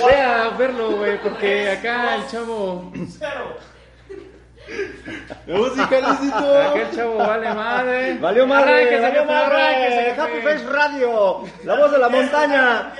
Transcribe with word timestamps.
Voy 0.00 0.12
a 0.12 0.48
verlo, 0.56 0.96
güey, 0.96 1.20
porque 1.20 1.70
acá 1.70 2.16
el 2.16 2.26
chavo... 2.28 2.92
Música, 5.46 6.00
Luisito. 6.00 6.60
Acá 6.60 6.80
el 6.80 6.90
chavo 6.96 7.16
vale 7.18 7.54
madre. 7.54 8.18
Valió 8.18 8.46
madre, 8.46 8.72
Arránquese, 8.72 9.00
valió 9.00 9.24
madre. 9.24 10.10
Happy. 10.12 10.40
Face 10.42 10.66
Radio, 10.68 11.44
la 11.64 11.76
voz 11.76 11.92
de 11.92 11.98
la 11.98 12.08
montaña, 12.08 12.92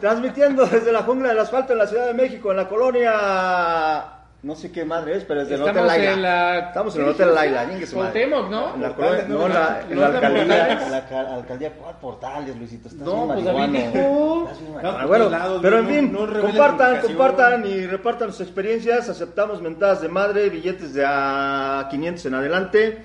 transmitiendo 0.00 0.66
desde 0.66 0.92
la 0.92 1.02
jungla 1.02 1.30
del 1.30 1.38
asfalto 1.38 1.72
en 1.72 1.78
la 1.78 1.86
Ciudad 1.86 2.06
de 2.06 2.14
México, 2.14 2.50
en 2.50 2.56
la 2.58 2.68
colonia. 2.68 4.15
No 4.46 4.54
sé 4.54 4.70
qué 4.70 4.84
madre 4.84 5.16
es, 5.16 5.24
pero 5.24 5.42
es 5.42 5.48
del 5.48 5.60
Hotel 5.60 5.84
Laila. 5.88 6.16
la... 6.16 6.58
Estamos 6.68 6.94
en 6.94 7.02
el 7.02 7.08
Hotel 7.08 7.34
Laila. 7.34 7.68
Cuauhtémoc, 7.92 8.48
¿no? 8.48 8.74
En 8.76 8.82
la 8.82 8.94
colonia, 8.94 9.24
no, 9.26 9.48
la, 9.48 9.80
en 9.90 9.96
¿No 9.96 10.00
la 10.02 10.06
es 10.06 10.12
la 10.12 10.28
alcaldía. 10.28 10.82
En 10.86 10.92
la 10.92 11.08
ca- 11.08 11.34
alcaldía, 11.34 11.72
¿cuál 11.72 11.96
portales, 11.96 12.56
Luisito? 12.56 12.86
Estás 12.86 13.02
No, 13.04 13.26
pues. 13.26 13.44
David 13.44 13.90
por 13.90 15.06
Bueno, 15.08 15.58
pero 15.60 15.78
en 15.80 15.88
fin, 15.88 16.12
compartan, 16.14 17.00
compartan 17.00 17.66
y 17.66 17.86
repartan 17.88 18.30
sus 18.30 18.42
experiencias. 18.42 19.08
Aceptamos 19.08 19.60
mentadas 19.60 20.00
de 20.00 20.08
madre, 20.10 20.48
billetes 20.48 20.94
de 20.94 21.04
a 21.04 21.88
500 21.90 22.26
en 22.26 22.34
adelante. 22.34 22.98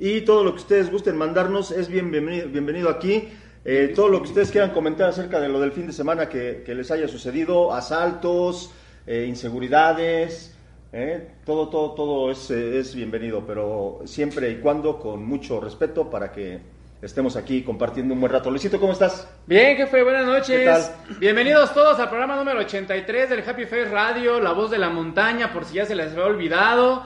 Y 0.00 0.22
todo 0.22 0.42
lo 0.42 0.50
que 0.52 0.58
ustedes 0.62 0.90
gusten 0.90 1.16
mandarnos 1.16 1.70
es 1.70 1.86
bien 1.86 2.10
bienvenido, 2.10 2.48
bienvenido 2.48 2.90
aquí. 2.90 3.28
Eh, 3.64 3.92
todo 3.94 4.08
lo 4.08 4.20
que 4.20 4.28
ustedes 4.30 4.50
quieran 4.50 4.70
comentar 4.70 5.08
acerca 5.10 5.38
de 5.38 5.48
lo 5.48 5.60
del 5.60 5.70
fin 5.70 5.86
de 5.86 5.92
semana 5.92 6.28
que, 6.28 6.64
que 6.66 6.74
les 6.74 6.90
haya 6.90 7.06
sucedido, 7.06 7.72
asaltos, 7.72 8.72
eh, 9.06 9.26
inseguridades, 9.28 10.56
eh, 10.92 11.28
todo, 11.44 11.68
todo, 11.68 11.92
todo 11.92 12.30
es, 12.30 12.50
eh, 12.50 12.78
es 12.78 12.94
bienvenido, 12.94 13.44
pero 13.46 14.00
siempre 14.04 14.50
y 14.50 14.56
cuando 14.56 14.98
con 14.98 15.24
mucho 15.24 15.60
respeto 15.60 16.08
para 16.08 16.32
que 16.32 16.60
estemos 17.02 17.36
aquí 17.36 17.62
compartiendo 17.62 18.14
un 18.14 18.20
buen 18.20 18.32
rato. 18.32 18.50
Luisito, 18.50 18.80
¿cómo 18.80 18.92
estás? 18.92 19.28
Bien, 19.46 19.76
jefe, 19.76 20.02
buenas 20.02 20.26
noches. 20.26 20.58
¿Qué 20.58 20.64
tal? 20.64 21.18
Bienvenidos 21.20 21.72
todos 21.74 21.98
al 22.00 22.08
programa 22.08 22.36
número 22.36 22.60
83 22.60 23.30
del 23.30 23.48
Happy 23.48 23.64
Face 23.64 23.84
Radio, 23.86 24.40
La 24.40 24.52
Voz 24.52 24.70
de 24.70 24.78
la 24.78 24.88
Montaña, 24.90 25.52
por 25.52 25.64
si 25.64 25.74
ya 25.74 25.84
se 25.84 25.94
les 25.94 26.12
había 26.12 26.24
olvidado. 26.24 27.02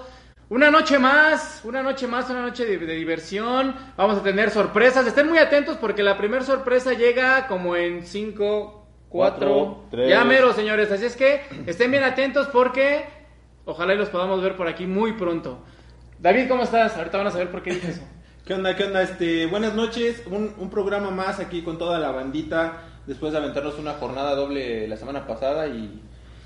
Una 0.49 0.71
noche 0.71 0.99
más, 0.99 1.63
una 1.65 1.83
noche 1.83 2.07
más, 2.07 2.29
una 2.31 2.43
noche 2.43 2.65
de, 2.67 2.79
de 2.79 2.95
diversión. 2.95 3.75
Vamos 3.97 4.19
a 4.19 4.23
tener 4.23 4.51
sorpresas. 4.51 5.07
Estén 5.07 5.29
muy 5.29 5.39
atentos 5.39 5.77
porque 5.79 6.03
la 6.03 6.17
primera 6.19 6.45
sorpresa 6.45 6.93
llega 6.93 7.47
como 7.47 7.75
en 7.75 8.05
5, 8.07 8.87
4, 9.09 9.39
Cuatro, 9.49 9.85
tres. 9.91 10.09
ya 10.11 10.25
mero, 10.25 10.53
señores. 10.53 10.91
Así 10.93 11.07
es 11.07 11.17
que 11.17 11.43
estén 11.67 11.91
bien 11.91 12.05
atentos 12.05 12.49
porque 12.49 13.05
ojalá 13.65 13.95
y 13.95 13.99
los 13.99 14.09
podamos 14.09 14.43
ver 14.43 14.57
por 14.57 14.69
aquí 14.69 14.87
muy 14.87 15.13
pronto. 15.13 15.59
David, 16.19 16.49
¿cómo 16.49 16.63
estás? 16.63 16.97
Ahorita 16.97 17.19
van 17.19 17.27
a 17.27 17.31
saber 17.31 17.51
por 17.51 17.63
qué 17.63 17.75
dije 17.75 17.91
eso. 17.91 18.03
¿Qué 18.45 18.55
onda? 18.55 18.75
¿Qué 18.77 18.85
onda? 18.85 19.03
Este, 19.03 19.47
buenas 19.47 19.75
noches. 19.75 20.23
Un, 20.27 20.53
un 20.59 20.71
programa 20.71 21.11
más 21.11 21.39
aquí 21.41 21.63
con 21.63 21.79
toda 21.79 21.99
la 21.99 22.11
bandita. 22.11 22.83
Después 23.07 23.33
de 23.33 23.39
aventarnos 23.39 23.79
una 23.79 23.95
jornada 23.95 24.35
doble 24.35 24.87
la 24.89 24.97
semana 24.97 25.27
pasada 25.27 25.67
y, 25.69 26.01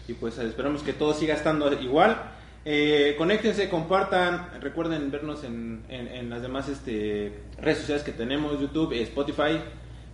y 0.09 0.13
pues 0.15 0.39
esperamos 0.39 0.83
que 0.83 0.93
todo 0.93 1.13
siga 1.15 1.35
estando 1.35 1.71
igual. 1.81 2.33
Eh, 2.65 3.15
conéctense, 3.17 3.69
compartan, 3.69 4.49
recuerden 4.61 5.11
vernos 5.11 5.45
en, 5.45 5.85
en- 5.89 6.09
en 6.09 6.31
las 6.31 6.43
demás 6.43 6.69
este, 6.69 7.41
redes 7.61 7.79
sociales 7.79 8.03
que 8.03 8.11
tenemos, 8.13 8.59
YouTube, 8.61 8.93
Spotify, 9.03 9.61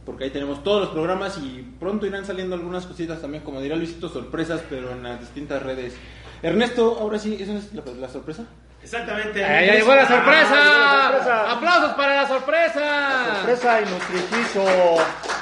porque 0.05 0.25
ahí 0.25 0.31
tenemos 0.31 0.63
todos 0.63 0.81
los 0.83 0.91
programas 0.91 1.39
y 1.39 1.63
pronto 1.81 2.05
irán 2.07 2.27
saliendo 2.27 2.55
algunas 2.55 2.85
cositas 2.85 3.23
también, 3.23 3.43
como 3.43 3.61
dirá 3.63 3.75
Luisito, 3.77 4.09
sorpresas, 4.11 4.63
pero 4.69 4.91
en 4.93 5.03
las 5.03 5.21
distintas 5.21 5.63
redes. 5.63 5.95
Ernesto, 6.43 6.99
ahora 6.99 7.19
sí, 7.19 7.39
¿eso 7.41 7.53
es 7.57 7.73
la, 7.73 7.83
la 8.01 8.09
sorpresa? 8.09 8.45
Exactamente. 8.83 9.45
¡Ay, 9.45 9.67
ya 9.69 9.75
llegó 9.75 9.95
la 9.95 10.09
sorpresa! 10.09 10.51
Ah, 10.53 10.73
llegó 10.73 10.99
la 10.99 11.13
sorpresa. 11.13 11.53
¡Aplausos 11.53 11.93
para 11.93 12.17
la 12.17 12.29
sorpresa! 12.29 13.25
Sorpresa 13.37 13.81
y 13.81 13.85
nutrificio 13.85 14.65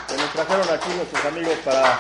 que 0.09 0.17
nos 0.17 0.33
trajeron 0.33 0.69
aquí 0.75 0.91
nuestros 0.95 1.25
amigos 1.25 1.55
para, 1.65 1.99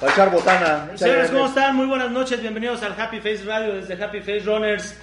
para 0.00 0.12
echar 0.12 0.30
botana. 0.32 0.90
Señores, 0.96 1.30
¿cómo 1.30 1.46
están? 1.46 1.76
Muy 1.76 1.86
buenas 1.86 2.10
noches, 2.10 2.40
bienvenidos 2.40 2.82
al 2.82 3.00
Happy 3.00 3.18
Face 3.18 3.44
Radio 3.46 3.74
desde 3.74 4.02
Happy 4.02 4.18
Face 4.18 4.40
Runners. 4.40 4.96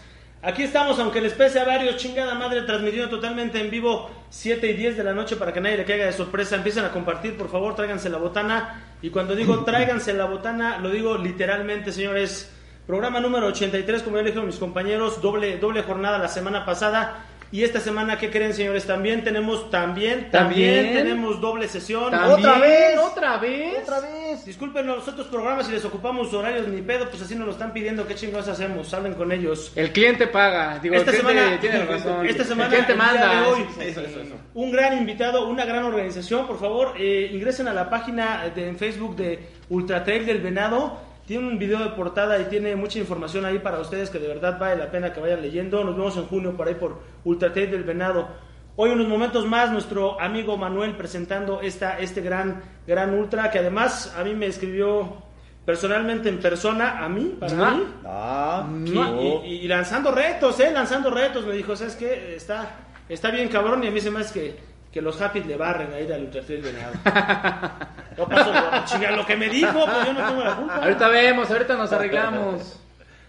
Aquí 0.44 0.64
estamos, 0.64 1.00
aunque 1.00 1.22
les 1.22 1.34
pese 1.34 1.60
a 1.62 1.64
varios, 1.64 1.96
chingada 1.96 2.36
madre, 2.36 2.64
transmitiendo 2.64 3.10
totalmente 3.10 3.60
en 3.60 3.72
vivo 3.72 4.12
7 4.30 4.70
y 4.70 4.74
10 4.74 4.98
de 4.98 5.04
la 5.06 5.14
noche 5.14 5.38
para 5.38 5.54
que 5.54 5.62
nadie 5.62 5.78
le 5.78 5.86
caiga 5.86 6.06
de 6.06 6.12
sorpresa. 6.12 6.58
Empiecen 6.58 6.84
a 6.84 6.92
compartir, 6.92 7.38
por 7.38 7.50
favor, 7.50 7.76
tráiganse 7.76 8.10
la 8.10 8.18
botana. 8.18 8.84
Y 9.02 9.10
cuando 9.10 9.36
digo 9.36 9.64
tráiganse 9.64 10.14
la 10.14 10.26
botana, 10.26 10.80
lo 10.80 10.90
digo 10.90 11.18
literalmente, 11.18 11.94
señores. 11.94 12.52
Programa 12.88 13.20
número 13.20 13.48
83, 13.48 14.02
como 14.02 14.16
ya 14.16 14.24
le 14.24 14.30
dijeron 14.30 14.48
mis 14.48 14.56
compañeros, 14.58 15.22
doble, 15.22 15.58
doble 15.58 15.84
jornada 15.84 16.18
la 16.18 16.30
semana 16.30 16.66
pasada. 16.66 17.26
Y 17.50 17.64
esta 17.64 17.80
semana, 17.80 18.18
¿qué 18.18 18.30
creen, 18.30 18.54
señores? 18.54 18.86
También 18.86 19.24
tenemos, 19.24 19.70
también, 19.70 20.30
también, 20.32 20.76
¿También? 20.86 20.94
tenemos 20.94 21.40
doble 21.40 21.68
sesión. 21.70 22.12
¿También? 22.12 22.40
¿Otra 22.40 22.60
vez? 22.60 22.98
¿Otra 23.00 23.38
vez? 23.38 23.84
Otra 23.84 24.00
vez. 24.02 24.46
Disculpen 24.46 24.86
los 24.86 25.08
otros 25.08 25.28
programas 25.28 25.66
si 25.66 25.72
les 25.72 25.84
ocupamos 25.86 26.34
horarios 26.34 26.68
ni 26.68 26.82
pedo, 26.82 27.10
pues 27.10 27.22
así 27.22 27.36
nos 27.36 27.46
lo 27.46 27.52
están 27.54 27.72
pidiendo, 27.72 28.06
¿qué 28.06 28.16
chingados 28.16 28.50
hacemos? 28.50 28.94
Hablen 28.94 29.14
con 29.14 29.32
ellos. 29.32 29.72
El 29.78 29.94
cliente 29.94 30.28
paga. 30.28 30.80
Digo, 30.80 30.96
Esta 30.96 31.12
el 31.12 31.18
cliente 31.20 31.40
semana- 31.42 31.60
tiene 31.62 31.86
razón. 31.86 32.26
esta 32.28 32.44
semana, 32.44 32.64
el 32.66 32.70
cliente 32.86 32.96
manda. 32.96 33.42
de 33.42 33.48
hoy, 33.48 33.66
Eso, 33.80 34.02
eso, 34.02 34.20
eso. 34.22 34.36
Un 34.54 34.72
gran 34.72 34.98
invitado, 34.98 35.48
una 35.48 35.64
gran 35.66 35.84
organización, 35.86 36.48
por 36.48 36.60
favor, 36.60 36.96
eh, 36.98 37.30
ingresen 37.34 37.68
a 37.70 37.74
la 37.74 37.90
página 37.90 38.50
de, 38.54 38.68
en 38.68 38.78
Facebook 38.78 39.16
de 39.16 39.40
Ultra 39.70 40.04
Trail 40.04 40.26
del 40.26 40.40
Venado. 40.42 41.07
Tiene 41.28 41.46
un 41.48 41.60
video 41.60 41.80
de 41.80 41.90
portada 41.90 42.40
y 42.40 42.46
tiene 42.46 42.76
mucha 42.78 43.00
información 43.00 43.44
ahí 43.46 43.60
para 43.60 43.80
ustedes 43.82 44.10
que 44.10 44.18
de 44.18 44.30
verdad 44.30 44.58
vale 44.58 44.78
la 44.78 44.90
pena 44.90 45.12
que 45.12 45.20
vayan 45.20 45.42
leyendo. 45.42 45.84
Nos 45.84 45.98
vemos 45.98 46.16
en 46.16 46.26
junio 46.26 46.56
por 46.56 46.68
ahí 46.70 46.76
por 46.76 47.02
Ultra 47.26 47.52
Trail 47.52 47.70
del 47.70 47.84
Venado. 47.84 48.30
Hoy 48.78 48.92
unos 48.92 49.08
momentos 49.10 49.46
más 49.46 49.70
nuestro 49.72 50.20
amigo 50.22 50.56
Manuel 50.56 50.96
presentando 50.96 51.60
esta, 51.62 52.00
este 52.00 52.22
gran, 52.22 52.62
gran 52.88 53.14
ultra 53.14 53.52
que 53.52 53.60
además 53.60 54.16
a 54.18 54.24
mí 54.24 54.34
me 54.36 54.46
escribió 54.46 55.22
personalmente 55.66 56.30
en 56.30 56.40
persona, 56.40 57.04
a 57.04 57.10
mí, 57.10 57.36
para 57.38 57.54
Ah. 57.60 57.72
mí. 57.76 57.84
Ah, 58.06 58.68
Y, 58.86 58.90
no. 58.92 59.44
y- 59.46 59.50
y 59.66 59.68
lanzando 59.68 60.12
retos, 60.12 60.58
¿eh? 60.62 60.72
Lanzando 60.72 61.10
retos. 61.10 61.46
Me 61.46 61.52
dijo, 61.54 61.76
¿sabes 61.76 61.98
qué? 61.98 62.36
Está, 62.38 62.70
está 63.10 63.32
bien 63.32 63.50
cabrón 63.50 63.84
y 63.84 63.88
a 63.88 63.92
mí 63.92 64.00
se 64.00 64.12
me 64.12 64.22
hace 64.22 64.34
que, 64.40 64.60
que 64.98 65.02
los 65.04 65.22
happy 65.22 65.44
le 65.44 65.56
barren 65.58 65.94
ahí 65.94 66.12
al 66.12 66.22
Ultratrail 66.24 66.60
Venado. 66.64 66.94
No 68.18 68.28
pasó, 68.28 68.52
no, 68.52 68.84
chinga, 68.86 69.12
lo 69.12 69.24
que 69.28 69.36
me 69.36 69.48
dijo, 69.48 69.72
pues 69.86 70.06
yo 70.08 70.14
no 70.14 70.28
tengo 70.28 70.44
la 70.44 70.56
culpa. 70.56 70.76
Ahorita 70.78 71.08
vemos, 71.10 71.52
ahorita 71.52 71.76
nos 71.76 71.94
arreglamos. 71.94 72.80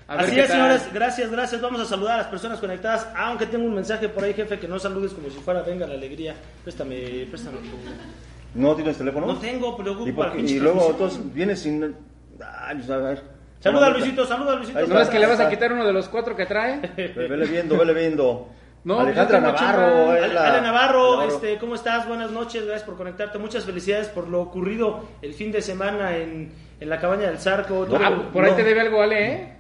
A 0.09 0.15
Así 0.15 0.41
es, 0.41 0.49
señores, 0.49 0.89
gracias, 0.95 1.31
gracias. 1.31 1.61
Vamos 1.61 1.83
a 1.83 1.85
saludar 1.85 2.15
a 2.15 2.17
las 2.23 2.27
personas 2.29 2.59
conectadas. 2.59 3.07
Aunque 3.15 3.45
tengo 3.45 3.67
un 3.67 3.75
mensaje 3.75 4.09
por 4.09 4.25
ahí, 4.25 4.33
jefe, 4.33 4.59
que 4.59 4.67
no 4.67 4.79
saludes 4.79 5.13
como 5.13 5.29
si 5.29 5.37
fuera 5.41 5.61
venga 5.61 5.87
la 5.87 5.93
alegría. 5.93 6.35
Préstame, 6.65 7.27
préstame. 7.29 7.59
tu- 7.59 8.59
¿No 8.59 8.75
tienes 8.75 8.97
teléfono? 8.97 9.27
No 9.27 9.37
tengo, 9.37 9.77
pero 9.77 10.09
¿Y, 10.09 10.13
por 10.13 10.33
qué? 10.33 10.59
luego 10.59 10.89
entonces 10.91 11.21
vienes 11.35 11.61
sin... 11.61 11.95
Ay, 12.41 12.77
pues, 12.77 12.89
a 12.89 12.97
ver. 12.97 13.23
Saluda 13.61 13.89
a. 13.89 13.91
Luisito, 13.91 14.25
saluda 14.25 14.53
a 14.55 14.57
Luisito. 14.57 14.87
¿No 14.87 15.01
es 15.03 15.09
que 15.11 15.19
le 15.19 15.27
vas 15.27 15.41
a 15.41 15.51
quitar 15.51 15.71
uno 15.71 15.85
de 15.85 15.93
los 15.93 16.09
cuatro 16.09 16.35
que 16.35 16.47
trae? 16.47 16.81
Ve- 16.97 17.29
Vele 17.29 17.45
viendo, 17.45 17.77
vele 17.77 17.93
viendo. 17.93 18.49
No, 18.89 19.01
Alejandra 19.01 19.39
Navarro. 19.41 20.11
Ale, 20.13 20.29
la- 20.33 20.49
Ale 20.49 20.63
Navarro, 20.63 21.11
Navarro. 21.17 21.35
este, 21.35 21.59
¿cómo 21.59 21.75
estás? 21.75 22.09
Buenas 22.09 22.31
noches, 22.31 22.65
gracias 22.65 22.85
por 22.87 22.97
conectarte. 22.97 23.37
Muchas 23.39 23.67
felicidades 23.67 24.09
por 24.09 24.29
lo 24.29 24.41
ocurrido 24.41 25.01
el 25.21 25.35
fin 25.35 25.53
de 25.53 25.61
semana 25.61 26.17
en, 26.17 26.51
en 26.81 26.89
la 26.89 26.99
cabaña 26.99 27.27
del 27.27 27.39
Zarco. 27.39 27.87
Ah, 28.03 28.31
por 28.33 28.43
ahí 28.47 28.53
te 28.53 28.65
debe 28.65 28.81
algo, 28.81 29.03
Ale, 29.03 29.33
¿eh? 29.33 29.55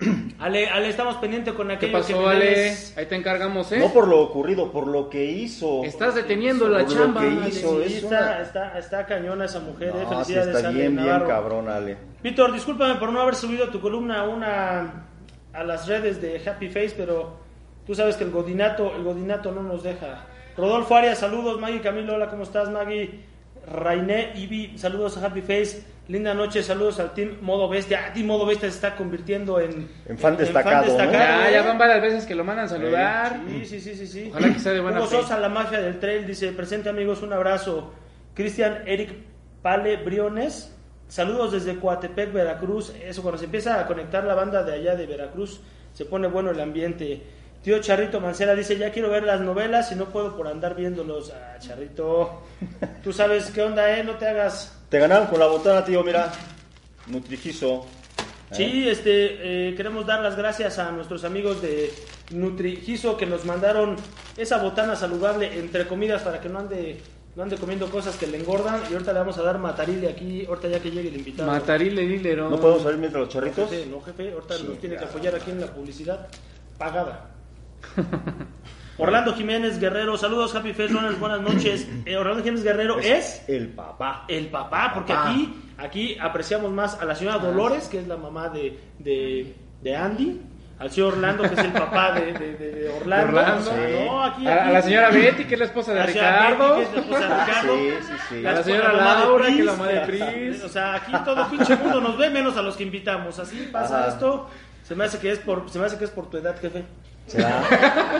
Ale, 0.38 0.66
Ale, 0.70 0.88
estamos 0.88 1.16
pendientes 1.16 1.52
con 1.52 1.66
¿Qué 1.68 1.74
aquello 1.74 1.92
que 1.92 1.98
pasó, 1.98 2.22
me 2.22 2.28
Ale? 2.30 2.74
Ahí 2.96 3.04
te 3.04 3.16
encargamos, 3.16 3.70
¿eh? 3.72 3.76
No 3.80 3.92
por 3.92 4.08
lo 4.08 4.18
ocurrido, 4.22 4.72
por 4.72 4.86
lo 4.86 5.10
que 5.10 5.26
hizo. 5.26 5.84
Estás 5.84 6.14
deteniendo 6.14 6.66
la 6.66 6.78
Por 6.86 6.88
lo 6.90 6.94
chamba. 7.02 7.20
que 7.20 7.26
Ale. 7.26 7.48
hizo. 7.50 7.76
Sí, 7.82 7.96
es 7.98 8.02
está, 8.04 8.18
una- 8.18 8.40
está, 8.40 8.78
está 8.78 9.04
cañona 9.04 9.44
esa 9.44 9.60
mujer, 9.60 9.88
eh. 9.90 9.92
No, 10.04 10.08
sí 10.24 10.32
felicidades 10.32 10.56
está 10.56 10.68
Ale 10.70 10.78
bien, 10.78 10.96
bien 10.96 11.20
cabrón, 11.28 11.68
Ale. 11.68 11.98
Víctor, 12.22 12.50
discúlpame 12.50 12.94
por 12.94 13.12
no 13.12 13.20
haber 13.20 13.34
subido 13.34 13.68
tu 13.68 13.78
columna 13.78 14.20
a 14.20 14.24
una 14.26 15.04
a 15.52 15.64
las 15.64 15.86
redes 15.86 16.22
de 16.22 16.40
Happy 16.48 16.68
Face, 16.68 16.94
pero 16.96 17.49
tú 17.86 17.94
sabes 17.94 18.16
que 18.16 18.24
el 18.24 18.30
godinato, 18.30 18.94
el 18.96 19.04
godinato 19.04 19.52
no 19.52 19.62
nos 19.62 19.82
deja. 19.82 20.26
Rodolfo 20.56 20.94
Arias, 20.94 21.18
saludos, 21.18 21.60
Maggie 21.60 21.80
Camilo, 21.80 22.14
hola, 22.14 22.28
¿cómo 22.28 22.42
estás, 22.42 22.70
Maggie? 22.70 23.20
Rainé 23.66 24.32
Ibi, 24.34 24.78
saludos 24.78 25.16
a 25.16 25.26
Happy 25.26 25.42
Face. 25.42 25.84
Linda 26.08 26.34
noche, 26.34 26.62
saludos 26.62 26.98
al 26.98 27.14
Team 27.14 27.36
Modo 27.40 27.68
Bestia. 27.68 28.06
Ah, 28.06 28.12
Team 28.12 28.26
Modo 28.26 28.44
Bestia 28.44 28.68
se 28.68 28.74
está 28.74 28.96
convirtiendo 28.96 29.60
en, 29.60 29.88
En 30.06 30.18
fan 30.18 30.36
destacado, 30.36 30.98
¿no? 30.98 31.12
Ya, 31.12 31.48
¿eh? 31.48 31.52
ya 31.52 31.62
van 31.62 31.78
varias 31.78 32.02
veces 32.02 32.26
que 32.26 32.34
lo 32.34 32.42
mandan 32.42 32.64
a 32.64 32.68
saludar. 32.68 33.40
Sí, 33.46 33.64
sí, 33.64 33.80
sí, 33.80 33.94
sí, 33.94 34.06
sí. 34.06 34.28
Ojalá 34.30 34.52
que 34.52 34.58
sea 34.58 34.72
de 34.72 34.80
buena 34.80 34.98
Hugo 34.98 35.08
fe. 35.08 35.16
Sosa, 35.18 35.38
la 35.38 35.48
mafia 35.48 35.80
del 35.80 36.00
trail, 36.00 36.26
dice, 36.26 36.50
presente 36.50 36.88
amigos, 36.88 37.22
un 37.22 37.32
abrazo. 37.32 37.92
Cristian 38.34 38.82
Eric 38.86 39.10
Pale 39.62 39.98
Briones, 39.98 40.74
Saludos 41.10 41.50
desde 41.50 41.74
Coatepec, 41.74 42.32
Veracruz. 42.32 42.94
Eso, 43.04 43.22
cuando 43.22 43.36
se 43.36 43.46
empieza 43.46 43.80
a 43.80 43.86
conectar 43.88 44.22
la 44.22 44.34
banda 44.36 44.62
de 44.62 44.74
allá 44.74 44.94
de 44.94 45.06
Veracruz, 45.06 45.60
se 45.92 46.04
pone 46.04 46.28
bueno 46.28 46.52
el 46.52 46.60
ambiente. 46.60 47.20
Tío 47.62 47.78
Charrito 47.80 48.20
Mancera 48.20 48.54
dice, 48.54 48.78
ya 48.78 48.90
quiero 48.90 49.10
ver 49.10 49.24
las 49.24 49.40
novelas 49.40 49.92
y 49.92 49.94
no 49.94 50.06
puedo 50.06 50.34
por 50.34 50.48
andar 50.48 50.74
viéndolos. 50.74 51.30
Ah, 51.30 51.58
Charrito, 51.58 52.42
tú 53.02 53.12
sabes 53.12 53.50
qué 53.50 53.62
onda, 53.62 53.98
¿eh? 53.98 54.02
No 54.02 54.14
te 54.14 54.26
hagas... 54.26 54.76
Te 54.88 54.98
ganaron 54.98 55.26
con 55.28 55.38
la 55.38 55.46
botana, 55.46 55.84
tío, 55.84 56.02
mira. 56.02 56.32
Nutrigiso. 57.06 57.86
Sí, 58.50 58.88
este, 58.88 59.68
eh, 59.68 59.74
queremos 59.76 60.06
dar 60.06 60.20
las 60.20 60.36
gracias 60.36 60.78
a 60.78 60.90
nuestros 60.90 61.22
amigos 61.22 61.62
de 61.62 61.92
Nutrigiso 62.30 63.16
que 63.16 63.26
nos 63.26 63.44
mandaron 63.44 63.96
esa 64.36 64.58
botana 64.58 64.96
saludable 64.96 65.58
entre 65.58 65.86
comidas 65.86 66.22
para 66.22 66.40
que 66.40 66.48
no 66.48 66.58
ande, 66.58 67.00
no 67.36 67.42
ande 67.42 67.56
comiendo 67.56 67.88
cosas 67.90 68.16
que 68.16 68.26
le 68.26 68.38
engordan. 68.38 68.80
Y 68.90 68.94
ahorita 68.94 69.12
le 69.12 69.18
vamos 69.20 69.36
a 69.38 69.42
dar 69.42 69.58
matarile 69.58 70.08
aquí, 70.08 70.46
ahorita 70.46 70.68
ya 70.68 70.80
que 70.80 70.90
llegue 70.90 71.10
el 71.10 71.16
invitado. 71.18 71.50
Matarile, 71.50 72.06
dilero. 72.06 72.48
¿No 72.48 72.58
podemos 72.58 72.82
salir 72.82 72.98
mientras 72.98 73.20
los 73.20 73.32
charritos? 73.32 73.70
Jefe, 73.70 73.86
no, 73.86 74.00
jefe, 74.00 74.32
ahorita 74.32 74.58
nos 74.60 74.78
tiene 74.78 74.96
que 74.96 75.04
apoyar 75.04 75.34
aquí 75.34 75.50
en 75.50 75.60
la 75.60 75.66
publicidad 75.66 76.26
pagada. 76.78 77.29
Orlando 78.98 79.34
Jiménez 79.34 79.80
Guerrero, 79.80 80.16
saludos 80.18 80.54
Happy 80.54 80.72
Face 80.72 80.88
Runners, 80.92 81.18
buenas 81.18 81.40
noches. 81.40 81.88
Eh, 82.06 82.16
Orlando 82.16 82.42
Jiménez 82.42 82.64
Guerrero 82.64 82.98
es 82.98 83.42
El 83.48 83.68
papá. 83.68 84.24
el 84.28 84.46
papá, 84.48 84.90
porque 84.94 85.12
Papá. 85.14 85.30
aquí, 85.30 85.54
aquí 85.78 86.16
apreciamos 86.20 86.70
más 86.72 87.00
a 87.00 87.04
la 87.04 87.14
señora 87.14 87.38
Dolores, 87.38 87.88
que 87.88 87.98
es 88.00 88.06
la 88.08 88.16
mamá 88.16 88.48
de, 88.50 88.78
de, 88.98 89.54
de 89.82 89.96
Andy, 89.96 90.40
al 90.78 90.90
señor 90.90 91.12
Orlando, 91.14 91.42
que 91.44 91.54
es 91.54 91.58
el 91.60 91.72
papá 91.72 92.12
de, 92.12 92.32
de- 92.32 92.54
de- 92.56 92.70
de 92.72 92.88
Orlando. 92.90 93.40
No, 94.06 94.24
aquí, 94.24 94.46
A, 94.46 94.70
la 94.70 94.82
señora 94.82 95.10
Betty, 95.10 95.44
que 95.44 95.54
es 95.54 95.60
la 95.60 95.66
esposa 95.66 95.92
de 95.94 96.06
Ricardo. 96.06 96.76
A 96.76 98.52
la 98.52 98.62
señora 98.62 98.92
Laura, 98.94 99.46
que 99.46 99.58
es 99.58 99.64
la 99.64 99.72
mamá 99.72 99.88
de 99.88 100.00
Pris. 100.06 100.64
O 100.64 100.68
sea, 100.68 100.94
aquí 100.96 101.12
todo 101.24 101.48
pinche 101.50 101.76
mundo 101.76 102.00
nos 102.00 102.16
ve 102.18 102.30
menos 102.30 102.56
a 102.56 102.62
los 102.62 102.76
que 102.76 102.82
invitamos. 102.84 103.38
Así 103.38 103.68
pasa 103.72 104.00
Ajá. 104.00 104.08
esto. 104.08 104.48
Se 104.82 104.94
me 104.94 105.04
hace 105.04 105.18
que 105.18 105.30
es 105.30 105.38
por, 105.38 105.68
se 105.70 105.78
me 105.78 105.86
hace 105.86 105.98
que 105.98 106.04
es 106.04 106.10
por 106.10 106.28
tu 106.30 106.36
edad, 106.38 106.58
jefe. 106.60 106.84
¿Será? 107.30 107.62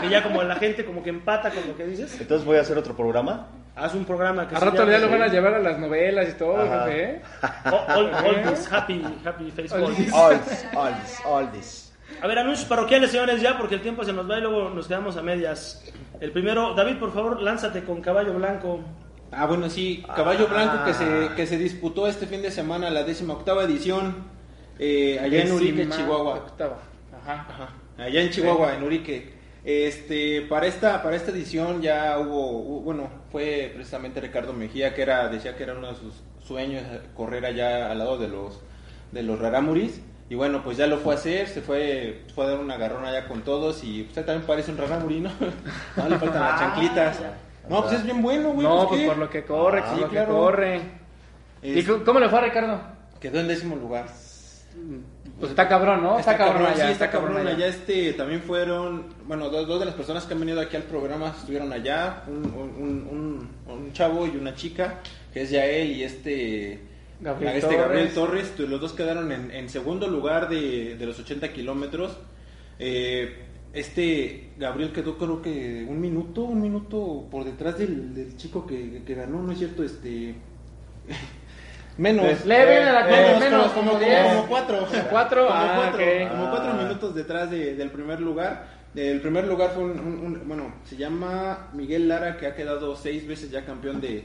Que 0.01 0.09
ya 0.09 0.23
como 0.23 0.41
la 0.43 0.55
gente 0.55 0.85
como 0.85 1.03
que 1.03 1.09
empata 1.09 1.49
con 1.49 1.67
lo 1.67 1.75
que 1.75 1.85
dices. 1.85 2.19
Entonces 2.19 2.45
voy 2.45 2.57
a 2.57 2.61
hacer 2.61 2.77
otro 2.77 2.95
programa. 2.95 3.47
Haz 3.75 3.93
un 3.95 4.05
programa 4.05 4.47
que 4.47 4.55
A 4.55 4.59
se 4.59 4.65
rato 4.65 4.89
ya 4.89 4.99
lo 4.99 5.09
van 5.09 5.21
a 5.23 5.27
llevar 5.27 5.53
a 5.55 5.59
las 5.59 5.79
novelas 5.79 6.29
y 6.29 6.33
todo, 6.37 6.61
Ajá. 6.61 6.85
jefe. 6.85 7.03
¿eh? 7.03 7.21
All, 7.65 8.05
all- 8.05 8.13
all 8.25 8.41
this 8.49 8.71
happy, 8.71 9.01
happy 9.25 9.51
face 9.51 9.73
All 9.73 9.83
all 9.83 9.95
this. 9.95 10.13
All 10.13 10.37
this, 10.39 10.65
all 10.75 10.93
this, 11.01 11.19
all 11.25 11.51
this. 11.51 11.93
A 12.21 12.27
ver, 12.27 12.39
anuncios 12.39 12.67
parroquiales, 12.67 13.11
señores, 13.11 13.41
ya, 13.41 13.57
porque 13.57 13.75
el 13.75 13.81
tiempo 13.81 14.03
se 14.03 14.13
nos 14.13 14.29
va 14.29 14.37
y 14.37 14.41
luego 14.41 14.69
nos 14.69 14.87
quedamos 14.87 15.15
a 15.17 15.21
medias. 15.21 15.83
El 16.19 16.31
primero, 16.31 16.73
David, 16.73 16.97
por 16.97 17.13
favor, 17.13 17.41
lánzate 17.41 17.83
con 17.83 18.01
caballo 18.01 18.33
blanco. 18.33 18.81
Ah, 19.31 19.45
bueno, 19.45 19.69
sí, 19.69 20.03
Caballo 20.13 20.45
Ah. 20.49 20.53
Blanco 20.53 20.83
que 20.85 20.93
se, 20.93 21.29
que 21.35 21.47
se 21.47 21.57
disputó 21.57 22.07
este 22.07 22.27
fin 22.27 22.41
de 22.41 22.51
semana, 22.51 22.89
la 22.89 23.03
décima 23.03 23.33
octava 23.33 23.63
edición, 23.63 24.25
eh, 24.77 25.17
allá 25.21 25.43
en 25.43 25.51
Urique, 25.53 25.87
Chihuahua. 25.89 26.35
octava. 26.35 26.77
Ajá. 27.23 27.45
Ajá, 27.49 27.69
allá 27.97 28.21
en 28.21 28.29
Chihuahua, 28.29 28.75
en 28.75 28.83
Urique. 28.83 29.33
Este, 29.63 30.41
para 30.49 30.65
esta, 30.65 31.03
para 31.03 31.15
esta 31.15 31.31
edición 31.31 31.81
ya 31.83 32.17
hubo, 32.19 32.63
hu- 32.79 32.83
bueno, 32.83 33.09
fue 33.31 33.71
precisamente 33.75 34.19
Ricardo 34.19 34.53
Mejía 34.53 34.95
que 34.95 35.03
era, 35.03 35.27
decía 35.29 35.55
que 35.55 35.63
era 35.63 35.73
uno 35.75 35.89
de 35.89 35.95
sus 35.99 36.15
sueños 36.43 36.81
eh, 36.91 36.99
correr 37.15 37.45
allá 37.45 37.91
al 37.91 37.99
lado 37.99 38.17
de 38.17 38.27
los, 38.27 38.59
de 39.11 39.21
los 39.23 39.37
Raramuris. 39.39 40.01
Y 40.29 40.35
bueno, 40.35 40.63
pues 40.63 40.77
ya 40.77 40.87
lo 40.87 40.97
fue 40.97 41.13
a 41.13 41.17
hacer, 41.17 41.47
se 41.47 41.61
fue, 41.61 42.23
fue 42.33 42.45
a 42.45 42.49
dar 42.49 42.59
un 42.59 42.71
agarrón 42.71 43.05
allá 43.05 43.27
con 43.27 43.41
todos 43.43 43.83
y 43.83 44.01
usted 44.03 44.25
también 44.25 44.47
parece 44.47 44.71
un 44.71 44.77
Raramuri, 44.77 45.19
¿no? 45.19 45.29
no 45.97 46.09
le 46.09 46.17
faltan 46.17 46.41
las 46.41 46.59
chanclitas. 46.59 47.19
No, 47.69 47.81
pues 47.81 47.93
es 47.93 48.03
bien 48.03 48.21
bueno, 48.23 48.53
güey. 48.53 48.65
No, 48.65 48.87
pues 48.87 49.01
¿qué? 49.01 49.07
por 49.07 49.17
lo 49.17 49.29
que 49.29 49.43
corre, 49.43 49.81
Ah, 49.81 49.85
por 49.85 49.93
sí, 49.95 50.01
lo 50.01 50.07
que 50.07 50.15
claro. 50.15 50.33
corre. 50.33 50.81
¿Y 51.61 51.79
Es- 51.79 51.87
cómo- 51.87 52.03
cómo 52.03 52.19
le 52.19 52.29
fue 52.29 52.39
a 52.39 52.41
Ricardo? 52.43 52.81
Quedó 53.19 53.39
en 53.41 53.47
décimo 53.49 53.75
lugar. 53.75 54.07
Pues 55.41 55.49
está 55.49 55.67
cabrón, 55.67 56.03
¿no? 56.03 56.19
Está, 56.19 56.37
cabrón, 56.37 56.67
allá. 56.67 56.85
sí, 56.85 56.91
está 56.91 57.09
cabrón 57.09 57.35
allá. 57.35 57.49
allá. 57.55 57.67
Este, 57.67 58.13
también 58.13 58.43
fueron, 58.43 59.07
bueno, 59.25 59.49
dos, 59.49 59.67
dos 59.67 59.79
de 59.79 59.87
las 59.87 59.95
personas 59.95 60.23
que 60.25 60.35
han 60.35 60.39
venido 60.39 60.61
aquí 60.61 60.75
al 60.75 60.83
programa 60.83 61.33
estuvieron 61.35 61.73
allá, 61.73 62.23
un, 62.27 62.45
un, 62.45 63.07
un, 63.09 63.49
un 63.67 63.91
chavo 63.91 64.27
y 64.27 64.37
una 64.37 64.53
chica, 64.53 64.99
que 65.33 65.41
es 65.41 65.49
Yael 65.49 65.91
y 65.93 66.03
este 66.03 66.79
Gabriel 67.19 67.55
este 67.55 67.67
Torres. 67.67 67.81
Gabriel 67.81 68.13
Torres. 68.13 68.59
Los 68.59 68.81
dos 68.81 68.93
quedaron 68.93 69.31
en, 69.31 69.49
en 69.49 69.67
segundo 69.67 70.07
lugar 70.07 70.47
de, 70.47 70.95
de 70.95 71.05
los 71.07 71.19
80 71.19 71.51
kilómetros. 71.51 72.17
Eh, 72.77 73.45
este 73.73 74.51
Gabriel 74.59 74.91
quedó 74.91 75.17
creo 75.17 75.41
que 75.41 75.85
un 75.89 75.99
minuto, 75.99 76.43
un 76.43 76.61
minuto 76.61 77.27
por 77.31 77.45
detrás 77.45 77.79
del, 77.79 78.13
del 78.13 78.37
chico 78.37 78.67
que, 78.67 79.01
que 79.03 79.15
ganó, 79.15 79.41
¿no 79.41 79.51
es 79.51 79.57
cierto? 79.57 79.83
Este... 79.83 80.35
Menos. 81.97 82.25
Pues, 82.25 82.45
leve 82.45 82.83
a 82.83 82.93
la 82.93 83.07
cuenta, 83.07 83.39
menos, 83.39 83.71
como, 83.73 83.91
como 83.91 83.99
como, 84.03 84.47
cuatro. 84.47 84.87
cuatro, 85.09 85.47
como 85.47 85.59
ah, 85.59 85.73
cuatro, 85.75 86.03
ok. 86.05 86.29
como 86.31 86.49
cuatro 86.49 86.71
Ah. 86.73 86.83
minutos 86.83 87.15
detrás 87.15 87.51
de- 87.51 87.75
del 87.75 87.91
primer 87.91 88.19
lugar. 88.21 88.81
El 88.95 89.21
primer 89.21 89.45
lugar 89.47 89.71
fue 89.73 89.83
un, 89.83 89.91
un- 89.99 90.19
un- 90.25 90.41
bueno, 90.47 90.73
se 90.85 90.95
llama 90.97 91.69
Miguel 91.73 92.07
Lara, 92.07 92.37
que 92.37 92.47
ha 92.47 92.55
quedado 92.55 92.95
seis 92.95 93.25
veces 93.27 93.49
ya 93.51 93.63
campeón 93.65 94.01
de, 94.01 94.23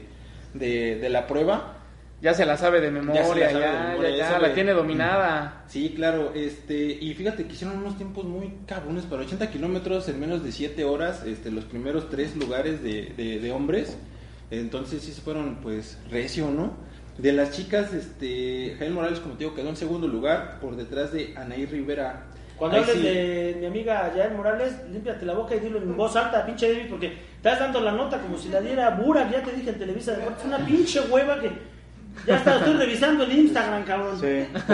de, 0.53 0.95
de 0.95 1.09
la 1.09 1.25
prueba. 1.27 1.73
Ya 2.19 2.33
se 2.33 2.45
la 2.47 2.57
sabe 2.57 2.81
de 2.81 2.89
memoria, 2.89 3.21
Ya 3.21 3.27
se 3.27 3.35
la 3.35 3.45
ya, 3.45 3.51
sabe 3.51 3.65
de 3.65 3.71
ya, 3.73 3.83
memoria, 3.89 4.09
ya, 4.09 4.17
ya 4.17 4.27
sabe. 4.31 4.47
la 4.47 4.53
tiene 4.55 4.71
dominada. 4.73 5.63
Sí, 5.67 5.93
claro, 5.95 6.31
este, 6.33 6.75
y 6.99 7.13
fíjate 7.13 7.45
que 7.45 7.53
hicieron 7.53 7.77
unos 7.77 7.95
tiempos 7.95 8.25
muy 8.25 8.55
cabrones 8.65 9.03
para 9.05 9.21
80 9.21 9.51
kilómetros 9.51 10.09
en 10.09 10.19
menos 10.19 10.43
de 10.43 10.51
7 10.51 10.83
horas, 10.83 11.23
este, 11.25 11.51
los 11.51 11.65
primeros 11.65 12.09
tres 12.09 12.35
lugares 12.35 12.81
de, 12.81 13.13
de, 13.15 13.39
de 13.39 13.51
hombres, 13.51 13.95
entonces 14.49 15.03
sí 15.03 15.11
se 15.11 15.21
fueron, 15.21 15.57
pues, 15.61 15.99
recio, 16.09 16.49
¿no? 16.49 16.73
De 17.17 17.33
las 17.33 17.51
chicas, 17.51 17.93
este, 17.93 18.75
Jael 18.77 18.93
Morales, 18.93 19.19
como 19.19 19.33
te 19.35 19.39
digo, 19.45 19.55
quedó 19.55 19.69
en 19.69 19.75
segundo 19.75 20.07
lugar, 20.07 20.59
por 20.61 20.75
detrás 20.75 21.11
de 21.11 21.33
Anaí 21.35 21.65
Rivera. 21.65 22.25
Cuando 22.57 22.77
Ahí 22.77 22.83
hables 22.83 22.97
sí. 22.97 23.03
de 23.03 23.57
mi 23.59 23.65
amiga 23.67 24.11
Yael 24.15 24.33
Morales, 24.35 24.73
límpiate 24.91 25.25
la 25.25 25.33
boca 25.33 25.55
y 25.55 25.59
dilo 25.59 25.77
en 25.77 25.95
voz 25.95 26.15
alta, 26.15 26.45
pinche 26.45 26.71
David, 26.71 26.89
porque 26.89 27.17
estás 27.35 27.59
dando 27.59 27.81
la 27.81 27.91
nota 27.91 28.19
como 28.19 28.37
si 28.37 28.49
la 28.49 28.61
diera 28.61 28.89
Burak, 28.91 29.31
ya 29.31 29.43
te 29.43 29.51
dije 29.51 29.69
en 29.69 29.77
Televisa 29.79 30.13
Deportes, 30.13 30.45
una 30.45 30.57
pinche 30.59 31.01
hueva 31.01 31.39
que 31.39 31.51
ya 32.25 32.37
está, 32.37 32.57
estoy 32.57 32.73
revisando 32.73 33.23
el 33.25 33.31
Instagram, 33.31 33.83
cabrón. 33.83 34.19
Sí. 34.19 34.25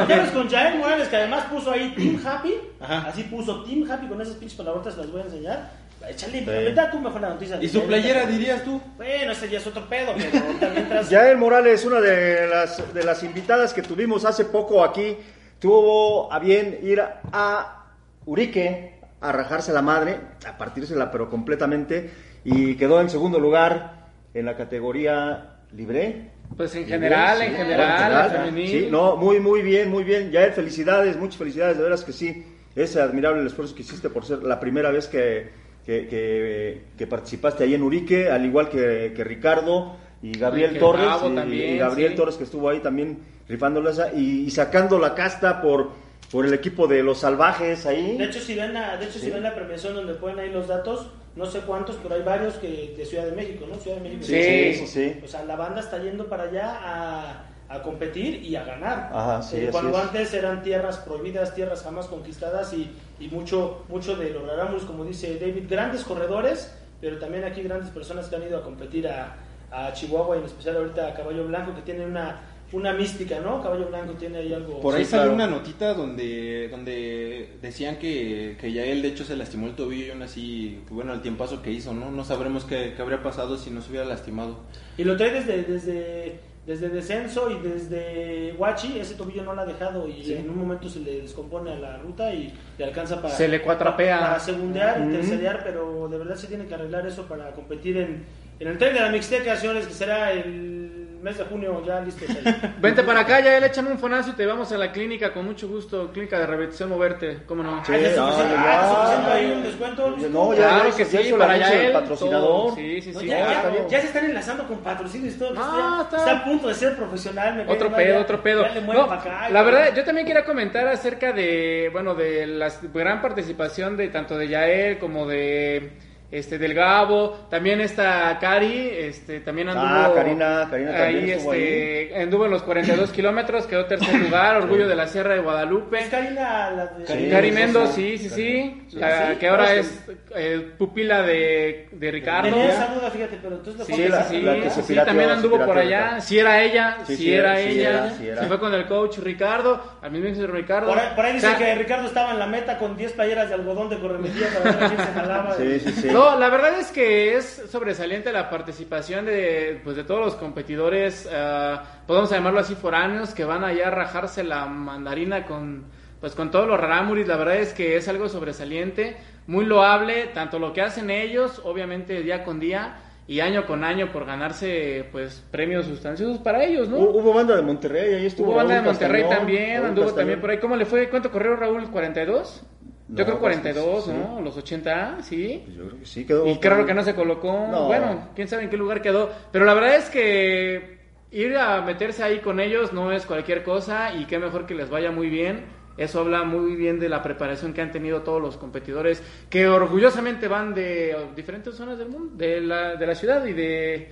Ves 0.08 0.32
con 0.34 0.48
Yael 0.48 0.80
Morales, 0.80 1.10
que 1.10 1.16
además 1.18 1.46
puso 1.52 1.72
ahí 1.72 1.94
Team 1.96 2.22
Happy, 2.26 2.54
Ajá. 2.80 3.10
así 3.10 3.24
puso 3.24 3.64
Team 3.64 3.90
Happy 3.90 4.08
con 4.08 4.22
esas 4.22 4.36
pinches 4.36 4.58
palabrotas, 4.58 4.98
las 4.98 5.12
voy 5.12 5.22
a 5.22 5.26
enseñar. 5.26 5.72
Échale, 6.10 6.40
Sí. 6.40 6.44
pero 6.46 6.76
da 6.76 6.92
tú 6.92 7.00
mejor 7.00 7.22
la 7.22 7.30
noticia. 7.30 7.58
¿Y 7.62 7.70
su 7.70 7.84
playera 7.84 8.26
dirías 8.26 8.64
tú? 8.64 8.82
Bueno, 8.98 9.32
ese 9.32 9.50
ya 9.50 9.58
es 9.60 9.68
otro 9.68 9.88
pedo, 9.88 10.14
pero 10.18 10.72
mientras... 10.74 11.10
Yael 11.10 11.38
Morales, 11.38 11.86
una 11.86 12.02
de 12.02 12.48
las, 12.48 12.94
de 12.94 13.04
las 13.04 13.24
invitadas 13.24 13.74
que 13.74 13.82
tuvimos 13.82 14.26
hace 14.26 14.46
poco 14.46 14.84
aquí, 14.84 15.18
tuvo 15.60 16.32
a 16.32 16.40
bien 16.40 16.80
ir 16.84 17.02
a 17.02 17.86
Urique 18.26 19.00
a 19.22 19.32
rajarse 19.32 19.72
la 19.72 19.82
madre, 19.82 20.18
a 20.46 20.58
partírsela 20.58 21.10
pero 21.10 21.30
completamente, 21.30 22.12
y 22.44 22.76
quedó 22.76 23.00
en 23.00 23.10
segundo 23.10 23.40
lugar 23.40 24.10
en 24.34 24.46
la 24.46 24.58
categoría 24.58 25.60
libre. 25.72 26.32
Pues 26.58 26.76
en 26.76 26.86
general, 26.86 27.38
Sí, 27.40 27.46
en 27.46 27.56
general, 27.56 28.12
la 28.14 28.30
femenil. 28.30 28.68
Sí, 28.68 28.88
no, 28.92 29.16
muy, 29.16 29.40
muy 29.40 29.62
bien, 29.62 29.90
muy 29.90 30.04
bien. 30.04 30.32
Yael, 30.32 30.52
felicidades, 30.52 31.16
muchas 31.18 31.38
felicidades, 31.38 31.78
de 31.78 31.84
veras 31.84 32.04
que 32.04 32.12
sí. 32.12 32.46
Es 32.76 32.96
admirable 32.98 33.40
el 33.42 33.48
esfuerzo 33.48 33.74
que 33.76 33.84
hiciste 33.84 34.10
por 34.10 34.26
ser 34.26 34.44
la 34.44 34.60
primera 34.60 34.92
vez 34.92 35.08
que, 35.08 35.50
que, 35.86 36.08
que- 36.08 36.82
que 36.98 37.08
participaste 37.08 37.64
ahí 37.64 37.74
en 37.74 37.84
Urique, 37.84 38.30
al 38.30 38.46
igual 38.46 38.70
que, 38.70 39.14
que 39.16 39.24
Ricardo 39.24 39.98
y 40.22 40.38
Gabriel 40.38 40.80
Torres. 40.80 41.08
Y, 41.26 41.36
también, 41.36 41.76
y 41.76 41.78
Gabriel 41.78 42.12
sí. 42.12 42.18
Torres 42.18 42.36
que 42.36 42.44
estuvo 42.46 42.70
ahí 42.70 42.80
también 42.80 43.20
rifándola 43.48 43.92
esa 43.92 44.14
y, 44.14 44.46
y 44.46 44.52
sacando 44.52 44.98
la 44.98 45.14
casta 45.16 45.62
por, 45.62 45.90
por 46.32 46.46
el 46.46 46.54
equipo 46.54 46.88
de 46.88 47.04
los 47.04 47.20
salvajes 47.20 47.86
ahí. 47.86 48.18
De 48.18 48.26
hecho, 48.26 48.40
si 48.40 48.56
ven 48.56 48.74
la, 48.74 48.96
de 48.98 49.06
hecho, 49.06 49.20
si 49.20 49.30
ven 49.30 49.44
la 49.44 49.54
premiación 49.54 49.94
donde 49.96 50.14
ponen 50.14 50.40
ahí 50.40 50.50
los 50.50 50.68
datos, 50.70 51.10
no 51.36 51.46
sé 51.46 51.60
cuántos, 51.62 51.98
pero 52.02 52.16
hay 52.16 52.22
varios 52.22 52.54
que 52.56 52.94
de 52.98 53.06
Ciudad 53.06 53.26
de 53.26 53.32
México, 53.34 53.66
¿no? 53.68 53.76
Ciudad 53.76 53.98
de 53.98 54.04
México. 54.04 54.24
Sí. 54.24 54.42
sí, 54.42 54.74
sí, 54.76 54.88
sí. 54.88 55.20
O 55.24 55.28
sea, 55.28 55.44
la 55.44 55.56
banda 55.58 55.82
está 55.82 56.02
yendo 56.02 56.28
para 56.30 56.44
allá 56.44 56.78
a, 56.82 57.46
a 57.74 57.82
competir 57.82 58.44
y 58.44 58.56
a 58.56 58.64
ganar. 58.64 59.10
Ajá, 59.14 59.42
sí, 59.42 59.58
Eh, 59.58 59.70
cuando 59.72 59.98
es. 59.98 60.04
antes 60.06 60.34
eran 60.34 60.62
tierras 60.62 60.98
prohibidas, 60.98 61.56
tierras 61.56 61.82
jamás 61.82 62.06
conquistadas 62.06 62.72
y, 62.74 62.92
y 63.20 63.28
mucho, 63.30 63.84
mucho 63.90 64.16
de 64.16 64.30
los 64.30 64.84
como 64.84 65.04
dice 65.06 65.40
David, 65.40 65.64
grandes 65.70 66.04
corredores, 66.04 66.72
pero 67.02 67.18
también 67.18 67.44
aquí 67.44 67.62
grandes 67.64 67.90
personas 67.90 68.28
que 68.28 68.36
han 68.36 68.44
ido 68.44 68.58
a 68.60 68.64
competir 68.64 69.08
a, 69.08 69.36
a 69.72 69.92
Chihuahua 69.94 70.36
y 70.36 70.40
en 70.40 70.46
especial 70.46 70.78
ahorita 70.78 71.08
a 71.08 71.14
Caballo 71.16 71.48
Blanco, 71.48 71.74
que 71.76 71.82
tiene 71.82 72.06
una, 72.06 72.42
una 72.72 72.94
mística, 72.94 73.40
¿no? 73.40 73.62
Caballo 73.64 73.88
Blanco 73.88 74.14
tiene 74.14 74.38
ahí 74.38 74.54
algo... 74.54 74.80
Por 74.80 74.94
ahí 74.96 75.04
Sí, 75.04 75.12
salió 75.12 75.34
claro. 75.34 75.36
una 75.36 75.48
notita 75.48 75.94
donde 75.96 76.68
donde 76.70 77.58
decían 77.62 77.98
que, 77.98 78.56
que 78.60 78.72
ya 78.72 78.84
él 78.86 79.02
de 79.02 79.10
hecho 79.10 79.26
se 79.26 79.36
lastimó 79.36 79.68
el 79.68 79.76
tobillo 79.76 80.06
y 80.08 80.12
aún 80.12 80.22
así, 80.22 80.80
pues, 80.84 80.94
bueno, 80.96 81.14
el 81.14 81.22
tiempazo 81.22 81.62
que 81.64 81.72
hizo, 81.72 81.94
¿no? 81.94 82.12
No 82.12 82.24
sabremos 82.24 82.66
qué, 82.66 82.94
qué 82.96 83.02
habría 83.02 83.24
pasado 83.24 83.58
si 83.58 83.72
no 83.72 83.82
se 83.82 83.90
hubiera 83.90 84.06
lastimado. 84.06 84.60
Y 84.98 85.04
lo 85.04 85.18
trae 85.18 85.32
desde, 85.32 85.64
desde, 85.64 86.40
desde 86.66 86.90
descenso 86.90 87.50
y 87.52 87.60
desde 87.60 88.54
Huachi, 88.58 88.98
ese 88.98 89.16
tobillo 89.16 89.44
no 89.44 89.54
lo 89.54 89.62
ha 89.62 89.66
dejado 89.66 90.08
y 90.08 90.34
en 90.34 90.50
un 90.50 90.58
momento 90.58 90.88
se 90.88 91.02
le 91.02 91.22
descompone 91.22 91.74
a 91.74 91.76
la 91.76 91.98
ruta 91.98 92.34
y 92.34 92.54
le 92.78 92.86
alcanza 92.86 93.22
para... 93.22 93.36
Se 93.36 93.50
le 93.50 93.62
cuatrapea. 93.62 94.20
Para 94.20 94.40
segundear 94.40 95.06
y 95.06 95.12
tercerear, 95.12 95.62
pero 95.64 96.08
de 96.08 96.18
verdad 96.18 96.36
se 96.36 96.48
tiene 96.48 96.66
que 96.66 96.74
arreglar 96.74 97.06
eso 97.06 97.26
para 97.28 97.52
competir 97.52 97.98
en, 97.98 98.24
en 98.60 98.68
el 98.68 98.78
tren 98.78 98.94
de 98.94 99.02
la 99.02 99.10
Mixteca, 99.10 99.58
señores, 99.58 99.88
que 99.88 99.94
será 99.94 100.32
el 100.32 101.03
mes 101.24 101.38
de 101.38 101.46
junio 101.46 101.82
ya 101.86 102.02
listos 102.02 102.30
ahí. 102.30 102.74
Vente 102.82 103.02
para 103.04 103.22
acá, 103.22 103.40
ya 103.40 103.58
él 103.58 103.64
échame 103.64 103.90
un 103.92 103.98
fonazo 103.98 104.32
y 104.32 104.34
te 104.34 104.46
vamos 104.46 104.72
a 104.72 104.78
la 104.78 104.92
clínica 104.92 105.32
con 105.34 105.46
mucho 105.46 105.68
gusto. 105.68 106.12
Clínica 106.12 106.38
de 106.38 106.46
rehabilitación 106.46 106.90
moverte, 106.90 107.40
¿cómo 107.48 107.64
no? 107.64 107.84
Sí, 107.86 107.94
ya 107.94 108.10
se 108.10 108.16
no, 108.18 108.28
ah, 108.28 109.32
ahí 109.34 109.52
un 109.52 109.64
descuento. 109.64 110.16
No, 110.30 110.54
ya, 110.54 110.68
Claro 110.68 110.90
ya 110.90 110.96
que 110.98 111.06
sí, 111.06 111.18
el 111.18 111.36
para 111.36 111.54
allá 111.54 111.74
él, 111.74 111.94
patrocinador. 111.94 112.48
todo. 112.48 112.76
Sí, 112.76 113.02
sí, 113.02 113.12
No, 113.14 113.20
sí. 113.22 113.28
ya, 113.28 114.00
se 114.02 114.08
están 114.08 114.26
enlazando 114.26 114.68
con 114.68 114.78
patrocinios 114.80 115.36
y 115.36 115.40
todo. 115.40 115.54
Está- 115.54 116.02
está... 116.18 116.32
a 116.40 116.44
punto 116.44 116.68
de 116.68 116.74
ser 116.74 116.96
profesional. 116.96 117.66
Otro 117.70 117.90
mal, 117.90 118.02
pedo, 118.04 118.14
ya- 118.16 118.22
otro 118.22 118.44
pedo. 118.44 118.68
le 118.68 118.82
la 118.82 119.50
ya. 119.50 119.64
verdad, 119.64 119.96
yo 119.96 120.04
también 120.04 120.28
quería 120.28 120.44
comentar 120.44 120.88
acerca 120.88 121.32
de, 121.32 121.90
bueno, 121.94 122.16
de 122.16 122.46
la 122.48 122.70
gran 122.94 123.22
participación 123.22 123.96
de 123.96 124.10
tanto 124.10 124.38
de 124.38 124.48
Yael 124.50 125.00
como 125.00 125.26
de 125.26 125.94
este 126.34 126.58
del 126.58 126.74
Gabo, 126.74 127.46
también 127.50 127.80
esta 127.82 128.38
Cari, 128.40 128.90
este 128.92 129.40
también 129.42 129.70
anduvo 129.70 129.86
Ah, 129.88 130.12
Karina, 130.16 130.68
Karina 130.70 130.92
también 130.92 131.24
ahí, 131.24 131.32
estuvo 131.32 131.54
este, 131.54 132.22
anduvo 132.22 132.46
en 132.46 132.52
los 132.52 132.64
42 132.64 133.12
kilómetros, 133.12 133.66
quedó 133.68 133.86
tercer 133.86 134.16
lugar, 134.16 134.58
orgullo 134.58 134.88
de 134.88 134.96
la 134.96 135.08
Sierra 135.08 135.36
de 135.36 135.42
Guadalupe. 135.42 136.00
Es 136.00 136.10
Karina 136.10 136.72
la 136.72 136.86
de... 136.88 137.06
Sí, 137.08 137.30
Cari 137.30 137.50
sí, 137.50 137.54
Mendoz, 137.56 137.90
sí, 137.94 138.18
sí, 138.18 138.30
sí, 138.30 138.30
Karina. 138.30 138.84
sí, 138.90 138.98
la 139.00 139.28
¿Sí? 139.32 139.36
que 139.38 139.48
ahora 139.48 139.64
Ah, 139.66 139.76
es 139.76 140.04
eh, 140.36 140.72
pupila 140.78 141.22
de, 141.22 141.88
de 141.92 142.12
Ricardo. 142.12 142.50
Tenía 142.50 142.70
esa 142.70 142.88
duda, 142.88 143.12
fíjate, 143.12 143.40
pero 143.42 143.56
entonces... 143.56 143.86
Sí, 143.88 143.94
Sí, 143.94 144.02
sí, 144.04 144.10
la- 144.10 144.24
sí, 144.24 144.42
la 144.42 144.56
que 144.56 144.70
se 144.72 144.82
sí, 144.84 144.96
también 144.96 145.30
se 145.30 145.36
anduvo 145.36 145.64
por 145.66 145.78
allá. 145.78 146.20
Si 146.20 146.40
era 146.40 146.62
ella, 146.64 146.98
Sí, 147.06 147.16
si 147.16 147.24
sí 147.24 147.34
era 147.34 147.60
ella. 147.60 148.10
Se 148.18 148.46
fue 148.48 148.60
con 148.60 148.74
el 148.74 148.88
coach 148.88 149.20
Ricardo, 149.20 149.82
al 150.02 150.12
mismo 150.12 150.48
Ricardo. 150.48 150.88
Por 150.90 150.98
ahí, 150.98 151.10
por 151.16 151.26
ahí 151.26 151.34
dice 151.34 151.48
O 151.48 151.50
sea, 151.52 151.58
que 151.60 151.76
Ricardo 151.76 152.08
estaba 152.08 152.32
en 152.32 152.40
la 152.40 152.48
meta 152.48 152.78
con 152.78 152.98
10 152.98 153.14
playeras 153.14 153.50
de 153.50 153.56
algodón 153.56 153.90
de 153.90 154.00
corremetía 154.00 154.48
para 154.54 154.76
ver 154.76 154.84
a 154.84 154.88
quién 154.88 155.00
se 155.08 155.14
jalaba. 155.14 155.54
Sí, 155.58 155.80
sí, 155.80 155.92
sí. 156.02 156.08
No, 156.32 156.40
la 156.40 156.50
verdad 156.50 156.80
es 156.80 156.92
que 156.92 157.36
es 157.36 157.64
sobresaliente 157.70 158.32
la 158.32 158.50
participación 158.50 159.26
de, 159.26 159.80
pues, 159.84 159.96
de 159.96 160.04
todos 160.04 160.20
los 160.20 160.36
competidores, 160.36 161.30
ah, 161.34 161.84
podemos 162.08 162.30
llamarlo 162.32 162.60
así, 162.60 162.76
foráneos, 162.76 163.34
que 163.34 163.46
van 163.46 163.64
allá 163.64 163.88
a 163.88 163.92
rajarse 163.92 164.44
la 164.44 164.66
mandarina 164.66 165.46
con, 165.46 165.86
pues, 166.20 166.34
con 166.36 166.52
todos 166.52 166.68
los 166.68 166.80
rarámuris. 166.80 167.28
La 167.28 167.38
verdad 167.38 167.58
es 167.58 167.74
que 167.74 167.98
es 167.98 168.08
algo 168.08 168.30
sobresaliente, 168.30 169.18
muy 169.48 169.66
loable, 169.66 170.28
tanto 170.34 170.60
lo 170.60 170.74
que 170.74 170.82
hacen 170.82 171.10
ellos, 171.10 171.62
obviamente 171.64 172.22
día 172.22 172.44
con 172.44 172.60
día, 172.60 172.98
y 173.26 173.40
año 173.40 173.66
con 173.66 173.86
año 173.86 174.12
por 174.12 174.26
ganarse 174.26 175.06
pues 175.14 175.46
premios 175.50 175.86
sustanciosos 175.86 176.40
para 176.40 176.62
ellos, 176.66 176.90
¿no? 176.90 176.98
Hu- 176.98 177.22
Hubo 177.22 177.34
banda 177.34 177.56
de 177.56 177.62
Monterrey, 177.62 178.16
ahí 178.16 178.26
estuvo 178.26 178.48
Hubo 178.48 178.56
banda 178.56 178.76
de 178.76 178.82
Monterrey 178.82 179.22
Castañón, 179.22 179.38
también, 179.46 179.76
Raúl 179.76 179.88
anduvo 179.88 180.06
Castañón. 180.08 180.16
también 180.20 180.42
por 180.42 180.50
ahí. 180.50 180.58
¿Cómo 180.60 180.76
le 180.76 180.86
fue? 180.86 181.10
¿Cuánto 181.10 181.32
corrió 181.32 181.56
Raúl? 181.56 181.90
¿42? 181.90 182.64
No, 183.08 183.18
Yo 183.18 183.26
creo 183.26 183.40
pues, 183.40 183.58
42, 183.58 184.06
sí. 184.06 184.12
¿no? 184.12 184.42
Los 184.42 184.58
80, 184.58 185.18
sí. 185.22 185.62
Pues 185.66 185.78
yo 185.78 185.86
creo 185.88 186.00
que 186.00 186.06
sí 186.06 186.26
quedó. 186.26 186.48
Y 186.48 186.58
claro 186.58 186.86
que 186.86 186.94
no 186.94 187.04
se 187.04 187.16
colocó. 187.16 187.68
No. 187.70 187.88
Bueno, 187.88 188.30
quién 188.36 188.48
sabe 188.48 188.64
en 188.64 188.70
qué 188.70 188.78
lugar 188.78 189.02
quedó. 189.02 189.30
Pero 189.52 189.66
la 189.66 189.74
verdad 189.74 189.96
es 189.96 190.10
que 190.10 191.00
ir 191.32 191.58
a 191.58 191.82
meterse 191.82 192.24
ahí 192.24 192.40
con 192.40 192.60
ellos 192.60 192.94
no 192.94 193.12
es 193.12 193.26
cualquier 193.26 193.64
cosa 193.64 194.14
y 194.14 194.26
qué 194.26 194.40
mejor 194.40 194.66
que 194.66 194.76
les 194.76 194.90
vaya 194.90 195.12
muy 195.12 195.30
bien. 195.30 195.66
Eso 195.98 196.22
habla 196.22 196.44
muy 196.44 196.76
bien 196.76 197.00
de 197.00 197.08
la 197.08 197.22
preparación 197.22 197.74
que 197.74 197.82
han 197.82 197.92
tenido 197.92 198.22
todos 198.22 198.42
los 198.42 198.58
competidores 198.58 199.22
que 199.50 199.68
orgullosamente 199.68 200.48
van 200.48 200.74
de 200.74 201.16
diferentes 201.36 201.76
zonas 201.76 202.00
del 202.00 202.10
mundo, 202.10 202.34
de 202.36 202.62
la, 202.62 202.96
de 202.96 203.06
la 203.06 203.14
ciudad 203.14 203.46
y 203.46 203.54
de 203.54 204.10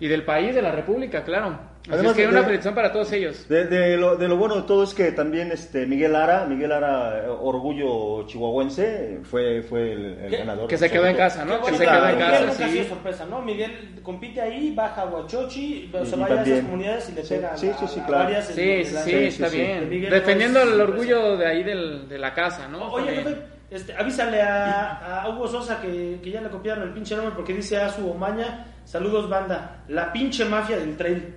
y 0.00 0.08
del 0.08 0.24
país, 0.24 0.54
de 0.54 0.60
la 0.62 0.70
República, 0.72 1.22
claro. 1.24 1.58
Así 1.84 1.92
Además 1.92 2.12
es 2.12 2.16
que 2.16 2.22
de- 2.22 2.28
una 2.28 2.42
felicitación 2.42 2.74
para 2.74 2.92
todos 2.92 3.12
ellos. 3.12 3.46
De, 3.48 3.64
de 3.66 3.96
lo, 3.98 4.16
de 4.16 4.26
lo 4.26 4.36
bueno 4.38 4.56
de 4.56 4.62
todo 4.62 4.84
es 4.84 4.94
que 4.94 5.12
también 5.12 5.52
este 5.52 5.84
Miguel 5.86 6.16
Ara, 6.16 6.46
Miguel 6.46 6.72
Ara, 6.72 7.24
eh, 7.24 7.28
orgullo 7.28 8.26
chihuahuense, 8.26 9.20
fue, 9.24 9.62
fue 9.62 9.92
el, 9.92 10.30
ganador. 10.30 10.66
Que 10.68 10.78
se 10.78 10.90
quedó 10.90 11.06
en 11.06 11.16
casa, 11.16 11.44
¿no? 11.44 11.60
Que 11.62 11.72
se 11.74 11.84
quedó 11.84 12.08
en 12.08 12.18
casa, 12.18 12.52
sí. 12.52 12.84
sorpresa, 12.84 13.26
¿no? 13.26 13.42
Miguel 13.42 14.00
compite 14.02 14.40
ahí, 14.40 14.72
baja 14.74 15.02
a 15.02 15.06
Huachochi, 15.06 15.90
se 15.92 15.98
vaya 15.98 16.06
a 16.06 16.08
esas 16.08 16.36
también. 16.36 16.64
comunidades 16.64 17.08
y 17.10 17.12
le 17.12 17.22
Sí, 17.22 17.34
pega 17.34 17.56
sí, 17.56 17.68
a- 17.68 17.74
sí, 17.78 17.84
sí, 17.86 18.00
a 18.00 18.06
claro. 18.06 18.24
varias 18.24 18.46
Sí, 18.46 18.84
sí, 18.84 18.94
la- 18.94 19.00
sí, 19.02 19.10
sí, 19.10 19.16
está 19.24 19.48
sí. 19.48 19.56
bien. 19.58 19.88
Miguel 19.90 20.10
Defendiendo 20.10 20.58
no 20.60 20.64
es 20.66 20.72
el 20.72 20.78
sorpresa. 20.78 20.92
orgullo 21.16 21.36
de 21.36 21.46
ahí 21.46 21.62
del, 21.64 22.08
de 22.08 22.18
la 22.18 22.32
casa, 22.32 22.66
¿no? 22.68 22.92
Oye, 22.92 23.24
este, 23.70 23.94
avísale 23.94 24.40
a, 24.40 25.22
a 25.22 25.28
Hugo 25.28 25.48
Sosa 25.48 25.80
que, 25.82 26.18
que 26.22 26.30
ya 26.30 26.40
le 26.40 26.48
copiaron 26.48 26.84
el 26.88 26.94
pinche 26.94 27.14
nombre 27.14 27.34
porque 27.36 27.52
dice 27.52 27.76
a 27.76 27.90
su 27.90 28.08
Omaña, 28.10 28.68
saludos 28.84 29.28
banda, 29.28 29.84
la 29.88 30.12
pinche 30.12 30.44
mafia 30.44 30.76
del 30.78 30.96
trail. 30.96 31.36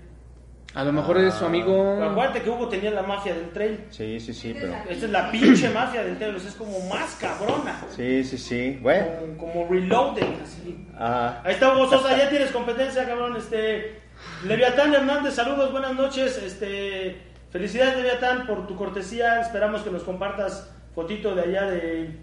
A 0.74 0.84
lo 0.84 0.94
mejor 0.94 1.18
es 1.18 1.34
su 1.34 1.46
amigo. 1.46 2.04
Acuérdate 2.04 2.44
que 2.44 2.50
Hugo 2.52 2.68
tenía 2.68 2.92
la 2.92 3.02
mafia 3.02 3.34
del 3.34 3.50
trail. 3.50 3.86
Sí, 3.90 4.20
sí, 4.20 4.32
sí, 4.32 4.54
pero. 4.54 4.74
Esta 4.88 5.06
es 5.06 5.12
la 5.12 5.32
pinche 5.32 5.70
mafia 5.72 6.04
del 6.04 6.18
trail, 6.18 6.36
o 6.36 6.40
sea, 6.40 6.50
es 6.50 6.56
como 6.56 6.80
más 6.88 7.16
cabrona. 7.16 7.82
Sí, 7.96 8.24
sí, 8.24 8.38
sí. 8.38 8.78
Bueno. 8.82 9.08
Como, 9.40 9.54
como 9.54 9.68
reloaded, 9.72 10.42
así. 10.44 10.88
Ajá. 10.96 11.42
Ahí 11.44 11.54
está 11.54 11.74
Hugo 11.74 11.90
Sosa, 11.90 12.16
ya 12.16 12.30
tienes 12.30 12.52
competencia, 12.52 13.08
cabrón. 13.08 13.36
Este, 13.38 14.02
Leviatán 14.46 14.94
Hernández, 14.94 15.34
saludos, 15.34 15.72
buenas 15.72 15.96
noches. 15.96 16.38
Este, 16.38 17.24
felicidades 17.50 17.98
Leviatán 17.98 18.46
por 18.46 18.68
tu 18.68 18.76
cortesía. 18.76 19.40
Esperamos 19.42 19.82
que 19.82 19.90
nos 19.90 20.04
compartas 20.04 20.72
fotito 20.94 21.34
de 21.34 21.42
allá 21.42 21.72
de, 21.72 22.20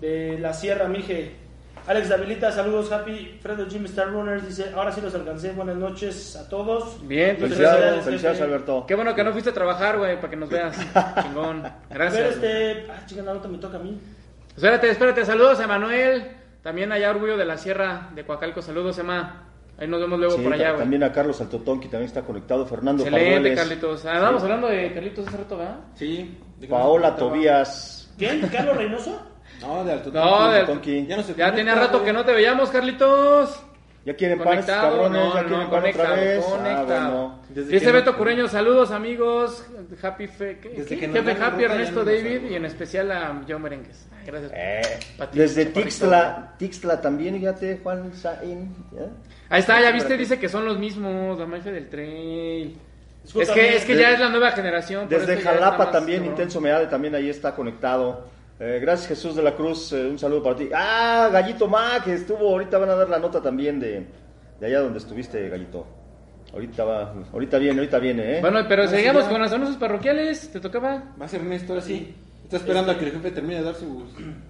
de 0.00 0.38
la 0.38 0.54
Sierra 0.54 0.88
Mije. 0.88 1.41
Alex 1.86 2.08
Davilita, 2.08 2.52
saludos, 2.52 2.92
Happy. 2.92 3.38
Fredo 3.42 3.66
Jim 3.68 3.84
Star 3.86 4.08
Runners 4.10 4.46
dice, 4.46 4.70
ahora 4.74 4.92
sí 4.92 5.00
los 5.00 5.12
alcancé. 5.14 5.50
Buenas 5.52 5.76
noches 5.76 6.36
a 6.36 6.48
todos. 6.48 7.04
Bien, 7.08 7.36
pues, 7.36 7.52
Felicidades, 7.54 8.04
felicidades. 8.04 8.40
Alberto. 8.40 8.84
Qué 8.86 8.94
bueno 8.94 9.14
que 9.14 9.24
no 9.24 9.32
fuiste 9.32 9.50
a 9.50 9.52
trabajar, 9.54 9.98
güey, 9.98 10.16
para 10.16 10.30
que 10.30 10.36
nos 10.36 10.48
veas. 10.48 10.76
Chingón. 11.22 11.58
A 11.66 11.70
ver, 11.70 11.72
Gracias. 11.90 12.34
este, 12.34 12.86
ah, 12.90 13.04
chica, 13.06 13.22
la 13.22 13.34
nota 13.34 13.48
me 13.48 13.58
toca 13.58 13.78
a 13.78 13.80
mí. 13.80 13.98
Espérate, 14.54 14.90
espérate. 14.90 15.24
Saludos 15.24 15.58
a 15.58 15.64
Emanuel. 15.64 16.36
También 16.62 16.92
allá, 16.92 17.10
Orgullo 17.10 17.36
de 17.36 17.44
la 17.44 17.56
Sierra 17.58 18.10
de 18.14 18.24
Coacalco. 18.24 18.62
Saludos, 18.62 18.96
Emma. 18.98 19.48
Ahí 19.76 19.88
nos 19.88 20.00
vemos 20.00 20.18
luego 20.20 20.36
Sí, 20.36 20.42
por 20.42 20.52
allá, 20.52 20.68
güey. 20.70 20.82
también 20.82 21.02
a 21.02 21.10
Carlos 21.12 21.40
Altotonqui 21.40 21.88
también 21.88 22.06
está 22.06 22.22
conectado. 22.22 22.64
Fernando 22.64 23.02
Excelente, 23.02 23.32
Pardueles, 23.34 23.58
Carlitos. 23.58 24.04
Ah, 24.06 24.12
Estábamos 24.14 24.42
hablando 24.44 24.68
de 24.68 24.92
Carlitos 24.92 25.26
hace 25.26 25.36
rato, 25.38 25.58
¿verdad? 25.58 25.76
Sí. 25.96 26.38
¿de 26.60 26.66
qué 26.68 26.70
Paola? 26.70 27.16
Tobías. 27.16 28.12
¿Quién? 28.16 28.40
¿Carlos 28.52 28.76
Reynoso? 28.76 29.20
No, 29.60 29.84
de 29.84 29.92
Alto 29.92 30.10
No, 30.12 30.50
de-. 30.50 31.06
Ya 31.06 31.16
no 31.16 31.22
se 31.22 31.34
Ya 31.34 31.50
conecta, 31.50 31.54
tenía 31.54 31.74
rato 31.74 32.04
que 32.04 32.12
no 32.12 32.24
te 32.24 32.32
veíamos, 32.32 32.70
Carlitos. 32.70 33.62
Ya 34.04 34.16
quieren 34.16 34.38
Conectado, 34.38 34.90
cabrones, 34.98 35.22
no, 35.22 35.34
ya 35.34 35.42
no, 35.42 35.48
quieren 35.48 35.70
pan 35.70 35.80
conectado, 35.80 36.12
otra 36.12 36.20
vez. 36.24 36.44
conectado. 36.44 36.90
Ah, 36.90 37.38
bueno. 37.54 37.68
Dice 37.70 37.92
Beto 37.92 38.10
no- 38.12 38.18
Cureño, 38.18 38.48
saludos 38.48 38.90
amigos, 38.90 39.64
Happy 40.02 40.26
Fe, 40.26 40.58
¿qué? 40.60 40.70
Desde 40.70 40.84
¿Qué? 40.88 40.98
que 40.98 41.06
nos 41.06 41.16
Jefe 41.18 41.40
Happy 41.44 41.62
Ernesto 41.64 42.00
no 42.00 42.04
David 42.04 42.50
y 42.50 42.54
en 42.56 42.64
especial 42.64 43.12
a 43.12 43.40
Joe 43.48 43.60
Merengues. 43.60 44.08
Gracias. 44.26 44.50
Eh, 44.56 44.82
ti, 45.30 45.38
desde. 45.38 45.66
Tixtla, 45.66 46.54
Tixtla 46.58 47.00
también, 47.00 47.38
fíjate, 47.38 47.78
Juan 47.80 48.12
Saín. 48.12 48.74
¿ya? 48.92 49.02
Ahí 49.48 49.60
está, 49.60 49.80
ya 49.80 49.92
viste, 49.92 50.16
dice 50.16 50.36
que 50.36 50.48
son 50.48 50.64
los 50.64 50.78
mismos, 50.78 51.38
la 51.38 51.46
mafia 51.46 51.70
del 51.70 51.88
trail. 51.88 52.76
Es 53.36 53.50
que, 53.50 53.76
es 53.76 53.84
que 53.84 53.96
ya 53.96 54.10
es 54.10 54.18
la 54.18 54.30
nueva 54.30 54.50
generación. 54.50 55.08
Desde 55.08 55.40
Jalapa 55.40 55.78
más 55.78 55.92
también. 55.92 56.24
Intenso 56.24 56.60
Meade 56.60 56.88
también 56.88 57.14
ahí 57.14 57.30
está 57.30 57.54
conectado. 57.54 58.26
Eh, 58.64 58.78
gracias 58.80 59.08
Jesús 59.08 59.34
de 59.34 59.42
la 59.42 59.56
Cruz, 59.56 59.92
eh, 59.92 60.06
un 60.08 60.16
saludo 60.20 60.40
para 60.40 60.54
ti. 60.54 60.68
Ah, 60.72 61.28
Gallito 61.32 61.66
Ma, 61.66 62.00
que 62.04 62.12
estuvo, 62.14 62.48
ahorita 62.50 62.78
van 62.78 62.90
a 62.90 62.94
dar 62.94 63.08
la 63.08 63.18
nota 63.18 63.42
también 63.42 63.80
de, 63.80 64.06
de 64.60 64.66
allá 64.66 64.82
donde 64.82 65.00
estuviste, 65.00 65.48
Gallito. 65.48 65.84
Ahorita 66.52 66.84
va, 66.84 67.12
ahorita 67.32 67.58
viene, 67.58 67.80
ahorita 67.80 67.98
viene, 67.98 68.38
¿eh? 68.38 68.40
Bueno, 68.40 68.60
pero 68.68 68.84
No, 68.84 68.90
sí, 68.90 68.96
seguimos 68.96 69.24
con 69.24 69.40
los 69.42 69.50
anuncios 69.50 69.78
parroquiales, 69.78 70.52
¿te 70.52 70.60
tocaba? 70.60 71.02
Va 71.20 71.24
a 71.24 71.28
ser 71.28 71.40
Ernesto, 71.40 71.72
ahora 71.72 71.84
sí. 71.84 72.14
Está 72.44 72.58
esperando 72.58 72.92
a 72.92 72.98
que 72.98 73.06
el 73.06 73.12
jefe 73.12 73.30
termine 73.32 73.56
de 73.56 73.62
dar 73.64 73.74
sus 73.74 73.88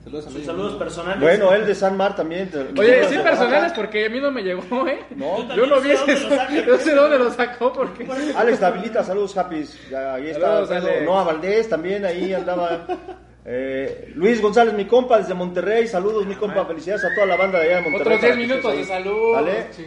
saludos 0.04 0.26
a 0.26 0.30
Sus 0.30 0.72
personales. 0.76 1.20
Bueno, 1.22 1.54
el 1.54 1.64
de 1.64 1.74
San 1.74 1.96
Mar 1.96 2.14
también. 2.14 2.50
te- 2.50 2.58
Oye, 2.78 3.04
sí 3.08 3.16
personales 3.16 3.72
porque 3.72 4.06
a 4.06 4.10
mí 4.10 4.20
no 4.20 4.30
me 4.30 4.42
llegó, 4.42 4.88
¿eh? 4.88 4.98
No, 5.16 5.54
Yo 5.54 5.64
no 5.66 5.80
vi 5.80 5.96
saca. 5.96 6.52
no 6.68 6.76
sé 6.76 6.94
dónde 6.94 7.18
lo 7.18 7.30
sacó 7.30 7.72
porque... 7.72 8.06
Alex 8.36 8.60
Davilita, 8.60 9.04
saludos, 9.04 9.34
Happys. 9.38 9.78
Ya, 9.88 10.14
ahí 10.14 10.30
está. 10.30 10.66
Saludos. 10.66 10.70
Alex. 10.90 11.02
Noah 11.06 11.24
Valdés 11.24 11.68
también 11.68 12.04
ahí 12.04 12.34
andaba. 12.34 12.84
Eh, 13.44 14.12
Luis 14.14 14.40
González, 14.40 14.72
mi 14.74 14.84
compa 14.86 15.18
desde 15.18 15.34
Monterrey. 15.34 15.88
Saludos, 15.88 16.24
mi 16.26 16.36
compa. 16.36 16.64
Felicidades 16.64 17.04
a 17.04 17.12
toda 17.14 17.26
la 17.26 17.36
banda 17.36 17.58
de 17.58 17.66
allá 17.66 17.76
de 17.82 17.90
Monterrey. 17.90 18.16
Otros 18.16 18.20
para 18.20 18.34
10 18.36 18.46
que 18.48 18.52
minutos 18.54 18.76
de 18.76 18.84
salud. 18.84 19.36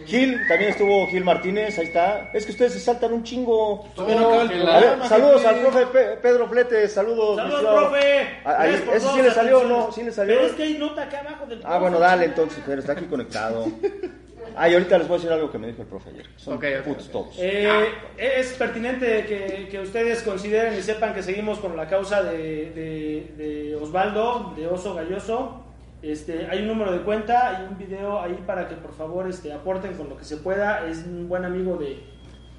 Gil, 0.06 0.42
también 0.50 0.72
estuvo 0.72 1.08
Gil 1.08 1.24
Martínez. 1.24 1.80
Ahí 1.80 1.86
está. 1.86 2.30
Es 2.34 2.46
que 2.46 2.52
ustedes 2.52 2.74
se 2.74 2.80
saltan 2.82 3.14
un 3.14 3.24
chingo. 3.24 3.88
No 3.96 4.44
la- 4.44 5.08
saludos 5.08 5.46
al 5.46 5.56
profe 5.60 5.86
Pe- 5.88 6.18
Pedro 6.22 6.50
Flete. 6.50 6.88
Saludos, 6.90 7.38
Saludos, 7.38 7.62
profe. 7.62 8.28
Ah, 8.44 8.56
ahí- 8.60 8.84
¿Ese 8.94 9.08
sí 9.08 9.22
le 9.22 9.32
salió 9.32 9.60
o 9.60 9.64
no? 9.64 9.92
¿Sí 9.94 10.04
le 10.04 10.12
salió? 10.12 10.36
Pero 10.36 10.48
es 10.48 10.54
que 10.54 10.64
hay 10.64 10.74
nota 10.78 11.04
acá 11.04 11.20
abajo 11.22 11.46
del 11.46 11.62
Ah, 11.64 11.78
bueno, 11.80 11.98
dale 11.98 12.26
entonces, 12.26 12.62
pero 12.66 12.80
está 12.82 12.92
aquí 12.92 13.06
conectado. 13.06 13.68
Ah, 14.58 14.70
y 14.70 14.74
ahorita 14.74 14.98
les 14.98 15.08
voy 15.08 15.16
a 15.16 15.18
decir 15.20 15.32
algo 15.34 15.52
que 15.52 15.58
me 15.58 15.68
dijo 15.68 15.82
el 15.82 15.88
profe 15.88 16.10
ayer. 16.12 16.26
Son 16.38 16.56
Ok, 16.56 16.66
ok, 16.80 16.86
putos 16.86 17.10
todos. 17.12 17.36
Eh, 17.40 17.86
es 18.18 18.54
pertinente 18.54 19.26
que, 19.26 19.68
que 19.70 19.80
ustedes 19.80 20.22
consideren 20.24 20.74
y 20.78 20.82
sepan 20.82 21.14
que 21.14 21.22
seguimos 21.24 21.60
con 21.60 21.76
la 21.76 21.88
causa 21.88 22.24
de, 22.24 22.72
de- 22.72 23.34
de 23.38 23.76
Osvaldo, 23.76 24.54
de 24.56 24.68
Oso 24.68 24.94
Galloso. 24.96 25.62
Este, 26.02 26.48
hay 26.50 26.60
un 26.60 26.68
número 26.68 26.92
de 26.92 27.00
cuenta 27.00 27.62
y 27.64 27.72
un 27.72 27.78
video 27.80 28.22
ahí 28.22 28.38
para 28.46 28.68
que 28.68 28.76
por 28.76 28.94
favor 28.94 29.28
este, 29.28 29.52
aporten 29.52 29.94
con 29.96 30.08
lo 30.10 30.18
que 30.18 30.24
se 30.24 30.38
pueda. 30.38 30.88
Es 30.88 31.00
un 31.06 31.28
buen 31.28 31.44
amigo 31.46 31.78
de, 31.78 32.04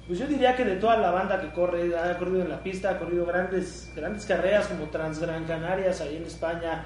pues 0.05 0.19
yo 0.19 0.27
diría 0.27 0.55
que 0.55 0.65
de 0.65 0.75
toda 0.75 0.97
la 0.97 1.11
banda 1.11 1.39
que 1.39 1.51
corre, 1.51 1.97
ha 1.97 2.17
corrido 2.17 2.41
en 2.41 2.49
la 2.49 2.61
pista, 2.61 2.91
ha 2.91 2.99
corrido 2.99 3.25
grandes, 3.25 3.91
grandes 3.95 4.25
carreras 4.25 4.67
como 4.67 4.85
Transgran 4.89 5.45
Canarias 5.45 6.01
ahí 6.01 6.17
en 6.17 6.23
España. 6.23 6.83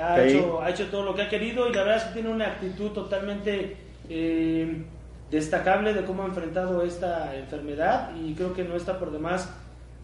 Ha, 0.00 0.20
hecho, 0.22 0.62
ha 0.62 0.70
hecho 0.70 0.86
todo 0.86 1.02
lo 1.02 1.14
que 1.14 1.22
ha 1.22 1.28
querido 1.28 1.68
y 1.68 1.72
la 1.74 1.80
verdad 1.82 1.96
es 1.98 2.04
que 2.04 2.14
tiene 2.14 2.30
una 2.30 2.46
actitud 2.46 2.90
totalmente... 2.92 3.76
eh, 4.10 4.84
destacable 5.30 5.94
de 5.94 6.04
cómo 6.04 6.24
ha 6.24 6.26
enfrentado 6.26 6.82
esta 6.82 7.34
enfermedad 7.36 8.10
y 8.16 8.34
creo 8.34 8.52
que 8.52 8.64
no 8.64 8.74
está 8.76 8.98
por 8.98 9.10
demás 9.12 9.48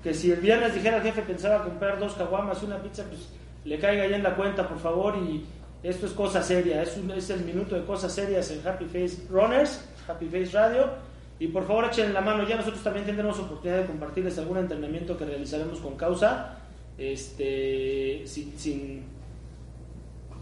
que 0.03 0.15
si 0.15 0.31
el 0.31 0.41
viernes 0.41 0.73
dijera 0.73 0.99
el 0.99 1.03
jefe 1.03 1.23
pensaba 1.23 1.65
comprar 1.65 1.99
dos 1.99 2.15
caguamas 2.15 2.63
y 2.63 2.67
una 2.67 2.79
pizza, 2.81 3.03
pues 3.09 3.29
le 3.65 3.79
caiga 3.81 4.07
ya 4.07 4.15
en 4.17 4.23
la 4.23 4.37
cuenta, 4.37 4.69
por 4.69 4.79
favor, 4.79 5.17
y 5.17 5.45
esto 5.83 6.07
es 6.07 6.13
cosa 6.13 6.41
seria, 6.43 6.81
es, 6.83 6.97
un- 6.97 7.11
es 7.11 7.29
el 7.31 7.41
minuto 7.45 7.75
de 7.75 7.85
cosas 7.85 8.13
serias 8.13 8.49
en 8.53 8.65
Happy 8.67 8.85
Face 8.85 9.27
Runners, 9.29 9.85
Happy 10.07 10.27
Face 10.27 10.51
Radio, 10.53 10.91
y 11.41 11.49
por 11.49 11.67
favor 11.67 11.87
echen 11.87 12.15
la 12.15 12.21
mano, 12.21 12.47
ya 12.47 12.55
nosotros 12.57 12.83
también 12.85 13.05
tendremos 13.05 13.37
oportunidad 13.41 13.81
de 13.81 13.87
compartirles 13.87 14.39
algún 14.39 14.59
entrenamiento 14.59 15.17
que 15.19 15.25
realizaremos 15.25 15.81
con 15.81 15.97
causa, 15.97 16.59
este, 16.97 18.23
sin, 18.27 18.57
sin- 18.59 19.03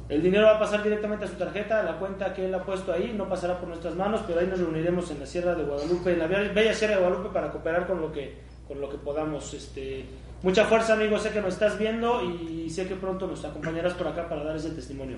el 0.08 0.22
dinero 0.22 0.46
va 0.46 0.56
a 0.56 0.58
pasar 0.58 0.82
directamente 0.82 1.24
a 1.24 1.28
su 1.28 1.34
tarjeta, 1.34 1.80
a 1.80 1.82
la 1.82 1.98
cuenta 1.98 2.34
que 2.34 2.44
él 2.46 2.54
ha 2.54 2.62
puesto 2.62 2.92
ahí, 2.92 3.14
no 3.16 3.28
pasará 3.28 3.58
por 3.58 3.68
nuestras 3.68 3.94
manos, 3.94 4.22
pero 4.26 4.40
ahí 4.40 4.46
nos 4.46 4.58
reuniremos 4.58 5.10
en 5.10 5.20
la 5.20 5.26
Sierra 5.26 5.54
de 5.54 5.64
Guadalupe, 5.64 6.12
en 6.12 6.18
la 6.18 6.26
bella 6.26 6.74
Sierra 6.74 6.96
de 6.96 7.00
Guadalupe 7.00 7.30
para 7.32 7.50
cooperar 7.50 7.86
con 7.86 8.00
lo 8.00 8.12
que, 8.12 8.34
con 8.68 8.80
lo 8.80 8.90
que 8.90 8.98
podamos. 8.98 9.54
Este, 9.54 10.04
mucha 10.42 10.64
fuerza, 10.66 10.92
amigo, 10.92 11.18
sé 11.18 11.30
que 11.30 11.40
nos 11.40 11.54
estás 11.54 11.78
viendo 11.78 12.22
y 12.22 12.68
sé 12.68 12.86
que 12.86 12.96
pronto 12.96 13.26
nos 13.26 13.44
acompañarás 13.44 13.94
por 13.94 14.08
acá 14.08 14.28
para 14.28 14.44
dar 14.44 14.56
ese 14.56 14.70
testimonio. 14.70 15.16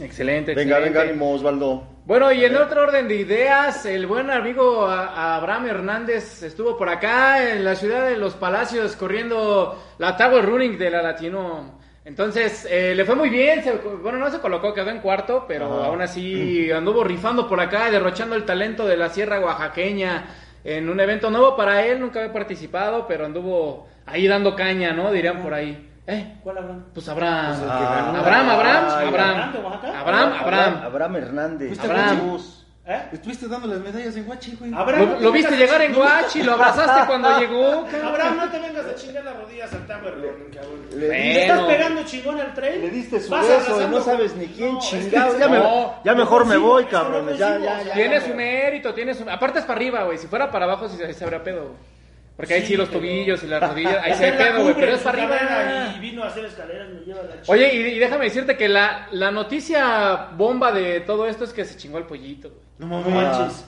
Excelente, 0.00 0.54
Venga, 0.54 0.76
excelente. 0.78 0.98
venga, 0.98 1.10
ánimo, 1.10 1.32
Osvaldo. 1.32 1.84
Bueno, 2.04 2.32
y 2.32 2.44
en 2.44 2.56
otro 2.56 2.82
orden 2.82 3.06
de 3.06 3.14
ideas, 3.14 3.86
el 3.86 4.06
buen 4.06 4.28
amigo 4.28 4.86
Abraham 4.88 5.66
Hernández 5.68 6.42
estuvo 6.42 6.76
por 6.76 6.88
acá 6.88 7.50
en 7.52 7.64
la 7.64 7.76
ciudad 7.76 8.08
de 8.08 8.16
Los 8.16 8.34
Palacios 8.34 8.96
corriendo 8.96 9.80
la 9.98 10.16
Tower 10.16 10.44
Running 10.44 10.76
de 10.76 10.90
la 10.90 11.00
Latino. 11.00 11.73
Entonces, 12.04 12.66
eh, 12.70 12.94
le 12.94 13.04
fue 13.04 13.14
muy 13.14 13.30
bien. 13.30 13.62
se- 13.62 13.72
bueno, 13.72 14.18
no 14.18 14.30
se 14.30 14.38
colocó, 14.40 14.74
quedó 14.74 14.90
en 14.90 15.00
cuarto, 15.00 15.44
pero 15.48 15.66
Ajá. 15.80 15.86
aún 15.86 16.02
así 16.02 16.70
anduvo 16.70 17.02
rifando 17.02 17.48
por 17.48 17.58
acá, 17.60 17.90
derrochando 17.90 18.34
el 18.36 18.44
talento 18.44 18.86
de 18.86 18.96
la 18.96 19.08
Sierra 19.08 19.40
Oaxaqueña 19.40 20.26
en 20.64 20.88
un 20.90 21.00
evento 21.00 21.30
nuevo 21.30 21.56
para 21.56 21.82
él. 21.84 22.00
Nunca 22.00 22.20
había 22.20 22.32
participado, 22.32 23.06
pero 23.06 23.24
anduvo 23.24 23.88
ahí 24.06 24.26
dando 24.28 24.54
caña, 24.54 24.92
¿no? 24.92 25.10
Dirían 25.10 25.42
por 25.42 25.54
ahí. 25.54 25.90
Eh, 26.06 26.34
¿Cuál 26.42 26.58
habrá? 26.58 26.74
pues 26.92 27.08
Abraham. 27.08 27.46
Pues 27.58 27.60
que 27.60 27.66
ganó. 27.84 28.18
Abraham, 28.18 28.48
Abraham, 28.50 28.84
Abraham. 28.90 29.08
¿Abraham? 29.08 29.94
Abraham, 29.96 30.32
Abraham. 30.42 30.80
Abraham 30.84 31.16
Hernández. 31.16 31.68
¿Fuiste 31.68 31.86
Abraham. 31.86 32.38
¿Eh? 32.86 33.02
Estuviste 33.12 33.48
dando 33.48 33.66
las 33.66 33.78
medallas 33.80 34.14
en 34.14 34.24
Guachi, 34.26 34.56
güey. 34.56 34.74
Abraham, 34.74 35.08
Lo, 35.08 35.16
te 35.16 35.22
lo 35.24 35.32
viste 35.32 35.56
llegar 35.56 35.80
en 35.80 35.94
Guachi, 35.94 36.42
lo 36.42 36.52
abrazaste 36.52 37.06
cuando 37.06 37.38
llegó. 37.40 37.84
cabrón. 37.90 38.06
Abraham, 38.08 38.36
no 38.36 38.50
te 38.50 38.58
vengas 38.58 38.84
a 38.84 38.94
chingar 38.94 39.24
las 39.24 39.36
rodillas 39.38 39.72
al 39.72 39.86
cabrón. 39.86 40.20
Le, 40.20 40.26
Bueno. 40.28 41.08
¿Le 41.08 41.42
estás 41.42 41.60
pegando 41.62 42.02
chingón 42.04 42.40
al 42.40 42.52
tren? 42.52 42.82
le 42.82 42.90
diste 42.90 43.20
su 43.20 43.30
Vas 43.30 43.48
beso 43.48 43.80
y 43.80 43.86
no 43.86 44.02
sabes 44.02 44.36
ni 44.36 44.46
quién 44.48 44.74
No, 44.74 44.78
es 44.80 44.84
que- 44.90 45.00
chingado. 45.00 45.38
Ya, 45.38 45.48
me- 45.48 45.58
No. 45.58 45.94
ya 46.04 46.14
mejor 46.14 46.44
me 46.44 46.58
voy, 46.58 46.84
cabrones. 46.84 47.38
Ya, 47.38 47.56
ya, 47.58 47.82
ya. 47.84 47.94
Tiene 47.94 48.20
su 48.20 48.34
mérito, 48.34 48.92
tiene 48.92 49.14
su... 49.14 49.28
Aparte 49.30 49.60
es 49.60 49.64
para 49.64 49.78
arriba, 49.78 50.04
güey. 50.04 50.18
Si 50.18 50.26
fuera 50.26 50.50
para 50.50 50.66
abajo, 50.66 50.86
sí 50.86 50.98
se, 50.98 51.10
se 51.14 51.24
habría 51.24 51.42
pedo. 51.42 51.62
güey. 51.62 51.93
Porque 52.36 52.54
ahí 52.54 52.60
sí, 52.62 52.66
Sí, 52.68 52.76
los 52.76 52.88
pero- 52.88 53.00
tobillos 53.00 53.42
y 53.44 53.46
las 53.46 53.60
rodillas, 53.68 53.96
ahí 54.02 54.14
se 54.14 54.32
pedo, 54.32 54.62
güey. 54.62 54.74
Pero 54.74 54.92
es 54.94 55.02
para 55.02 55.22
arriba. 55.22 55.94
Y 55.96 56.00
vino 56.00 56.24
a 56.24 56.26
hacer 56.26 56.44
escaleras, 56.46 56.88
me 56.88 57.00
lleva 57.00 57.22
la 57.22 57.28
chingada. 57.42 57.44
Oye, 57.48 57.74
y, 57.74 57.78
y 57.94 57.98
déjame 57.98 58.24
decirte 58.24 58.56
que 58.56 58.68
la, 58.68 59.06
la 59.12 59.30
noticia 59.30 60.28
bomba 60.36 60.72
de 60.72 61.00
todo 61.00 61.26
esto 61.28 61.44
es 61.44 61.52
que 61.52 61.64
se 61.64 61.76
chingó 61.76 61.98
el 61.98 62.04
pollito, 62.04 62.50
güey. 62.50 62.62
No 62.90 63.00
manches. 63.08 63.64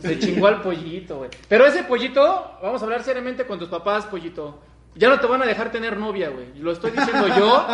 Se 0.00 0.18
chingó 0.18 0.46
al 0.46 0.60
pollito, 0.62 1.16
güey. 1.18 1.30
Pero 1.48 1.66
ese 1.66 1.82
pollito, 1.84 2.58
vamos 2.62 2.80
a 2.80 2.84
hablar 2.84 3.02
seriamente 3.02 3.44
con 3.46 3.58
tus 3.58 3.68
papás, 3.68 4.04
pollito. 4.06 4.60
Ya 4.94 5.08
no 5.08 5.18
te 5.18 5.26
van 5.26 5.42
a 5.42 5.46
dejar 5.46 5.72
tener 5.72 5.96
novia, 5.96 6.28
güey. 6.30 6.54
Lo 6.58 6.70
estoy 6.72 6.90
diciendo 6.92 7.26
yo. 7.36 7.66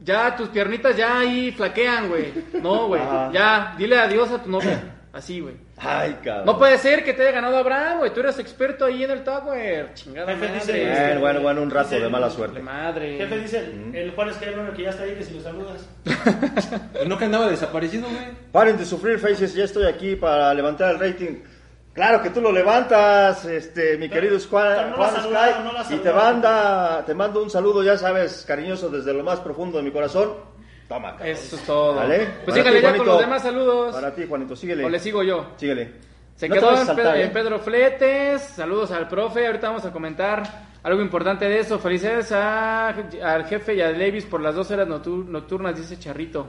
Ya 0.00 0.36
tus 0.36 0.48
piernitas 0.50 0.96
ya 0.96 1.18
ahí 1.20 1.50
flaquean, 1.52 2.08
güey. 2.08 2.32
No, 2.62 2.86
güey. 2.88 3.00
Ajá. 3.00 3.30
Ya, 3.32 3.74
dile 3.78 3.98
adiós 3.98 4.30
a 4.30 4.42
tu 4.42 4.50
novia. 4.50 4.96
Así, 5.18 5.40
güey. 5.40 5.56
Ay, 5.78 6.16
cabrón. 6.22 6.46
No 6.46 6.56
puede 6.58 6.78
ser 6.78 7.02
que 7.02 7.12
te 7.12 7.22
haya 7.22 7.32
ganado 7.32 7.56
Abraham, 7.56 7.98
güey. 7.98 8.14
Tú 8.14 8.20
eres 8.20 8.38
experto 8.38 8.84
ahí 8.84 9.02
en 9.02 9.10
el 9.10 9.24
Tower. 9.24 9.92
Chingada 9.94 10.28
Jefe, 10.32 10.46
madre. 10.46 10.54
dice- 10.60 10.86
Bueno, 11.08 11.20
bueno, 11.20 11.40
bueno, 11.40 11.62
un 11.62 11.70
rato 11.70 11.88
Dice- 11.90 12.00
de 12.02 12.08
mala 12.08 12.28
De 12.28 12.34
suerte. 12.34 12.60
madre. 12.60 13.16
Jefe 13.18 13.38
dice 13.38 13.58
el, 13.58 13.94
el 13.96 14.10
Juan 14.12 14.28
Escabrón 14.28 14.72
que 14.76 14.82
ya 14.84 14.90
está 14.90 15.02
ahí, 15.02 15.14
que 15.16 15.24
si 15.24 15.34
lo 15.34 15.40
saludas. 15.40 15.88
¿No 17.06 17.18
que 17.18 17.24
andaba 17.24 17.48
desaparecido, 17.48 18.08
güey? 18.08 18.26
Paren 18.52 18.76
de 18.78 18.84
sufrir, 18.84 19.18
Faces. 19.18 19.54
Ya 19.54 19.64
estoy 19.64 19.86
aquí 19.86 20.14
para 20.14 20.54
levantar 20.54 20.92
el 20.94 21.00
rating. 21.00 21.40
Claro 21.94 22.22
que 22.22 22.30
tú 22.30 22.40
lo 22.40 22.52
levantas, 22.52 23.44
este, 23.46 23.96
mi 23.96 24.08
querido 24.08 24.36
pero 24.38 24.48
Juan, 24.50 24.90
no 24.90 24.96
Juan 24.98 25.10
saludado, 25.16 25.52
Sky, 25.52 25.62
no 25.90 25.96
y 25.96 25.98
te 25.98 26.12
manda, 26.12 27.04
te 27.04 27.12
mando 27.12 27.42
un 27.42 27.50
saludo, 27.50 27.82
ya 27.82 27.98
sabes, 27.98 28.44
cariñoso 28.46 28.88
desde 28.88 29.12
lo 29.12 29.24
más 29.24 29.40
profundo 29.40 29.78
de 29.78 29.82
mi 29.84 29.90
corazón. 29.90 30.34
Toma, 30.88 31.10
cabrón. 31.12 31.28
Eso 31.28 31.56
es 31.56 31.62
todo. 31.64 31.94
¿Vale? 31.96 32.18
Pues 32.18 32.30
Para 32.46 32.56
sígale 32.56 32.76
ti, 32.78 32.82
ya 32.82 32.96
con 32.96 33.06
los 33.06 33.20
demás 33.20 33.42
saludos. 33.42 33.94
Para 33.94 34.14
ti, 34.14 34.24
Juanito, 34.26 34.56
síguele. 34.56 34.84
O 34.84 34.88
le 34.88 34.98
sigo 34.98 35.22
yo. 35.22 35.52
Síguele. 35.56 35.92
Se 36.34 36.48
No 36.48 36.54
te 36.54 36.60
quedó 36.60 36.70
vas 36.70 36.78
a 36.78 36.82
en, 36.82 36.86
Pedro, 36.96 37.02
saltar, 37.04 37.20
en 37.20 37.26
¿eh? 37.26 37.30
Pedro 37.32 37.58
Fletes. 37.58 38.42
Saludos 38.42 38.90
al 38.92 39.08
profe. 39.08 39.46
Ahorita 39.46 39.68
vamos 39.68 39.84
a 39.84 39.92
comentar 39.92 40.42
algo 40.82 41.02
importante 41.02 41.46
de 41.48 41.58
eso. 41.60 41.78
Felicidades 41.78 42.32
a- 42.32 42.88
al 42.88 43.44
jefe 43.46 43.74
y 43.74 43.80
a 43.82 43.90
Levis 43.90 44.24
por 44.24 44.40
las 44.40 44.54
dos 44.54 44.70
horas 44.70 44.88
noctu- 44.88 45.26
nocturnas, 45.26 45.76
dice 45.76 45.98
Charrito. 45.98 46.48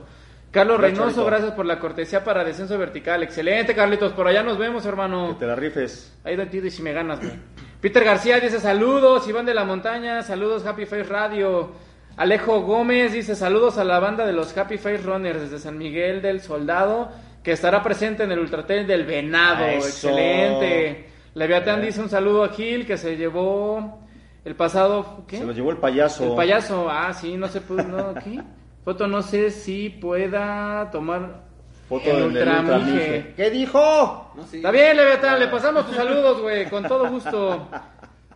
Carlos 0.51 0.77
Gracias, 0.79 0.97
Reynoso, 0.99 1.15
Charrito. 1.17 1.29
gracias 1.31 1.51
por 1.53 1.65
la 1.65 1.79
cortesía 1.79 2.23
para 2.23 2.43
descenso 2.43 2.77
vertical. 2.77 3.21
Excelente, 3.23 3.75
Carlitos. 3.75 4.13
Por 4.13 4.27
allá 4.27 4.41
nos 4.41 4.57
vemos, 4.57 4.83
Que 4.83 4.89
hermano. 4.89 5.35
te 5.37 5.45
la 5.45 5.55
rifes. 5.55 6.17
Ahí 6.23 6.35
de 6.35 6.45
ti 6.45 6.59
y 6.63 6.69
si 6.71 6.81
me 6.81 6.93
ganas, 6.93 7.19
güey. 7.19 7.33
Peter 7.81 8.03
García 8.03 8.39
dice 8.39 8.59
saludos, 8.59 9.27
Iván 9.27 9.45
de 9.45 9.53
la 9.53 9.63
Montaña, 9.63 10.21
saludos 10.21 10.65
Happy 10.65 10.85
Face 10.85 11.03
Radio. 11.03 11.71
Alejo 12.19 12.63
Gómez 12.63 13.13
dice 13.13 13.33
saludos 13.33 13.77
a 13.77 13.85
la 13.85 13.97
banda 14.01 14.25
de 14.25 14.33
los 14.33 14.55
Happy 14.57 14.77
Face 14.77 14.97
Runners 14.97 15.39
desde 15.39 15.57
San 15.57 15.77
Miguel 15.77 16.21
del 16.21 16.41
Soldado, 16.41 17.09
que 17.41 17.53
estará 17.53 17.81
presente 17.81 18.23
en 18.23 18.31
el 18.33 18.39
Ultratel 18.39 18.85
del 18.85 19.05
Venado. 19.05 19.63
Eso. 19.63 20.09
Excelente. 20.09 21.07
Leviatán 21.33 21.81
dice 21.81 22.01
un 22.01 22.09
saludo 22.09 22.43
a 22.43 22.49
Gil 22.49 22.85
que 22.85 22.97
se 22.97 23.15
llevó 23.15 24.01
el 24.43 24.53
pasado. 24.53 25.23
¿Qué? 25.29 25.37
Se 25.37 25.45
lo 25.45 25.53
llevó 25.53 25.71
el 25.71 25.77
payaso. 25.77 26.25
El 26.25 26.35
payaso. 26.35 26.89
Ah, 26.89 27.13
sí, 27.13 27.37
no 27.37 27.47
se 27.47 27.61
pudo. 27.61 27.83
No, 27.83 28.13
¿qué? 28.15 28.41
Foto, 28.83 29.07
no 29.07 29.21
sé 29.21 29.49
si 29.49 29.89
pueda 29.89 30.91
tomar. 30.91 31.43
Foto 31.87 32.11
el. 32.11 32.23
Ultramije. 32.23 33.33
¿Qué 33.37 33.49
dijo? 33.49 34.33
No, 34.35 34.43
sí. 34.45 34.57
Está 34.57 34.71
bien, 34.71 34.97
Leviatán, 34.97 35.39
le 35.39 35.47
pasamos 35.47 35.85
tus 35.85 35.95
saludos, 35.95 36.41
güey, 36.41 36.69
con 36.69 36.83
todo 36.83 37.09
gusto. 37.09 37.69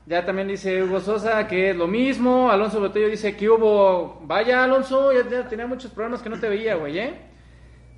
Ya 0.06 0.26
también 0.26 0.50
dice 0.50 0.84
Hugo 0.84 1.00
Sosa 1.00 1.48
que 1.48 1.70
es 1.70 1.76
lo 1.76 1.88
mismo. 1.88 2.52
Alonso 2.52 2.80
Botello 2.80 3.08
dice 3.08 3.36
que 3.38 3.50
hubo. 3.50 4.22
Vaya, 4.26 4.64
Alonso, 4.64 5.14
ya, 5.14 5.28
ya 5.30 5.48
tenía 5.48 5.66
muchos 5.66 5.92
programas 5.92 6.22
que 6.22 6.30
no 6.30 6.40
te 6.40 6.50
veía, 6.50 6.76
güey, 6.76 7.00
¿eh? 7.00 7.14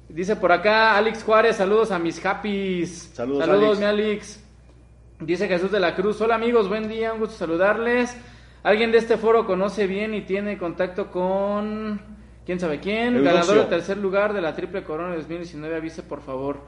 Dice 0.08 0.36
por 0.36 0.52
acá 0.52 0.98
Alex 0.98 1.24
Juárez, 1.24 1.56
saludos 1.56 1.92
a 1.92 1.98
mis 1.98 2.24
happys. 2.24 3.12
Saludos, 3.14 3.50
Alex. 3.50 3.80
mi 3.80 3.86
Alex. 3.86 4.44
Dice 5.20 5.48
Jesús 5.48 5.72
de 5.72 5.80
la 5.80 5.96
Cruz, 5.96 6.22
hola 6.22 6.36
amigos, 6.36 6.68
buen 6.68 6.88
día, 6.88 7.14
un 7.14 7.20
gusto 7.20 7.36
saludarles. 7.36 8.16
Alguien 8.64 8.92
de 8.92 8.98
este 8.98 9.18
foro 9.18 9.46
conoce 9.46 9.88
bien 9.88 10.14
y 10.14 10.22
tiene 10.22 10.58
contacto 10.58 11.10
con 11.10 12.02
quién 12.46 12.60
sabe 12.60 12.80
quién, 12.80 13.24
ganador 13.24 13.58
del 13.58 13.68
tercer 13.68 13.98
lugar 13.98 14.34
de 14.34 14.42
la 14.42 14.56
Triple 14.56 14.84
Corona 14.84 15.16
2019, 15.16 15.76
avise 15.76 16.04
por 16.04 16.22
favor. 16.22 16.60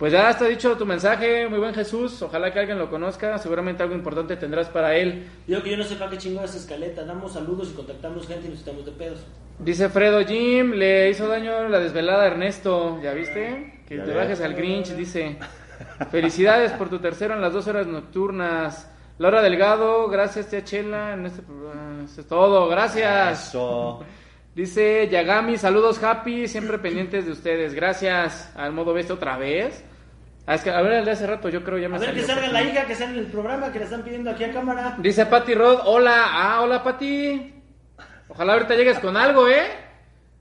Pues 0.00 0.14
ya 0.14 0.30
está 0.30 0.46
dicho 0.46 0.78
tu 0.78 0.86
mensaje, 0.86 1.46
muy 1.46 1.58
buen 1.58 1.74
Jesús, 1.74 2.22
ojalá 2.22 2.50
que 2.50 2.58
alguien 2.58 2.78
lo 2.78 2.88
conozca, 2.88 3.36
seguramente 3.36 3.82
algo 3.82 3.94
importante 3.94 4.34
tendrás 4.34 4.70
para 4.70 4.96
él. 4.96 5.28
Digo 5.46 5.62
que 5.62 5.72
yo 5.72 5.76
no 5.76 5.84
sé 5.84 5.96
para 5.96 6.10
qué 6.10 6.16
chingón 6.16 6.44
es 6.46 6.54
escaleta. 6.54 7.04
Damos 7.04 7.34
saludos 7.34 7.68
y 7.70 7.76
contactamos 7.76 8.26
gente 8.26 8.46
y 8.46 8.48
nos 8.48 8.60
estamos 8.60 8.86
de 8.86 8.92
pedos. 8.92 9.20
Dice 9.58 9.90
Fredo 9.90 10.24
Jim, 10.24 10.70
le 10.72 11.10
hizo 11.10 11.28
daño 11.28 11.68
la 11.68 11.80
desvelada 11.80 12.22
a 12.22 12.26
Ernesto, 12.28 12.98
¿ya 13.02 13.12
viste? 13.12 13.82
Que 13.86 13.98
Ya 13.98 14.04
te 14.04 14.08
ves. 14.12 14.16
bajes 14.16 14.40
al 14.40 14.54
Grinch, 14.54 14.88
dice. 14.96 15.36
Felicidades 16.10 16.72
por 16.72 16.88
tu 16.88 16.98
tercero 16.98 17.34
en 17.34 17.42
las 17.42 17.52
dos 17.52 17.66
horas 17.68 17.86
nocturnas. 17.86 18.90
Laura 19.18 19.42
Delgado, 19.42 20.08
gracias 20.08 20.48
tía 20.48 20.64
Chela, 20.64 21.12
en 21.12 21.26
este 21.26 21.42
programa. 21.42 22.04
Eso 22.06 22.22
es 22.22 22.26
todo, 22.26 22.68
gracias. 22.68 23.48
Eso. 23.48 24.02
Dice 24.54 25.08
Yagami, 25.08 25.58
saludos 25.58 26.02
happy, 26.02 26.48
siempre 26.48 26.78
pendientes 26.78 27.26
de 27.26 27.32
ustedes, 27.32 27.74
gracias. 27.74 28.50
Al 28.56 28.72
modo 28.72 28.94
bestia 28.94 29.14
otra 29.14 29.36
vez. 29.36 29.84
Ah, 30.46 30.54
es 30.54 30.62
que, 30.62 30.70
a 30.70 30.80
ver, 30.82 30.92
el 30.94 31.04
de 31.04 31.10
hace 31.12 31.26
rato 31.26 31.48
yo 31.48 31.62
creo 31.62 31.78
ya 31.78 31.88
me 31.88 31.96
A 31.96 32.00
ver 32.00 32.14
que 32.14 32.22
salió. 32.22 32.34
salga 32.42 32.52
la 32.52 32.62
hija 32.62 32.84
que 32.86 32.94
sale 32.94 33.12
en 33.12 33.18
el 33.20 33.26
programa 33.26 33.70
que 33.72 33.78
le 33.78 33.84
están 33.84 34.02
pidiendo 34.02 34.30
aquí 34.30 34.44
a 34.44 34.52
cámara. 34.52 34.96
Dice 34.98 35.26
Patty 35.26 35.54
Rod, 35.54 35.80
hola, 35.84 36.24
ah, 36.28 36.60
hola 36.62 36.82
Patty. 36.82 37.54
Ojalá 38.28 38.54
ahorita 38.54 38.74
llegues 38.74 38.98
con 38.98 39.16
algo, 39.16 39.48
¿eh? 39.48 39.66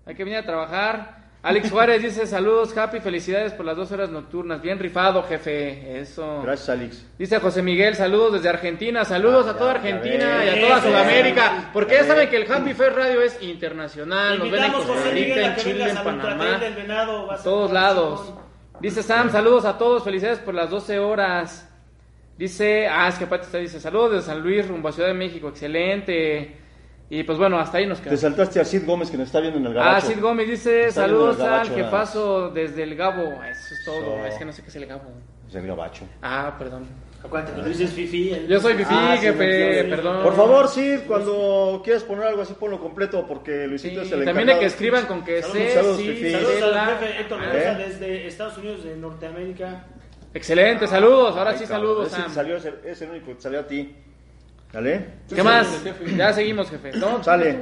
Hay 0.05 0.15
que 0.15 0.23
venir 0.23 0.39
a 0.39 0.43
trabajar. 0.45 1.19
Alex 1.41 1.69
Juárez 1.71 2.01
dice 2.01 2.25
saludos, 2.27 2.75
happy, 2.75 2.99
felicidades 2.99 3.53
por 3.53 3.65
las 3.65 3.77
dos 3.77 3.91
horas 3.91 4.09
nocturnas. 4.09 4.61
Bien 4.61 4.79
rifado, 4.79 5.23
jefe. 5.23 5.99
Eso. 6.01 6.41
Gracias, 6.43 6.69
Alex. 6.69 7.05
Dice 7.17 7.39
José 7.39 7.61
Miguel, 7.61 7.95
saludos 7.95 8.33
desde 8.33 8.49
Argentina, 8.49 9.05
saludos 9.05 9.45
Ah, 9.47 9.51
a 9.51 9.57
toda 9.57 9.71
Argentina 9.71 10.43
y 10.45 10.49
a 10.49 10.67
toda 10.67 10.81
Sudamérica, 10.81 11.69
porque 11.71 11.95
ya 11.95 12.03
saben 12.05 12.29
que 12.29 12.37
el 12.37 12.51
Happy 12.51 12.73
Fair 12.73 12.93
Radio 12.93 13.21
es 13.21 13.41
internacional, 13.43 14.39
nos 14.39 14.51
ven 14.51 14.63
en 14.63 14.65
Invitamos 14.65 14.85
Costa 14.85 15.01
José 15.03 15.13
Miguel 15.13 15.35
Rica, 15.35 15.41
a 15.41 15.49
en 15.49 15.55
que 15.55 15.61
Chile, 15.61 15.89
en 15.89 15.95
Panamá, 15.97 16.31
Ultratel 16.45 16.59
del 16.59 16.73
Venado. 16.83 17.27
va 17.27 17.31
a 17.31 17.35
a 17.35 17.37
ser 17.37 17.43
todos 17.43 17.71
lados. 17.71 18.33
Dice 18.81 19.03
Sam, 19.03 19.29
saludos 19.31 19.65
a 19.65 19.77
todos, 19.77 20.03
felicidades 20.03 20.39
por 20.39 20.53
las 20.53 20.69
12 20.69 20.99
horas. 20.99 21.65
Dice, 22.37 22.87
ah, 22.87 23.09
es 23.09 23.15
que 23.15 23.27
Pati 23.27 23.45
está, 23.45 23.57
dice, 23.57 23.79
saludos 23.79 24.11
de 24.13 24.21
San 24.21 24.39
Luis 24.41 24.65
rumbo 24.67 24.87
a 24.87 24.91
Ciudad 24.93 25.09
de 25.09 25.13
México, 25.15 25.49
excelente. 25.49 26.55
Y 27.09 27.23
pues 27.23 27.37
bueno, 27.37 27.59
hasta 27.59 27.79
ahí 27.79 27.85
nos 27.87 27.97
Te 27.97 28.03
quedamos. 28.05 28.21
saltaste 28.21 28.59
a 28.61 28.65
Sid 28.65 28.85
Gómez 28.85 29.09
que 29.11 29.17
nos 29.17 29.25
está 29.27 29.39
viendo 29.41 29.57
en 29.59 29.65
el 29.65 29.77
Ah, 29.77 29.83
gabacho. 29.83 30.07
Sid 30.07 30.21
Gómez 30.21 30.47
dice, 30.47 30.91
saludos 30.91 31.37
gabacho, 31.37 31.71
al 31.71 31.75
que 31.75 31.83
paso 31.85 32.49
desde 32.51 32.83
el 32.83 32.95
Gabo. 32.95 33.23
Eso 33.43 33.73
es 33.73 33.83
todo, 33.83 34.25
es 34.25 34.35
que 34.35 34.45
no 34.45 34.53
sé 34.53 34.61
qué 34.61 34.69
es 34.69 34.75
el 34.75 34.85
Gabo. 34.85 35.11
Es 35.49 35.55
el 35.55 35.67
gabacho. 35.67 36.05
Ah, 36.21 36.55
perdón. 36.57 36.85
Acuérdate 37.23 37.53
que 37.53 37.61
Luis 37.67 37.79
es 37.81 37.91
Fifi. 37.91 38.31
el- 38.31 38.47
Yo 38.47 38.59
soy 38.61 38.73
Fifi, 38.75 38.93
Ah, 38.93 39.15
sí, 39.17 39.23
jefe, 39.27 39.73
sí, 39.75 39.81
sí. 39.83 39.89
perdón. 39.89 40.23
Por 40.23 40.35
favor, 40.35 40.67
Sid, 40.69 40.99
cuando 41.05 41.81
quieras 41.83 42.03
poner 42.03 42.27
algo 42.27 42.41
así, 42.43 42.53
ponlo 42.53 42.79
completo 42.79 43.25
porque 43.27 43.63
Sí, 43.63 43.67
Luisito 43.67 44.01
es 44.01 44.11
el 44.11 44.19
también 44.23 44.37
encargado. 44.49 44.59
que 44.61 44.65
escriban 44.67 45.05
con 45.05 45.23
que 45.25 45.41
Saludos, 45.41 45.61
sé, 45.61 45.73
saludos, 45.73 45.97
sí, 45.97 46.07
Fifi. 46.07 46.31
Saludos 46.31 46.61
al 46.63 46.73
la- 46.75 46.85
jefe 46.85 47.19
Héctor 47.21 47.39
Mendoza 47.41 47.71
¿Eh? 47.71 47.75
desde 47.87 48.27
Estados 48.27 48.57
Unidos 48.57 48.83
de 48.85 48.95
Norteamérica. 48.95 49.83
Excelente, 50.33 50.87
saludos. 50.87 51.35
Ahora 51.35 51.51
Ay, 51.51 51.57
sí, 51.57 51.65
saludos, 51.65 52.09
Sam. 52.09 52.31
salió, 52.33 52.55
es, 52.55 53.01
el, 53.01 53.09
único 53.09 53.27
que 53.27 53.35
te 53.35 53.41
salió 53.41 53.59
a 53.59 53.67
ti. 53.67 53.95
¿Dale? 54.71 55.05
¿Qué 55.33 55.43
más? 55.43 55.83
Ya 56.15 56.31
seguimos, 56.31 56.69
jefe. 56.69 56.91
No, 56.93 57.21
Sale. 57.23 57.59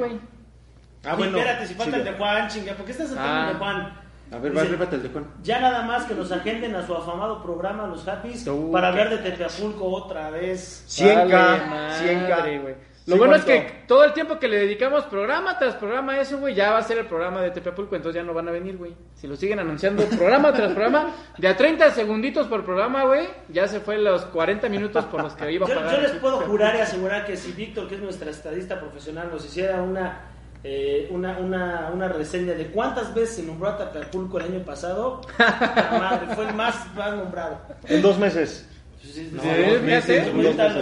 Ah, 1.06 1.16
bueno. 1.16 1.38
espérate, 1.38 1.66
si 1.68 1.74
falta 1.74 1.96
el 1.98 2.04
de 2.04 2.12
Juan, 2.14 2.48
chinga. 2.50 2.74
¿Por 2.74 2.86
qué 2.86 2.92
estás 2.92 3.08
saltando 3.08 3.32
Ah. 3.32 3.48
el 3.48 3.54
de 3.54 3.60
Juan? 3.60 4.02
A 4.32 4.40
ver, 4.40 4.56
va, 4.56 4.62
el 4.62 5.04
de 5.04 5.10
Juan. 5.10 5.26
Ya 5.42 5.60
nada 5.62 5.84
más 5.84 6.06
que 6.06 6.14
nos 6.14 6.32
agenden 6.32 6.76
a 6.76 6.86
su 6.86 6.94
afamado 6.94 7.42
programa 7.42 7.88
Los 7.88 8.06
Happys 8.08 8.44
Tú, 8.44 8.72
para 8.72 8.90
hablar 8.90 9.10
de 9.10 9.18
Tepeapulco 9.18 9.86
otra 9.86 10.30
vez. 10.32 10.84
100K, 10.90 11.32
Vale, 11.32 11.66
madre, 11.68 12.16
100K. 12.28 12.62
güey. 12.62 12.76
Sí, 13.06 13.12
Lo 13.12 13.18
bueno 13.20 13.36
es 13.36 13.46
que 13.46 13.84
todo 13.88 14.04
el 14.04 14.12
tiempo 14.12 14.38
que 14.38 14.50
le 14.50 14.58
dedicamos 14.58 15.06
programa 15.06 15.58
tras 15.58 15.76
programa 15.76 16.12
a 16.12 16.20
eso, 16.20 16.40
güey, 16.40 16.54
ya 16.54 16.72
va 16.74 16.80
a 16.80 16.84
ser 16.84 16.98
el 16.98 17.06
programa 17.06 17.42
de 17.42 17.52
Tepepulco, 17.52 17.96
entonces 17.96 18.22
ya 18.22 18.28
no 18.28 18.34
van 18.34 18.50
a 18.50 18.52
venir, 18.52 18.76
güey. 18.76 18.94
Si 19.16 19.28
lo 19.28 19.38
siguen 19.38 19.60
anunciando 19.60 20.04
programa 20.18 20.52
tras 20.52 20.74
programa, 20.74 21.12
de 21.38 21.48
a 21.48 21.56
30 21.56 21.90
segunditos 21.92 22.48
por 22.48 22.66
programa, 22.66 23.06
güey, 23.06 23.30
ya 23.48 23.66
se 23.66 23.80
fue 23.80 23.98
los 23.98 24.26
40 24.26 24.68
minutos 24.68 25.06
por 25.06 25.24
los 25.24 25.34
que 25.36 25.50
iba 25.54 25.66
a 25.66 25.70
Yo, 25.70 25.76
pagar. 25.76 25.96
yo 25.96 26.02
les 26.02 26.12
puedo 26.18 26.38
jurar 26.42 26.76
y 26.76 26.80
asegurar 26.80 27.26
que 27.26 27.38
si 27.38 27.54
Víctor, 27.54 27.88
que 27.88 27.96
es 27.96 28.02
nuestra 28.02 28.30
estadista 28.30 28.78
profesional, 28.78 29.30
nos 29.32 29.46
hiciera 29.46 29.82
una, 29.82 30.24
eh, 30.70 31.08
una, 31.12 31.38
una, 31.38 31.92
una 31.94 32.10
reseña 32.10 32.54
de 32.54 32.68
cuántas 32.68 33.14
veces 33.14 33.38
se 33.38 33.44
nombró 33.44 33.70
a 33.70 33.78
Tepeapulco 33.78 34.38
el 34.38 34.52
año 34.52 34.66
pasado, 34.66 35.22
la 35.40 35.98
madre, 35.98 36.36
fue 36.36 36.46
el 36.46 36.54
más, 36.54 36.76
más 36.94 37.16
nombrado. 37.16 37.62
En 37.86 38.02
dos 38.02 38.18
meses. 38.18 38.68
Sí, 39.02 39.08
sí, 39.14 39.30
Sí, 39.30 39.32
no, 39.32 39.82
meses, 39.82 40.28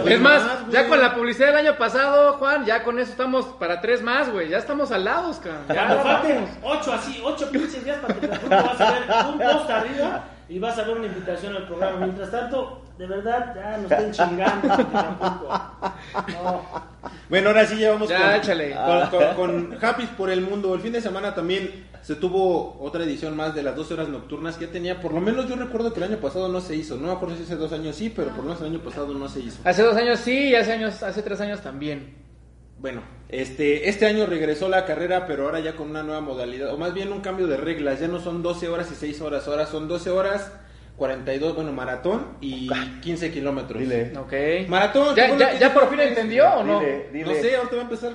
Es 0.06 0.20
más, 0.20 0.42
ya 0.70 0.88
con 0.88 1.00
la 1.00 1.14
publicidad 1.14 1.48
del 1.48 1.58
año 1.58 1.78
pasado, 1.78 2.32
Juan, 2.32 2.64
ya 2.64 2.82
con 2.82 2.98
eso 2.98 3.12
estamos 3.12 3.46
para 3.60 3.80
tres 3.80 4.02
más, 4.02 4.28
güey. 4.32 4.48
Ya 4.48 4.58
estamos 4.58 4.90
al 4.90 5.04
lado, 5.04 5.32
cabrón. 5.40 5.62
Ya 5.68 5.74
Cuando 5.74 5.94
no 5.94 6.02
falten 6.02 6.48
ocho 6.64 6.92
así, 6.92 7.20
ocho 7.22 7.48
pinches 7.52 7.84
días 7.84 7.98
para 7.98 8.14
Tepeapulco, 8.14 8.48
vas 8.56 8.80
a 8.80 8.92
ver 8.92 9.02
un 9.28 9.38
post 9.38 9.70
arriba 9.70 10.24
y 10.48 10.58
vas 10.58 10.78
a 10.78 10.82
ver 10.82 10.96
una 10.96 11.06
invitación 11.06 11.54
al 11.54 11.66
programa. 11.68 11.98
Mientras 11.98 12.32
tanto, 12.32 12.82
de 12.98 13.06
verdad, 13.06 13.54
ya 13.54 13.78
nos 13.78 13.90
estén 13.92 14.12
chingando. 14.12 14.68
No. 16.28 16.62
Bueno, 17.28 17.48
ahora 17.48 17.66
sí 17.66 17.78
ya 17.78 17.90
vamos 17.90 18.08
Ya, 18.08 18.20
con, 18.22 18.34
échale. 18.34 18.74
con, 18.74 19.34
con- 19.34 19.34
con 19.70 19.84
Happy 19.84 20.06
por 20.16 20.30
el 20.30 20.40
mundo. 20.42 20.74
El 20.74 20.80
fin 20.80 20.92
de 20.92 21.00
semana 21.00 21.34
también 21.34 21.86
se 22.02 22.14
tuvo 22.14 22.78
otra 22.80 23.02
edición 23.04 23.36
más 23.36 23.54
de 23.54 23.62
las 23.64 23.74
12 23.74 23.94
horas 23.94 24.08
nocturnas 24.08 24.56
que 24.56 24.66
ya 24.66 24.72
tenía. 24.72 25.00
Por 25.00 25.12
lo 25.12 25.20
menos 25.20 25.48
yo 25.48 25.56
recuerdo 25.56 25.92
que 25.92 25.98
el 26.00 26.04
año 26.12 26.18
pasado 26.18 26.48
no 26.48 26.60
se 26.60 26.76
hizo. 26.76 26.96
No 26.96 27.08
me 27.08 27.12
acuerdo 27.14 27.36
si 27.36 27.42
hace 27.42 27.56
dos 27.56 27.72
años 27.72 27.96
sí, 27.96 28.10
pero 28.14 28.28
por 28.28 28.38
lo 28.38 28.44
menos 28.44 28.60
el 28.60 28.68
año 28.68 28.78
pasado 28.80 29.12
no 29.12 29.28
se 29.28 29.40
hizo. 29.40 29.58
Hace 29.64 29.82
dos 29.82 29.96
años 29.96 30.20
sí, 30.20 30.50
y 30.50 30.54
hace, 30.54 30.72
años, 30.72 31.02
hace 31.02 31.22
tres 31.22 31.40
años 31.40 31.60
también. 31.62 32.24
Bueno, 32.78 33.02
este, 33.28 33.88
este 33.88 34.06
año 34.06 34.26
regresó 34.26 34.68
la 34.68 34.84
carrera, 34.84 35.26
pero 35.26 35.46
ahora 35.46 35.60
ya 35.60 35.74
con 35.74 35.90
una 35.90 36.02
nueva 36.02 36.20
modalidad, 36.20 36.72
o 36.74 36.78
más 36.78 36.92
bien 36.94 37.10
un 37.10 37.20
cambio 37.22 37.46
de 37.48 37.56
reglas. 37.56 37.98
Ya 38.00 38.06
no 38.08 38.20
son 38.20 38.42
12 38.42 38.68
horas 38.68 38.88
y 38.92 38.94
6 38.94 39.20
horas, 39.22 39.48
ahora 39.48 39.66
son 39.66 39.88
12 39.88 40.10
horas, 40.10 40.52
42, 40.96 41.54
bueno, 41.54 41.72
maratón 41.72 42.38
y 42.40 42.68
15 43.00 43.30
kilómetros. 43.30 43.80
Dile. 43.80 44.16
Ok. 44.16 44.68
Maratón. 44.68 45.14
¿qué 45.14 45.20
¿Ya, 45.20 45.36
ya, 45.36 45.58
ya 45.58 45.74
por 45.74 45.90
fin 45.90 46.00
entendió 46.00 46.48
o 46.54 46.64
no? 46.64 46.80
Dile, 46.80 47.10
dile. 47.12 47.24
No 47.24 47.40
sé, 47.40 47.56
ahorita 47.56 47.76
va 47.76 47.82
a 47.82 47.84
empezar. 47.84 48.12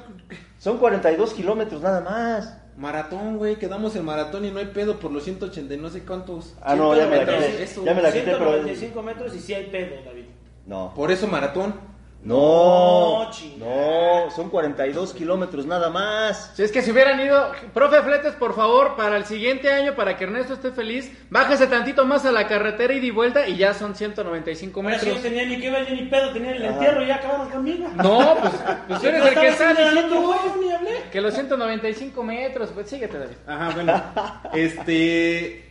Son 0.58 0.78
42 0.78 1.34
kilómetros 1.34 1.82
nada 1.82 2.02
más. 2.02 2.58
Maratón, 2.78 3.38
güey, 3.38 3.58
quedamos 3.58 3.96
en 3.96 4.06
maratón 4.06 4.46
y 4.46 4.52
no 4.52 4.60
hay 4.60 4.68
pedo 4.68 4.98
por 5.00 5.12
los 5.12 5.24
180 5.24 5.74
y 5.74 5.78
no 5.78 5.90
sé 5.90 6.04
cuántos. 6.04 6.56
Ah, 6.62 6.76
no, 6.76 6.96
ya 6.96 7.06
me 7.06 7.18
la 7.18 7.26
kilómetros. 7.26 7.52
quité. 7.52 7.64
Eso. 7.64 7.86
Ya 7.86 7.94
me 7.94 8.02
la 8.02 8.12
quité, 8.12 8.32
pero. 8.32 8.52
195 8.54 9.04
metros 9.04 9.36
y 9.36 9.40
sí 9.40 9.54
hay 9.54 9.66
pedo, 9.66 10.04
David. 10.04 10.26
No. 10.66 10.94
Por 10.96 11.12
eso 11.12 11.28
maratón. 11.28 11.91
No. 12.24 13.30
No, 13.58 14.30
son 14.36 14.50
42 14.50 15.14
kilómetros 15.14 15.66
nada 15.66 15.90
más. 15.90 16.52
Si 16.56 16.64
es 16.64 16.72
que 16.72 16.82
si 16.82 16.92
hubieran 16.92 17.20
ido, 17.20 17.52
profe 17.74 18.02
Fletes, 18.02 18.34
por 18.34 18.56
favor, 18.56 18.96
para 18.96 19.18
el 19.18 19.26
siguiente 19.26 19.72
año, 19.72 19.96
para 19.96 20.18
que 20.18 20.26
Ernesto 20.26 20.54
esté 20.54 20.72
feliz, 20.72 21.12
bájese 21.30 21.68
tantito 21.68 22.06
más 22.06 22.26
a 22.26 22.32
la 22.32 22.48
carretera 22.48 22.94
y 22.94 23.10
vuelta 23.12 23.48
y 23.48 23.58
ya 23.58 23.74
son 23.74 23.96
195 23.96 24.82
Ahora 24.82 25.00
sí 25.00 25.06
no 25.08 25.16
metros. 25.16 25.24
tenía 25.24 25.46
ni 25.46 25.60
que 25.60 25.72
ver 25.72 25.88
yo 25.88 25.96
ni 25.96 26.04
pedo, 26.04 26.32
tenía 26.32 26.52
el 26.52 26.66
entierro 26.66 27.04
y 27.04 27.08
ya 27.08 27.16
acabaron 27.16 27.50
conmigo. 27.50 27.88
No, 27.96 28.38
pues, 28.40 28.54
pues 28.88 29.02
tú 29.02 29.08
eres 29.08 29.26
el 29.26 29.34
que 29.34 29.48
hablé. 30.74 31.04
que 31.12 31.22
los 31.22 31.34
195 31.34 32.24
metros, 32.24 32.70
pues 32.74 32.90
síguete, 32.90 33.18
David. 33.18 33.36
Ajá, 33.48 33.72
bueno. 33.72 34.04
este. 34.54 35.66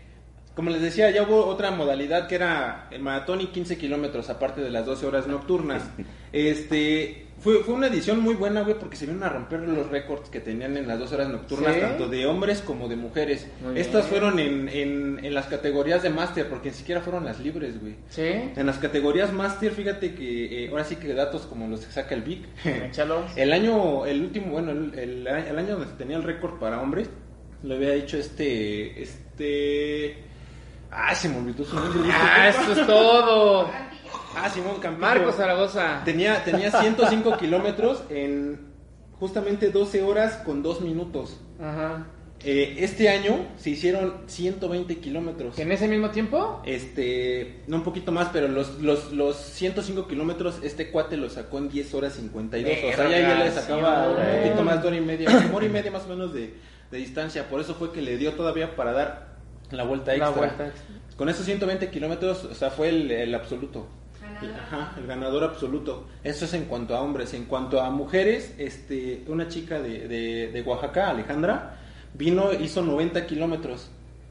Como 0.55 0.71
les 0.71 0.83
decía, 0.83 1.11
ya 1.11 1.23
hubo 1.23 1.47
otra 1.47 1.71
modalidad 1.71 2.27
que 2.27 2.35
era 2.35 2.89
el 2.91 3.01
maratón 3.03 3.41
y 3.41 3.47
15 3.47 3.79
kilómetros, 3.79 4.29
aparte 4.31 4.61
de 4.61 4.71
las 4.71 4.85
12 4.87 5.07
horas 5.07 5.27
nocturnas. 5.27 5.83
Este. 6.33 7.27
Fue, 7.41 7.65
fue 7.65 7.73
una 7.73 7.87
edición 7.87 8.21
muy 8.21 8.35
buena, 8.35 8.61
güey, 8.61 8.79
porque 8.79 8.97
se 8.99 9.07
vieron 9.07 9.23
a 9.23 9.31
romper 9.31 9.61
los 9.61 9.89
récords 9.89 10.29
que 10.29 10.41
tenían 10.41 10.77
en 10.77 10.87
las 10.87 10.99
12 10.99 11.15
horas 11.15 11.29
nocturnas, 11.31 11.75
¿Sí? 11.75 11.81
tanto 11.81 12.07
de 12.07 12.27
hombres 12.27 12.61
como 12.61 12.87
de 12.87 12.97
mujeres. 12.97 13.47
Muy 13.65 13.81
Estas 13.81 14.03
bien. 14.03 14.11
fueron 14.11 14.39
en, 14.39 14.69
en, 14.69 15.25
en 15.25 15.35
las 15.35 15.47
categorías 15.47 16.03
de 16.03 16.11
máster, 16.11 16.47
porque 16.51 16.69
ni 16.69 16.75
siquiera 16.75 17.01
fueron 17.01 17.25
las 17.25 17.41
libres, 17.41 17.81
güey. 17.81 17.95
¿Sí? 18.11 18.27
En 18.55 18.67
las 18.67 18.77
categorías 18.77 19.33
máster, 19.33 19.73
fíjate 19.73 20.15
que 20.15 20.65
eh, 20.67 20.69
ahora 20.71 20.85
sí 20.85 20.97
que 20.97 21.15
datos 21.15 21.47
como 21.47 21.67
los 21.67 21.81
que 21.87 21.91
saca 21.93 22.15
el 22.15 22.21
Vic. 22.23 22.45
El 23.37 23.53
año, 23.55 24.05
el 24.05 24.21
último, 24.21 24.49
bueno, 24.53 24.73
el, 24.73 24.99
el- 24.99 25.27
el 25.27 25.59
año 25.59 25.77
donde 25.77 25.87
se 25.87 25.95
tenía 25.95 26.19
el 26.19 26.23
récord 26.25 26.59
para 26.61 26.83
hombres, 26.83 27.09
lo 27.63 27.75
había 27.75 27.95
hecho 27.95 28.19
este, 28.19 29.01
este... 29.03 30.25
Ah, 30.91 31.15
se 31.15 31.29
me 31.29 31.39
olvidó 31.39 31.65
su 31.65 31.75
nombre. 31.77 32.11
Ah, 32.13 32.49
esto 32.49 32.73
es 32.73 32.87
todo. 32.87 33.71
Ah, 34.37 34.49
Simón 34.49 34.81
Campillo. 34.81 35.07
Marco 35.07 35.33
Zaragoza. 35.33 36.03
Tenía, 36.05 36.43
tenía 36.45 36.71
105 36.71 37.37
kilómetros 37.37 38.03
en 38.11 38.71
justamente 39.19 39.71
12 39.71 40.03
horas 40.03 40.37
con 40.45 40.63
2 40.63 40.81
minutos. 40.81 41.41
Ajá. 41.61 42.07
Eh, 42.43 42.77
este 42.79 43.11
año 43.11 43.49
se 43.59 43.71
hicieron 43.71 44.23
120 44.27 44.99
kilómetros. 44.99 45.59
¿En 45.59 45.73
ese 45.73 45.87
mismo 45.89 46.09
tiempo? 46.09 46.63
Este, 46.65 47.65
no 47.67 47.77
un 47.77 47.83
poquito 47.83 48.13
más, 48.13 48.31
pero 48.33 48.49
los, 48.49 48.81
los, 48.81 49.13
los 49.13 49.37
105 49.37 50.09
kilómetros, 50.09 50.59
este 50.63 50.91
cuate 50.91 51.19
lo 51.19 51.29
sacó 51.29 51.59
en 51.59 51.69
10 51.69 51.93
horas 51.95 52.15
52. 52.15 52.73
o 52.73 52.97
sea, 52.97 53.11
ya, 53.11 53.21
ya 53.21 53.45
le 53.45 53.51
sacaba 53.51 54.09
un 54.09 54.43
poquito 54.43 54.63
más 54.63 54.81
de 54.81 54.89
hora 54.89 54.97
y 54.97 55.01
media, 55.03 55.43
como 55.43 55.59
hora 55.59 55.67
y 55.67 55.69
media 55.69 55.91
más 55.91 56.05
o 56.07 56.09
menos 56.09 56.33
de, 56.33 56.55
de 56.91 56.99
distancia. 56.99 57.47
Por 57.51 57.61
eso 57.61 57.75
fue 57.75 57.93
que 57.93 58.01
le 58.01 58.17
dio 58.17 58.33
todavía 58.33 58.75
para 58.75 58.93
dar 58.93 59.30
la 59.71 59.85
vuelta 59.85 60.13
extra. 60.15 60.31
La 60.31 60.37
vuelta 60.37 60.67
extra. 60.67 60.95
Con 61.17 61.29
esos 61.29 61.45
120 61.45 61.91
kilómetros, 61.91 62.45
o 62.45 62.55
sea, 62.55 62.71
fue 62.71 62.89
el, 62.89 63.11
el 63.11 63.35
absoluto. 63.35 63.87
Ajá, 64.59 64.95
el 64.99 65.07
ganador 65.07 65.45
absoluto. 65.45 66.07
Eso 66.25 66.45
es 66.47 66.55
en 66.55 66.65
cuanto 66.65 66.97
a 66.97 67.01
hombres. 67.03 67.35
En 67.35 67.45
cuanto 67.45 67.81
a 67.81 67.91
mujeres, 67.91 68.55
este, 68.59 69.25
una 69.29 69.49
chica 69.49 69.81
de, 69.81 70.09
de, 70.09 70.51
de 70.53 70.63
Oaxaca, 70.63 71.11
Alejandra, 71.11 71.77
vino, 72.15 72.53
hizo 72.53 72.83
90 72.83 73.27
kilómetros. 73.27 73.91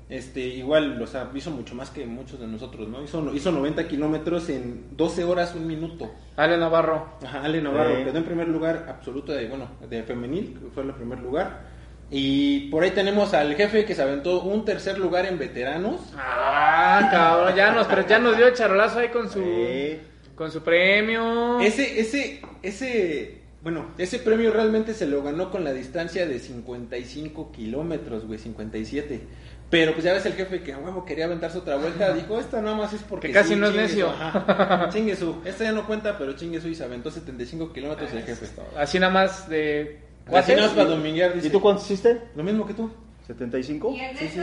Este, 0.09 0.39
igual, 0.39 0.99
o 0.99 1.05
sea, 1.05 1.29
hizo 1.35 1.51
mucho 1.51 1.75
más 1.75 1.91
que 1.91 2.03
muchos 2.07 2.39
de 2.39 2.47
nosotros, 2.47 2.87
¿no? 2.87 3.03
Hizo, 3.03 3.31
hizo 3.35 3.51
90 3.51 3.87
kilómetros 3.87 4.49
en 4.49 4.85
12 4.97 5.23
horas, 5.23 5.53
un 5.53 5.67
minuto. 5.67 6.09
Ale 6.35 6.57
Navarro. 6.57 7.09
Ajá, 7.23 7.43
Ale 7.43 7.61
Navarro 7.61 7.95
Sí. 7.97 8.03
quedó 8.05 8.17
en 8.17 8.23
primer 8.23 8.47
lugar 8.47 8.87
absoluto 8.89 9.31
de, 9.33 9.47
bueno, 9.47 9.67
de 9.87 10.01
femenil, 10.01 10.57
que 10.59 10.71
fue 10.71 10.81
el 10.81 10.93
primer 10.95 11.19
lugar. 11.19 11.68
Y 12.11 12.69
por 12.71 12.83
ahí 12.83 12.91
tenemos 12.91 13.33
al 13.33 13.55
jefe 13.55 13.85
que 13.85 13.93
se 13.93 14.01
aventó 14.01 14.41
un 14.41 14.65
tercer 14.65 14.97
lugar 14.97 15.25
en 15.25 15.37
veteranos. 15.37 16.01
Ah, 16.17 17.07
cabrón, 17.11 17.55
ya 17.55 17.71
nos, 17.71 17.87
pero 17.87 18.07
ya 18.07 18.17
nos 18.19 18.35
dio 18.35 18.47
el 18.47 18.53
charolazo 18.53 18.99
ahí 18.99 19.09
con 19.09 19.29
su, 19.29 19.41
Sí. 19.43 19.99
con 20.35 20.51
su 20.51 20.61
premio. 20.63 21.59
Ese, 21.59 21.99
ese, 21.99 22.41
ese, 22.63 23.41
bueno, 23.61 23.87
ese 23.99 24.17
premio 24.19 24.51
realmente 24.51 24.93
se 24.95 25.05
lo 25.05 25.21
ganó 25.21 25.51
con 25.51 25.63
la 25.63 25.71
distancia 25.71 26.25
de 26.27 26.39
55 26.39 27.51
kilómetros, 27.51 28.25
güey, 28.25 28.39
57. 28.39 29.21
Pero 29.69 29.93
pues 29.93 30.03
ya 30.03 30.13
ves 30.13 30.25
el 30.25 30.33
jefe 30.33 30.63
que 30.63 30.73
a 30.73 30.79
huevo 30.79 31.05
quería 31.05 31.25
aventarse 31.25 31.59
otra 31.59 31.75
vuelta, 31.75 32.11
dijo, 32.13 32.39
esta 32.39 32.59
nada 32.59 32.75
más 32.75 32.91
es 32.91 33.03
porque... 33.03 33.27
Que 33.27 33.33
casi 33.35 33.49
sí, 33.53 33.55
no 33.55 33.67
es 33.67 33.75
necio. 33.75 34.11
chingue 34.89 35.15
su, 35.15 35.35
esta 35.45 35.63
ya 35.65 35.73
no 35.73 35.85
cuenta, 35.85 36.17
pero 36.17 36.33
chingue 36.33 36.59
su 36.59 36.69
y 36.69 36.73
se 36.75 36.85
aventó 36.85 37.11
75 37.11 37.71
kilómetros 37.71 38.11
el 38.13 38.23
jefe. 38.23 38.47
Así 38.75 38.97
nada 38.97 39.13
más 39.13 39.47
de. 39.47 40.08
Así 40.37 40.53
para 40.53 40.85
dominguear, 40.89 41.33
dice. 41.33 41.47
¿Y 41.47 41.49
tú 41.49 41.61
cuántos 41.61 41.85
hiciste? 41.85 42.21
Lo 42.35 42.43
mismo 42.43 42.65
que 42.65 42.73
tú. 42.73 42.91
¿75? 43.27 43.95
¿Y 43.95 43.99
Ernesto? 43.99 44.41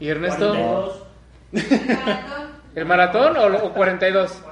¿Y 0.00 0.08
Ernesto? 0.08 0.48
42. 0.52 1.02
Maratón. 1.52 2.62
¿El 2.74 2.84
maratón 2.86 3.36
o, 3.36 3.66
o 3.66 3.72
42? 3.72 4.42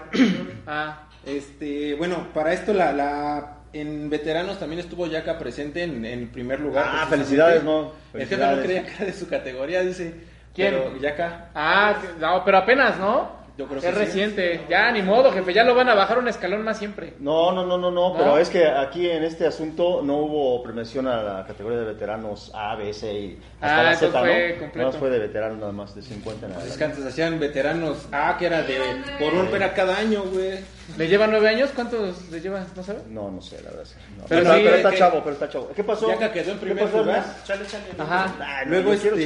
Ah, 0.67 1.03
Este, 1.25 1.95
bueno, 1.95 2.29
para 2.35 2.53
esto 2.53 2.73
la, 2.75 2.93
la 2.93 3.57
en 3.73 4.11
veteranos 4.11 4.59
también 4.59 4.81
estuvo 4.81 5.07
Yaka 5.07 5.39
presente 5.39 5.85
en, 5.85 6.05
en 6.05 6.29
primer 6.29 6.61
lugar. 6.61 6.85
Ah, 6.89 7.07
felicidades, 7.09 7.63
¿no? 7.63 7.93
El 8.13 8.21
jefe 8.27 8.37
no 8.37 8.47
Felicidades. 8.51 8.65
creía 8.65 8.83
que 8.87 8.95
era 8.97 9.05
de 9.07 9.13
su 9.13 9.29
categoría, 9.29 9.81
dice. 9.83 10.15
¿Quién? 10.55 10.75
Pero 10.75 10.99
Yaka. 11.01 11.51
ah, 11.55 11.95
no, 12.19 12.45
pero 12.45 12.59
apenas, 12.59 12.99
¿no? 12.99 13.40
Yo 13.61 13.67
creo 13.67 13.79
que 13.83 13.89
Es 13.89 13.95
sí. 13.95 14.01
reciente. 14.01 14.61
Ya, 14.71 14.91
ni 14.91 15.03
modo, 15.03 15.31
jefe. 15.33 15.53
Ya 15.53 15.65
lo 15.65 15.75
van 15.75 15.87
a 15.91 15.95
bajar 15.95 16.19
un 16.19 16.29
escalón 16.29 16.63
más 16.63 16.79
siempre. 16.79 17.13
No, 17.19 17.53
no, 17.53 17.67
no, 17.67 17.77
no, 17.77 17.91
no, 17.91 18.15
pero 18.17 18.39
es 18.39 18.49
que 18.49 18.67
aquí 18.67 19.11
en 19.11 19.23
este 19.23 19.47
asunto 19.47 20.01
no 20.03 20.17
hubo 20.17 20.63
premiación 20.63 21.07
a 21.07 21.23
la 21.23 21.45
categoría 21.47 21.81
de 21.81 21.85
veteranos 21.85 22.51
A, 22.55 22.75
B, 22.77 22.91
C 22.95 23.13
y 23.13 23.39
hasta 23.61 23.81
Ah, 23.81 23.83
la 23.83 23.95
Z, 23.97 24.19
fue 24.19 24.53
¿no? 24.55 24.61
completo. 24.61 24.93
No, 24.93 24.99
fue 24.99 25.11
de 25.11 25.19
veteranos 25.19 25.59
nada 25.59 25.73
más, 25.73 25.95
de 25.95 26.01
50 26.01 26.47
en 26.47 26.53
Pues 26.55 26.67
es 26.69 26.79
que 26.79 26.85
antes 26.85 27.05
hacían 27.05 27.39
veteranos. 27.39 28.09
Ah, 28.13 28.37
que 28.39 28.47
era 28.47 28.63
de. 28.63 28.79
Por 29.19 29.35
un 29.35 29.55
era 29.55 29.75
cada 29.75 29.99
año, 29.99 30.23
güey. 30.33 30.61
¿Le 30.99 31.09
lleva 31.09 31.27
nueve 31.27 31.49
años? 31.49 31.71
¿Cuántos 31.75 32.31
le 32.31 32.41
lleva? 32.41 32.65
¿No 32.77 32.83
sabe? 32.83 33.01
No, 33.09 33.31
no 33.31 33.41
sé, 33.41 33.57
la 33.63 33.71
verdad. 33.71 33.85
no. 34.19 34.25
Pero 34.29 34.43
Pero, 34.43 34.55
sí, 34.55 34.61
pero 34.65 34.77
está 34.77 34.91
que- 34.91 34.97
chavo, 34.99 35.21
pero 35.23 35.33
está 35.33 35.49
chavo. 35.49 35.71
¿Qué 35.75 35.85
pasó? 35.85 36.09
Yaca 36.09 36.33
quedó 36.33 36.53
en 36.53 36.59
¿Qué 36.59 36.67
primer 36.67 36.85
pasó, 36.85 36.99
lugar. 36.99 37.37
Chale, 37.45 37.67
chale. 37.67 37.85
Ajá. 37.99 38.37
Ah, 38.41 38.63
no, 38.65 38.71
Luego, 38.71 38.93
este, 38.93 39.25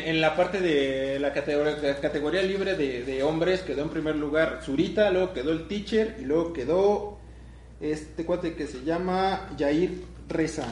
en, 0.00 0.08
en 0.08 0.20
la 0.20 0.34
parte 0.36 0.60
de 0.60 1.18
la 1.20 1.32
categoría, 1.32 1.76
la 1.82 1.96
categoría 2.00 2.42
libre 2.42 2.74
de, 2.74 3.02
de 3.04 3.22
hombres 3.22 3.60
quedó 3.62 3.82
en 3.82 3.90
primer 3.90 4.16
lugar 4.16 4.60
Zurita, 4.64 5.10
luego 5.10 5.32
quedó 5.32 5.52
el 5.52 5.66
teacher 5.68 6.16
y 6.20 6.24
luego 6.24 6.52
quedó 6.52 7.18
este 7.80 8.24
cuate 8.24 8.54
que 8.54 8.66
se 8.66 8.82
llama 8.84 9.50
Jair 9.58 9.90
Reza. 10.28 10.64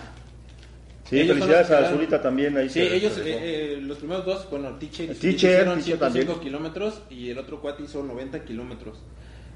Sí, 1.09 1.21
Ellos 1.21 1.35
felicidades 1.37 1.67
a 1.71 1.77
quedaron. 1.77 1.99
Zurita 1.99 2.23
también. 2.23 2.57
Ahí 2.57 2.71
Sí, 2.71 2.81
ellos, 2.81 3.19
eh, 3.19 3.75
eh, 3.75 3.79
los 3.83 3.99
primeros 3.99 4.25
dos, 4.25 4.49
bueno, 4.51 4.71
teacher, 4.79 5.07
y 5.07 5.11
El 5.11 5.19
teacher, 5.19 5.51
hicieron 5.51 5.75
teacher 5.75 5.99
105 5.99 6.05
también. 6.33 6.41
kilómetros 6.41 7.03
y 7.11 7.29
el 7.31 7.39
otro 7.39 7.61
cuate 7.61 7.83
hizo 7.83 8.03
90 8.03 8.43
kilómetros. 8.45 8.99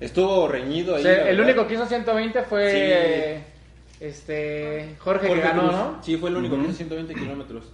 Estuvo 0.00 0.46
reñido 0.48 0.94
ahí. 0.96 1.00
O 1.00 1.04
sea, 1.04 1.12
la 1.12 1.30
el 1.30 1.36
verdad. 1.36 1.44
único 1.52 1.66
que 1.68 1.74
hizo 1.74 1.86
120 1.86 2.42
fue 2.42 3.42
Sí. 3.98 4.04
este 4.04 4.94
Jorge, 4.98 5.28
Jorge 5.28 5.42
que 5.42 5.48
ganó, 5.48 5.62
Cruz. 5.62 5.72
¿no? 5.72 5.98
Sí, 6.02 6.16
fue 6.16 6.30
el 6.30 6.36
único 6.36 6.56
que 6.56 6.62
hizo 6.62 6.72
120 6.74 7.14
kilómetros. 7.14 7.72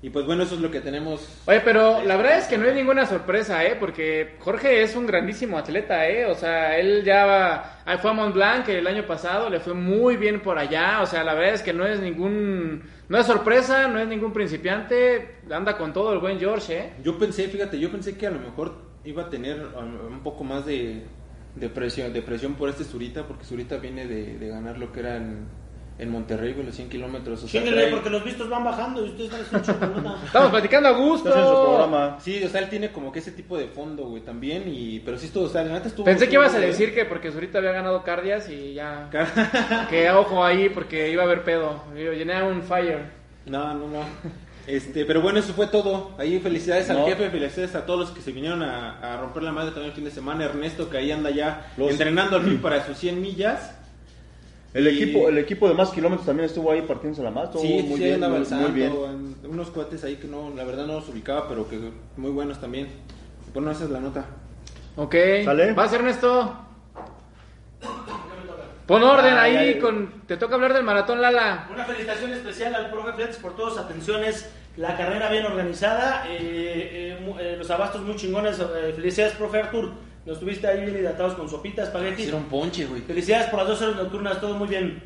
Y 0.00 0.10
pues 0.10 0.24
bueno, 0.26 0.44
eso 0.44 0.54
es 0.54 0.60
lo 0.60 0.70
que 0.70 0.80
tenemos. 0.80 1.28
Oye, 1.46 1.60
pero 1.60 2.04
la 2.04 2.16
verdad 2.16 2.38
es 2.38 2.44
que 2.46 2.56
no 2.56 2.66
es 2.66 2.74
ninguna 2.74 3.04
sorpresa, 3.04 3.64
¿eh? 3.64 3.76
Porque 3.78 4.36
Jorge 4.38 4.80
es 4.82 4.94
un 4.94 5.06
grandísimo 5.06 5.58
atleta, 5.58 6.08
¿eh? 6.08 6.24
O 6.26 6.36
sea, 6.36 6.78
él 6.78 7.02
ya 7.04 7.26
va, 7.26 7.98
fue 8.00 8.12
a 8.12 8.14
Mont 8.14 8.32
Blanc 8.32 8.68
el 8.68 8.86
año 8.86 9.04
pasado, 9.08 9.50
le 9.50 9.58
fue 9.58 9.74
muy 9.74 10.16
bien 10.16 10.40
por 10.40 10.56
allá. 10.56 11.00
O 11.02 11.06
sea, 11.06 11.24
la 11.24 11.34
verdad 11.34 11.54
es 11.54 11.62
que 11.62 11.72
no 11.72 11.84
es 11.84 11.98
ningún, 11.98 12.80
no 13.08 13.18
es 13.18 13.26
sorpresa, 13.26 13.88
no 13.88 13.98
es 13.98 14.06
ningún 14.06 14.32
principiante, 14.32 15.38
anda 15.50 15.76
con 15.76 15.92
todo 15.92 16.12
el 16.12 16.20
buen 16.20 16.38
George, 16.38 16.78
¿eh? 16.78 16.92
Yo 17.02 17.18
pensé, 17.18 17.48
fíjate, 17.48 17.76
yo 17.80 17.90
pensé 17.90 18.16
que 18.16 18.28
a 18.28 18.30
lo 18.30 18.38
mejor 18.38 18.76
iba 19.04 19.24
a 19.24 19.28
tener 19.30 19.60
um, 19.76 20.12
un 20.12 20.20
poco 20.22 20.44
más 20.44 20.64
de, 20.64 21.02
de 21.54 21.68
presión, 21.68 22.12
de 22.12 22.22
presión 22.22 22.54
por 22.54 22.68
este 22.68 22.84
Zurita, 22.84 23.26
porque 23.26 23.44
Zurita 23.44 23.76
viene 23.78 24.06
de, 24.06 24.38
de 24.38 24.48
ganar 24.48 24.78
lo 24.78 24.92
que 24.92 25.00
era 25.00 25.16
en, 25.16 25.46
en 25.98 26.10
Monterrey, 26.10 26.52
güey, 26.52 26.64
los 26.66 26.76
100 26.76 26.88
kilómetros. 26.88 27.42
O 27.42 27.48
sea, 27.48 27.60
Chíngale, 27.60 27.86
trae- 27.88 27.90
porque 27.90 28.10
los 28.10 28.22
vistos 28.24 28.48
van 28.48 28.62
bajando 28.62 29.04
y 29.04 29.08
ustedes 29.10 29.32
están 29.32 29.60
haciendo 29.60 29.86
chocolate. 29.86 30.26
Estamos 30.26 30.50
platicando 30.50 30.88
a 30.88 30.92
gusto. 30.92 31.28
Estás 31.30 31.44
en 31.44 31.50
su 31.50 31.62
programa. 31.64 32.16
Sí, 32.20 32.44
o 32.44 32.48
sea, 32.48 32.60
él 32.60 32.68
tiene 32.68 32.92
como 32.92 33.10
que 33.10 33.18
ese 33.18 33.32
tipo 33.32 33.58
de 33.58 33.66
fondo, 33.66 34.04
güey, 34.04 34.22
también, 34.22 34.64
y 34.66 35.00
pero 35.00 35.18
sí 35.18 35.26
estuvo, 35.26 35.46
o 35.46 35.48
sea, 35.48 35.64
neta 35.64 35.88
estuvo... 35.88 36.04
Pensé 36.04 36.28
que 36.28 36.34
ibas 36.34 36.54
a 36.54 36.60
decir 36.60 36.94
que 36.94 37.04
porque 37.04 37.32
Zurita 37.32 37.58
había 37.58 37.72
ganado 37.72 38.04
Cardias 38.04 38.48
y 38.48 38.74
ya. 38.74 39.08
Que 39.90 40.10
ojo 40.12 40.44
ahí 40.44 40.68
porque 40.68 41.10
iba 41.10 41.22
a 41.24 41.26
haber 41.26 41.42
pedo. 41.42 41.82
Yo 41.96 42.12
llené 42.12 42.40
un 42.44 42.62
fire. 42.62 43.18
No, 43.46 43.74
no, 43.74 43.88
no. 43.88 44.00
Este, 44.68 45.04
pero 45.06 45.22
bueno, 45.22 45.38
eso 45.38 45.54
fue 45.54 45.66
todo. 45.66 46.10
Ahí 46.18 46.38
felicidades 46.40 46.90
al 46.90 47.04
jefe, 47.06 47.30
felicidades 47.30 47.74
a 47.74 47.86
todos 47.86 48.00
los 48.00 48.10
que 48.10 48.20
se 48.20 48.32
vinieron 48.32 48.62
a, 48.62 48.98
a 49.00 49.16
romper 49.18 49.42
la 49.42 49.50
madre 49.52 49.70
también 49.70 49.90
el 49.90 49.94
fin 49.94 50.04
de 50.04 50.10
semana. 50.10 50.44
Ernesto, 50.44 50.90
que 50.90 50.98
ahí 50.98 51.10
anda 51.10 51.30
ya 51.30 51.72
Los- 51.76 51.90
entrenando 51.92 52.36
al 52.36 52.42
fin 52.44 52.58
para 52.62 52.84
sus 52.86 52.98
100 52.98 53.20
millas. 53.20 53.74
El 54.74 54.86
Y- 54.86 54.90
equipo, 55.02 55.28
el 55.30 55.38
equipo 55.38 55.66
de 55.68 55.74
más 55.74 55.90
kilómetros 55.90 56.26
también 56.26 56.44
estuvo 56.46 56.70
ahí 56.70 56.82
partiéndose 56.82 57.22
la 57.22 57.30
más. 57.30 57.44
Estuvo 57.46 57.62
Sí, 57.62 57.82
muy 57.84 57.96
sí, 57.98 58.04
bien, 58.04 58.22
andaba 58.22 58.38
muy, 58.38 58.70
bien. 58.72 58.92
en- 59.42 59.50
unos 59.50 59.70
cuates 59.70 60.04
ahí 60.04 60.16
que 60.16 60.28
no, 60.28 60.50
la 60.54 60.64
verdad 60.64 60.86
no 60.86 60.94
los 60.96 61.08
ubicaba, 61.08 61.48
pero 61.48 61.66
que 61.68 61.78
muy 62.18 62.30
buenos 62.30 62.60
también. 62.60 62.88
Bueno, 63.54 63.70
esa 63.70 63.84
es 63.84 63.90
la 63.90 64.00
nota. 64.00 64.26
Ok. 64.96 65.14
¿Sale? 65.44 65.72
¿Vas, 65.72 65.92
Ernesto? 65.94 66.54
Pon 68.86 69.02
orden 69.02 69.36
Ay, 69.36 69.56
ahí, 69.56 69.68
ay. 69.74 69.78
con... 69.80 70.22
te 70.26 70.36
toca 70.38 70.54
hablar 70.54 70.72
del 70.72 70.82
maratón 70.82 71.20
Lala. 71.20 71.68
Una 71.72 71.84
felicitación 71.84 72.32
especial 72.32 72.74
al 72.74 72.90
profe 72.90 73.12
Flex 73.12 73.36
por 73.36 73.54
todas 73.54 73.74
sus 73.74 73.82
atenciones. 73.82 74.50
La 74.78 74.96
carrera 74.96 75.28
bien 75.30 75.44
organizada, 75.44 76.24
eh, 76.28 76.38
eh, 77.18 77.34
eh, 77.40 77.54
los 77.58 77.68
abastos 77.70 78.02
muy 78.02 78.14
chingones. 78.16 78.58
eh, 78.60 78.92
felicidades, 78.94 79.34
profe 79.34 79.58
Artur. 79.58 79.90
Nos 80.24 80.38
tuviste 80.38 80.66
ahí 80.66 80.82
bien 80.84 80.96
hidratados 80.98 81.34
con 81.34 81.48
sopitas, 81.48 81.88
espagueti. 81.88 82.22
Hicieron 82.22 82.44
ponche, 82.44 82.86
güey. 82.86 83.00
Felicidades 83.02 83.46
por 83.48 83.58
las 83.60 83.68
dos 83.68 83.82
horas 83.82 83.96
nocturnas, 83.96 84.40
todo 84.40 84.54
muy 84.54 84.68
bien. 84.68 85.02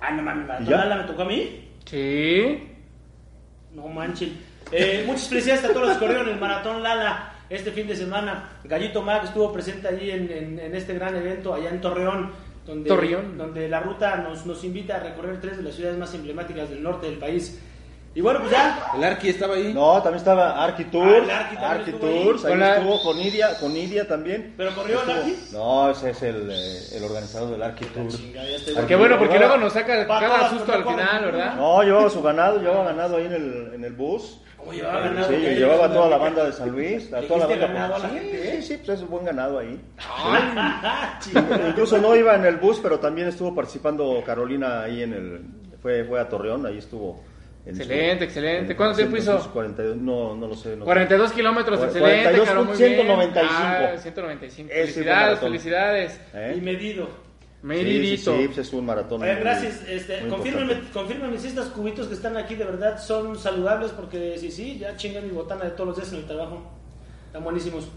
Ah, 0.00 0.12
no 0.12 0.22
mames. 0.22 0.46
¿Maratón 0.46 0.98
me 0.98 1.04
tocó 1.04 1.22
a 1.22 1.24
mí? 1.26 1.68
Sí. 1.84 2.68
No 3.74 3.88
manchen. 3.88 4.38
Eh, 4.72 5.04
muchas 5.06 5.28
felicidades 5.28 5.64
a 5.64 5.68
todos 5.72 5.88
los 5.88 5.92
que 5.98 6.04
corrieron 6.04 6.28
el 6.28 6.40
Maratón 6.40 6.82
Lala 6.82 7.32
este 7.50 7.72
fin 7.72 7.86
de 7.86 7.96
semana. 7.96 8.60
Gallito 8.64 9.02
Mac 9.02 9.24
estuvo 9.24 9.52
presente 9.52 9.88
allí 9.88 10.10
en, 10.10 10.30
en- 10.30 10.58
en 10.58 10.74
este 10.74 10.94
gran 10.94 11.14
evento 11.16 11.52
allá 11.52 11.68
en 11.70 11.80
Torreón. 11.80 12.30
Donde, 12.64 12.88
Torreón. 12.88 13.36
donde 13.38 13.68
la 13.68 13.78
ruta 13.80 14.16
nos, 14.16 14.44
nos 14.46 14.64
invita 14.64 14.96
a 14.96 15.00
recorrer 15.00 15.40
tres 15.40 15.56
de 15.58 15.62
las 15.62 15.74
ciudades 15.74 15.98
más 15.98 16.12
emblemáticas 16.14 16.68
del 16.70 16.82
norte 16.82 17.06
del 17.06 17.18
país. 17.18 17.60
Y 18.16 18.22
bueno, 18.22 18.40
pues 18.40 18.50
ya. 18.50 18.92
El 18.96 19.04
Arqui 19.04 19.28
estaba 19.28 19.56
ahí. 19.56 19.74
No, 19.74 19.92
también 20.02 20.16
estaba 20.16 20.64
Arqui 20.64 20.84
Ah, 20.84 20.90
Tours. 20.90 21.22
el 21.24 21.30
Arqui 21.30 21.54
también 21.56 21.70
Arqui 21.80 21.90
estuvo 21.90 22.10
ahí. 22.10 22.24
Tours, 22.24 22.44
ahí 22.46 22.50
Con 22.50 22.60
la- 22.60 22.76
estuvo 22.78 23.02
con 23.02 23.18
Idia, 23.20 23.58
con 23.60 23.76
Idia 23.76 24.08
también. 24.08 24.54
¿Pero 24.56 24.74
corrió 24.74 25.02
el 25.02 25.08
Estuvo- 25.10 25.16
Arqui? 25.22 25.36
No, 25.52 25.90
ese 25.90 26.10
es 26.10 26.22
el, 26.22 26.50
eh, 26.50 26.78
el 26.96 27.04
organizador 27.04 27.50
del 27.50 27.62
Arqui 27.62 27.84
Tours. 27.84 28.16
Chinga, 28.16 28.42
ya 28.42 28.56
estoy- 28.56 28.86
Qué 28.86 28.96
bueno, 28.96 29.18
porque 29.18 29.38
luego 29.38 29.58
nos 29.58 29.72
saca 29.74 30.06
Pa' 30.06 30.18
cada 30.20 30.36
todas, 30.38 30.50
susto 30.52 30.72
al 30.72 30.84
final, 30.84 31.24
¿verdad? 31.26 31.56
No, 31.56 31.82
llevaba 31.82 32.08
su 32.08 32.22
ganado, 32.22 32.58
llevaba 32.58 32.84
ganado 32.84 33.16
ahí 33.18 33.26
en 33.26 33.32
el, 33.34 33.70
en 33.74 33.84
el 33.84 33.92
bus. 33.92 34.40
¿Cómo 34.56 34.72
llevaba 34.72 35.00
ganado? 35.00 35.28
Sí, 35.28 35.36
llevaba 35.36 35.92
toda 35.92 36.08
la 36.08 36.16
banda 36.16 36.44
de 36.46 36.52
San 36.54 36.70
Luis, 36.70 37.12
a 37.12 37.20
¿Le 37.20 37.26
toda 37.26 37.40
la 37.40 37.46
banda. 37.48 37.66
ganado 37.66 37.94
a 37.96 37.98
la 37.98 38.08
sí, 38.08 38.14
gente, 38.14 38.48
eh? 38.48 38.62
sí, 38.62 38.68
sí, 38.68 38.76
pues 38.78 38.96
es 38.96 39.02
un 39.04 39.10
buen 39.10 39.24
ganado 39.26 39.58
ahí. 39.58 39.78
Incluso 41.68 41.98
no 41.98 42.16
iba 42.16 42.34
en 42.34 42.46
el 42.46 42.56
bus, 42.56 42.80
pero 42.82 42.98
también 42.98 43.28
estuvo 43.28 43.54
participando 43.54 44.22
Carolina 44.24 44.84
ahí 44.84 45.02
en 45.02 45.12
el. 45.12 45.40
Fue, 45.82 46.02
fue 46.04 46.18
a 46.18 46.26
Torreón, 46.30 46.64
ahí 46.64 46.78
estuvo. 46.78 47.22
Excelente, 47.66 48.24
excelente. 48.24 48.72
en- 48.72 48.76
¿Cuánto 48.76 48.96
tiempo 48.96 49.16
hizo? 49.16 49.38
sus 49.38 49.48
42, 49.48 49.96
no, 49.96 50.36
no 50.36 50.46
lo 50.46 50.54
sé. 50.54 50.70
No 50.70 50.84
sé. 50.84 50.84
42 50.84 51.32
kilómetros, 51.32 51.82
excelente, 51.82 52.22
42, 52.22 52.48
Caro, 52.48 52.64
muy 52.64 52.76
bien. 52.76 52.90
195. 52.94 53.54
Ah, 53.58 53.92
195. 53.98 54.70
Ese 54.72 54.78
fue 54.78 54.92
Felicidades, 54.92 55.38
felicidades. 55.40 56.20
¿Eh? 56.34 56.54
Y 56.56 56.60
medido. 56.60 57.08
Medidito. 57.62 58.32
Sí, 58.32 58.36
sí, 58.36 58.42
sí, 58.42 58.46
pues 58.54 58.58
es 58.68 58.72
un 58.72 58.86
maratón. 58.86 59.22
Oye, 59.22 59.34
gracias. 59.36 59.82
Este, 59.88 60.20
confírmenme 60.92 61.38
si 61.38 61.48
estos 61.48 61.66
cubitos 61.68 62.06
que 62.06 62.14
están 62.14 62.36
aquí 62.36 62.54
de 62.54 62.64
verdad 62.64 62.98
son 63.02 63.36
saludables, 63.38 63.90
porque 63.90 64.38
si 64.38 64.52
sí, 64.52 64.78
ya 64.78 64.96
chingan 64.96 65.24
mi 65.26 65.32
botana 65.32 65.64
de 65.64 65.70
todos 65.70 65.88
los 65.88 65.96
días 65.96 66.12
en 66.12 66.18
el 66.20 66.26
trabajo. 66.26 66.62
Están 67.26 67.42
buenísimos. 67.42 67.88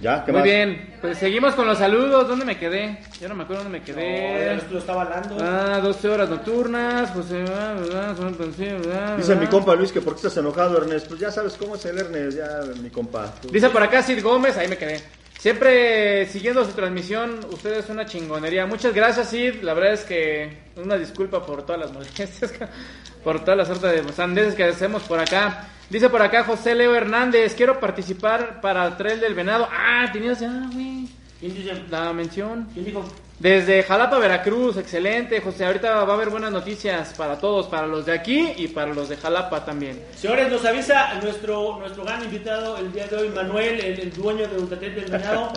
Ya, 0.00 0.22
¿qué 0.26 0.30
Muy 0.32 0.40
más? 0.40 0.44
bien, 0.44 0.94
pues 1.00 1.16
seguimos 1.16 1.54
con 1.54 1.66
los 1.66 1.78
saludos. 1.78 2.28
¿Dónde 2.28 2.44
me 2.44 2.58
quedé? 2.58 2.98
Ya 3.18 3.28
no 3.28 3.34
me 3.34 3.44
acuerdo 3.44 3.62
dónde 3.64 3.78
me 3.78 3.80
No, 3.80 3.84
quedé. 3.94 4.56
lo- 4.56 4.72
lo 4.72 4.78
estaba 4.78 5.02
hablando. 5.02 5.38
Ah, 5.40 5.80
12 5.82 6.08
horas 6.08 6.28
nocturnas, 6.28 7.10
José, 7.12 7.38
¿verdad? 7.38 8.14
Entonces, 8.20 8.86
¿verdad? 8.86 9.16
Dice 9.16 9.34
mi 9.36 9.46
compa 9.46 9.74
Luis 9.74 9.92
que 9.92 10.02
por 10.02 10.12
qué 10.12 10.18
estás 10.18 10.36
enojado, 10.36 10.76
Ernest. 10.76 11.08
Pues 11.08 11.20
ya 11.20 11.30
sabes 11.30 11.54
cómo 11.54 11.76
es 11.76 11.84
el 11.86 11.98
Ernest, 11.98 12.36
ya, 12.36 12.60
mi 12.82 12.90
compa. 12.90 13.32
Tú- 13.40 13.48
Dice 13.48 13.70
por 13.70 13.82
acá 13.82 14.02
Sid 14.02 14.22
Gómez, 14.22 14.58
ahí 14.58 14.68
me 14.68 14.76
quedé. 14.76 15.00
Siempre 15.38 16.26
siguiendo 16.26 16.64
su 16.64 16.72
transmisión, 16.72 17.40
ustedes 17.52 17.88
una 17.88 18.04
chingonería. 18.04 18.66
Muchas 18.66 18.92
gracias, 18.92 19.30
Sid. 19.30 19.62
La 19.62 19.72
verdad 19.72 19.92
es 19.94 20.04
que 20.04 20.58
una 20.76 20.96
disculpa 20.96 21.44
por 21.44 21.64
todas 21.64 21.80
las 21.80 21.92
molestias, 21.92 22.52
por 23.24 23.40
toda 23.40 23.56
la 23.56 23.64
suerte 23.64 23.86
de 23.86 24.12
sandeces 24.12 24.54
que 24.54 24.64
hacemos 24.64 25.02
por 25.04 25.18
acá. 25.20 25.68
Dice 25.90 26.08
por 26.10 26.20
acá 26.22 26.42
José 26.44 26.74
Leo 26.74 26.94
Hernández, 26.94 27.54
quiero 27.54 27.78
participar 27.78 28.60
para 28.60 28.84
el 28.86 28.96
Trail 28.96 29.20
del 29.20 29.34
Venado. 29.34 29.68
Ah, 29.70 30.08
tenías 30.12 30.40
ya, 30.40 30.50
güey, 30.72 31.08
¿Quién 31.38 31.54
dice? 31.54 31.84
la 31.90 32.12
mención. 32.12 32.66
¿Quién 32.72 32.86
dijo? 32.86 33.04
Desde 33.38 33.82
Jalapa, 33.82 34.18
Veracruz, 34.18 34.78
excelente, 34.78 35.42
José. 35.42 35.66
Ahorita 35.66 36.04
va 36.04 36.12
a 36.12 36.14
haber 36.14 36.30
buenas 36.30 36.50
noticias 36.50 37.12
para 37.18 37.38
todos, 37.38 37.66
para 37.66 37.86
los 37.86 38.06
de 38.06 38.12
aquí 38.12 38.54
y 38.56 38.68
para 38.68 38.94
los 38.94 39.10
de 39.10 39.18
Jalapa 39.18 39.62
también. 39.62 40.02
Señores, 40.16 40.50
nos 40.50 40.64
avisa 40.64 41.12
nuestro, 41.22 41.76
nuestro 41.78 42.02
gran 42.04 42.24
invitado 42.24 42.78
el 42.78 42.90
día 42.94 43.06
de 43.06 43.16
hoy, 43.16 43.28
Manuel, 43.28 43.78
el, 43.78 44.00
el 44.00 44.12
dueño 44.14 44.48
de 44.48 44.56
Ultratel 44.56 44.94
del 44.94 45.10
Venado, 45.10 45.52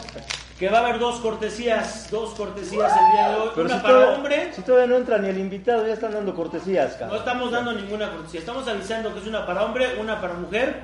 que 0.59 0.67
va 0.67 0.79
a 0.79 0.81
haber 0.81 0.99
dos 0.99 1.21
cortesías, 1.21 2.09
dos 2.11 2.31
cortesías 2.31 2.91
el 2.91 3.11
día 3.13 3.29
de 3.29 3.35
hoy. 3.37 3.49
Pero 3.55 3.67
una 3.67 3.75
si 3.77 3.81
para 3.81 3.93
todavía, 3.93 4.15
hombre, 4.17 4.53
si 4.53 4.61
todavía 4.61 4.87
no 4.87 4.97
entra 4.97 5.17
ni 5.19 5.29
el 5.29 5.37
invitado, 5.37 5.87
ya 5.87 5.93
están 5.93 6.11
dando 6.11 6.35
cortesías, 6.35 6.99
no 6.99 7.15
estamos 7.15 7.49
dando 7.49 7.71
ninguna 7.71 8.11
cortesía, 8.11 8.41
estamos 8.41 8.67
avisando 8.67 9.13
que 9.13 9.21
es 9.21 9.25
una 9.27 9.45
para 9.45 9.63
hombre, 9.63 9.97
una 10.01 10.19
para 10.19 10.33
mujer. 10.33 10.81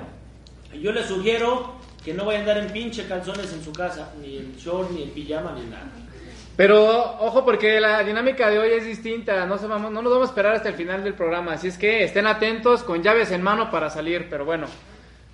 Y 0.71 0.79
yo 0.79 0.93
les 0.93 1.07
sugiero 1.07 1.73
que 2.05 2.13
no 2.13 2.23
vayan 2.23 2.47
a 2.47 2.51
andar 2.51 2.65
en 2.65 2.71
pinche 2.71 3.05
calzones 3.05 3.51
en 3.51 3.61
su 3.61 3.73
casa, 3.73 4.13
ni 4.21 4.37
en 4.37 4.55
short, 4.55 4.91
ni 4.91 5.03
en 5.03 5.09
pijama, 5.09 5.51
ni 5.51 5.61
en 5.61 5.71
nada. 5.71 5.91
Pero 6.57 7.17
ojo 7.19 7.43
porque 7.43 7.81
la 7.81 8.01
dinámica 8.03 8.49
de 8.49 8.59
hoy 8.59 8.69
es 8.71 8.85
distinta, 8.85 9.45
no 9.45 9.57
se 9.57 9.67
vamos, 9.67 9.91
no 9.91 10.01
nos 10.01 10.11
vamos 10.11 10.27
a 10.29 10.31
esperar 10.31 10.55
hasta 10.55 10.69
el 10.69 10.75
final 10.75 11.03
del 11.03 11.13
programa, 11.13 11.53
así 11.53 11.67
es 11.67 11.77
que 11.77 12.03
estén 12.05 12.27
atentos 12.27 12.81
con 12.83 13.03
llaves 13.03 13.31
en 13.31 13.41
mano 13.41 13.69
para 13.69 13.89
salir, 13.89 14.27
pero 14.29 14.45
bueno, 14.45 14.67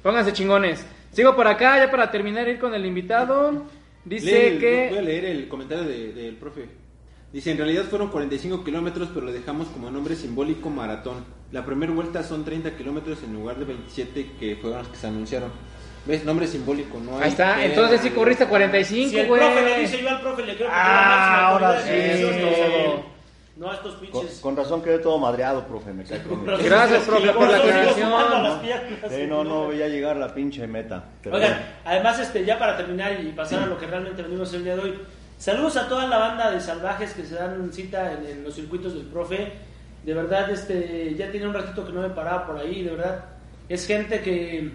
pónganse 0.01 0.33
chingones. 0.33 0.83
Sigo 1.11 1.35
por 1.35 1.45
acá 1.47 1.77
ya 1.77 1.91
para 1.91 2.09
terminar 2.09 2.47
ir 2.47 2.57
con 2.57 2.73
el 2.73 2.85
invitado. 2.85 3.65
Dice 4.03 4.47
el- 4.47 4.59
que 4.59 4.87
Voy 4.89 4.97
a 4.97 5.01
leer 5.03 5.25
el 5.25 5.47
comentario 5.47 5.83
de- 5.83 6.11
del 6.13 6.35
profe. 6.37 6.65
Dice, 7.31 7.51
en 7.51 7.57
realidad 7.57 7.83
fueron 7.83 8.09
45 8.09 8.63
kilómetros, 8.63 9.09
pero 9.13 9.27
lo 9.27 9.31
dejamos 9.31 9.67
como 9.67 9.91
nombre 9.91 10.15
simbólico 10.15 10.69
maratón. 10.69 11.23
La 11.51 11.63
primera 11.65 11.93
vuelta 11.93 12.23
son 12.23 12.43
30 12.43 12.75
kilómetros 12.75 13.21
en 13.23 13.33
lugar 13.33 13.57
de 13.57 13.65
27 13.65 14.31
que 14.39 14.55
fueron 14.55 14.79
los 14.79 14.87
que 14.87 14.97
se 14.97 15.07
anunciaron. 15.07 15.51
¿Ves? 16.05 16.25
Nombre 16.25 16.47
simbólico, 16.47 16.99
¿no? 16.99 17.17
hay 17.17 17.23
Ahí 17.25 17.29
está, 17.29 17.63
entonces 17.63 18.01
sí 18.01 18.09
güey. 18.09 18.19
corriste 18.19 18.43
Si 18.45 18.49
45, 18.49 19.17
el 19.19 19.27
güey. 19.27 19.39
profe 19.41 19.61
lo 19.69 19.79
dice, 19.81 20.01
yo 20.01 20.09
al 20.09 20.21
profe 20.21 20.41
le 20.43 20.55
creo 20.55 20.67
que 20.67 20.73
Ah, 20.75 20.81
tiene 20.81 20.97
la 20.97 21.07
máxima 21.09 21.47
ahora 21.47 21.81
sí. 21.81 21.89
Eso 21.93 22.27
no 22.31 22.47
es 22.47 22.55
se 22.55 22.61
todo. 22.63 22.95
ve. 22.97 23.03
No 23.57 23.69
a 23.69 23.75
estos 23.75 23.93
pinches. 23.95 24.39
con 24.39 24.57
razón 24.57 24.81
quedé 24.81 24.97
todo 24.97 25.19
madreado, 25.19 25.63
profe, 25.67 25.93
me 25.93 26.03
cae 26.03 26.23
con... 26.23 26.43
Pero 26.43 26.57
Gracias, 26.57 27.03
profe, 27.03 27.23
el 27.27 27.33
por 27.35 27.47
la 27.47 27.57
aclaración. 27.57 28.11
Sí, 29.09 29.27
no, 29.27 29.43
no 29.43 29.65
voy 29.65 29.81
a 29.83 29.87
llegar 29.87 30.15
a 30.15 30.19
la 30.19 30.33
pinche 30.33 30.65
meta. 30.65 31.03
pero 31.21 31.35
Oigan, 31.35 31.59
además, 31.85 32.17
este, 32.19 32.43
ya 32.43 32.57
para 32.57 32.75
terminar 32.77 33.19
y 33.21 33.31
pasar 33.33 33.61
a 33.63 33.65
lo 33.67 33.77
que 33.77 33.85
realmente 33.85 34.23
venimos 34.23 34.51
el 34.55 34.63
día 34.63 34.75
de 34.75 34.81
hoy, 34.81 34.99
saludos 35.37 35.77
a 35.77 35.87
toda 35.87 36.07
la 36.07 36.17
banda 36.17 36.49
de 36.49 36.59
salvajes 36.59 37.13
que 37.13 37.23
se 37.23 37.35
dan 37.35 37.71
cita 37.71 38.13
en, 38.13 38.25
en 38.25 38.43
los 38.43 38.55
circuitos 38.55 38.95
del 38.95 39.05
profe. 39.05 39.51
De 40.03 40.13
verdad, 40.15 40.49
este, 40.49 41.13
ya 41.15 41.29
tiene 41.29 41.47
un 41.47 41.53
ratito 41.53 41.85
que 41.85 41.91
no 41.93 42.01
me 42.01 42.09
paraba 42.09 42.47
por 42.47 42.57
ahí, 42.57 42.81
de 42.81 42.91
verdad. 42.95 43.25
Es 43.69 43.85
gente 43.85 44.21
que 44.21 44.71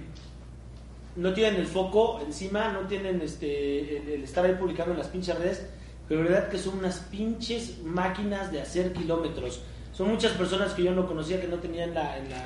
no 1.17 1.33
tienen 1.33 1.61
el 1.61 1.67
foco 1.67 2.21
encima, 2.25 2.71
no 2.73 2.81
tienen 2.81 3.21
este, 3.21 4.15
el, 4.15 4.23
estar 4.23 4.45
ahí 4.45 4.55
publicando 4.55 4.93
en 4.93 4.99
las 4.99 5.09
pinches 5.09 5.37
redes, 5.39 5.67
pero 6.09 6.23
verdad 6.23 6.49
que 6.49 6.59
son 6.59 6.79
unas 6.79 6.99
pinches 7.01 7.83
máquinas 7.83 8.53
de 8.53 8.61
hacer 8.61 8.93
kilómetros. 8.93 9.63
Son 9.93 10.09
muchas 10.09 10.33
personas 10.33 10.73
que 10.75 10.85
yo 10.85 10.93
no 10.93 11.07
conocía, 11.07 11.41
que 11.41 11.49
no 11.49 11.57
tenían 11.57 11.95
la, 11.95 12.19
en, 12.19 12.29
la, 12.31 12.45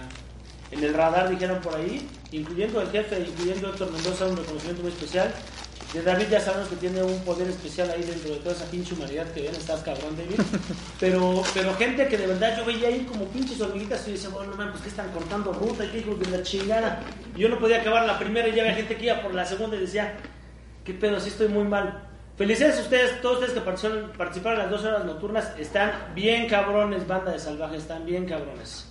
en 0.70 0.84
el 0.84 0.94
radar, 0.94 1.28
dijeron 1.28 1.60
por 1.60 1.74
ahí, 1.74 2.08
incluyendo 2.30 2.80
el 2.80 2.88
jefe, 2.90 3.20
incluyendo 3.20 3.68
Héctor 3.70 3.90
Mendoza, 3.90 4.26
un 4.26 4.36
reconocimiento 4.36 4.82
muy 4.82 4.92
especial. 4.92 5.34
De 5.92 6.02
David 6.02 6.26
ya 6.30 6.40
sabemos 6.40 6.68
que 6.68 6.76
tiene 6.76 7.02
un 7.02 7.18
poder 7.24 7.48
especial 7.48 7.90
ahí 7.90 8.02
dentro 8.02 8.30
de 8.30 8.36
toda 8.36 8.54
esa 8.54 8.64
pinche 8.66 8.94
humanidad 8.94 9.26
que 9.32 9.42
ven, 9.42 9.54
estás 9.54 9.80
cabrón, 9.80 10.16
David. 10.16 10.40
Pero, 11.00 11.42
pero 11.54 11.74
gente 11.76 12.06
que 12.08 12.18
de 12.18 12.26
verdad 12.26 12.56
yo 12.58 12.64
veía 12.66 12.88
ahí 12.88 13.06
como 13.10 13.24
pinches 13.24 13.58
hormiguitas 13.60 14.02
y 14.02 14.10
yo 14.10 14.12
decía, 14.12 14.28
bueno, 14.28 14.54
man, 14.54 14.70
pues 14.70 14.82
que 14.82 14.90
están 14.90 15.10
cortando 15.12 15.50
ruta 15.52 15.84
y 15.84 15.88
que 15.88 15.98
hijos 16.00 16.20
de 16.20 16.36
la 16.36 16.42
chingada. 16.42 17.00
Y 17.34 17.40
yo 17.40 17.48
no 17.48 17.58
podía 17.58 17.80
acabar 17.80 18.04
la 18.06 18.18
primera 18.18 18.46
y 18.48 18.54
ya 18.54 18.62
había 18.62 18.74
gente 18.74 18.96
que 18.96 19.06
iba 19.06 19.22
por 19.22 19.32
la 19.34 19.46
segunda 19.46 19.76
y 19.76 19.80
decía, 19.80 20.14
qué 20.84 20.92
pedo, 20.92 21.18
sí 21.18 21.30
estoy 21.30 21.48
muy 21.48 21.64
mal. 21.64 22.06
Felicidades 22.36 22.78
a 22.78 22.82
ustedes, 22.82 23.20
todos 23.22 23.36
ustedes 23.36 23.54
que 23.54 23.60
participaron, 23.60 24.12
participaron 24.12 24.60
en 24.60 24.66
las 24.66 24.70
dos 24.70 24.84
horas 24.84 25.04
nocturnas, 25.04 25.52
están 25.58 25.92
bien 26.14 26.48
cabrones, 26.48 27.06
banda 27.06 27.32
de 27.32 27.38
salvajes, 27.38 27.82
están 27.82 28.04
bien 28.04 28.26
cabrones. 28.26 28.86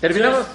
Terminamos, 0.00 0.46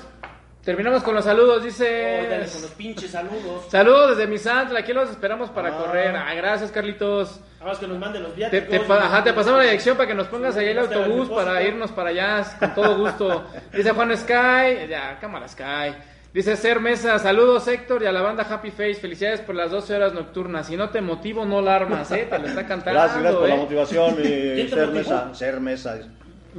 terminamos 0.68 1.02
con 1.02 1.16
los 1.16 1.24
saludos, 1.24 1.64
dice... 1.64 2.26
Oh, 2.26 2.30
dale 2.30 2.46
con 2.52 2.62
los 2.62 2.72
pinches 2.72 3.10
saludos. 3.12 3.68
Saludos 3.70 4.18
desde 4.18 4.30
Misantla, 4.30 4.80
aquí 4.82 4.92
los 4.92 5.10
esperamos 5.10 5.50
para 5.50 5.70
Ah. 5.70 5.78
correr. 5.78 6.14
Ah, 6.14 6.34
gracias, 6.36 6.72
Carlitos. 6.72 7.40
Nada 7.60 7.72
más 7.72 7.80
que 7.80 7.88
nos 7.88 7.98
manden 7.98 8.24
los 8.24 8.34
Te, 8.34 8.38
viáticos. 8.38 8.68
te 8.70 8.80
pa- 8.82 8.98
ajá, 9.06 9.24
te 9.24 9.32
pasamos 9.32 9.60
la 9.60 9.64
dirección 9.64 9.96
para 9.96 10.10
que 10.10 10.14
nos 10.16 10.28
pongas 10.28 10.56
Sí, 10.56 10.60
ahí 10.60 10.68
el 10.68 10.80
autobús 10.80 11.30
para 11.30 11.64
irnos 11.64 11.90
para 11.94 12.10
allá 12.10 12.46
con 12.60 12.76
todo 12.76 12.98
gusto. 12.98 13.46
Dice 13.74 13.92
Juan 13.92 14.18
Sky, 14.18 14.88
ya, 14.90 15.18
cámara 15.22 15.48
Sky. 15.48 15.96
Dice 16.34 16.58
Ser 16.58 16.82
Mesa, 16.82 17.18
saludos 17.18 17.66
Héctor 17.70 18.04
y 18.04 18.06
a 18.06 18.12
la 18.12 18.22
banda 18.22 18.46
Happy 18.48 18.70
Face, 18.70 18.96
felicidades 18.96 19.40
por 19.40 19.56
las 19.56 19.72
12 19.72 19.96
horas 19.96 20.14
nocturnas. 20.14 20.68
Si 20.68 20.76
no 20.76 20.90
te 20.90 21.00
motivo, 21.00 21.46
no 21.46 21.62
la 21.62 21.78
armas, 21.78 22.12
¿eh? 22.12 22.28
Te 22.30 22.38
lo 22.38 22.46
está 22.46 22.66
cantando. 22.68 23.00
Gracias, 23.00 23.22
gracias 23.22 23.40
por 23.40 23.48
la 23.50 23.56
¿eh? 23.56 23.58
motivación, 23.58 24.18
mi 24.18 24.24
¿Quién 24.28 24.56
te 24.70 24.76
ser 24.76 24.88
motivó? 24.88 24.94
mesa, 25.00 25.34
ser 25.34 25.60
mesa. 25.62 26.00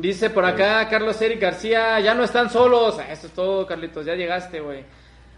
Dice 0.00 0.30
por 0.30 0.44
acá 0.44 0.88
Carlos 0.88 1.20
Eric 1.20 1.40
García, 1.40 1.98
ya 2.00 2.14
no 2.14 2.24
están 2.24 2.50
solos. 2.50 2.98
Ah, 3.00 3.12
Eso 3.12 3.26
es 3.26 3.32
todo, 3.32 3.66
Carlitos, 3.66 4.06
ya 4.06 4.14
llegaste, 4.14 4.60
güey. 4.60 4.84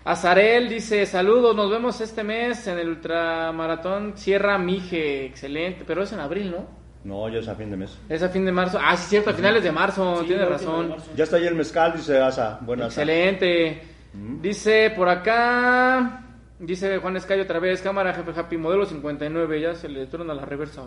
Azarel 0.05 0.68
dice, 0.68 1.05
saludos, 1.07 1.55
nos 1.55 1.70
vemos 1.70 2.01
este 2.01 2.25
mes 2.25 2.66
en 2.66 2.79
el 2.79 2.88
ultramaratón 2.88 4.16
Sierra 4.16 4.57
Mije, 4.59 5.27
excelente, 5.27 5.85
pero 5.87 6.03
es 6.03 6.12
en 6.12 6.20
abril, 6.20 6.51
¿no? 6.51 6.81
No, 7.05 7.29
ya 7.31 7.38
es 7.38 7.49
a 7.49 7.55
fin 7.55 7.70
de 7.70 7.77
mes. 7.77 7.99
Es 8.09 8.23
a 8.23 8.29
fin 8.29 8.44
de 8.44 8.53
marzo. 8.53 8.79
Ah, 8.83 8.96
sí, 8.96 9.09
cierto, 9.09 9.31
a 9.31 9.33
finales 9.33 9.62
de 9.62 9.73
marzo, 9.73 10.18
Sí, 10.20 10.27
tiene 10.27 10.42
la 10.42 10.49
última 10.51 10.70
de 10.73 10.73
razón. 10.73 10.88
marzo. 10.90 11.11
Ya 11.16 11.25
está 11.25 11.37
ahí 11.37 11.46
el 11.46 11.55
mezcal, 11.55 11.92
dice 11.94 12.18
Asa. 12.20 12.59
Buenas. 12.62 12.88
Excelente. 12.88 13.83
Dice 14.12 14.90
por 14.96 15.09
acá, 15.09 16.25
dice 16.59 16.99
Juan 16.99 17.16
Escayo 17.16 17.42
otra 17.44 17.59
vez, 17.61 17.81
cámara 17.81 18.12
jefe 18.12 18.33
Happy, 18.38 18.57
modelo 18.57 18.85
59, 18.85 19.61
ya 19.61 19.75
se 19.75 19.88
le 19.88 20.07
torna 20.07 20.35
la 20.35 20.44
reversa. 20.44 20.83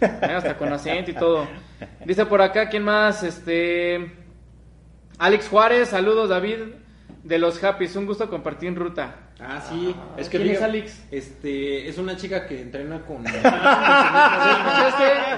Eh, 0.00 0.32
Hasta 0.34 0.56
con 0.56 0.72
acento 0.72 1.10
y 1.10 1.14
todo. 1.14 1.46
Dice 2.04 2.26
por 2.26 2.42
acá, 2.42 2.68
¿quién 2.68 2.82
más? 2.82 3.22
Este... 3.22 4.12
Alex 5.18 5.48
Juárez, 5.48 5.88
saludos 5.88 6.28
David 6.28 6.58
de 7.22 7.38
los 7.38 7.62
Happys, 7.62 7.96
un 7.96 8.06
gusto 8.06 8.28
compartir 8.28 8.68
en 8.68 8.76
ruta. 8.76 9.25
Ah, 9.38 9.62
sí. 9.68 9.94
Es 10.16 10.30
que 10.30 10.38
¿Quién 10.38 10.54
es 10.54 10.62
Alex? 10.62 11.02
Este, 11.10 11.86
es 11.88 11.98
una 11.98 12.16
chica 12.16 12.46
que 12.46 12.58
entrena 12.62 13.02
con. 13.02 13.26
¿Escuchaste? 13.26 13.52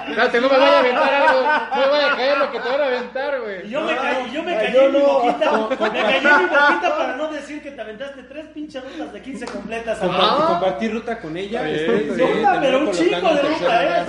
Espérate, 0.08 0.40
no 0.40 0.48
me 0.48 0.56
vaya 0.56 0.76
a 0.76 0.78
aventar 0.78 1.14
algo, 1.14 1.42
no 1.42 1.80
me 1.80 1.88
vaya 1.88 2.12
a 2.12 2.16
caer 2.16 2.38
lo 2.38 2.52
que 2.52 2.60
te 2.60 2.68
van 2.68 2.80
a 2.80 2.86
aventar, 2.86 3.40
güey. 3.40 3.66
Y 3.66 3.70
yo 3.70 3.80
me 3.80 3.96
caí, 3.96 4.30
yo 4.32 4.42
me 4.44 4.54
caí 4.54 4.76
en 4.76 4.92
mi 4.92 5.00
boquita, 5.00 5.68
me 5.68 5.76
caí 5.78 6.16
en 6.16 6.22
mi 6.22 6.46
boquita 6.46 6.96
para 6.96 7.16
no 7.16 7.32
decir 7.32 7.60
que 7.60 7.72
te 7.72 7.80
aventaste 7.80 8.22
tres 8.22 8.46
pinches 8.54 8.84
rutas 8.84 9.12
de 9.12 9.20
15 9.20 9.46
completas. 9.46 9.98
Ah. 10.00 10.06
Compartir, 10.06 10.46
compartir 10.46 10.92
ruta 10.92 11.18
con 11.18 11.36
ella. 11.36 11.64
Sí, 11.64 11.70
este, 11.72 11.98
sí. 11.98 12.04
sí, 12.14 12.22
Ruta, 12.22 12.60
pero 12.60 12.78
un 12.78 12.86
colocando 12.86 13.34
de 13.34 13.42
ruta, 13.42 14.00
¿eh? 14.00 14.04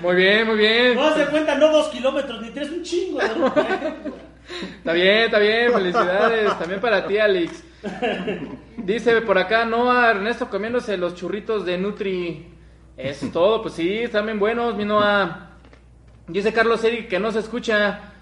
Muy 0.00 0.14
bien, 0.14 0.46
muy 0.46 0.56
bien. 0.56 0.94
No 0.94 1.12
se 1.12 1.26
cuenta, 1.26 1.56
no 1.56 1.72
dos 1.72 1.88
kilómetros 1.88 2.40
ni 2.40 2.50
tres, 2.50 2.70
un 2.70 2.84
chingo 2.84 3.18
de 3.18 3.28
ruta. 3.34 3.66
Está 4.78 4.92
bien, 4.92 5.18
está 5.24 5.38
bien, 5.38 5.72
felicidades. 5.74 6.58
También 6.58 6.80
para 6.80 7.06
ti, 7.06 7.18
Alex. 7.18 7.64
Dice 8.76 9.20
por 9.22 9.38
acá 9.38 9.64
Noah 9.64 10.10
Ernesto 10.10 10.48
comiéndose 10.48 10.96
los 10.96 11.14
churritos 11.14 11.64
de 11.64 11.78
Nutri. 11.78 12.46
Eso 12.96 13.26
es 13.26 13.32
todo, 13.32 13.62
pues 13.62 13.74
sí, 13.74 13.98
están 13.98 14.26
bien 14.26 14.38
buenos, 14.38 14.74
mi 14.74 14.84
Noah. 14.84 15.50
Dice 16.26 16.52
Carlos 16.52 16.82
Eric 16.84 17.08
que 17.08 17.18
no 17.18 17.30
se 17.30 17.40
escucha. 17.40 18.12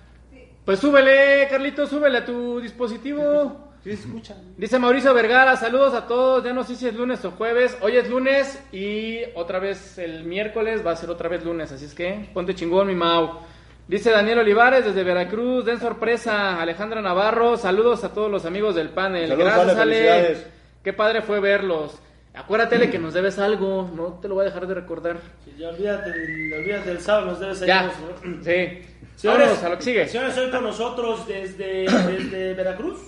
Pues 0.65 0.81
súbele, 0.81 1.47
Carlito, 1.49 1.87
súbele 1.87 2.19
a 2.19 2.25
tu 2.25 2.61
dispositivo. 2.61 3.67
Sí, 3.85 3.91
escucha. 3.91 4.37
Dice 4.57 4.81
Mauricio 4.81 5.15
Vergara, 5.15 5.57
saludos 5.57 5.95
a 5.95 6.09
todos. 6.09 6.45
Ya 6.45 6.53
no 6.53 6.65
sé 6.65 6.75
si 6.75 6.89
es 6.89 6.95
lunes 6.95 7.25
o 7.25 7.31
jueves. 7.31 7.79
Hoy 7.81 7.97
es 7.97 8.11
lunes 8.11 8.61
y 8.73 9.21
otra 9.37 9.61
vez 9.61 9.97
el 9.99 10.25
miércoles 10.25 10.85
va 10.85 10.91
a 10.91 10.97
ser 10.97 11.09
otra 11.09 11.29
vez 11.29 11.45
lunes. 11.45 11.71
Así 11.71 11.85
es 11.85 11.95
que 11.95 12.29
ponte 12.35 12.55
chingón, 12.55 12.89
mi 12.89 12.97
Mau. 12.97 13.43
Dice 13.88 14.11
Daniel 14.11 14.40
Olivares 14.40 14.85
desde 14.85 15.05
Veracruz, 15.05 15.64
den 15.64 15.79
sorpresa. 15.79 16.61
Alejandra 16.61 17.01
Navarro, 17.01 17.57
saludos 17.57 18.03
a 18.03 18.12
todos 18.12 18.31
los 18.31 18.44
amigos 18.44 18.75
del 18.75 18.88
panel. 18.90 19.29
Saludos, 19.29 19.53
Gracias, 19.55 19.79
Ale. 19.79 20.37
Qué 20.83 20.92
padre 20.92 21.22
fue 21.22 21.38
verlos. 21.40 21.96
Acuérdate 22.35 22.90
que 22.90 22.99
nos 22.99 23.14
debes 23.14 23.38
algo, 23.38 23.88
no 23.94 24.18
te 24.20 24.29
lo 24.29 24.35
voy 24.35 24.42
a 24.42 24.46
dejar 24.46 24.66
de 24.66 24.75
recordar. 24.75 25.16
Sí, 25.44 25.55
Ya 25.57 25.68
olvídate, 25.70 26.11
olvídate 26.11 26.88
del 26.90 27.01
sábado, 27.01 27.27
nos 27.29 27.40
debes 27.40 27.61
Ya, 27.61 27.81
ayudar. 27.81 27.94
sí. 28.42 28.83
Señores, 29.16 29.46
Vámonos 29.49 29.62
a 29.64 29.68
lo 29.70 29.77
que 29.79 29.83
sigue. 29.83 30.09
Señores, 30.09 30.37
hoy 30.37 30.51
con 30.51 30.64
nosotros 30.64 31.27
desde, 31.27 31.87
desde 31.87 32.55
Veracruz. 32.55 32.99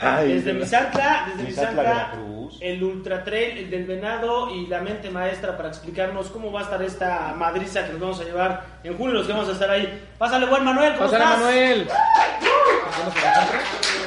Ay, 0.00 0.34
Desde 0.34 0.52
de- 0.52 0.60
Misantla, 0.60 1.26
desde 1.28 1.42
Misantla, 1.48 1.82
Veracruz. 1.82 2.58
el 2.60 2.82
Ultra 2.84 3.24
Trail, 3.24 3.58
el 3.58 3.70
del 3.70 3.84
Venado 3.86 4.54
y 4.54 4.66
la 4.66 4.80
mente 4.80 5.10
maestra 5.10 5.56
para 5.56 5.68
explicarnos 5.68 6.28
cómo 6.28 6.50
va 6.52 6.60
a 6.60 6.62
estar 6.64 6.82
esta 6.82 7.34
madriza 7.36 7.84
que 7.84 7.92
nos 7.92 8.00
vamos 8.00 8.20
a 8.20 8.24
llevar 8.24 8.64
en 8.84 8.96
julio, 8.96 9.14
los 9.14 9.26
que 9.26 9.32
vamos 9.32 9.48
a 9.48 9.52
estar 9.52 9.70
ahí. 9.70 10.08
Pásale, 10.18 10.46
buen 10.46 10.64
Manuel, 10.64 10.94
¿cómo 10.96 11.10
Pásale, 11.10 11.24
estás? 11.24 11.38
Manuel. 11.40 11.88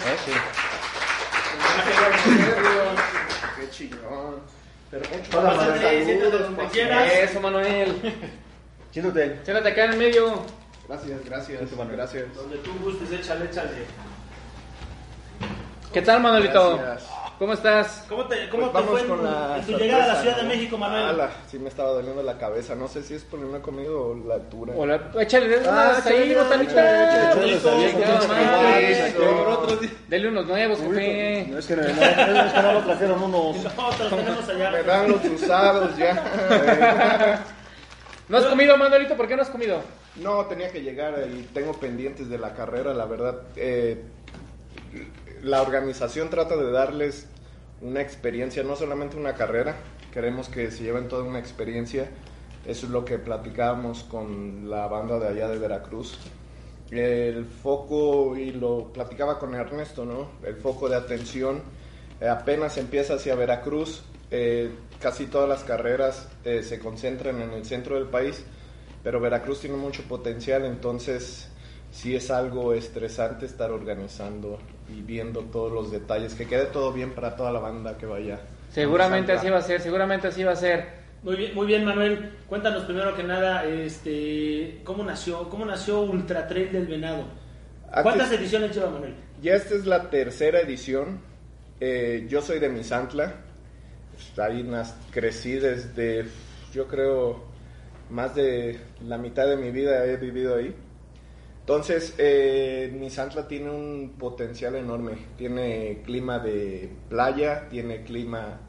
Eh, 0.04 0.18
sí. 0.26 0.32
Qué 3.60 3.70
chingón. 3.70 4.36
Pero 4.90 5.04
mucho 5.10 5.40
Hola, 5.40 5.54
Manuel. 5.54 6.06
siéntate 6.06 6.38
donde 6.38 6.66
quieras. 6.68 7.12
Eso, 7.14 7.40
Manuel. 7.42 8.14
Siéntate. 8.92 9.40
Siéntate 9.44 9.70
acá 9.70 9.86
en 9.86 9.92
el 9.92 9.98
medio. 9.98 10.44
Gracias, 10.88 11.24
gracias, 11.26 11.62
gracias. 11.92 12.36
Donde 12.36 12.58
tú 12.58 12.72
gustes, 12.84 13.12
échale, 13.12 13.46
échale. 13.46 13.70
¿Qué 15.94 16.02
tal, 16.02 16.22
Manuelito? 16.22 16.78
Gracias. 16.78 17.10
¿Cómo 17.38 17.54
estás? 17.54 18.06
¿Cómo 18.08 18.26
te, 18.28 18.48
cómo 18.50 18.72
Pues 18.72 18.72
te 18.72 18.78
vamos 18.78 18.92
fue 18.92 19.02
en, 19.02 19.08
con 19.08 19.24
la 19.24 19.58
en 19.58 19.66
tu 19.66 19.72
llegada 19.78 20.04
a 20.04 20.08
la 20.10 20.22
Ciudad 20.22 20.36
de 20.38 20.44
¿no? 20.44 20.50
México, 20.50 20.78
Manuel? 20.78 21.06
Ala, 21.06 21.32
sí 21.50 21.58
me 21.58 21.70
estaba 21.70 21.90
doliendo 21.90 22.22
la 22.22 22.38
cabeza. 22.38 22.76
No 22.76 22.88
sé 22.88 23.02
si 23.02 23.16
es 23.16 23.24
por 23.24 23.40
no 23.40 23.58
he 23.58 23.62
comido 23.62 24.10
o 24.10 24.16
la 24.28 24.36
altura. 24.36 24.74
Hola, 24.78 25.10
échale 25.20 25.56
Ah, 25.68 25.94
unas 25.96 26.06
ahí, 26.06 26.36
botanita. 26.36 27.34
no. 27.36 27.42
Dele 30.08 30.28
unos 30.28 30.46
nuevos, 30.46 30.80
jefe. 30.80 31.48
No, 31.50 31.58
es 31.58 31.66
que 31.66 31.76
no, 31.76 31.82
no, 31.84 31.90
es 31.90 32.54
que 32.54 32.62
no 32.62 32.74
lo 32.74 32.80
trajeron 32.82 33.24
unos. 33.24 33.56
Nosotros 33.64 34.10
tenemos 34.10 34.48
allá. 34.50 34.72
Me 34.72 34.84
dan 34.84 35.12
los 35.12 35.26
usados 35.26 35.98
ya. 35.98 37.44
¿No 38.30 38.38
has 38.38 38.46
comido, 38.46 38.78
Manuelito? 38.78 39.18
¿Por 39.18 39.28
qué 39.28 39.36
no 39.36 39.42
has 39.42 39.50
comido? 39.50 39.82
No, 40.18 40.46
tenía 40.46 40.72
que 40.72 40.82
llegar 40.84 41.16
y 41.34 41.42
tengo 41.54 41.74
pendientes 41.74 42.30
de 42.30 42.38
la 42.38 42.54
carrera, 42.54 42.94
la 42.94 43.06
verdad. 43.06 43.36
Eh, 43.56 44.04
la 45.44 45.62
organización 45.62 46.30
trata 46.30 46.56
de 46.56 46.72
darles 46.72 47.28
una 47.82 48.02
experiencia, 48.02 48.64
no 48.64 48.76
solamente 48.76 49.18
una 49.18 49.34
carrera, 49.36 49.76
queremos 50.14 50.50
que 50.50 50.72
se 50.72 50.84
lleven 50.84 51.08
toda 51.08 51.24
una 51.24 51.40
experiencia. 51.40 52.10
Eso 52.66 52.86
es 52.86 52.92
lo 52.92 53.04
que 53.06 53.18
platicábamos 53.18 54.04
con 54.04 54.70
la 54.70 54.88
banda 54.88 55.20
de 55.20 55.28
allá 55.28 55.48
de 55.48 55.58
Veracruz. 55.58 56.18
El 56.92 57.46
foco, 57.46 58.38
y 58.38 58.52
lo 58.52 58.92
platicaba 58.94 59.40
con 59.40 59.56
Ernesto, 59.56 60.06
¿no? 60.06 60.30
El 60.46 60.56
foco 60.58 60.90
de 60.90 60.96
atención 60.96 61.62
eh, 62.20 62.28
apenas 62.28 62.78
empieza 62.78 63.16
hacia 63.16 63.36
Veracruz. 63.36 64.04
eh, 64.30 64.72
casi 65.00 65.26
todas 65.26 65.50
las 65.50 65.64
carreras 65.64 66.30
eh, 66.46 66.64
se 66.64 66.80
concentran 66.80 67.42
en 67.42 67.52
el 67.52 67.66
centro 67.66 67.96
del 67.96 68.06
país 68.06 68.46
pero 69.04 69.20
Veracruz 69.20 69.62
tiene 69.62 69.78
mucho 69.78 70.04
potencial, 70.04 70.66
entonces 70.66 71.48
sí 71.92 72.16
es 72.16 72.32
algo 72.32 72.74
estresante 72.74 73.46
estar 73.46 73.72
organizando 73.72 74.58
y 74.90 75.02
viendo 75.02 75.42
todos 75.42 75.72
los 75.72 75.92
detalles, 75.92 76.34
que 76.34 76.48
quede 76.48 76.66
todo 76.66 76.92
bien 76.92 77.12
para 77.12 77.36
toda 77.36 77.52
la 77.52 77.60
banda 77.60 77.98
que 77.98 78.06
vaya. 78.06 78.40
Seguramente 78.70 79.34
así 79.34 79.50
va 79.50 79.58
a 79.58 79.62
ser, 79.62 79.82
seguramente 79.82 80.28
así 80.28 80.44
va 80.44 80.54
a 80.54 80.56
ser. 80.56 81.02
Muy 81.24 81.36
bien, 81.36 81.54
muy 81.54 81.68
bien, 81.68 81.86
Manuel. 81.86 82.32
Cuéntanos 82.48 82.84
primero 82.86 83.16
que 83.16 83.24
nada, 83.24 83.64
este, 83.66 84.82
cómo 84.84 85.04
nació, 85.04 85.50
cómo 85.50 85.66
nació 85.66 86.02
Ultra 86.02 86.48
Trail 86.48 86.72
del 86.72 86.88
Venado. 86.88 87.26
Antes- 87.88 88.04
¿Cuántas 88.04 88.32
ediciones 88.32 88.74
lleva 88.76 88.90
Manuel? 88.90 89.14
Ya 89.42 89.54
esta 89.56 89.76
es 89.76 89.86
la 89.86 90.10
tercera 90.10 90.62
edición. 90.62 91.20
Eh, 91.80 92.26
yo 92.30 92.42
soy 92.42 92.60
de 92.60 92.70
Misantla. 92.70 93.36
Ahí 94.38 94.64
nas- 94.64 94.94
crecí 95.12 95.54
desde, 95.54 96.26
yo 96.74 96.88
creo, 96.88 97.44
más 98.10 98.34
de 98.36 98.80
la 99.06 99.18
mitad 99.18 99.48
de 99.48 99.58
mi 99.58 99.72
vida 99.72 100.06
he 100.06 100.16
vivido 100.18 100.56
ahí. 100.56 100.74
Entonces, 101.62 102.16
eh, 102.18 102.94
Misantla 103.00 103.48
tiene 103.48 103.70
un 103.70 104.16
potencial 104.18 104.76
enorme. 104.76 105.14
Tiene 105.38 106.02
clima 106.04 106.40
de 106.40 106.90
playa, 107.10 107.70
tiene 107.70 108.04
clima 108.04 108.60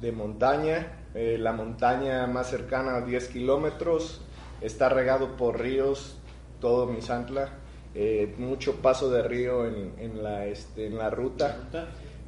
de 0.00 0.12
montaña. 0.12 1.04
Eh, 1.14 1.36
la 1.38 1.52
montaña 1.52 2.26
más 2.26 2.48
cercana 2.48 2.96
a 2.96 3.00
10 3.02 3.28
kilómetros 3.28 4.22
está 4.60 4.88
regado 4.88 5.36
por 5.36 5.60
ríos, 5.60 6.18
todo 6.60 6.86
Misantla. 6.86 7.50
Eh, 7.94 8.34
mucho 8.38 8.82
paso 8.82 9.10
de 9.10 9.22
río 9.22 9.66
en, 9.66 9.92
en 9.98 10.22
la, 10.22 10.46
este, 10.46 10.86
en 10.86 10.98
la 10.98 11.08
ruta 11.10 11.68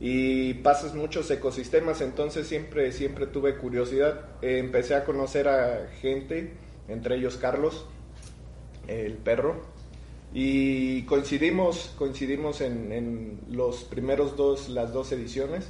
y 0.01 0.55
pasas 0.55 0.95
muchos 0.95 1.31
ecosistemas, 1.31 2.01
entonces 2.01 2.47
siempre, 2.47 2.93
siempre 2.93 3.27
tuve 3.27 3.57
curiosidad. 3.57 4.21
Eh, 4.43 4.59
empecé 4.59 4.95
a 4.95 5.05
conocer 5.05 5.49
a 5.49 5.89
gente, 6.01 6.55
entre 6.89 7.17
ellos 7.17 7.37
Carlos, 7.37 7.87
el 8.87 9.15
perro, 9.15 9.61
y 10.33 11.03
coincidimos, 11.03 11.93
coincidimos 11.97 12.61
en, 12.61 12.93
en 12.93 13.41
los 13.51 13.85
primeros 13.85 14.37
dos, 14.37 14.69
las 14.69 14.93
dos 14.93 15.11
ediciones. 15.13 15.69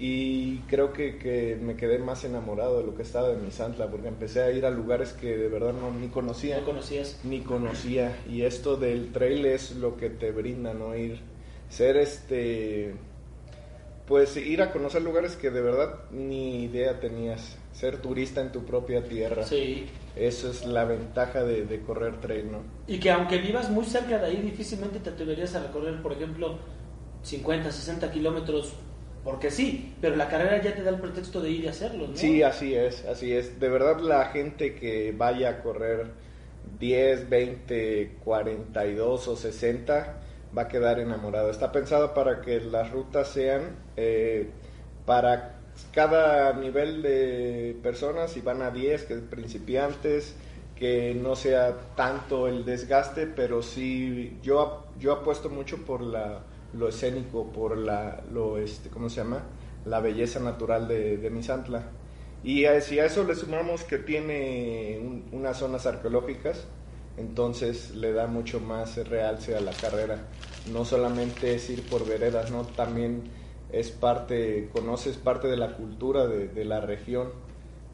Y 0.00 0.58
creo 0.68 0.92
que, 0.92 1.18
que 1.18 1.58
me 1.60 1.74
quedé 1.74 1.98
más 1.98 2.22
enamorado 2.22 2.78
de 2.78 2.84
lo 2.84 2.94
que 2.94 3.02
estaba 3.02 3.30
de 3.30 3.36
Misantla, 3.36 3.90
porque 3.90 4.06
empecé 4.06 4.42
a 4.42 4.52
ir 4.52 4.64
a 4.64 4.70
lugares 4.70 5.12
que 5.12 5.36
de 5.36 5.48
verdad 5.48 5.72
no 5.72 5.90
ni 5.90 6.06
conocía 6.06 6.60
¿No 6.60 6.66
conocías? 6.66 7.18
ni 7.24 7.40
conocía 7.40 8.16
y 8.30 8.42
esto 8.42 8.76
del 8.76 9.10
trail 9.10 9.44
es 9.44 9.72
lo 9.74 9.96
que 9.96 10.08
te 10.08 10.30
brinda 10.30 10.72
no 10.72 10.94
ir 10.94 11.18
ser 11.68 11.96
este 11.96 12.94
pues 14.06 14.36
ir 14.36 14.62
a 14.62 14.70
conocer 14.70 15.02
lugares 15.02 15.34
que 15.34 15.50
de 15.50 15.60
verdad 15.60 15.96
ni 16.12 16.62
idea 16.64 17.00
tenías 17.00 17.56
ser 17.72 17.98
turista 17.98 18.40
en 18.40 18.52
tu 18.52 18.64
propia 18.64 19.02
tierra 19.02 19.44
Sí. 19.44 19.86
Eso 20.18 20.50
es 20.50 20.66
la 20.66 20.84
ventaja 20.84 21.44
de, 21.44 21.64
de 21.64 21.80
correr 21.82 22.20
trail 22.20 22.50
no 22.50 22.62
Y 22.86 22.98
que 22.98 23.10
aunque 23.10 23.38
vivas 23.38 23.70
muy 23.70 23.84
cerca 23.84 24.18
de 24.18 24.26
ahí, 24.26 24.36
difícilmente 24.36 24.98
te 25.00 25.10
atreverías 25.10 25.54
a 25.54 25.62
recorrer, 25.62 26.02
por 26.02 26.12
ejemplo, 26.12 26.58
50, 27.22 27.70
60 27.70 28.10
kilómetros, 28.10 28.74
porque 29.24 29.50
sí, 29.50 29.94
pero 30.00 30.16
la 30.16 30.28
carrera 30.28 30.62
ya 30.62 30.74
te 30.74 30.82
da 30.82 30.90
el 30.90 31.00
pretexto 31.00 31.40
de 31.40 31.50
ir 31.50 31.64
y 31.64 31.68
hacerlo, 31.68 32.08
¿no? 32.08 32.16
Sí, 32.16 32.42
así 32.42 32.74
es, 32.74 33.04
así 33.04 33.32
es. 33.32 33.60
De 33.60 33.68
verdad 33.68 34.00
la 34.00 34.26
gente 34.26 34.74
que 34.74 35.12
vaya 35.16 35.50
a 35.50 35.62
correr 35.62 36.06
10, 36.78 37.28
20, 37.28 38.16
42 38.24 39.28
o 39.28 39.36
60 39.36 40.20
va 40.56 40.62
a 40.62 40.68
quedar 40.68 40.98
enamorado. 41.00 41.50
Está 41.50 41.72
pensado 41.72 42.14
para 42.14 42.40
que 42.40 42.60
las 42.60 42.90
rutas 42.90 43.28
sean 43.28 43.76
eh, 43.96 44.48
para 45.04 45.57
cada 45.92 46.52
nivel 46.54 47.02
de 47.02 47.78
personas, 47.82 48.32
si 48.32 48.40
van 48.40 48.62
a 48.62 48.70
10, 48.70 49.04
que 49.04 49.14
es 49.14 49.20
principiantes, 49.20 50.36
que 50.76 51.14
no 51.14 51.34
sea 51.36 51.94
tanto 51.96 52.46
el 52.48 52.64
desgaste, 52.64 53.26
pero 53.26 53.62
sí 53.62 54.38
yo, 54.42 54.86
yo 54.98 55.12
apuesto 55.12 55.50
mucho 55.50 55.84
por 55.84 56.02
la, 56.02 56.44
lo 56.72 56.88
escénico, 56.88 57.52
por 57.52 57.76
la, 57.76 58.22
lo, 58.32 58.58
este, 58.58 58.88
¿cómo 58.90 59.08
se 59.10 59.16
llama? 59.16 59.42
La 59.84 60.00
belleza 60.00 60.38
natural 60.40 60.86
de, 60.88 61.16
de 61.18 61.30
Misantla. 61.30 61.90
Y 62.42 62.64
a, 62.66 62.80
si 62.80 62.98
a 63.00 63.06
eso 63.06 63.24
le 63.24 63.34
sumamos 63.34 63.82
que 63.84 63.98
tiene 63.98 64.98
un- 65.02 65.28
unas 65.32 65.58
zonas 65.58 65.86
arqueológicas, 65.86 66.66
entonces 67.16 67.90
le 67.96 68.12
da 68.12 68.26
mucho 68.26 68.60
más 68.60 68.96
realce 69.08 69.56
a 69.56 69.60
la 69.60 69.72
carrera. 69.72 70.28
No 70.64 70.84
solamente 70.84 71.54
es 71.54 71.68
ir 71.70 71.88
por 71.88 72.06
veredas, 72.06 72.50
¿no? 72.50 72.62
También 72.64 73.22
es 73.72 73.90
parte, 73.90 74.70
conoces 74.72 75.16
parte 75.16 75.48
de 75.48 75.56
la 75.56 75.76
cultura 75.76 76.26
de, 76.26 76.48
de 76.48 76.64
la 76.64 76.80
región 76.80 77.30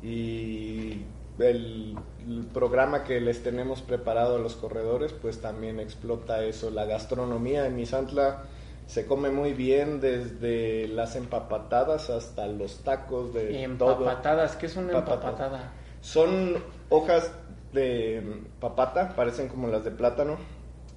y 0.02 1.02
el, 1.38 1.96
el 2.26 2.46
programa 2.52 3.04
que 3.04 3.20
les 3.20 3.42
tenemos 3.42 3.82
preparado 3.82 4.36
a 4.36 4.38
los 4.38 4.54
corredores 4.54 5.12
pues 5.12 5.40
también 5.40 5.80
explota 5.80 6.44
eso. 6.44 6.70
La 6.70 6.84
gastronomía 6.84 7.66
en 7.66 7.76
Misantla 7.76 8.44
se 8.86 9.06
come 9.06 9.30
muy 9.30 9.52
bien 9.52 10.00
desde 10.00 10.88
las 10.88 11.16
empapatadas 11.16 12.10
hasta 12.10 12.46
los 12.46 12.84
tacos 12.84 13.32
de 13.32 13.46
todo. 13.78 13.92
Empapatadas, 13.92 14.56
¿qué 14.56 14.66
es 14.66 14.76
una 14.76 14.92
Papata. 14.92 15.14
empapatada? 15.14 15.72
Son 16.00 16.56
hojas 16.90 17.32
de 17.72 18.42
papata, 18.60 19.14
parecen 19.16 19.48
como 19.48 19.68
las 19.68 19.84
de 19.84 19.90
plátano. 19.90 20.36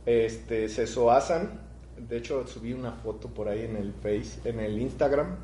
Este, 0.06 0.70
se 0.70 0.86
soasan. 0.86 1.67
De 1.98 2.18
hecho, 2.18 2.46
subí 2.48 2.74
una 2.74 2.92
foto 2.92 3.28
por 3.30 3.48
ahí 3.50 3.62
en 3.62 3.76
el 3.76 3.94
Face, 3.94 4.40
en 4.50 4.60
el 4.60 4.80
Instagram. 4.80 5.36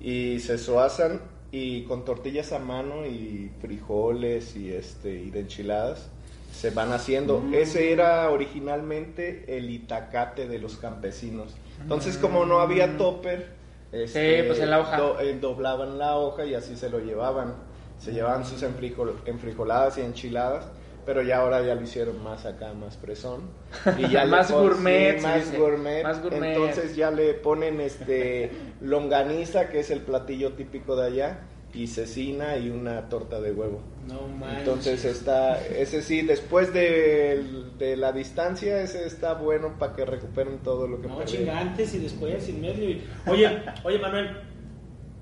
Y 0.00 0.40
se 0.40 0.58
soasan 0.58 1.20
y 1.50 1.84
con 1.84 2.04
tortillas 2.04 2.52
a 2.52 2.58
mano 2.58 3.06
y 3.06 3.50
frijoles 3.60 4.56
y 4.56 4.72
este 4.72 5.14
y 5.14 5.30
de 5.30 5.40
enchiladas 5.40 6.08
se 6.52 6.70
van 6.70 6.92
haciendo. 6.92 7.42
Ese 7.52 7.92
era 7.92 8.30
originalmente 8.30 9.44
el 9.56 9.70
itacate 9.70 10.46
de 10.48 10.58
los 10.58 10.76
campesinos. 10.76 11.54
Entonces, 11.80 12.16
como 12.16 12.44
no 12.46 12.60
había 12.60 12.96
topper, 12.96 13.48
este, 13.92 14.44
pues 14.46 14.58
en 14.60 14.70
la 14.70 14.80
hoja. 14.80 14.96
do- 14.96 15.20
eh, 15.20 15.38
doblaban 15.40 15.98
la 15.98 16.16
hoja 16.16 16.44
y 16.44 16.54
así 16.54 16.76
se 16.76 16.90
lo 16.90 16.98
llevaban. 17.00 17.54
Se 17.98 18.12
llevaban 18.12 18.44
sus 18.44 18.62
enfrijol- 18.62 19.14
enfrijoladas 19.26 19.98
y 19.98 20.02
enchiladas, 20.02 20.66
pero 21.06 21.22
ya 21.22 21.38
ahora 21.38 21.62
ya 21.62 21.74
lo 21.74 21.82
hicieron 21.82 22.22
más 22.22 22.46
acá, 22.46 22.72
más 22.74 22.96
fresón. 22.96 23.42
Y 23.98 24.08
ya 24.10 24.24
le 24.24 24.30
Más 24.30 24.50
pon- 24.50 24.62
gourmet, 24.62 25.16
sí, 25.18 25.22
más 25.22 25.44
dice. 25.46 25.58
gourmet. 25.58 26.02
Más 26.02 26.22
gourmet. 26.22 26.56
Entonces 26.56 26.96
ya 26.96 27.10
le 27.10 27.34
ponen 27.34 27.80
este 27.80 28.50
longaniza, 28.80 29.68
que 29.68 29.80
es 29.80 29.90
el 29.90 30.00
platillo 30.00 30.52
típico 30.52 30.96
de 30.96 31.06
allá, 31.06 31.38
y 31.72 31.88
cecina 31.88 32.56
y 32.56 32.70
una 32.70 33.08
torta 33.08 33.40
de 33.40 33.52
huevo. 33.52 33.80
No 34.06 34.28
manches. 34.28 34.58
Entonces 34.60 35.04
está, 35.04 35.60
ese 35.66 36.02
sí, 36.02 36.22
después 36.22 36.72
de, 36.72 37.42
de 37.78 37.96
la 37.96 38.12
distancia, 38.12 38.80
ese 38.80 39.04
está 39.06 39.34
bueno 39.34 39.76
para 39.78 39.92
que 39.94 40.04
recuperen 40.04 40.58
todo 40.58 40.86
lo 40.86 41.00
que 41.00 41.08
No, 41.08 41.18
perdieron. 41.18 41.46
chinga, 41.46 41.58
antes 41.60 41.94
y 41.94 41.98
después, 41.98 42.48
en 42.48 42.60
medio. 42.60 42.90
y- 42.90 43.04
Oye, 43.26 43.62
oye 43.82 43.98
Manuel, 43.98 44.36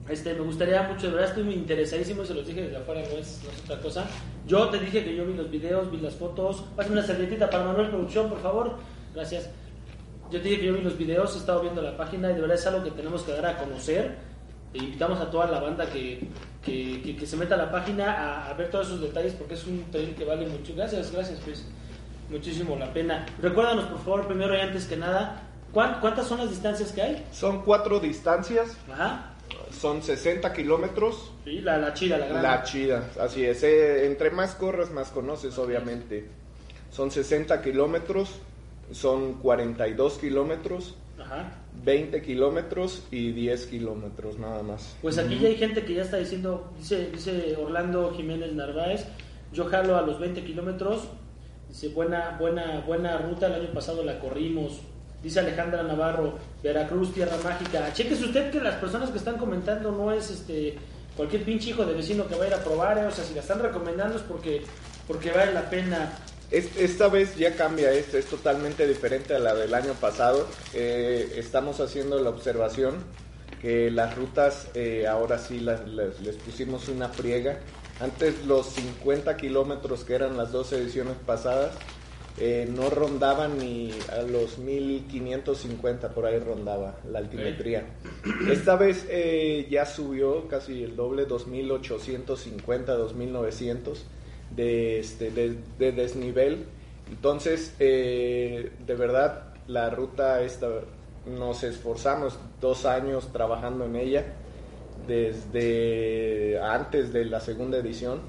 este, 0.08 0.34
me 0.34 0.40
gustaría 0.40 0.82
mucho, 0.82 1.06
de 1.06 1.12
verdad 1.14 1.28
estoy 1.30 1.44
muy 1.44 1.54
interesadísimo, 1.54 2.24
se 2.24 2.34
los 2.34 2.46
dije 2.46 2.62
desde 2.62 2.76
afuera, 2.76 3.02
no 3.02 3.18
es, 3.18 3.40
no 3.44 3.50
es 3.50 3.60
otra 3.64 3.78
cosa. 3.80 4.04
Yo 4.46 4.68
te 4.68 4.78
dije 4.78 5.04
que 5.04 5.14
yo 5.14 5.24
vi 5.24 5.34
los 5.34 5.50
videos, 5.50 5.90
vi 5.90 5.98
las 5.98 6.14
fotos. 6.14 6.64
Pásame 6.76 6.96
una 6.98 7.06
servilletita 7.06 7.48
para 7.48 7.64
Manuel 7.64 7.88
Producción, 7.90 8.28
por 8.28 8.40
favor. 8.40 8.76
Gracias. 9.14 9.48
Yo 10.30 10.40
te 10.40 10.48
dije 10.48 10.60
que 10.60 10.66
yo 10.66 10.74
vi 10.74 10.80
los 10.82 10.96
videos, 10.98 11.34
he 11.34 11.38
estado 11.38 11.60
viendo 11.60 11.82
la 11.82 11.96
página 11.96 12.30
y 12.30 12.34
de 12.34 12.40
verdad 12.40 12.56
es 12.56 12.66
algo 12.66 12.82
que 12.82 12.90
tenemos 12.90 13.22
que 13.22 13.32
dar 13.32 13.46
a 13.46 13.58
conocer. 13.58 14.16
E 14.74 14.78
invitamos 14.78 15.20
a 15.20 15.30
toda 15.30 15.46
la 15.46 15.60
banda 15.60 15.84
que, 15.90 16.26
que, 16.64 17.02
que- 17.02 17.14
que 17.16 17.26
se 17.26 17.36
meta 17.36 17.54
a 17.54 17.58
la 17.58 17.70
página 17.70 18.10
a, 18.12 18.48
a 18.50 18.54
ver 18.54 18.70
todos 18.70 18.86
esos 18.86 19.02
detalles 19.02 19.34
porque 19.34 19.54
es 19.54 19.66
un 19.66 19.84
trail 19.90 20.14
que 20.14 20.24
vale 20.24 20.46
mucho. 20.46 20.72
Gracias, 20.74 21.12
gracias, 21.12 21.38
pues. 21.44 21.66
Muchísimo 22.30 22.76
la 22.76 22.90
pena. 22.92 23.26
Recuérdanos, 23.42 23.84
por 23.84 23.98
favor, 23.98 24.26
primero 24.26 24.56
y 24.56 24.60
antes 24.60 24.86
que 24.86 24.96
nada, 24.96 25.42
¿cuán- 25.72 25.98
¿cuántas 26.00 26.26
son 26.26 26.38
las 26.38 26.48
distancias 26.48 26.90
que 26.92 27.02
hay? 27.02 27.26
Son 27.30 27.60
cuatro 27.62 28.00
distancias, 28.00 28.74
Ajá. 28.90 29.31
Son 29.70 30.02
60 30.02 30.52
kilómetros. 30.52 31.32
Sí, 31.44 31.60
la, 31.60 31.78
la 31.78 31.94
chida, 31.94 32.18
la 32.18 32.26
grande. 32.26 32.42
La 32.48 32.62
chida, 32.62 33.10
así 33.20 33.44
es. 33.44 33.62
eh, 33.62 34.06
entre 34.06 34.30
más 34.30 34.54
corres, 34.54 34.90
más 34.90 35.08
conoces, 35.10 35.58
obviamente. 35.58 36.26
Son 36.90 37.10
60 37.10 37.62
kilómetros, 37.62 38.30
son 38.92 39.34
42 39.34 40.18
kilómetros, 40.18 40.94
Ajá. 41.18 41.52
20 41.84 42.20
kilómetros 42.22 43.04
y 43.10 43.32
10 43.32 43.66
kilómetros 43.66 44.38
nada 44.38 44.62
más. 44.62 44.96
Pues 45.00 45.16
aquí 45.18 45.38
ya 45.38 45.48
hay 45.48 45.56
gente 45.56 45.84
que 45.84 45.94
ya 45.94 46.02
está 46.02 46.18
diciendo, 46.18 46.70
dice, 46.78 47.10
dice 47.10 47.56
Orlando 47.56 48.12
Jiménez 48.14 48.52
Narváez, 48.52 49.06
yo 49.52 49.64
jalo 49.66 49.96
a 49.96 50.02
los 50.02 50.20
20 50.20 50.44
kilómetros, 50.44 51.08
dice, 51.68 51.88
buena, 51.88 52.36
buena, 52.38 52.80
buena 52.86 53.16
ruta, 53.18 53.46
el 53.46 53.54
año 53.54 53.72
pasado 53.72 54.04
la 54.04 54.18
corrimos, 54.18 54.80
dice 55.22 55.40
Alejandra 55.40 55.82
Navarro, 55.82 56.38
Veracruz, 56.62 57.12
Tierra 57.14 57.36
Mágica, 57.44 57.92
chequese 57.92 58.24
usted 58.24 58.50
que 58.50 58.60
las 58.60 58.74
personas 58.76 59.10
que 59.10 59.18
están 59.18 59.36
comentando 59.38 59.92
no 59.92 60.12
es 60.12 60.30
este 60.30 60.76
cualquier 61.16 61.44
pinche 61.44 61.70
hijo 61.70 61.84
de 61.84 61.92
vecino 61.94 62.26
que 62.26 62.34
va 62.36 62.44
a 62.44 62.48
ir 62.48 62.54
a 62.54 62.64
probar, 62.64 62.98
eh, 62.98 63.06
o 63.06 63.10
sea, 63.10 63.22
si 63.24 63.34
la 63.34 63.40
están 63.42 63.60
recomendando 63.60 64.16
es 64.16 64.22
porque, 64.22 64.62
porque 65.06 65.30
vale 65.30 65.52
la 65.52 65.68
pena. 65.68 66.12
Es- 66.50 66.76
Esta 66.76 67.08
vez 67.08 67.36
ya 67.36 67.54
cambia 67.54 67.92
esto, 67.92 68.16
es 68.18 68.26
totalmente 68.26 68.86
diferente 68.86 69.34
a 69.34 69.38
la 69.38 69.54
del 69.54 69.74
año 69.74 69.92
pasado. 69.94 70.46
Eh, 70.74 71.34
estamos 71.36 71.80
haciendo 71.80 72.18
la 72.20 72.30
observación 72.30 72.94
que 73.60 73.90
las 73.90 74.16
rutas 74.16 74.66
eh, 74.74 75.06
ahora 75.06 75.38
sí 75.38 75.60
las- 75.60 75.86
les 75.86 76.36
pusimos 76.36 76.88
una 76.88 77.08
friega. 77.08 77.58
Antes 78.00 78.44
los 78.46 78.66
50 78.68 79.36
kilómetros 79.36 80.04
que 80.04 80.14
eran 80.14 80.36
las 80.36 80.50
dos 80.50 80.72
ediciones 80.72 81.14
pasadas 81.26 81.72
eh, 82.38 82.66
no 82.74 82.88
rondaba 82.88 83.46
ni 83.46 83.90
a 84.10 84.22
los 84.22 84.58
1550, 84.58 86.10
por 86.10 86.26
ahí 86.26 86.38
rondaba 86.38 86.96
la 87.10 87.18
altimetría. 87.18 87.84
Esta 88.50 88.76
vez 88.76 89.06
eh, 89.10 89.66
ya 89.70 89.84
subió 89.84 90.48
casi 90.48 90.82
el 90.82 90.96
doble, 90.96 91.26
2850, 91.26 92.94
2900 92.94 94.06
de, 94.56 94.98
este, 94.98 95.30
de, 95.30 95.56
de 95.78 95.92
desnivel. 95.92 96.64
Entonces, 97.10 97.74
eh, 97.78 98.72
de 98.86 98.94
verdad, 98.94 99.54
la 99.66 99.90
ruta 99.90 100.42
esta, 100.42 100.68
nos 101.26 101.62
esforzamos 101.62 102.38
dos 102.60 102.86
años 102.86 103.30
trabajando 103.32 103.84
en 103.84 103.96
ella, 103.96 104.24
desde 105.06 106.58
antes 106.62 107.12
de 107.12 107.26
la 107.26 107.40
segunda 107.40 107.76
edición. 107.78 108.20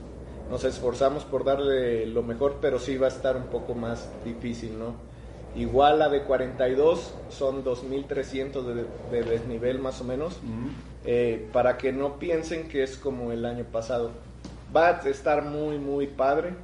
Nos 0.50 0.64
esforzamos 0.66 1.24
por 1.24 1.44
darle 1.44 2.06
lo 2.06 2.22
mejor, 2.22 2.58
pero 2.62 2.80
sí 2.80 2.98
va 2.98 3.08
a 3.08 3.10
estar 3.10 3.38
un 3.38 3.46
poco 3.46 3.74
más 3.74 4.10
difícil, 4.24 4.78
¿no? 4.78 4.94
Igual 5.56 6.00
la 6.00 6.10
de 6.10 6.24
42 6.24 7.14
son 7.30 7.64
2.300 7.64 8.64
de, 8.64 8.86
de 9.12 9.24
desnivel 9.24 9.80
más 9.80 10.02
o 10.02 10.04
menos, 10.04 10.40
eh, 11.06 11.48
para 11.54 11.78
que 11.78 11.92
no 11.92 12.18
piensen 12.18 12.68
que 12.68 12.82
es 12.82 12.98
como 12.98 13.32
el 13.32 13.46
año 13.46 13.64
pasado. 13.66 14.12
Va 14.76 14.88
a 14.88 15.10
estar 15.10 15.44
muy, 15.44 15.78
muy 15.78 16.08
padre, 16.08 16.56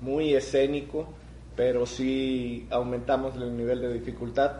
muy 0.00 0.34
escénico, 0.34 1.08
pero 1.56 1.84
sí 1.84 2.66
aumentamos 2.70 3.36
el 3.36 3.54
nivel 3.54 3.82
de 3.82 3.92
dificultad 3.92 4.52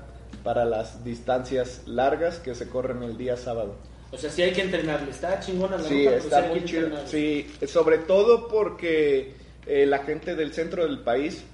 para 0.44 0.66
las 0.66 1.02
distancias 1.02 1.82
largas 1.86 2.38
que 2.38 2.54
se 2.54 2.68
corren 2.68 3.02
el 3.02 3.16
día 3.16 3.36
sábado. 3.38 3.74
O 4.10 4.16
sea, 4.16 4.30
sí 4.30 4.42
hay 4.42 4.52
que 4.52 4.62
entrenarle. 4.62 5.10
Está 5.10 5.38
chingona 5.40 5.76
la 5.76 5.84
Sí, 5.84 6.04
ruta, 6.04 6.16
está 6.16 6.42
muy 6.42 6.64
chido. 6.64 7.06
Sí, 7.06 7.46
sobre 7.66 7.98
todo 7.98 8.48
porque 8.48 9.34
eh, 9.66 9.84
la 9.86 9.98
gente 9.98 10.34
del 10.34 10.52
centro 10.54 10.84
del 10.84 11.00
país 11.00 11.44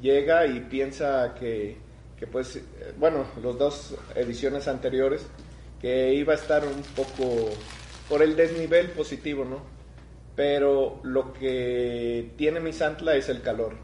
llega 0.00 0.46
y 0.46 0.60
piensa 0.60 1.34
que, 1.38 1.76
que 2.18 2.26
pues, 2.26 2.56
eh, 2.56 2.62
bueno, 2.98 3.26
los 3.40 3.56
dos 3.58 3.94
ediciones 4.16 4.66
anteriores, 4.66 5.26
que 5.80 6.14
iba 6.14 6.32
a 6.32 6.36
estar 6.36 6.64
un 6.64 6.82
poco 6.96 7.50
por 8.08 8.22
el 8.22 8.34
desnivel 8.36 8.88
positivo, 8.90 9.44
¿no? 9.44 9.60
Pero 10.34 11.00
lo 11.04 11.32
que 11.32 12.32
tiene 12.36 12.58
Misantla 12.60 13.14
es 13.14 13.28
el 13.28 13.42
calor. 13.42 13.74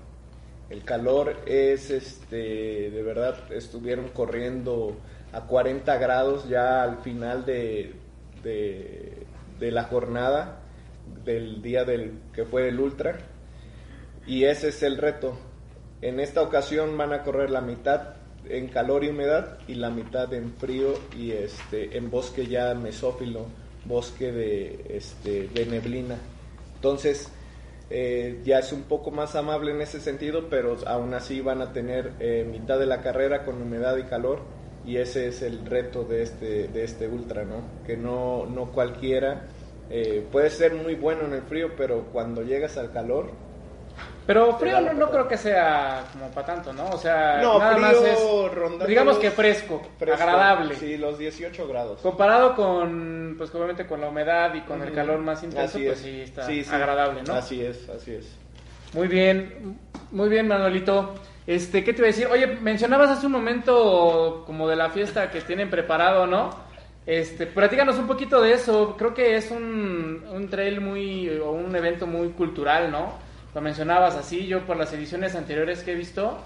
El 0.71 0.85
calor 0.85 1.37
es, 1.47 1.91
este, 1.91 2.91
de 2.91 3.03
verdad, 3.03 3.53
estuvieron 3.53 4.09
corriendo 4.09 4.97
a 5.33 5.43
40 5.43 5.97
grados 5.99 6.49
ya 6.49 6.83
al 6.83 6.99
final 6.99 7.45
de, 7.45 7.95
de, 8.43 9.26
de 9.59 9.70
la 9.70 9.84
jornada 9.84 10.61
del 11.24 11.62
día 11.62 11.84
del 11.84 12.12
que 12.32 12.45
fue 12.45 12.68
el 12.68 12.80
ultra 12.80 13.18
y 14.26 14.45
ese 14.45 14.68
es 14.68 14.82
el 14.82 14.99
reto. 14.99 15.39
En 16.03 16.20
esta 16.20 16.43
ocasión 16.43 16.97
van 16.97 17.12
a 17.12 17.22
correr 17.22 17.51
la 17.51 17.61
mitad 17.61 18.14
en 18.49 18.68
calor 18.68 19.05
y 19.05 19.09
humedad 19.09 19.59
y 19.66 19.74
la 19.74 19.91
mitad 19.91 20.32
en 20.32 20.53
frío 20.55 20.95
y 21.16 21.32
este 21.32 21.97
en 21.97 22.11
bosque 22.11 22.47
ya 22.47 22.74
mesófilo, 22.74 23.47
bosque 23.84 24.32
de 24.32 24.86
este 24.91 25.49
de 25.49 25.66
neblina. 25.66 26.16
Entonces 26.76 27.30
eh, 27.91 28.41
ya 28.45 28.59
es 28.59 28.72
un 28.72 28.82
poco 28.82 29.11
más 29.11 29.34
amable 29.34 29.72
en 29.72 29.80
ese 29.80 30.01
sentido, 30.01 30.49
pero 30.51 30.76
aún 30.86 31.14
así 31.14 31.41
van 31.41 31.62
a 31.62 31.72
tener 31.72 32.12
eh, 32.20 32.47
mitad 32.49 32.78
de 32.78 32.86
la 32.86 33.01
carrera 33.01 33.45
con 33.45 33.61
humedad 33.61 33.97
y 33.97 34.05
calor 34.05 34.41
y 34.89 34.97
ese 34.97 35.28
es 35.28 35.43
el 35.43 35.64
reto 35.66 36.05
de 36.05 36.22
este 36.22 36.68
de 36.68 36.84
este 36.84 37.07
ultra, 37.09 37.45
¿no? 37.45 37.62
Que 37.86 37.97
no 37.97 38.47
no 38.47 38.66
cualquiera 38.72 39.43
eh, 39.91 40.26
puede 40.32 40.51
ser 40.51 40.74
muy 40.74 40.95
bueno 40.95 41.24
en 41.26 41.34
el 41.34 41.43
frío, 41.43 41.72
pero 41.76 42.05
cuando 42.12 42.43
llegas 42.43 42.76
al 42.78 42.91
calor 42.93 43.30
Pero 44.26 44.57
frío 44.59 44.80
no, 44.80 44.93
no 44.93 45.11
creo 45.11 45.26
que 45.28 45.36
sea 45.39 46.05
como 46.12 46.28
para 46.30 46.47
tanto, 46.47 46.72
¿no? 46.72 46.89
O 46.91 46.99
sea, 46.99 47.41
No, 47.43 47.59
nada 47.59 47.72
frío 47.74 47.86
más 47.86 47.97
es, 47.97 48.89
digamos 48.89 49.18
que 49.18 49.30
fresco, 49.30 49.82
fresco, 49.99 50.22
agradable. 50.22 50.74
Sí, 50.76 50.97
los 50.99 51.18
18 51.18 51.66
grados. 51.68 52.01
Comparado 52.01 52.55
con, 52.55 53.34
pues 53.39 53.55
obviamente 53.55 53.86
con 53.86 54.01
la 54.01 54.09
humedad 54.09 54.55
y 54.55 54.61
con 54.62 54.82
el 54.82 54.93
calor 54.93 55.18
más 55.20 55.43
intenso, 55.43 55.78
pues 55.78 55.93
es. 55.93 55.99
sí 55.99 56.20
está 56.22 56.47
Sí, 56.47 56.62
sí. 56.64 56.70
agradable, 56.74 57.22
¿no? 57.26 57.34
Así 57.34 57.62
es, 57.62 57.89
así 57.89 58.12
es. 58.14 58.26
Muy 58.95 59.09
bien, 59.09 59.78
muy 60.12 60.28
bien, 60.28 60.47
Manuelito. 60.49 61.14
Este, 61.49 61.82
¿qué 61.82 61.94
te 61.94 62.01
iba 62.01 62.09
a 62.09 62.12
decir? 62.12 62.26
Oye, 62.26 62.46
mencionabas 62.46 63.09
hace 63.09 63.24
un 63.24 63.32
momento 63.32 64.44
como 64.46 64.68
de 64.68 64.76
la 64.76 64.90
fiesta 64.90 65.30
que 65.30 65.40
tienen 65.40 65.70
preparado, 65.70 66.26
¿no? 66.26 66.51
Este, 67.07 67.46
platícanos 67.46 67.96
un 67.96 68.07
poquito 68.07 68.42
de 68.42 68.53
eso. 68.53 68.94
Creo 68.99 69.14
que 69.14 69.34
es 69.34 69.51
un, 69.51 70.26
un 70.30 70.51
trail 70.51 70.82
muy, 70.82 71.30
o 71.38 71.53
un 71.53 71.74
evento 71.74 72.07
muy 72.07 72.28
cultural, 72.32 72.90
¿no? 72.90 73.14
Lo 73.55 73.62
mencionabas 73.62 74.14
así, 74.14 74.46
yo 74.46 74.66
por 74.66 74.76
las 74.76 74.92
ediciones 74.92 75.34
anteriores 75.34 75.82
que 75.82 75.92
he 75.92 75.94
visto, 75.94 76.36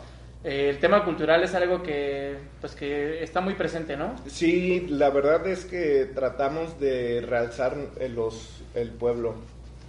eh, 0.45 0.69
el 0.71 0.79
tema 0.79 1.05
cultural 1.05 1.43
es 1.43 1.53
algo 1.57 1.83
que, 1.83 2.37
pues 2.61 2.77
que 2.77 3.25
está 3.25 3.41
muy 3.41 3.55
presente, 3.55 3.97
¿no? 3.97 4.15
Sí, 4.29 4.87
la 4.89 5.11
verdad 5.11 5.45
es 5.49 5.65
que 5.65 6.13
tratamos 6.15 6.79
de 6.79 7.23
realzar 7.23 7.77
los, 8.09 8.63
el 8.77 8.91
pueblo. 8.91 9.35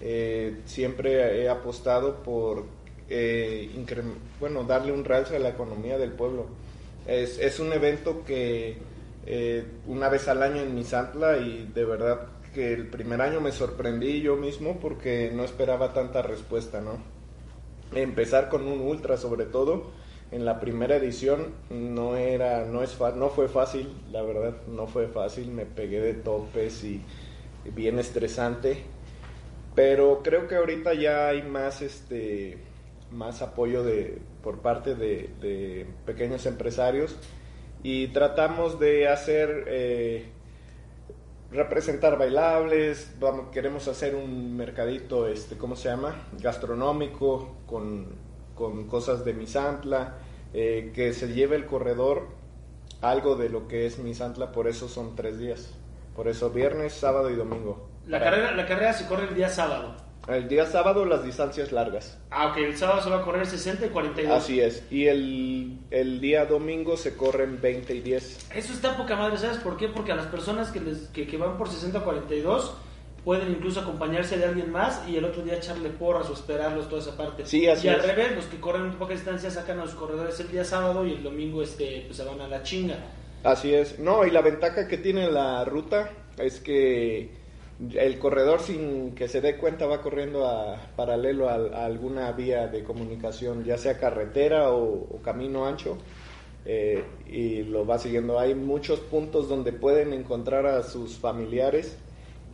Eh, 0.01 0.57
siempre 0.65 1.43
he 1.43 1.49
apostado 1.49 2.23
por 2.23 2.65
eh, 3.13 3.69
bueno, 4.39 4.63
darle 4.63 4.91
un 4.91 5.05
realce 5.05 5.35
a 5.35 5.39
la 5.39 5.49
economía 5.49 5.97
del 5.97 6.11
pueblo. 6.11 6.47
Es, 7.07 7.37
es 7.39 7.59
un 7.59 7.73
evento 7.73 8.23
que 8.25 8.77
eh, 9.25 9.65
una 9.87 10.09
vez 10.09 10.27
al 10.27 10.41
año 10.41 10.61
en 10.61 10.73
Misantla 10.73 11.37
y 11.37 11.69
de 11.73 11.85
verdad 11.85 12.27
que 12.53 12.73
el 12.73 12.87
primer 12.87 13.21
año 13.21 13.41
me 13.41 13.51
sorprendí 13.51 14.21
yo 14.21 14.35
mismo 14.35 14.79
porque 14.79 15.31
no 15.33 15.43
esperaba 15.43 15.93
tanta 15.93 16.21
respuesta, 16.21 16.81
¿no? 16.81 17.13
empezar 17.95 18.49
con 18.49 18.67
un 18.67 18.81
ultra 18.81 19.17
sobre 19.17 19.45
todo 19.45 19.91
en 20.31 20.45
la 20.45 20.59
primera 20.59 20.95
edición 20.95 21.53
no 21.69 22.15
era 22.15 22.65
no 22.65 22.81
es 22.81 22.97
no 23.15 23.29
fue 23.29 23.47
fácil 23.47 23.93
la 24.11 24.21
verdad 24.23 24.55
no 24.67 24.87
fue 24.87 25.07
fácil 25.07 25.49
me 25.49 25.65
pegué 25.65 26.01
de 26.01 26.13
topes 26.13 26.83
y 26.83 27.01
bien 27.75 27.99
estresante 27.99 28.83
pero 29.75 30.21
creo 30.23 30.47
que 30.47 30.55
ahorita 30.55 30.93
ya 30.93 31.27
hay 31.27 31.43
más 31.43 31.81
este 31.81 32.57
más 33.13 33.41
apoyo 33.41 33.83
de 33.83 34.19
por 34.41 34.59
parte 34.59 34.95
de, 34.95 35.29
de 35.39 35.85
pequeños 36.05 36.45
empresarios 36.45 37.15
y 37.83 38.07
tratamos 38.07 38.79
de 38.79 39.07
hacer 39.07 39.65
eh, 39.67 40.25
representar 41.51 42.17
bailables, 42.17 43.13
vamos, 43.19 43.47
queremos 43.51 43.87
hacer 43.87 44.15
un 44.15 44.55
mercadito, 44.57 45.27
este, 45.27 45.57
¿cómo 45.57 45.75
se 45.75 45.89
llama? 45.89 46.15
Gastronómico, 46.39 47.57
con, 47.67 48.07
con 48.55 48.87
cosas 48.87 49.23
de 49.23 49.33
Misantla, 49.33 50.15
eh, 50.53 50.91
que 50.93 51.13
se 51.13 51.27
lleve 51.33 51.55
el 51.55 51.65
corredor 51.65 52.27
algo 53.01 53.35
de 53.35 53.49
lo 53.49 53.67
que 53.67 53.85
es 53.85 53.99
Misantla, 53.99 54.51
por 54.51 54.67
eso 54.67 54.87
son 54.87 55.15
tres 55.15 55.37
días, 55.37 55.73
por 56.15 56.27
eso 56.27 56.49
viernes, 56.49 56.93
sábado 56.93 57.29
y 57.29 57.35
domingo. 57.35 57.87
La 58.07 58.17
Para- 58.19 58.31
carrera, 58.31 58.51
la 58.55 58.65
carrera 58.65 58.93
se 58.93 59.05
corre 59.07 59.25
el 59.27 59.35
día 59.35 59.49
sábado. 59.49 59.95
El 60.27 60.47
día 60.47 60.65
sábado 60.65 61.03
las 61.05 61.23
distancias 61.25 61.71
largas, 61.73 62.17
Ah, 62.31 62.47
ok, 62.47 62.57
el 62.57 62.77
sábado 62.77 63.01
se 63.01 63.09
va 63.09 63.17
a 63.17 63.21
correr 63.23 63.45
60 63.45 63.87
y 63.87 63.89
42. 63.89 64.31
así 64.37 64.61
es, 64.61 64.83
y 64.89 65.07
el, 65.07 65.79
el 65.91 66.21
día 66.21 66.45
domingo 66.45 66.95
se 66.95 67.17
corren 67.17 67.59
20 67.61 67.93
y 67.93 67.99
10. 68.01 68.51
Eso 68.55 68.73
está 68.73 68.95
poca 68.95 69.17
madre, 69.17 69.37
¿sabes 69.37 69.57
por 69.57 69.75
qué? 69.75 69.89
Porque 69.89 70.13
a 70.13 70.15
las 70.15 70.27
personas 70.27 70.71
que, 70.71 70.79
les, 70.79 71.07
que, 71.09 71.27
que 71.27 71.35
van 71.35 71.57
por 71.57 71.67
60-42 71.67 72.71
pueden 73.25 73.51
incluso 73.51 73.81
acompañarse 73.81 74.37
de 74.37 74.45
alguien 74.45 74.71
más 74.71 75.01
y 75.09 75.17
el 75.17 75.25
otro 75.25 75.43
día 75.43 75.55
echarle 75.55 75.89
porras 75.89 76.29
o 76.29 76.33
esperarlos, 76.33 76.87
toda 76.87 77.01
esa 77.01 77.17
parte. 77.17 77.45
Sí, 77.45 77.67
así 77.67 77.87
y 77.87 77.89
al 77.89 77.99
es. 77.99 78.05
revés, 78.07 78.35
los 78.35 78.45
que 78.45 78.59
corren 78.61 78.83
un 78.83 78.95
poca 78.95 79.13
distancia 79.13 79.51
sacan 79.51 79.79
a 79.79 79.85
los 79.85 79.93
corredores 79.95 80.39
el 80.39 80.49
día 80.51 80.63
sábado 80.63 81.05
y 81.05 81.11
el 81.13 81.23
domingo 81.23 81.61
este, 81.61 82.03
pues, 82.05 82.15
se 82.17 82.23
van 82.23 82.39
a 82.39 82.47
la 82.47 82.63
chinga. 82.63 82.95
Así 83.43 83.73
es. 83.73 83.99
No, 83.99 84.25
y 84.25 84.31
la 84.31 84.41
ventaja 84.41 84.87
que 84.87 84.97
tiene 84.97 85.29
la 85.29 85.65
ruta 85.65 86.11
es 86.37 86.59
que 86.61 87.29
el 87.95 88.19
corredor 88.19 88.59
sin 88.59 89.15
que 89.15 89.27
se 89.27 89.41
dé 89.41 89.57
cuenta 89.57 89.85
va 89.85 90.01
corriendo 90.01 90.47
a 90.47 90.77
paralelo 90.95 91.49
a, 91.49 91.55
a 91.55 91.85
alguna 91.85 92.31
vía 92.31 92.67
de 92.67 92.83
comunicación, 92.83 93.63
ya 93.63 93.77
sea 93.77 93.97
carretera 93.97 94.71
o, 94.71 94.83
o 94.83 95.21
camino 95.21 95.65
ancho, 95.65 95.97
eh, 96.65 97.03
y 97.27 97.63
lo 97.63 97.85
va 97.85 97.97
siguiendo. 97.97 98.39
Hay 98.39 98.55
muchos 98.55 98.99
puntos 98.99 99.49
donde 99.49 99.73
pueden 99.73 100.13
encontrar 100.13 100.65
a 100.65 100.83
sus 100.83 101.17
familiares 101.17 101.97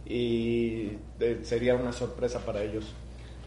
y 0.06 0.92
eh, 1.20 1.40
sería 1.44 1.76
una 1.76 1.92
sorpresa 1.92 2.40
para 2.40 2.64
ellos. 2.64 2.86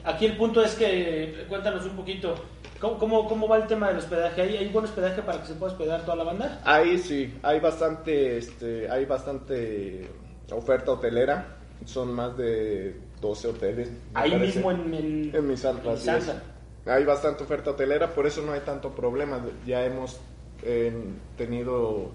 Aquí 0.04 0.26
el 0.26 0.36
punto 0.36 0.62
es 0.64 0.74
que, 0.74 1.44
cuéntanos 1.48 1.84
un 1.86 1.96
poquito, 1.96 2.34
¿cómo, 2.80 2.98
cómo, 2.98 3.28
cómo 3.28 3.48
va 3.48 3.58
el 3.58 3.66
tema 3.66 3.88
del 3.88 3.98
hospedaje? 3.98 4.42
¿Hay, 4.42 4.56
¿Hay 4.56 4.68
buen 4.68 4.84
hospedaje 4.84 5.22
para 5.22 5.40
que 5.40 5.46
se 5.46 5.54
pueda 5.54 5.72
hospedar 5.72 6.02
toda 6.02 6.16
la 6.16 6.24
banda? 6.24 6.60
Ahí 6.64 6.98
sí, 6.98 7.32
hay 7.42 7.60
bastante, 7.60 8.36
este, 8.36 8.90
hay 8.90 9.04
bastante 9.04 10.08
oferta 10.50 10.92
hotelera. 10.92 11.58
Son 11.84 12.12
más 12.12 12.36
de 12.36 12.96
12 13.20 13.48
hoteles. 13.48 13.90
Ahí 14.14 14.30
parece. 14.30 14.56
mismo 14.56 14.70
en, 14.70 14.94
en, 14.94 15.36
En 15.36 15.48
Misantla, 15.48 15.92
en 15.92 15.96
así 15.96 16.08
es. 16.08 16.16
Misantla. 16.16 16.52
Hay 16.94 17.04
bastante 17.04 17.44
oferta 17.44 17.70
hotelera, 17.70 18.12
por 18.12 18.26
eso 18.26 18.42
no 18.42 18.52
hay 18.52 18.60
tanto 18.60 18.90
problema. 18.90 19.40
Ya 19.64 19.84
hemos 19.84 20.18
eh, 20.62 20.92
tenido 21.36 22.10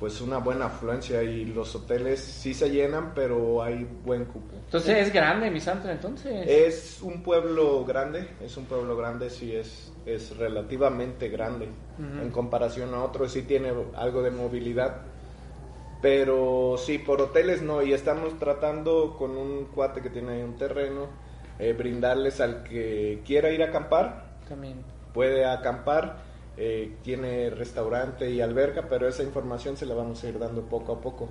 pues 0.00 0.22
una 0.22 0.38
buena 0.38 0.64
afluencia 0.64 1.22
y 1.22 1.44
los 1.44 1.74
hoteles 1.74 2.20
sí 2.20 2.54
se 2.54 2.70
llenan, 2.70 3.12
pero 3.14 3.62
hay 3.62 3.86
buen 4.02 4.24
cupo. 4.24 4.56
Entonces 4.64 4.96
es 5.06 5.12
grande 5.12 5.50
mi 5.50 5.60
santo 5.60 5.90
entonces. 5.90 6.46
Es 6.48 7.02
un 7.02 7.22
pueblo 7.22 7.84
grande, 7.84 8.26
es 8.42 8.56
un 8.56 8.64
pueblo 8.64 8.96
grande, 8.96 9.28
sí 9.28 9.54
es, 9.54 9.92
es 10.06 10.34
relativamente 10.38 11.28
grande 11.28 11.68
en 11.98 12.30
comparación 12.30 12.94
a 12.94 13.04
otros, 13.04 13.30
sí 13.30 13.42
tiene 13.42 13.74
algo 13.94 14.22
de 14.22 14.30
movilidad, 14.30 15.02
pero 16.00 16.76
sí, 16.78 16.98
por 16.98 17.20
hoteles 17.20 17.62
no, 17.62 17.82
y 17.82 17.92
estamos 17.92 18.38
tratando 18.38 19.16
con 19.18 19.36
un 19.36 19.66
cuate 19.66 20.00
que 20.00 20.10
tiene 20.10 20.32
ahí 20.32 20.42
un 20.42 20.56
terreno, 20.56 21.08
eh, 21.58 21.74
brindarles 21.74 22.40
al 22.40 22.62
que 22.64 23.22
quiera 23.26 23.50
ir 23.50 23.62
a 23.62 23.66
acampar, 23.66 24.24
También. 24.48 24.82
puede 25.12 25.44
acampar, 25.44 26.18
eh, 26.56 26.96
tiene 27.02 27.50
restaurante 27.50 28.30
y 28.30 28.40
alberca, 28.40 28.86
pero 28.88 29.08
esa 29.08 29.22
información 29.22 29.76
se 29.76 29.86
la 29.86 29.94
vamos 29.94 30.22
a 30.24 30.28
ir 30.28 30.38
dando 30.38 30.62
poco 30.62 30.92
a 30.92 31.00
poco. 31.00 31.28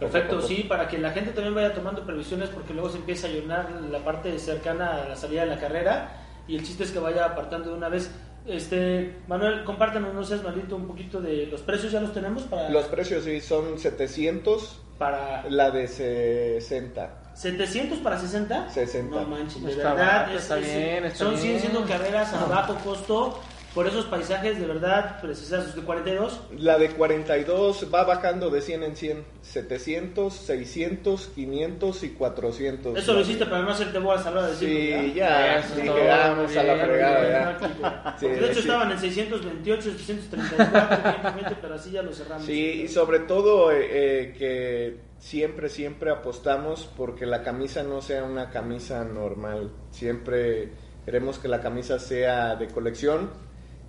Perfecto, 0.00 0.40
sí, 0.42 0.64
para 0.68 0.88
que 0.88 0.98
la 0.98 1.12
gente 1.12 1.30
también 1.30 1.54
vaya 1.54 1.72
tomando 1.72 2.04
previsiones 2.04 2.48
porque 2.48 2.74
luego 2.74 2.88
se 2.88 2.98
empieza 2.98 3.28
a 3.28 3.30
llenar 3.30 3.70
la 3.88 4.00
parte 4.00 4.36
cercana 4.40 5.02
a 5.02 5.08
la 5.10 5.16
salida 5.16 5.42
de 5.42 5.46
la 5.48 5.60
carrera 5.60 6.16
y 6.48 6.56
el 6.56 6.64
chiste 6.64 6.82
es 6.82 6.90
que 6.90 6.98
vaya 6.98 7.24
apartando 7.24 7.70
de 7.70 7.76
una 7.76 7.88
vez. 7.88 8.10
Este, 8.46 9.16
Manuel, 9.28 9.64
compártanos, 9.64 10.12
no 10.14 10.24
seas 10.24 10.42
malito, 10.42 10.74
un 10.76 10.86
poquito 10.88 11.20
de 11.20 11.46
los 11.46 11.60
precios, 11.62 11.92
ya 11.92 12.00
los 12.00 12.12
tenemos 12.12 12.42
para... 12.44 12.70
Los 12.70 12.86
precios 12.86 13.24
sí 13.24 13.40
son 13.40 13.78
700, 13.78 14.80
para 14.98 15.48
la 15.48 15.70
de 15.70 15.86
60. 15.88 17.10
700 17.34 17.98
para 17.98 18.18
60? 18.18 18.70
60. 18.70 19.20
No 19.20 19.26
manches, 19.26 19.62
de 19.64 19.70
Está 19.72 19.94
verdad. 19.94 20.16
barato, 20.22 20.38
está 20.38 20.56
bien, 20.56 21.04
está 21.04 21.18
son 21.18 21.28
bien. 21.30 21.40
siguen 21.40 21.60
siendo 21.60 21.84
carreras 21.86 22.32
a 22.34 22.44
bajo 22.46 22.74
costo 22.76 23.40
por 23.74 23.86
esos 23.86 24.04
paisajes 24.04 24.58
de 24.60 24.66
verdad 24.66 25.20
preciosos 25.20 25.74
de 25.74 25.80
42. 25.82 26.40
La 26.58 26.76
de 26.78 26.90
42 26.90 27.88
va 27.92 28.04
bajando 28.04 28.50
de 28.50 28.60
100 28.60 28.82
en 28.82 28.96
100, 28.96 29.24
700, 29.40 30.34
600, 30.34 31.26
500 31.34 32.02
y 32.02 32.08
400. 32.10 32.98
Eso 32.98 33.12
lo 33.14 33.20
hiciste 33.20 33.46
para 33.46 33.62
no 33.62 33.70
hacerte 33.70 33.98
bolas 33.98 34.26
a 34.26 34.30
la 34.30 34.38
hora 34.40 34.46
de 34.48 34.52
decirlo, 34.52 34.74
Sí, 34.74 34.90
¿verdad? 34.90 35.14
ya, 35.14 35.58
Eso, 35.58 35.74
dije, 35.76 35.86
todo 35.88 36.06
vamos 36.06 36.56
a 36.56 36.62
la 36.62 36.74
bien, 36.74 36.86
fregada 36.86 37.20
bien, 37.58 37.78
ya. 37.80 38.16
Sí, 38.20 38.26
de 38.28 38.44
hecho 38.44 38.54
sí. 38.54 38.60
estaban 38.60 38.90
en 38.92 38.98
628, 38.98 39.82
634, 39.82 41.02
520, 41.12 41.56
pero 41.62 41.74
así 41.74 41.90
ya 41.92 42.02
lo 42.02 42.12
cerramos. 42.12 42.44
Sí, 42.46 42.82
y 42.84 42.88
sobre 42.88 43.20
todo 43.20 43.72
eh, 43.72 43.88
eh, 43.90 44.34
que 44.36 44.96
siempre, 45.18 45.68
siempre 45.70 46.10
apostamos 46.10 46.90
porque 46.96 47.24
la 47.24 47.42
camisa 47.42 47.82
no 47.82 48.02
sea 48.02 48.24
una 48.24 48.50
camisa 48.50 49.02
normal. 49.04 49.70
Siempre 49.90 50.72
queremos 51.06 51.38
que 51.38 51.48
la 51.48 51.60
camisa 51.60 51.98
sea 51.98 52.54
de 52.56 52.68
colección 52.68 53.30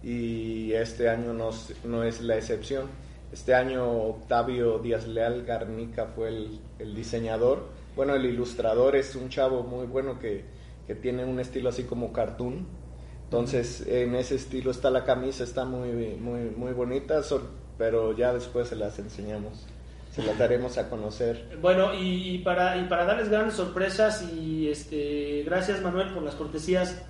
y 0.03 0.73
este 0.73 1.09
año 1.09 1.33
no, 1.33 1.51
no 1.85 2.03
es 2.03 2.21
la 2.21 2.35
excepción. 2.35 2.87
Este 3.31 3.55
año 3.55 3.89
Octavio 3.89 4.77
Díaz 4.79 5.07
Leal 5.07 5.43
Garnica 5.43 6.07
fue 6.07 6.27
el, 6.27 6.59
el 6.77 6.93
diseñador. 6.93 7.67
Bueno, 7.95 8.13
el 8.15 8.25
ilustrador 8.25 8.95
es 8.95 9.15
un 9.15 9.29
chavo 9.29 9.63
muy 9.63 9.87
bueno 9.87 10.19
que, 10.19 10.43
que 10.85 10.95
tiene 10.95 11.25
un 11.25 11.39
estilo 11.39 11.69
así 11.69 11.83
como 11.83 12.11
cartoon. 12.11 12.67
Entonces, 13.23 13.87
en 13.87 14.13
ese 14.13 14.35
estilo 14.35 14.69
está 14.69 14.91
la 14.91 15.03
camisa, 15.05 15.43
está 15.43 15.65
muy, 15.65 15.89
muy, 16.17 16.41
muy 16.55 16.73
bonita, 16.73 17.21
pero 17.79 18.15
ya 18.15 18.31
después 18.31 18.67
se 18.67 18.75
las 18.75 18.99
enseñamos, 18.99 19.65
se 20.11 20.21
las 20.21 20.37
daremos 20.37 20.77
a 20.77 20.87
conocer. 20.89 21.57
Bueno, 21.59 21.95
y, 21.95 22.35
y 22.35 22.37
para, 22.39 22.77
y 22.77 22.83
para 22.83 23.05
darles 23.05 23.29
grandes 23.29 23.55
sorpresas 23.55 24.23
y 24.31 24.69
este 24.69 25.41
gracias 25.45 25.81
Manuel 25.81 26.13
por 26.13 26.21
las 26.21 26.35
cortesías. 26.35 27.01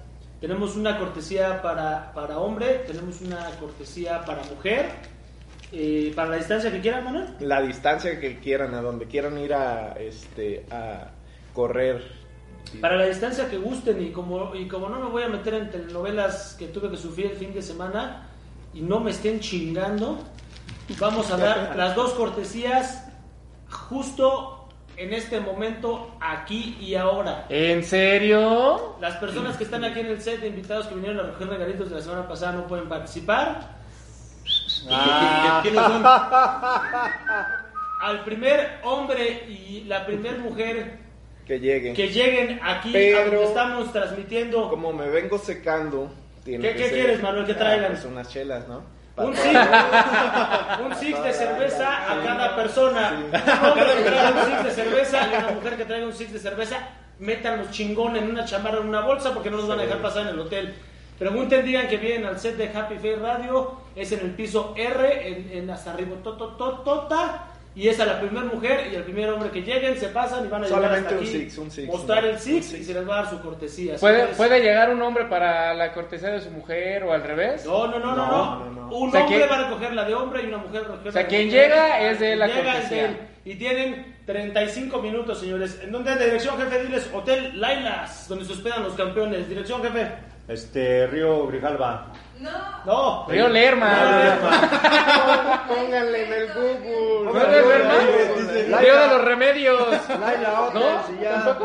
Tenemos 0.43 0.75
una 0.75 0.99
cortesía 0.99 1.61
para, 1.61 2.11
para 2.11 2.37
hombre, 2.37 2.83
tenemos 2.85 3.21
una 3.21 3.49
cortesía 3.61 4.25
para 4.25 4.43
mujer. 4.43 4.89
Eh, 5.71 6.11
para 6.13 6.31
la 6.31 6.35
distancia 6.35 6.69
que 6.69 6.81
quieran, 6.81 7.05
Manuel. 7.05 7.27
La 7.39 7.61
distancia 7.61 8.19
que 8.19 8.39
quieran, 8.39 8.73
a 8.73 8.81
donde 8.81 9.05
quieran 9.05 9.37
ir 9.37 9.53
a, 9.53 9.93
este, 9.93 10.65
a 10.69 11.11
correr. 11.53 12.03
Para 12.81 12.97
la 12.97 13.05
distancia 13.05 13.49
que 13.49 13.57
gusten 13.57 14.05
y 14.05 14.11
como, 14.11 14.53
y 14.53 14.67
como 14.67 14.89
no 14.89 14.99
me 14.99 15.09
voy 15.09 15.23
a 15.23 15.29
meter 15.29 15.53
en 15.53 15.71
telenovelas 15.71 16.57
que 16.59 16.67
tuve 16.67 16.89
que 16.89 16.97
sufrir 16.97 17.27
el 17.27 17.37
fin 17.37 17.53
de 17.53 17.61
semana 17.61 18.27
y 18.73 18.81
no 18.81 18.99
me 18.99 19.11
estén 19.11 19.39
chingando, 19.39 20.19
vamos 20.99 21.31
a 21.31 21.37
dar 21.37 21.73
las 21.77 21.95
dos 21.95 22.11
cortesías 22.15 23.07
justo 23.69 24.62
en 24.97 25.13
este 25.13 25.39
momento, 25.39 26.15
aquí 26.21 26.77
y 26.79 26.95
ahora. 26.95 27.45
¿En 27.49 27.83
serio? 27.83 28.95
Las 29.01 29.15
personas 29.17 29.57
que 29.57 29.63
están 29.63 29.83
aquí 29.83 29.99
en 30.01 30.07
el 30.07 30.21
set 30.21 30.39
de 30.41 30.47
invitados 30.47 30.87
que 30.87 30.95
vinieron 30.95 31.19
a 31.19 31.23
recoger 31.23 31.49
regalitos 31.49 31.89
de 31.89 31.95
la 31.95 32.01
semana 32.01 32.27
pasada 32.27 32.53
no 32.53 32.67
pueden 32.67 32.87
participar. 32.87 33.69
Ah. 34.89 35.59
¿Quiénes 35.63 35.81
son? 35.81 36.03
Al 38.01 38.23
primer 38.25 38.79
hombre 38.83 39.45
y 39.47 39.85
la 39.87 40.05
primer 40.05 40.37
mujer 40.39 40.97
Que 41.47 41.59
lleguen. 41.59 41.95
que 41.95 42.09
lleguen 42.09 42.59
aquí 42.61 42.89
a 42.89 42.91
Pero- 42.93 43.19
donde 43.31 43.43
estamos 43.45 43.91
transmitiendo 43.93 44.69
Como 44.69 44.91
me 44.91 45.07
vengo 45.09 45.37
secando, 45.37 46.11
tiene 46.43 46.67
¿Qué- 46.67 46.73
que 46.75 46.77
qué 46.83 46.89
ser- 46.89 46.93
quieres, 46.93 47.21
Manuel? 47.23 47.45
¿Qué 47.45 47.53
Ah, 47.53 47.57
traigan? 47.57 47.91
pues 47.93 48.03
unas 48.05 48.27
chelas, 48.29 48.67
¿no? 48.67 48.81
Un 49.17 49.35
six, 49.35 49.59
un 50.85 50.95
six 50.95 51.23
de 51.23 51.33
cerveza 51.33 52.11
a 52.11 52.23
cada 52.23 52.55
persona. 52.55 53.13
Un 53.21 53.69
hombre 53.69 53.95
que 53.95 54.03
traiga 54.09 54.31
un 54.31 54.45
six 54.45 54.63
de 54.63 54.71
cerveza 54.71 55.27
y 55.27 55.35
una 55.37 55.51
mujer 55.51 55.77
que 55.77 55.85
traiga 55.85 56.05
un 56.05 56.13
six 56.13 56.33
de 56.33 56.39
cerveza, 56.39 56.77
metan 57.19 57.59
los 57.59 57.71
chingones 57.71 58.23
en 58.23 58.31
una 58.31 58.45
chamarra 58.45 58.79
en 58.79 58.87
una 58.87 59.01
bolsa 59.01 59.33
porque 59.33 59.51
no 59.51 59.57
nos 59.57 59.67
van 59.67 59.79
a 59.79 59.83
dejar 59.83 60.01
pasar 60.01 60.23
en 60.23 60.29
el 60.29 60.39
hotel. 60.39 60.73
Pregunten, 61.19 61.63
digan 61.63 61.87
que 61.87 61.97
vienen 61.97 62.25
al 62.25 62.39
set 62.39 62.57
de 62.57 62.75
Happy 62.75 62.95
Face 62.95 63.17
Radio, 63.17 63.77
es 63.95 64.11
en 64.11 64.21
el 64.21 64.31
piso 64.31 64.73
R, 64.75 65.27
en, 65.27 65.57
en 65.57 65.69
hasta 65.69 65.93
arriba, 65.93 66.17
to, 66.23 66.33
to, 66.33 66.47
to, 66.55 66.71
tota, 66.79 67.52
y 67.75 67.87
es 67.87 67.99
a 67.99 68.05
la 68.05 68.19
primera 68.19 68.45
mujer 68.45 68.89
y 68.91 68.95
el 68.95 69.03
primer 69.03 69.29
hombre 69.29 69.49
que 69.49 69.61
lleguen, 69.61 69.97
se 69.97 70.07
pasan 70.09 70.45
y 70.45 70.49
van 70.49 70.63
a 70.63 70.65
llegar 70.67 70.81
Solamente 70.81 71.07
hasta 71.07 71.19
un 71.19 71.23
aquí, 71.25 71.31
six, 71.39 71.57
un 71.57 71.71
six, 71.71 71.87
mostrar 71.87 72.23
un- 72.23 72.29
el 72.29 72.39
six, 72.39 72.73
y 72.73 72.83
se 72.83 72.93
les 72.93 73.09
va 73.09 73.19
a 73.19 73.21
dar 73.23 73.29
su 73.31 73.41
cortesía. 73.41 73.95
¿Puede, 73.97 74.15
Señores, 74.15 74.37
¿Puede 74.37 74.59
llegar 74.61 74.89
un 74.93 75.01
hombre 75.01 75.25
para 75.25 75.73
la 75.73 75.91
cortesía 75.93 76.29
de 76.29 76.41
su 76.41 76.51
mujer 76.51 77.03
o 77.03 77.13
al 77.13 77.23
revés? 77.23 77.65
No, 77.65 77.87
no, 77.87 77.99
no, 77.99 78.15
no, 78.15 78.15
no. 78.15 78.25
No, 78.25 78.65
no, 78.65 78.71
no. 78.89 78.95
Un 78.97 79.09
O 79.09 79.11
sea, 79.11 79.23
hombre 79.23 79.37
¿quién- 79.37 79.49
va 79.49 79.55
a 79.55 79.63
recoger 79.69 79.93
la 79.93 80.05
de 80.05 80.13
hombre 80.13 80.43
y 80.43 80.45
una 80.47 80.57
mujer 80.57 80.81
va 80.83 80.85
a 80.85 80.91
recoger 80.97 81.07
O 81.09 81.11
sea, 81.11 81.21
la 81.21 81.27
de 81.27 81.35
quien 81.35 81.47
mujer. 81.47 81.61
llega 81.63 82.01
es 82.11 82.19
de 82.19 82.35
la 82.35 82.47
llega 82.47 82.59
es 82.59 82.65
cortesía. 82.75 82.97
de 83.03 83.05
él. 83.09 83.17
Y 83.45 83.55
tienen 83.55 84.15
35 84.25 85.01
minutos, 85.01 85.39
señores. 85.39 85.79
¿En 85.83 85.91
dónde 85.91 86.15
de 86.15 86.25
dirección, 86.25 86.57
jefe? 86.57 86.83
Diles 86.83 87.09
Hotel 87.11 87.59
Lailas, 87.59 88.27
donde 88.29 88.45
se 88.45 88.53
hospedan 88.53 88.83
los 88.83 88.93
campeones. 88.93 89.49
Dirección, 89.49 89.81
jefe. 89.83 90.07
Este, 90.47 91.07
Río 91.07 91.47
Grijalva. 91.47 92.11
No. 92.85 93.25
Río 93.27 93.47
Lerma. 93.49 93.93
Pónganle 95.67 96.25
en 96.25 96.33
el 96.33 96.53
Google. 96.53 97.31
¿No 97.33 97.39
de 97.45 97.61
Lerma? 97.61 98.79
Río 98.79 98.99
de 98.99 99.07
los 99.07 99.21
Remedios. 99.23 100.09
Laila 100.19 100.49
¿No? 100.51 100.79
Hotels 100.79 101.19
y 101.19 101.23
ya. 101.23 101.57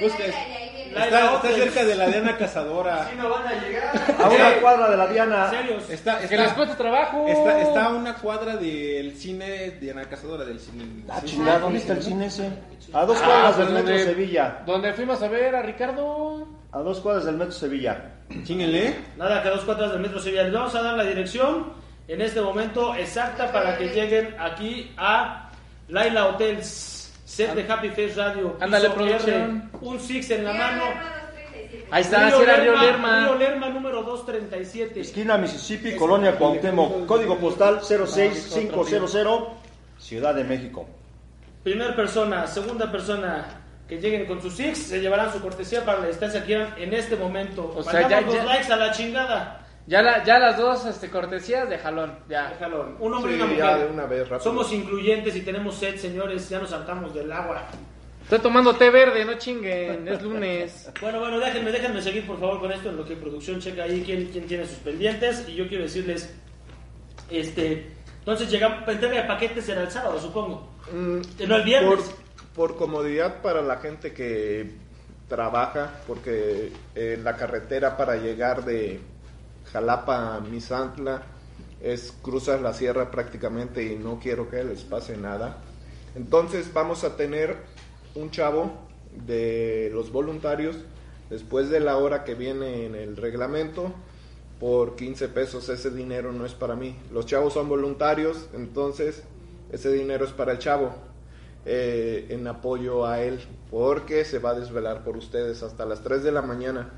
Busca- 0.00 0.18
Laila 0.22 0.59
Está, 0.90 1.40
cerca 1.42 1.84
de 1.84 1.94
la 1.94 2.06
Diana 2.08 2.36
Cazadora. 2.36 3.08
no 3.16 3.28
van 3.30 3.46
a 3.46 3.52
llegar. 3.54 4.14
A 4.18 4.28
una 4.28 4.60
cuadra 4.60 4.90
de 4.90 4.96
la 4.96 5.06
Diana. 5.06 5.50
Serios. 5.50 5.88
Está, 5.90 6.18
Que 6.18 6.36
les 6.36 6.40
está, 6.46 6.54
cueste 6.56 6.74
trabajo. 6.76 7.26
está, 7.28 7.60
está 7.62 7.84
a 7.86 7.88
una 7.90 8.14
cuadra 8.14 8.56
del 8.56 9.14
cine 9.16 9.70
Diana 9.80 10.04
Cazadora, 10.04 10.44
del 10.44 10.58
cine. 10.60 11.04
Ah, 11.08 11.18
sí, 11.20 11.26
chingada, 11.28 11.58
¿dónde 11.60 11.78
está 11.78 11.92
el 11.94 12.02
cine 12.02 12.26
ese? 12.26 12.50
A 12.92 13.04
dos 13.04 13.18
Ah, 13.22 13.24
cuadras 13.26 13.54
pues 13.54 13.66
del 13.66 13.74
metro 13.76 13.90
donde- 13.90 14.04
Sevilla. 14.04 14.58
Donde 14.66 14.92
fuimos 14.94 15.22
a 15.22 15.28
ver 15.28 15.54
a 15.54 15.62
Ricardo. 15.62 16.46
A 16.72 16.78
dos 16.80 17.00
cuadras 17.00 17.24
del 17.24 17.36
metro 17.36 17.52
Sevilla. 17.52 18.10
Chinguenle. 18.44 18.96
Nada, 19.16 19.42
que 19.42 19.48
a 19.48 19.52
dos 19.52 19.64
cuadras 19.64 19.92
del 19.92 20.00
metro 20.00 20.18
Sevilla. 20.20 20.42
Les 20.44 20.52
vamos 20.52 20.74
a 20.74 20.82
dar 20.82 20.94
la 20.96 21.04
dirección 21.04 21.72
en 22.08 22.20
este 22.20 22.40
momento 22.40 22.94
exacta 22.96 23.50
para 23.52 23.76
que 23.78 23.88
lleguen 23.88 24.34
aquí 24.38 24.92
a 24.96 25.48
Laila 25.88 26.26
Hotels, 26.26 26.99
set 27.30 27.54
de 27.54 27.70
Happy 27.72 27.88
Face 27.90 28.14
Radio. 28.16 28.56
Ándale, 28.60 28.90
producción. 28.90 29.70
Un 29.80 30.00
six 30.00 30.30
en 30.30 30.44
la 30.44 30.52
mano. 30.52 30.84
Ahí 31.92 32.02
está, 32.02 32.30
si 32.30 32.42
era 32.42 32.56
Río 32.56 32.76
Lerma. 32.76 33.20
Río 33.26 33.34
Lerma 33.36 33.68
número 33.68 34.02
237. 34.02 35.00
Esquina 35.00 35.36
Mississippi, 35.38 35.94
Colonia 35.96 36.36
Cuauhtémoc. 36.36 37.06
Código 37.06 37.36
postal 37.38 37.80
06500, 37.82 39.48
Ciudad 39.98 40.34
de 40.34 40.44
México. 40.44 40.86
Primer 41.62 41.94
persona, 41.94 42.46
segunda 42.46 42.90
persona 42.90 43.44
que 43.88 44.00
lleguen 44.00 44.24
con 44.26 44.40
sus 44.40 44.54
six 44.54 44.78
se 44.78 45.00
llevarán 45.00 45.32
su 45.32 45.40
cortesía 45.40 45.84
para 45.84 45.98
la 46.00 46.06
distancia 46.06 46.40
que 46.40 46.46
quieran 46.46 46.74
en 46.78 46.94
este 46.94 47.16
momento. 47.16 47.72
O 47.76 47.82
sea, 47.82 48.02
Mandamos 48.02 48.10
ya- 48.10 48.26
los 48.26 48.34
ya- 48.34 48.44
likes 48.44 48.72
a 48.72 48.76
la 48.76 48.92
chingada. 48.92 49.59
Ya, 49.86 50.02
la, 50.02 50.22
ya 50.24 50.38
las 50.38 50.56
dos 50.56 50.86
este, 50.86 51.10
cortesías 51.10 51.68
de 51.68 51.78
jalón. 51.78 52.14
Ya. 52.28 52.50
Déjalo. 52.50 52.96
Un 53.00 53.14
hombre 53.14 53.32
Sí, 53.34 53.38
y 53.38 53.42
una 53.42 53.56
ya 53.56 53.64
mujer. 53.72 53.86
de 53.86 53.92
una 53.94 54.06
vez, 54.06 54.20
rápido. 54.28 54.40
Somos 54.40 54.72
incluyentes 54.72 55.34
y 55.36 55.40
tenemos 55.42 55.74
sed, 55.76 55.96
señores. 55.96 56.48
Ya 56.48 56.58
nos 56.60 56.70
saltamos 56.70 57.12
del 57.14 57.30
agua. 57.32 57.66
Estoy 58.22 58.38
tomando 58.38 58.76
té 58.76 58.90
verde, 58.90 59.24
no 59.24 59.34
chinguen. 59.38 60.06
Es 60.06 60.22
lunes. 60.22 60.88
Bueno, 61.00 61.18
bueno, 61.18 61.40
déjenme, 61.40 61.72
déjenme 61.72 62.00
seguir 62.02 62.26
por 62.26 62.38
favor 62.38 62.60
con 62.60 62.70
esto 62.70 62.90
en 62.90 62.96
lo 62.98 63.04
que 63.04 63.16
producción 63.16 63.58
checa 63.58 63.84
ahí 63.84 64.02
quién, 64.04 64.26
quién 64.26 64.46
tiene 64.46 64.66
sus 64.66 64.76
pendientes. 64.78 65.48
Y 65.48 65.54
yo 65.56 65.66
quiero 65.66 65.82
decirles, 65.84 66.32
este, 67.30 67.90
entonces 68.20 68.50
llegamos, 68.50 68.86
entrega 68.88 69.22
de 69.22 69.28
paquetes 69.28 69.64
será 69.64 69.82
el 69.82 69.90
sábado, 69.90 70.20
supongo. 70.20 70.68
Mm, 70.92 71.20
No, 71.48 71.56
el 71.56 71.62
viernes. 71.64 72.00
Por, 72.54 72.70
por 72.70 72.76
comodidad 72.76 73.40
para 73.42 73.62
la 73.62 73.78
gente 73.78 74.12
que 74.12 74.70
trabaja, 75.28 75.90
porque 76.06 76.72
eh, 76.94 77.18
la 77.22 77.36
carretera 77.36 77.96
para 77.96 78.16
llegar 78.16 78.64
de 78.64 79.00
Jalapa 79.72 80.40
Misantla 80.40 81.22
es 81.80 82.12
cruzar 82.22 82.60
la 82.60 82.74
sierra 82.74 83.10
prácticamente 83.10 83.84
y 83.84 83.96
no 83.96 84.18
quiero 84.20 84.50
que 84.50 84.62
les 84.64 84.82
pase 84.82 85.16
nada. 85.16 85.58
Entonces 86.14 86.72
vamos 86.72 87.04
a 87.04 87.16
tener 87.16 87.56
un 88.14 88.30
chavo 88.30 88.72
de 89.26 89.90
los 89.92 90.12
voluntarios 90.12 90.76
después 91.30 91.70
de 91.70 91.80
la 91.80 91.96
hora 91.96 92.24
que 92.24 92.34
viene 92.34 92.86
en 92.86 92.94
el 92.94 93.16
reglamento 93.16 93.92
por 94.58 94.96
15 94.96 95.28
pesos. 95.28 95.68
Ese 95.68 95.90
dinero 95.90 96.32
no 96.32 96.44
es 96.44 96.54
para 96.54 96.74
mí. 96.74 96.96
Los 97.12 97.26
chavos 97.26 97.54
son 97.54 97.68
voluntarios, 97.68 98.48
entonces 98.52 99.22
ese 99.72 99.92
dinero 99.92 100.24
es 100.24 100.32
para 100.32 100.52
el 100.52 100.58
chavo. 100.58 100.92
eh, 101.66 102.26
en 102.30 102.46
apoyo 102.46 103.04
a 103.06 103.20
él 103.20 103.38
porque 103.70 104.24
se 104.24 104.38
va 104.38 104.50
a 104.50 104.54
desvelar 104.54 105.04
por 105.04 105.18
ustedes 105.18 105.62
hasta 105.62 105.84
las 105.84 106.02
3 106.02 106.22
de 106.22 106.32
la 106.32 106.40
mañana 106.40 106.90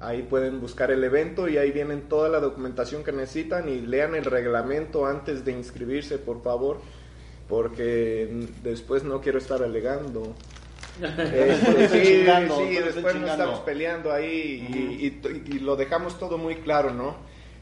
Ahí 0.00 0.22
pueden 0.22 0.60
buscar 0.60 0.90
el 0.90 1.02
evento 1.04 1.48
y 1.48 1.56
ahí 1.56 1.70
vienen 1.70 2.02
toda 2.08 2.28
la 2.28 2.40
documentación 2.40 3.02
que 3.02 3.12
necesitan 3.12 3.68
y 3.68 3.80
lean 3.80 4.14
el 4.14 4.24
reglamento 4.24 5.06
antes 5.06 5.44
de 5.44 5.52
inscribirse, 5.52 6.18
por 6.18 6.42
favor, 6.42 6.78
porque 7.48 8.28
después 8.62 9.04
no 9.04 9.20
quiero 9.20 9.38
estar 9.38 9.62
alegando. 9.62 10.34
Este, 11.02 11.88
sí, 11.88 12.02
chingando, 12.20 12.56
sí, 12.58 12.74
después 12.76 13.14
nos 13.16 13.30
estamos 13.32 13.60
peleando 13.60 14.12
ahí 14.12 14.66
y, 14.70 15.06
y- 15.06 15.56
y 15.56 15.58
lo 15.58 15.76
dejamos 15.76 16.18
todo 16.18 16.38
muy 16.38 16.56
claro, 16.56 16.90
¿no? 16.94 17.16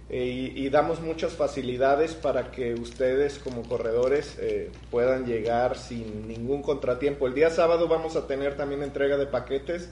Eh, 0.09 0.53
y, 0.55 0.67
y 0.67 0.69
damos 0.69 1.01
muchas 1.01 1.33
facilidades 1.33 2.15
para 2.15 2.53
que 2.53 2.75
ustedes 2.75 3.39
como 3.41 3.63
corredores 3.65 4.37
eh, 4.39 4.71
puedan 4.91 5.27
llegar 5.27 5.77
sin 5.77 6.29
ningún 6.29 6.63
contratiempo. 6.63 7.27
El 7.27 7.35
día 7.35 7.51
sábado 7.51 7.89
vamos 7.89 8.15
a 8.15 8.27
tener 8.29 8.57
también 8.57 8.83
entrega 8.85 9.17
de 9.17 9.27
paquetes 9.27 9.89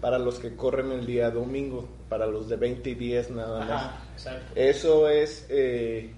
para 0.00 0.18
los 0.18 0.38
que 0.38 0.54
corren 0.56 0.90
el 0.92 1.04
día 1.04 1.30
domingo, 1.30 1.86
para 2.08 2.26
los 2.26 2.48
de 2.48 2.56
20 2.56 2.90
y 2.90 2.94
10 2.94 3.30
nada 3.32 3.58
más. 3.58 3.70
Ajá, 3.70 4.00
exacto. 4.14 4.52
Eso 4.54 5.08
es 5.10 5.44
eh, 5.50 6.12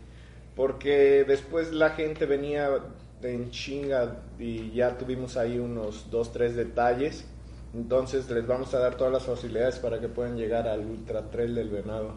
porque 0.55 1.25
después 1.27 1.73
la 1.73 1.91
gente 1.91 2.27
venía 2.27 2.69
en 3.23 3.51
chinga 3.51 4.17
y 4.39 4.71
ya 4.73 4.97
tuvimos 4.97 5.37
ahí 5.37 5.59
unos 5.59 6.11
dos, 6.11 6.33
tres 6.33 6.55
detalles. 6.57 7.27
Entonces 7.75 8.31
les 8.31 8.47
vamos 8.47 8.73
a 8.75 8.79
dar 8.79 8.97
todas 8.97 9.13
las 9.13 9.25
facilidades 9.25 9.77
para 9.79 10.01
que 10.01 10.09
puedan 10.09 10.37
llegar 10.37 10.67
al 10.67 10.81
Ultra 10.87 11.31
Trail 11.31 11.55
del 11.55 11.69
Venado 11.69 12.13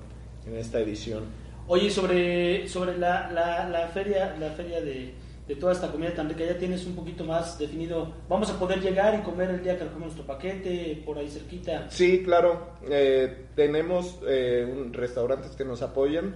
en 0.48 0.56
esta 0.56 0.80
edición. 0.80 1.24
Oye, 1.68 1.90
sobre, 1.90 2.68
sobre 2.68 2.98
la, 2.98 3.30
la, 3.32 3.68
la 3.70 3.88
feria, 3.90 4.36
la 4.40 4.50
feria 4.52 4.82
de, 4.82 5.14
de 5.48 5.56
toda 5.56 5.74
esta 5.74 5.92
comida 5.92 6.14
tan 6.14 6.28
rica, 6.30 6.44
ya 6.46 6.58
tienes 6.58 6.86
un 6.86 6.96
poquito 6.96 7.24
más 7.26 7.60
definido. 7.60 8.12
Vamos 8.30 8.50
a 8.50 8.58
poder 8.58 8.82
llegar 8.82 9.14
y 9.20 9.24
comer 9.24 9.50
el 9.52 9.64
día 9.64 9.74
que 9.78 9.84
recogemos 9.84 10.16
nuestro 10.16 10.26
paquete, 10.26 11.04
por 11.06 11.18
ahí 11.18 11.30
cerquita. 11.30 11.86
Sí, 11.90 12.24
claro. 12.24 12.70
eh, 12.90 13.46
tenemos 13.56 14.20
eh, 14.28 14.68
un- 14.72 14.94
restaurantes 14.94 15.52
que 15.52 15.66
nos 15.66 15.82
apoyan 15.82 16.36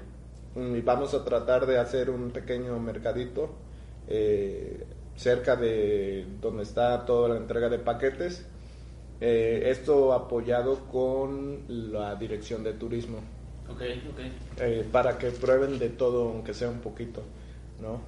y 0.56 0.82
vamos 0.82 1.14
a 1.14 1.24
tratar 1.26 1.66
de 1.66 1.78
hacer 1.80 2.10
un 2.10 2.32
pequeño 2.32 2.80
mercadito 2.80 3.50
eh, 4.08 4.86
cerca 5.16 5.56
de 5.56 6.26
donde 6.42 6.64
está 6.64 7.06
toda 7.06 7.30
la 7.30 7.38
entrega 7.38 7.70
de 7.70 7.80
paquetes. 7.80 8.46
Eh, 9.22 9.64
esto 9.72 10.12
apoyado 10.14 10.88
con 10.92 11.64
la 11.68 12.16
dirección 12.16 12.64
de 12.66 12.74
turismo 12.74 13.20
Ok, 13.70 13.82
ok. 14.12 14.20
eh, 14.60 14.86
para 14.92 15.18
que 15.18 15.32
prueben 15.32 15.80
de 15.80 15.90
todo, 15.90 16.30
aunque 16.30 16.54
sea 16.54 16.70
un 16.70 16.80
poquito, 16.82 17.24
¿no? 17.82 18.02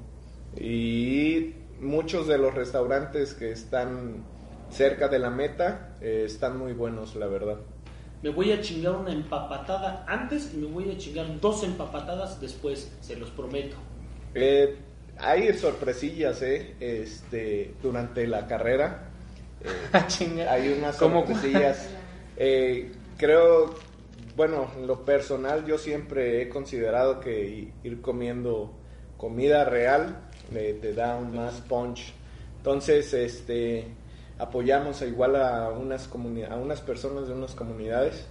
Y 0.61 1.53
muchos 1.79 2.27
de 2.27 2.37
los 2.37 2.53
restaurantes 2.53 3.33
que 3.33 3.51
están 3.51 4.25
cerca 4.69 5.07
de 5.07 5.19
la 5.19 5.29
meta 5.29 5.95
eh, 6.01 6.23
están 6.25 6.57
muy 6.57 6.73
buenos, 6.73 7.15
la 7.15 7.27
verdad. 7.27 7.57
Me 8.21 8.29
voy 8.29 8.51
a 8.51 8.59
chingar 8.61 8.95
una 8.95 9.11
empapatada 9.13 10.03
antes 10.07 10.53
y 10.53 10.57
me 10.57 10.67
voy 10.67 10.91
a 10.91 10.97
chingar 10.97 11.39
dos 11.39 11.63
empapatadas 11.63 12.41
después, 12.41 12.91
se 12.99 13.15
los 13.15 13.29
prometo. 13.29 13.77
Eh, 14.33 14.75
hay 15.19 15.53
sorpresillas, 15.53 16.41
¿eh? 16.41 16.75
Este, 16.79 17.73
durante 17.81 18.27
la 18.27 18.47
carrera. 18.47 19.09
eh, 19.61 19.67
Ah, 19.93 20.07
hay 20.51 20.69
unas 20.77 20.97
¿Cómo 20.97 21.25
sorpresillas. 21.25 21.89
Eh, 22.37 22.91
creo, 23.17 23.73
bueno, 24.35 24.69
en 24.77 24.87
lo 24.87 25.03
personal 25.03 25.65
yo 25.65 25.77
siempre 25.77 26.41
he 26.41 26.49
considerado 26.49 27.19
que 27.19 27.71
ir 27.83 28.01
comiendo 28.01 28.73
comida 29.17 29.65
real 29.65 30.27
te 30.51 30.93
da 30.93 31.15
un 31.15 31.35
más 31.35 31.61
punch. 31.61 32.13
Entonces, 32.57 33.13
este, 33.13 33.87
apoyamos 34.37 35.01
igual 35.01 35.35
a 35.35 35.69
unas 35.69 36.09
a 36.49 36.55
unas 36.55 36.81
personas 36.81 37.27
de 37.27 37.33
unas 37.33 37.55
comunidades 37.55 38.27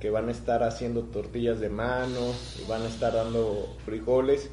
que 0.00 0.10
van 0.10 0.28
a 0.28 0.32
estar 0.32 0.62
haciendo 0.62 1.04
tortillas 1.04 1.58
de 1.60 1.70
mano 1.70 2.20
y 2.62 2.68
van 2.68 2.82
a 2.82 2.86
estar 2.86 3.14
dando 3.14 3.76
frijoles 3.84 4.50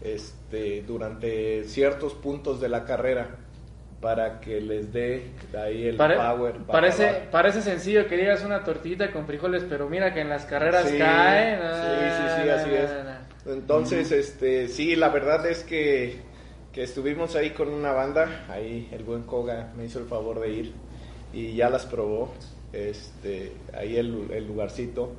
este, 0.00 0.82
durante 0.82 1.64
ciertos 1.64 2.14
puntos 2.14 2.60
de 2.60 2.68
la 2.68 2.84
carrera 2.84 3.36
para 4.00 4.40
que 4.40 4.60
les 4.60 4.92
dé 4.92 5.30
ahí 5.58 5.86
el 5.88 5.96
Pare- 5.96 6.16
power. 6.16 6.54
parece, 6.66 7.08
acabar. 7.08 7.30
parece 7.30 7.62
sencillo 7.62 8.06
que 8.06 8.16
digas 8.16 8.44
una 8.44 8.62
tortillita 8.62 9.10
con 9.10 9.26
frijoles, 9.26 9.64
pero 9.68 9.88
mira 9.88 10.12
que 10.12 10.20
en 10.20 10.28
las 10.28 10.44
carreras 10.44 10.88
Sí, 10.88 10.98
cae. 10.98 11.56
sí, 11.56 12.16
sí, 12.16 12.42
sí, 12.42 12.48
así 12.50 12.70
es. 12.74 12.90
Entonces, 13.46 14.12
este, 14.12 14.68
sí, 14.68 14.96
la 14.96 15.08
verdad 15.08 15.46
es 15.46 15.62
que, 15.64 16.16
que 16.72 16.82
estuvimos 16.82 17.36
ahí 17.36 17.50
con 17.50 17.68
una 17.72 17.92
banda, 17.92 18.44
ahí 18.50 18.88
el 18.92 19.02
buen 19.02 19.22
Koga 19.22 19.72
me 19.76 19.86
hizo 19.86 19.98
el 19.98 20.06
favor 20.06 20.40
de 20.40 20.50
ir 20.50 20.72
y 21.32 21.54
ya 21.54 21.70
las 21.70 21.86
probó, 21.86 22.32
este, 22.72 23.52
ahí 23.72 23.96
el, 23.96 24.28
el 24.30 24.46
lugarcito. 24.46 25.12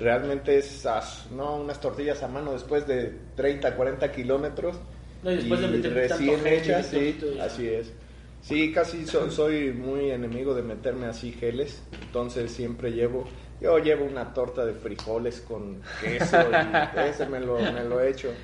Realmente 0.00 0.56
es, 0.58 0.86
no, 1.30 1.56
unas 1.56 1.80
tortillas 1.80 2.22
a 2.22 2.28
mano 2.28 2.52
después 2.52 2.86
de 2.86 3.10
30, 3.34 3.76
40 3.76 4.10
kilómetros. 4.10 4.76
No, 5.22 5.30
y 5.30 5.36
después 5.36 5.60
de 5.60 5.90
recién 5.90 6.46
hechas, 6.46 6.86
sí, 6.86 7.20
así 7.38 7.68
es. 7.68 7.92
Sí, 8.40 8.72
casi 8.72 9.06
so- 9.06 9.30
soy 9.30 9.72
muy 9.72 10.10
enemigo 10.10 10.54
de 10.54 10.62
meterme 10.62 11.06
así 11.06 11.32
geles, 11.32 11.82
entonces 11.92 12.50
siempre 12.50 12.92
llevo, 12.92 13.26
yo 13.60 13.78
llevo 13.78 14.06
una 14.06 14.32
torta 14.32 14.64
de 14.64 14.72
frijoles 14.74 15.42
con 15.42 15.82
queso 15.98 16.54
y 16.54 16.88
ese 16.94 17.26
me 17.26 17.40
lo, 17.40 17.58
me 17.70 17.84
lo 17.84 18.00
he 18.00 18.08
hecho. 18.10 18.34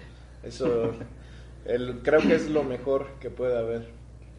Eso 0.43 0.93
el, 1.65 2.03
creo 2.03 2.27
que 2.27 2.35
es 2.35 2.51
lo 2.51 2.63
mejor 2.63 3.19
que 3.21 3.31
puede 3.31 3.59
haber. 3.59 3.95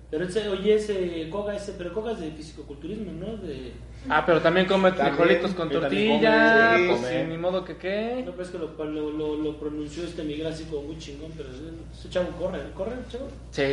Pero 0.10 0.24
ese, 0.26 0.48
oye, 0.50 0.76
ese 0.76 1.30
Koga, 1.30 1.56
ese, 1.56 1.74
pero 1.74 1.94
Koga 1.94 2.14
es 2.14 2.20
de 2.20 2.32
fisicoculturismo, 2.32 3.12
¿no? 3.12 3.38
De, 3.38 3.74
Ah, 4.10 4.24
pero 4.26 4.42
también 4.42 4.66
come 4.68 4.92
frijolitos 4.92 5.52
con 5.52 5.70
tortilla, 5.70 6.72
come, 6.74 6.88
pues 6.88 7.00
come. 7.02 7.24
ni 7.26 7.38
modo 7.38 7.66
que 7.66 7.78
qué. 7.78 8.24
no, 8.26 8.32
pues 8.32 8.50
que 8.50 8.58
lo, 8.58 8.74
lo, 8.86 9.12
lo, 9.12 9.36
lo 9.36 9.58
pronunció 9.58 10.04
este 10.04 10.24
Miguel 10.24 10.48
así 10.48 10.64
como 10.66 10.84
muy 10.84 10.98
chingón, 10.98 11.32
pero 11.36 11.50
ese, 11.50 12.10
chavo 12.10 12.30
corre, 12.40 12.60
¿corre 12.74 12.94
el 12.94 13.08
chavo? 13.10 13.28
Sí. 13.52 13.64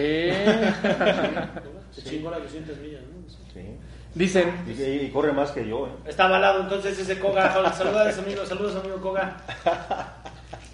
Se 1.93 2.11
chingó 2.11 2.31
las 2.31 2.43
200 2.43 2.79
millas, 2.79 3.03
¿no? 3.03 3.31
Sí. 3.53 3.61
Dicen, 4.15 4.53
Y, 4.67 5.07
y 5.07 5.11
corre 5.11 5.33
más 5.33 5.51
que 5.51 5.67
yo, 5.69 5.87
¿eh? 5.87 5.91
Está 6.07 6.27
avalado 6.27 6.63
entonces 6.63 6.99
ese 6.99 7.19
Koga. 7.19 7.53
Saludos 7.73 8.19
amigos, 8.19 8.49
saludos 8.49 8.77
amigo 8.77 9.01
Koga. 9.01 9.37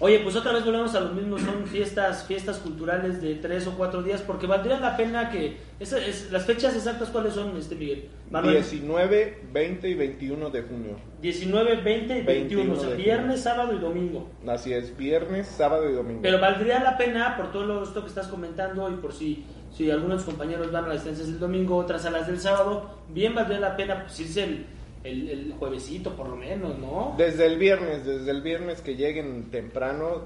Oye, 0.03 0.17
pues 0.21 0.35
otra 0.35 0.51
vez 0.51 0.65
volvemos 0.65 0.95
a 0.95 0.99
lo 0.99 1.09
mismo, 1.09 1.37
son 1.37 1.67
fiestas, 1.67 2.25
fiestas 2.25 2.57
culturales 2.57 3.21
de 3.21 3.35
tres 3.35 3.67
o 3.67 3.77
cuatro 3.77 4.01
días, 4.01 4.19
porque 4.21 4.47
valdría 4.47 4.79
la 4.79 4.97
pena 4.97 5.29
que 5.29 5.57
esa 5.79 5.99
es, 5.99 6.31
las 6.31 6.43
fechas 6.45 6.75
exactas 6.75 7.09
cuáles 7.09 7.33
son, 7.35 7.55
este 7.55 7.75
Miguel. 7.75 8.09
Manuel, 8.31 8.55
19, 8.55 9.43
20 9.53 9.89
y 9.89 9.93
21 9.93 10.49
de 10.49 10.61
junio. 10.63 10.95
19, 11.21 11.75
20 11.83 12.17
y 12.17 12.21
21, 12.23 12.73
o 12.73 12.75
sea, 12.77 12.89
21 12.89 12.95
viernes, 12.97 13.25
junio. 13.27 13.37
sábado 13.43 13.73
y 13.73 13.79
domingo. 13.79 14.29
Así 14.47 14.73
es, 14.73 14.97
viernes, 14.97 15.47
sábado 15.47 15.87
y 15.87 15.93
domingo. 15.93 16.21
Pero 16.23 16.39
valdría 16.39 16.81
la 16.81 16.97
pena 16.97 17.37
por 17.37 17.51
todo 17.51 17.65
lo- 17.67 17.83
esto 17.83 18.01
que 18.01 18.07
estás 18.09 18.27
comentando 18.27 18.89
y 18.89 18.95
por 18.95 19.13
si, 19.13 19.45
si 19.71 19.91
algunos 19.91 20.23
compañeros 20.23 20.71
van 20.71 20.85
a 20.85 20.87
las 20.87 20.95
distancias 21.03 21.27
del 21.27 21.39
domingo, 21.39 21.77
otras 21.77 22.05
a 22.07 22.09
las 22.09 22.25
del 22.25 22.39
sábado, 22.39 22.89
bien 23.09 23.35
valdría 23.35 23.59
la 23.59 23.77
pena 23.77 24.01
pues, 24.05 24.19
irse 24.19 24.45
el, 24.45 24.65
el, 25.03 25.53
juevesito 25.57 26.15
por 26.15 26.29
lo 26.29 26.35
menos, 26.35 26.77
¿no? 26.77 27.15
Desde 27.17 27.45
el 27.45 27.57
viernes, 27.57 28.05
desde 28.05 28.31
el 28.31 28.41
viernes 28.41 28.81
que 28.81 28.95
lleguen 28.95 29.49
temprano, 29.51 30.23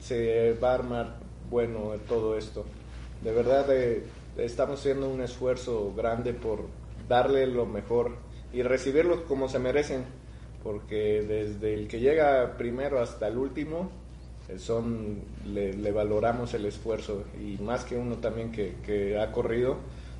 se 0.00 0.52
va 0.62 0.72
a 0.72 0.74
armar 0.74 1.16
bueno 1.50 1.92
todo 2.08 2.36
esto. 2.36 2.64
De 3.22 3.32
verdad, 3.32 3.66
eh, 3.70 4.04
estamos 4.36 4.80
haciendo 4.80 5.08
un 5.08 5.20
esfuerzo 5.20 5.92
grande 5.96 6.32
por 6.32 6.66
darle 7.08 7.46
lo 7.46 7.66
mejor 7.66 8.16
y 8.52 8.62
recibirlos 8.62 9.20
como 9.22 9.48
se 9.48 9.58
merecen, 9.58 10.04
porque 10.62 11.22
desde 11.22 11.74
el 11.74 11.88
que 11.88 12.00
llega 12.00 12.56
primero 12.56 13.00
hasta 13.00 13.28
el 13.28 13.38
último, 13.38 13.90
eh, 14.48 14.58
son 14.58 15.22
le, 15.46 15.92
valoramos 15.92 16.54
el 16.54 16.66
esfuerzo 16.66 17.24
y 17.40 17.60
más 17.62 17.84
que 17.84 17.96
uno 17.96 18.16
también 18.16 18.52
que 18.52 19.18
ha 19.18 19.32
corrido, 19.32 19.78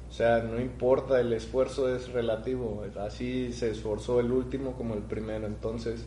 O 0.08 0.12
sea, 0.12 0.38
no 0.38 0.60
importa, 0.60 1.20
el 1.20 1.32
esfuerzo 1.32 1.94
es 1.94 2.12
relativo. 2.12 2.84
Así 2.98 3.52
se 3.52 3.70
esforzó 3.70 4.20
el 4.20 4.32
último 4.32 4.72
como 4.72 4.94
el 4.94 5.02
primero. 5.02 5.46
Entonces, 5.46 6.06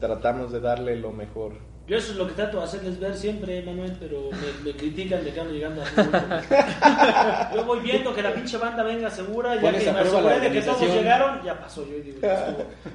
tratamos 0.00 0.50
de 0.52 0.60
darle 0.60 0.96
lo 0.96 1.12
mejor. 1.12 1.52
Yo 1.86 1.96
eso 1.96 2.12
es 2.12 2.18
lo 2.18 2.28
que 2.28 2.34
trato 2.34 2.58
de 2.58 2.64
hacerles 2.64 3.00
ver 3.00 3.16
siempre, 3.16 3.62
Manuel, 3.62 3.96
pero 3.98 4.30
me, 4.30 4.70
me 4.70 4.76
critican 4.76 5.24
de 5.24 5.32
que 5.32 5.40
ando 5.40 5.52
llegando 5.52 5.82
a 5.82 7.50
Yo 7.54 7.64
voy 7.64 7.80
viendo 7.80 8.14
que 8.14 8.22
la 8.22 8.32
pinche 8.32 8.58
banda 8.58 8.84
venga 8.84 9.10
segura, 9.10 9.56
ya 9.56 9.72
que 9.72 9.88
a 9.88 9.92
me 9.94 9.98
aseguré 10.00 10.38
de 10.38 10.52
que 10.52 10.62
todos 10.62 10.82
llegaron, 10.82 11.42
ya 11.42 11.58
pasó. 11.58 11.84
Yo 11.84 11.96
digo, 12.00 12.18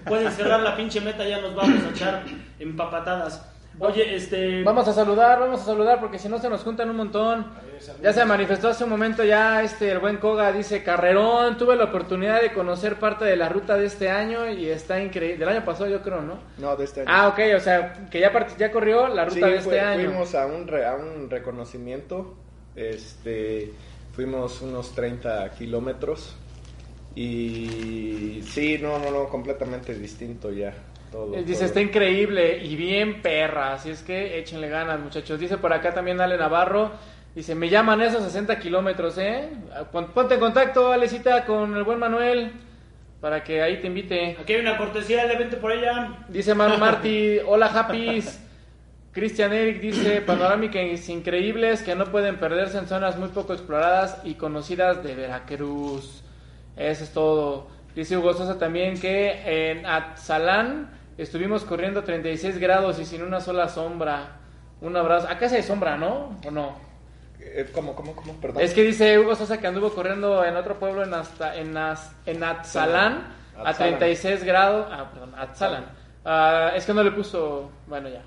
pueden 0.05 0.31
cerrar 0.31 0.61
la 0.61 0.77
pinche 0.77 1.01
meta, 1.01 1.27
ya 1.27 1.41
nos 1.41 1.53
vamos 1.55 1.83
a 1.83 1.89
echar 1.89 2.23
empapatadas. 2.57 3.54
Oye, 3.79 4.15
este... 4.15 4.63
Vamos 4.63 4.87
a 4.87 4.93
saludar, 4.93 5.39
vamos 5.39 5.61
a 5.61 5.65
saludar 5.65 5.99
porque 5.99 6.17
si 6.17 6.29
no 6.29 6.37
se 6.39 6.49
nos 6.49 6.61
juntan 6.63 6.89
un 6.89 6.95
montón. 6.95 7.45
Ya 8.01 8.13
se 8.13 8.23
manifestó 8.25 8.69
hace 8.69 8.83
un 8.85 8.89
momento 8.89 9.23
ya 9.23 9.61
este 9.61 9.91
el 9.91 9.99
buen 9.99 10.17
Koga 10.17 10.51
dice 10.53 10.81
Carrerón, 10.81 11.57
tuve 11.57 11.75
la 11.75 11.83
oportunidad 11.85 12.41
de 12.41 12.53
conocer 12.53 12.97
parte 12.97 13.25
de 13.25 13.35
la 13.35 13.49
ruta 13.49 13.75
de 13.77 13.85
este 13.85 14.09
año 14.09 14.49
y 14.49 14.67
está 14.69 15.01
increíble. 15.01 15.37
Del 15.45 15.49
año 15.49 15.65
pasado 15.65 15.89
yo 15.89 16.01
creo, 16.01 16.21
¿no? 16.21 16.39
No, 16.57 16.75
de 16.77 16.85
este 16.85 17.01
año. 17.01 17.09
Ah, 17.13 17.27
ok, 17.27 17.39
o 17.55 17.59
sea, 17.59 18.07
que 18.09 18.19
ya 18.21 18.31
part- 18.31 18.55
ya 18.57 18.71
corrió 18.71 19.07
la 19.09 19.25
ruta 19.25 19.35
Sí, 19.35 19.41
de 19.41 19.57
este 19.57 19.63
fue- 19.69 19.79
año. 19.81 20.05
Fuimos 20.09 20.33
a 20.35 20.45
un, 20.45 20.67
re- 20.67 20.85
a 20.85 20.95
un 20.95 21.29
reconocimiento, 21.29 22.33
este, 22.77 23.73
fuimos 24.13 24.61
unos 24.61 24.93
30 24.95 25.51
kilómetros 25.51 26.35
y 27.13 28.41
sí, 28.47 28.77
no, 28.81 28.99
no, 28.99 29.11
no, 29.11 29.27
completamente 29.29 29.93
distinto 29.93 30.51
ya. 30.51 30.73
Todo, 31.15 31.33
Él 31.33 31.45
dice, 31.45 31.59
todo. 31.59 31.67
está 31.67 31.81
increíble 31.81 32.57
y 32.61 32.75
bien 32.75 33.21
perra, 33.21 33.73
así 33.75 33.89
es 33.89 34.03
que 34.03 34.37
échenle 34.37 34.67
ganas, 34.67 34.99
muchachos. 34.99 35.39
Dice 35.39 35.57
por 35.57 35.71
acá 35.71 35.93
también 35.93 36.19
Ale 36.19 36.37
Navarro, 36.37 36.91
dice, 37.33 37.55
me 37.55 37.69
llaman 37.69 38.01
esos 38.01 38.21
60 38.23 38.59
kilómetros, 38.59 39.17
¿eh? 39.17 39.49
Pon- 39.93 40.07
Ponte 40.11 40.33
en 40.33 40.41
contacto, 40.41 40.91
Alecita, 40.91 41.45
con 41.45 41.73
el 41.73 41.83
buen 41.85 41.99
Manuel, 41.99 42.51
para 43.21 43.41
que 43.45 43.61
ahí 43.61 43.77
te 43.79 43.87
invite. 43.87 44.35
Aquí 44.41 44.53
hay 44.55 44.59
una 44.59 44.77
cortesía, 44.77 45.25
de 45.25 45.37
vente 45.37 45.55
por 45.55 45.71
ella. 45.71 46.17
Dice 46.27 46.53
Manu 46.53 46.77
Marty, 46.79 47.37
hola 47.45 47.67
Happys. 47.67 48.41
Cristian 49.13 49.53
Eric 49.53 49.79
dice, 49.79 50.19
panorámicas 50.19 51.07
increíbles 51.07 51.81
que 51.81 51.95
no 51.95 52.03
pueden 52.11 52.35
perderse 52.39 52.77
en 52.77 52.87
zonas 52.89 53.17
muy 53.17 53.29
poco 53.29 53.53
exploradas 53.53 54.19
y 54.25 54.33
conocidas 54.33 55.01
de 55.01 55.15
Veracruz. 55.15 56.21
Eso 56.75 57.03
es 57.05 57.13
todo. 57.13 57.67
Dice 57.95 58.17
Hugo 58.17 58.33
Sosa 58.33 58.59
también 58.59 58.99
que 58.99 59.69
en 59.69 59.85
Atzalán 59.85 60.89
estuvimos 61.17 61.63
corriendo 61.63 62.03
36 62.03 62.57
grados 62.57 62.99
y 62.99 63.05
sin 63.05 63.23
una 63.23 63.39
sola 63.41 63.69
sombra. 63.69 64.37
Un 64.81 64.95
abrazo. 64.97 65.27
Acá 65.29 65.47
sí 65.49 65.55
hay 65.55 65.63
sombra, 65.63 65.97
¿no? 65.97 66.37
¿O 66.45 66.51
no? 66.51 66.77
Eh, 67.39 67.67
¿Cómo, 67.71 67.95
cómo, 67.95 68.15
cómo? 68.15 68.33
Perdón. 68.41 68.61
Es 68.61 68.73
que 68.73 68.83
dice 68.83 69.17
Hugo 69.19 69.35
Sosa 69.35 69.59
que 69.59 69.67
anduvo 69.67 69.91
corriendo 69.93 70.43
en 70.43 70.55
otro 70.55 70.77
pueblo 70.79 71.03
en, 71.03 71.13
hasta, 71.13 71.55
en, 71.55 71.75
Az- 71.77 72.11
en 72.25 72.43
Atzalán 72.43 73.27
a 73.57 73.69
Atzalan. 73.69 73.99
36 73.99 74.43
grados. 74.43 74.87
Ah, 74.91 75.09
perdón, 75.11 75.33
Atzalan. 75.37 75.85
Ah, 76.25 76.71
es 76.75 76.85
que 76.85 76.93
no 76.93 77.03
le 77.03 77.11
puso. 77.11 77.69
Bueno, 77.87 78.09
ya. 78.09 78.21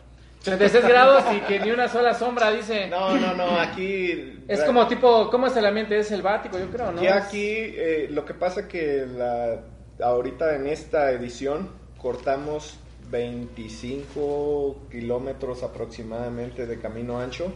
36 0.45 0.87
grados 0.87 1.25
y 1.37 1.41
que 1.41 1.59
ni 1.61 1.73
una 1.73 1.89
sola 1.89 2.15
sombra, 2.15 2.51
dice. 2.53 2.87
No, 2.89 3.17
no, 3.19 3.35
no, 3.35 3.59
aquí... 3.59 4.41
Es 4.47 4.63
como 4.63 4.87
tipo, 4.87 5.29
¿cómo 5.31 5.49
es 5.49 5.57
el 5.57 5.67
ambiente? 5.67 5.99
Es 5.99 6.09
selvático, 6.09 6.59
yo 6.59 6.71
creo, 6.71 6.93
¿no? 6.93 7.03
Ya 7.03 7.17
aquí, 7.17 7.43
eh, 7.45 8.07
lo 8.11 8.25
que 8.25 8.35
pasa 8.35 8.69
que 8.69 9.05
la, 9.05 9.61
ahorita 10.01 10.55
en 10.55 10.69
esta 10.69 11.11
edición 11.11 11.71
cortamos 12.01 12.79
25 13.11 14.77
kilómetros 14.91 15.63
aproximadamente 15.63 16.67
de 16.67 16.79
camino 16.79 17.21
ancho. 17.21 17.53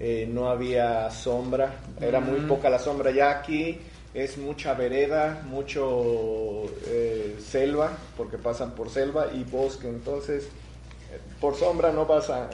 Eh, 0.00 0.28
no 0.28 0.48
había 0.48 1.10
sombra, 1.10 1.74
era 2.00 2.20
muy 2.20 2.40
poca 2.40 2.68
la 2.68 2.78
sombra. 2.78 3.10
Ya 3.12 3.30
aquí 3.30 3.78
es 4.12 4.38
mucha 4.38 4.74
vereda, 4.74 5.42
mucho 5.46 6.64
eh, 6.88 7.36
selva, 7.40 7.92
porque 8.16 8.38
pasan 8.38 8.72
por 8.72 8.90
selva 8.90 9.28
y 9.32 9.44
bosque. 9.44 9.88
Entonces, 9.88 10.48
por 11.40 11.54
sombra 11.54 11.92
no 11.92 12.06
vas 12.06 12.28
a, 12.30 12.50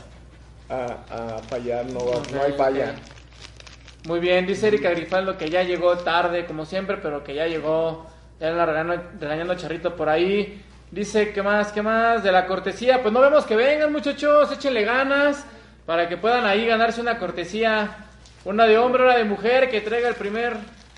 a, 0.69 1.37
a 1.37 1.39
fallar, 1.39 1.87
no, 1.87 2.01
va- 2.07 2.23
no 2.33 2.43
hay 2.43 2.53
falla. 2.53 2.91
ok. 2.91 4.07
Muy 4.07 4.21
bien, 4.21 4.47
dice 4.47 4.69
Erika 4.69 4.91
Grifaldo 4.91 5.37
que 5.37 5.51
ya 5.51 5.63
llegó 5.63 5.99
tarde, 5.99 6.47
como 6.47 6.65
siempre, 6.65 6.97
pero 6.99 7.23
que 7.23 7.35
ya 7.35 7.47
llegó. 7.47 8.07
Ya 8.39 8.51
la 8.51 8.65
regañando, 8.65 9.03
regañando 9.19 9.55
Charrito 9.55 9.95
por 9.97 10.09
ahí. 10.09 10.63
Dice, 10.91 11.33
¿qué 11.33 11.43
más? 11.43 11.71
¿Qué 11.73 11.83
más? 11.83 12.23
De 12.25 12.33
la 12.33 12.47
cortesía. 12.47 13.01
Pues 13.03 13.13
no 13.15 13.21
vemos 13.21 13.47
que 13.47 13.55
vengan, 13.57 13.93
muchachos. 13.93 14.51
Échenle 14.53 14.83
ganas 14.85 15.45
para 15.87 16.09
que 16.09 16.17
puedan 16.17 16.45
ahí 16.47 16.67
ganarse 16.67 17.01
una 17.01 17.19
cortesía. 17.19 18.07
Una 18.45 18.65
de 18.67 18.79
hombre, 18.79 19.05
una 19.05 19.17
de 19.17 19.25
mujer, 19.25 19.71
que 19.71 19.81
traiga 19.81 20.09
el 20.09 20.15
primer. 20.17 20.57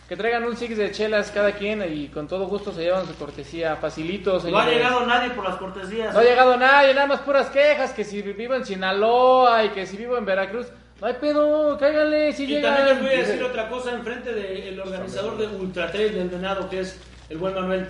Que 0.09 0.17
traigan 0.17 0.45
un 0.45 0.57
six 0.57 0.77
de 0.77 0.91
chelas 0.93 1.31
cada 1.31 1.53
quien 1.53 1.83
y 1.91 2.09
con 2.09 2.29
todo 2.29 2.47
gusto 2.47 2.73
se 2.73 2.83
llevan 2.83 3.07
su 3.07 3.15
cortesía. 3.17 3.77
Facilito, 3.77 4.33
No 4.33 4.37
ha 4.39 4.41
señores. 4.41 4.75
llegado 4.75 5.07
nadie 5.07 5.31
por 5.31 5.45
las 5.45 5.57
cortesías. 5.57 6.13
No 6.13 6.21
ha 6.21 6.25
llegado 6.25 6.57
nadie, 6.57 6.95
nada 6.95 7.07
más 7.07 7.21
puras 7.21 7.49
quejas, 7.51 7.93
que 7.93 8.05
si 8.05 8.21
vivo 8.23 8.55
en 8.55 8.65
Sinaloa 8.65 9.65
y 9.65 9.69
que 9.71 9.87
si 9.87 9.97
vivo 9.97 10.17
en 10.19 10.25
Veracruz. 10.27 10.67
No 11.01 11.07
hay 11.07 11.15
pedo, 11.15 11.77
cáiganle, 11.79 12.33
si 12.33 12.45
Y 12.45 12.47
llegan. 12.47 12.75
también 12.77 12.97
les 12.97 13.05
voy 13.07 13.15
a 13.15 13.27
decir 13.27 13.43
otra 13.43 13.69
cosa 13.69 13.91
enfrente 13.93 14.33
del 14.33 14.79
organizador 14.81 15.37
de 15.39 15.47
Ultra 15.49 15.91
Trail 15.91 16.15
del 16.15 16.29
Venado, 16.29 16.69
que 16.71 16.81
es 16.81 17.01
el 17.31 17.39
buen 17.39 17.55
Manuel. 17.55 17.89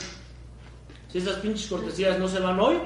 Si 1.13 1.19
esas 1.19 1.37
pinches 1.37 1.69
cortesías 1.69 2.19
no 2.19 2.27
se 2.27 2.41
van 2.41 2.59
hoy, 2.59 2.79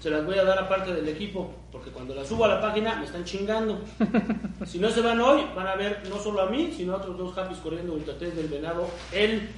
se 0.00 0.08
las 0.08 0.24
voy 0.24 0.38
a 0.38 0.44
dar 0.44 0.56
aparte 0.56 0.94
del 0.94 1.08
equipo, 1.08 1.52
porque 1.72 1.90
cuando 1.90 2.14
las 2.14 2.28
subo 2.28 2.44
a 2.44 2.48
la 2.48 2.60
página 2.60 2.94
me 2.96 3.06
están 3.06 3.24
chingando. 3.24 3.82
Si 4.66 4.78
no 4.78 4.88
se 4.88 5.02
van 5.02 5.20
hoy, 5.20 5.44
van 5.54 5.66
a 5.66 5.74
ver 5.74 6.02
no 6.08 6.18
solo 6.18 6.40
a 6.40 6.46
mí, 6.46 6.72
sino 6.74 6.94
a 6.94 6.96
otros 6.96 7.18
dos 7.18 7.36
Happys 7.36 7.58
corriendo 7.58 7.92
Ultra 7.92 8.14
del 8.14 8.48
Venado 8.48 8.88
el 9.12 9.48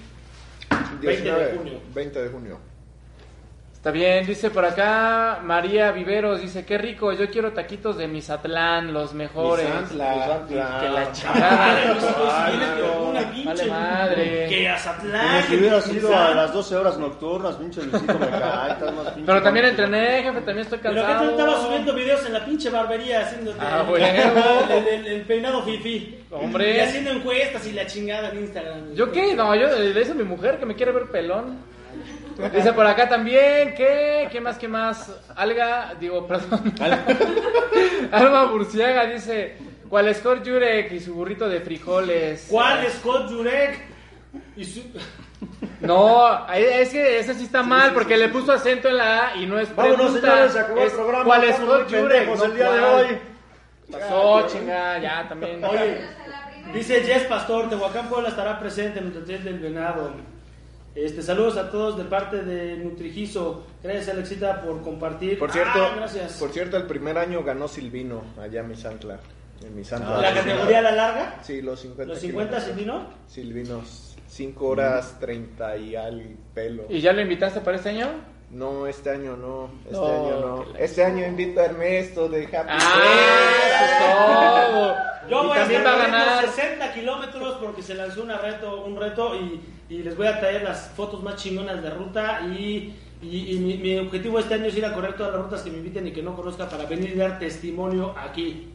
20 1.01 1.07
de 1.07 1.13
19, 1.13 1.57
junio. 1.57 1.81
20 1.95 2.23
de 2.23 2.29
junio. 2.29 2.59
Está 3.87 3.93
bien, 3.97 4.27
dice 4.27 4.51
por 4.51 4.65
acá 4.65 5.39
María 5.45 5.93
Viveros, 5.93 6.41
dice, 6.43 6.65
qué 6.67 6.77
rico, 6.77 7.13
yo 7.13 7.31
quiero 7.31 7.53
taquitos 7.53 7.97
de 7.97 8.09
Misatlán, 8.09 8.93
los 8.93 9.15
mejores. 9.15 9.65
Que 9.89 9.95
la 10.89 11.13
chingada. 11.13 11.83
pues, 11.93 12.05
pues, 12.05 12.59
viene 12.59 12.67
con 12.81 13.07
una 13.11 13.21
pinche- 13.31 13.45
Vale 13.45 13.67
madre. 13.67 14.47
Que 14.49 14.65
Como 14.65 14.75
Azatlán. 14.75 15.43
si 15.45 15.55
hubieras 15.57 15.85
que 15.85 15.93
ido 15.99 16.19
a 16.19 16.35
las 16.35 16.53
12 16.53 16.75
horas 16.75 16.99
nocturnas, 16.99 17.55
pinche 17.55 17.81
Luisito, 17.85 18.19
me 18.19 18.27
cae, 18.29 18.73
estás 18.73 18.93
más 18.93 19.07
pinche 19.13 19.23
Pero 19.25 19.43
también 19.45 19.67
entrené, 19.67 20.23
jefe, 20.25 20.33
también 20.41 20.59
estoy 20.59 20.79
Pero 20.83 20.95
que 20.95 21.01
cansado. 21.03 21.25
tú 21.25 21.31
estabas 21.31 21.63
subiendo 21.63 21.95
videos 21.95 22.27
en 22.27 22.33
la 22.33 22.45
pinche 22.45 22.71
barbería 22.71 23.21
haciéndote 23.21 23.59
Ah, 23.61 23.85
el, 23.87 23.93
huevo. 23.93 24.67
el- 24.73 24.89
el- 24.89 25.07
el 25.07 25.21
peinado 25.23 25.63
fifi. 25.63 26.25
Hombre. 26.33 26.77
Y 26.77 26.81
haciendo 26.81 27.11
encuestas 27.13 27.65
y 27.69 27.73
la 27.73 27.87
chingada 27.87 28.31
en 28.31 28.39
Instagram. 28.41 28.95
¿Yo 28.95 29.13
qué? 29.13 29.33
No, 29.37 29.55
yo 29.55 29.69
le 29.79 29.93
dice 29.95 30.11
a 30.11 30.15
mi 30.17 30.25
mujer 30.25 30.59
que 30.59 30.67
me 30.67 30.75
quiere 30.75 30.91
ver 30.91 31.05
pelón. 31.05 31.76
Dice 32.55 32.73
por 32.73 32.87
acá 32.87 33.09
también, 33.09 33.75
¿qué? 33.75 34.29
¿Qué 34.31 34.41
más, 34.41 34.59
qué 34.59 34.69
más? 34.69 35.11
Alga, 35.35 35.95
digo, 35.99 36.27
perdón. 36.27 36.75
Alma 38.13 38.45
Burciaga 38.53 39.07
dice, 39.07 39.57
¿cuál 39.89 40.09
es 40.09 40.19
Scott 40.19 40.47
Jurek 40.47 40.93
y 40.93 41.01
su 41.01 41.15
burrito 41.15 41.49
de 41.49 41.61
frijoles? 41.61 42.47
¿Cuál 42.51 42.85
es 42.85 42.95
Scott 42.95 43.31
Jurek? 43.31 43.81
Y 44.57 44.65
su... 44.65 44.83
No, 45.81 46.49
es 46.55 46.89
que 46.89 47.19
ese 47.19 47.35
sí 47.35 47.45
está 47.45 47.63
mal 47.63 47.93
porque 47.93 48.17
le 48.17 48.29
puso 48.29 48.51
acento 48.53 48.89
en 48.89 48.97
la 48.97 49.29
A 49.29 49.37
y 49.37 49.47
no 49.47 49.59
es 49.59 49.75
Vámonos, 49.77 50.13
pregunta. 50.13 50.31
señores, 50.31 50.53
se 50.53 50.59
acabó 50.61 50.83
el 50.83 50.91
programa. 50.91 51.25
¿Cuál 51.25 51.45
es 51.45 51.57
Scott 51.57 51.91
Jurek? 51.91 52.27
No, 52.37 52.45
el 52.45 52.55
día 52.57 52.73
de 52.73 52.81
hoy. 52.81 53.19
Pasó, 53.93 54.47
chinga, 54.49 54.99
ya 54.99 55.29
también. 55.29 55.63
Oye, 55.63 56.01
dice 56.73 57.03
Jess 57.03 57.25
Pastor, 57.25 57.69
Tehuacán 57.69 58.09
Puebla 58.09 58.31
estará 58.31 58.59
presente 58.59 58.99
en 58.99 59.07
Nutritel 59.13 59.45
del 59.45 59.59
Venado. 59.59 60.11
Este, 60.97 61.23
saludos 61.23 61.59
a 61.59 61.71
todos 61.71 61.99
de 61.99 62.05
parte 62.05 62.43
de 62.43 62.79
Nutrigiso. 62.79 63.65
Gracias 63.83 64.09
Alexita 64.09 64.63
por 64.63 64.83
compartir. 64.83 65.39
Por 65.39 65.53
cierto, 65.53 65.79
Ah, 65.79 65.93
gracias. 65.97 66.33
por 66.39 66.51
cierto, 66.51 66.79
el 66.79 66.85
primer 66.85 67.19
año 67.19 67.43
ganó 67.45 67.69
Silvino 67.69 68.23
allá 68.41 68.61
en 68.61 68.69
Misantla. 68.69 69.21
En 69.63 69.77
Misantla. 69.77 70.21
la 70.23 70.33
categoría 70.35 70.79
a 70.79 70.83
la 70.83 70.93
larga, 70.93 71.39
Sí, 71.43 71.61
los 71.61 71.81
50. 71.81 72.13
los 72.15 72.19
50 72.21 72.57
kilómetros. 72.57 72.65
Silvino. 72.65 73.07
Silvinos, 73.27 74.17
5 74.27 74.67
horas 74.67 75.17
30 75.21 75.77
y 75.77 75.97
al 75.97 76.23
pelo. 76.55 76.85
¿Y 76.89 77.01
ya 77.03 77.13
lo 77.13 77.21
invitaste 77.21 77.61
para 77.61 77.77
este 77.77 77.91
año? 77.91 78.09
No, 78.51 78.87
este 78.87 79.11
año 79.11 79.37
no. 79.37 79.71
Este 79.85 79.97
No, 79.97 80.07
año 80.07 80.41
no. 80.41 80.65
Este 80.79 81.05
año 81.05 81.27
invito 81.27 81.61
a 81.61 81.65
Ernesto 81.67 82.27
de 82.29 82.45
Happy 82.47 82.69
¡Ah! 82.71 83.03
Eso 83.67 83.85
es 83.85 84.73
todo. 84.73 84.97
Yo 85.29 85.43
y 85.43 85.47
voy 85.49 85.57
a 85.59 85.61
también 85.61 85.81
estar 85.81 85.93
va 85.95 86.03
a 86.03 86.07
corriendo 86.07 86.27
ganar. 86.33 86.47
60 86.55 86.93
kilómetros 86.95 87.55
porque 87.61 87.83
se 87.83 87.95
lanzó 87.95 88.23
una 88.23 88.39
reto, 88.39 88.85
un 88.85 88.97
reto 88.97 89.35
y, 89.35 89.61
y 89.89 89.99
les 90.03 90.17
voy 90.17 90.27
a 90.27 90.41
traer 90.41 90.63
las 90.63 90.91
fotos 90.97 91.23
más 91.23 91.37
chingonas 91.37 91.83
de 91.83 91.91
ruta 91.91 92.41
y, 92.47 92.93
y- 93.23 93.53
y 93.55 93.59
mi, 93.59 93.75
mi 93.79 93.99
objetivo 93.99 94.39
este 94.39 94.55
año 94.55 94.67
es 94.67 94.77
ir 94.77 94.85
a 94.85 94.93
correr 94.93 95.17
todas 95.17 95.33
las 95.33 95.43
rutas 95.43 95.63
que 95.63 95.71
me 95.71 95.79
inviten 95.79 96.07
y 96.07 96.13
que 96.13 96.23
no 96.23 96.35
conozca 96.35 96.69
para 96.69 96.85
venir 96.87 97.11
y 97.11 97.15
dar 97.19 97.39
testimonio 97.39 98.15
aquí. 98.19 98.69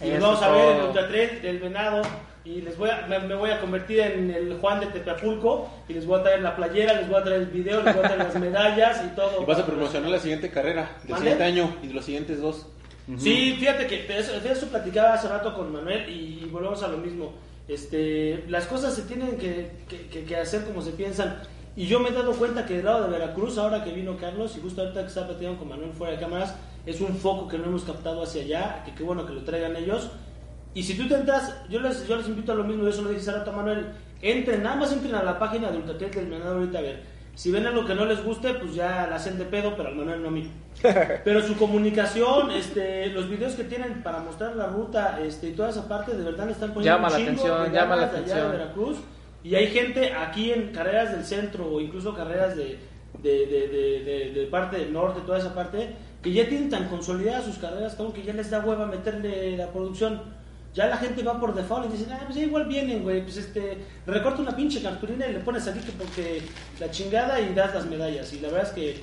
Y 0.00 0.10
Eso 0.10 0.20
vamos 0.26 0.42
a 0.42 0.50
ver 0.50 0.68
el 0.72 0.76
todo. 0.78 0.86
Ultra 0.88 1.08
Trail 1.08 1.42
del 1.42 1.58
Venado 1.58 2.02
y 2.44 2.60
les 2.62 2.78
voy 2.78 2.88
a, 2.90 3.06
me, 3.08 3.18
me 3.18 3.34
voy 3.34 3.50
a 3.50 3.60
convertir 3.60 3.98
en 4.00 4.30
el 4.30 4.56
Juan 4.60 4.80
de 4.80 4.86
Tepeapulco 4.86 5.68
y 5.88 5.94
les 5.94 6.06
voy 6.06 6.20
a 6.20 6.22
traer 6.22 6.40
la 6.42 6.54
playera, 6.54 6.94
les 6.94 7.08
voy 7.08 7.18
a 7.20 7.24
traer 7.24 7.40
el 7.42 7.46
video, 7.48 7.82
les 7.82 7.94
voy 7.96 8.04
a 8.04 8.08
traer 8.08 8.18
las 8.24 8.34
medallas 8.38 9.02
y 9.04 9.16
todo. 9.16 9.42
Y 9.42 9.44
vas 9.44 9.58
a 9.58 9.66
promocionar 9.66 10.10
la 10.10 10.18
siguiente 10.20 10.50
carrera 10.50 10.96
del 11.02 11.10
¿Mande? 11.10 11.16
siguiente 11.30 11.44
año 11.44 11.76
y 11.82 11.88
los 11.88 12.04
siguientes 12.04 12.40
dos. 12.40 12.66
Sí, 13.16 13.56
fíjate 13.58 13.86
que 13.86 14.06
eso, 14.18 14.32
eso 14.36 14.66
platicaba 14.68 15.14
hace 15.14 15.28
rato 15.28 15.54
con 15.54 15.72
Manuel 15.72 16.08
y 16.10 16.44
volvemos 16.50 16.82
a 16.82 16.88
lo 16.88 16.98
mismo. 16.98 17.32
Este, 17.68 18.44
las 18.48 18.66
cosas 18.66 18.94
se 18.94 19.02
tienen 19.02 19.36
que, 19.36 19.70
que- 19.88 20.36
hacer 20.36 20.64
como 20.64 20.82
se 20.82 20.92
piensan. 20.92 21.40
Y 21.76 21.86
yo 21.86 22.00
me 22.00 22.08
he 22.08 22.12
dado 22.12 22.32
cuenta 22.32 22.66
que 22.66 22.74
del 22.74 22.86
lado 22.86 23.04
de 23.04 23.10
Veracruz, 23.10 23.56
ahora 23.58 23.84
que 23.84 23.92
vino 23.92 24.16
Carlos, 24.16 24.56
y 24.56 24.60
justo 24.60 24.80
ahorita 24.80 25.02
que 25.02 25.08
estaba 25.08 25.28
platicando 25.28 25.58
con 25.58 25.68
Manuel 25.68 25.92
fuera 25.92 26.14
de 26.14 26.18
cámaras, 26.18 26.54
es 26.86 27.00
un 27.00 27.14
foco 27.16 27.46
que 27.46 27.58
no 27.58 27.66
hemos 27.66 27.84
captado 27.84 28.22
hacia 28.22 28.42
allá, 28.42 28.82
que 28.84 28.94
qué 28.94 29.02
bueno 29.04 29.26
que 29.26 29.34
lo 29.34 29.44
traigan 29.44 29.76
ellos. 29.76 30.10
Y 30.74 30.82
si 30.82 30.96
tú 30.96 31.06
te 31.06 31.14
entras, 31.14 31.54
yo 31.68 31.80
les, 31.80 32.06
yo 32.08 32.16
les 32.16 32.26
invito 32.26 32.52
a 32.52 32.54
lo 32.54 32.64
mismo, 32.64 32.86
eso 32.88 33.02
lo 33.02 33.10
dije 33.10 33.20
hace 33.20 33.30
a 33.30 33.52
Manuel, 33.52 33.86
entren, 34.22 34.62
nada 34.62 34.76
más 34.76 34.92
entren 34.92 35.14
a 35.14 35.22
la 35.22 35.38
página 35.38 35.70
de 35.70 35.78
Ultratel 35.78 36.10
del 36.30 36.42
ahorita 36.42 36.78
a 36.78 36.82
ver. 36.82 37.17
Si 37.38 37.52
ven 37.52 37.64
algo 37.68 37.84
que 37.86 37.94
no 37.94 38.04
les 38.04 38.24
guste, 38.24 38.52
pues 38.54 38.74
ya 38.74 39.06
la 39.08 39.14
hacen 39.14 39.38
de 39.38 39.44
pedo, 39.44 39.76
pero 39.76 39.90
al 39.90 39.94
Manuel 39.94 40.20
no 40.22 40.28
a 40.28 40.30
mí. 40.32 40.50
Pero 41.24 41.40
su 41.40 41.56
comunicación, 41.56 42.50
este, 42.50 43.06
los 43.10 43.28
videos 43.28 43.54
que 43.54 43.62
tienen 43.64 44.02
para 44.02 44.18
mostrar 44.18 44.56
la 44.56 44.66
ruta 44.66 45.20
este, 45.22 45.50
y 45.50 45.52
toda 45.52 45.70
esa 45.70 45.86
parte, 45.88 46.16
de 46.16 46.24
verdad 46.24 46.46
le 46.46 46.52
están 46.52 46.72
poniendo 46.74 46.96
Llama 46.96 47.06
un 47.08 47.12
la 47.12 47.18
chingo 47.18 47.30
atención, 47.30 47.72
de 47.72 47.78
llama 47.78 47.96
la 47.96 48.06
de 48.06 48.08
allá 48.08 48.16
de 48.16 48.22
atención. 48.32 48.52
Veracruz. 48.52 48.96
Y 49.44 49.54
hay 49.54 49.68
gente 49.68 50.12
aquí 50.12 50.50
en 50.52 50.72
carreras 50.72 51.12
del 51.12 51.24
centro 51.24 51.66
o 51.72 51.80
incluso 51.80 52.12
carreras 52.12 52.56
de, 52.56 52.78
de, 53.22 53.46
de, 53.46 53.68
de, 53.68 54.04
de- 54.04 54.32
de 54.40 54.46
parte 54.46 54.76
del 54.78 54.92
norte, 54.92 55.20
toda 55.24 55.38
esa 55.38 55.54
parte, 55.54 55.94
que 56.22 56.32
ya 56.32 56.48
tienen 56.48 56.70
tan 56.70 56.88
consolidadas 56.88 57.44
sus 57.44 57.58
carreras 57.58 57.94
como 57.94 58.12
que 58.12 58.24
ya 58.24 58.32
les 58.32 58.50
da 58.50 58.58
hueva 58.60 58.86
meterle 58.86 59.56
la 59.56 59.68
producción. 59.68 60.22
Ya 60.78 60.86
la 60.86 60.96
gente 60.96 61.24
va 61.24 61.40
por 61.40 61.56
default 61.56 61.86
y 61.86 61.96
dicen, 61.96 62.12
ah, 62.12 62.20
pues 62.24 62.36
ya 62.36 62.44
igual 62.44 62.66
vienen, 62.66 63.02
güey, 63.02 63.20
pues 63.24 63.36
este, 63.36 63.78
recorta 64.06 64.42
una 64.42 64.54
pinche 64.54 64.80
cartulina 64.80 65.26
y 65.26 65.32
le 65.32 65.40
pones 65.40 65.66
aquí 65.66 65.80
que 65.80 65.90
porque 65.90 66.40
la 66.78 66.88
chingada 66.88 67.40
y 67.40 67.52
das 67.52 67.74
las 67.74 67.86
medallas. 67.86 68.32
Y 68.32 68.38
la 68.38 68.46
verdad 68.46 68.68
es 68.68 68.74
que 68.74 69.00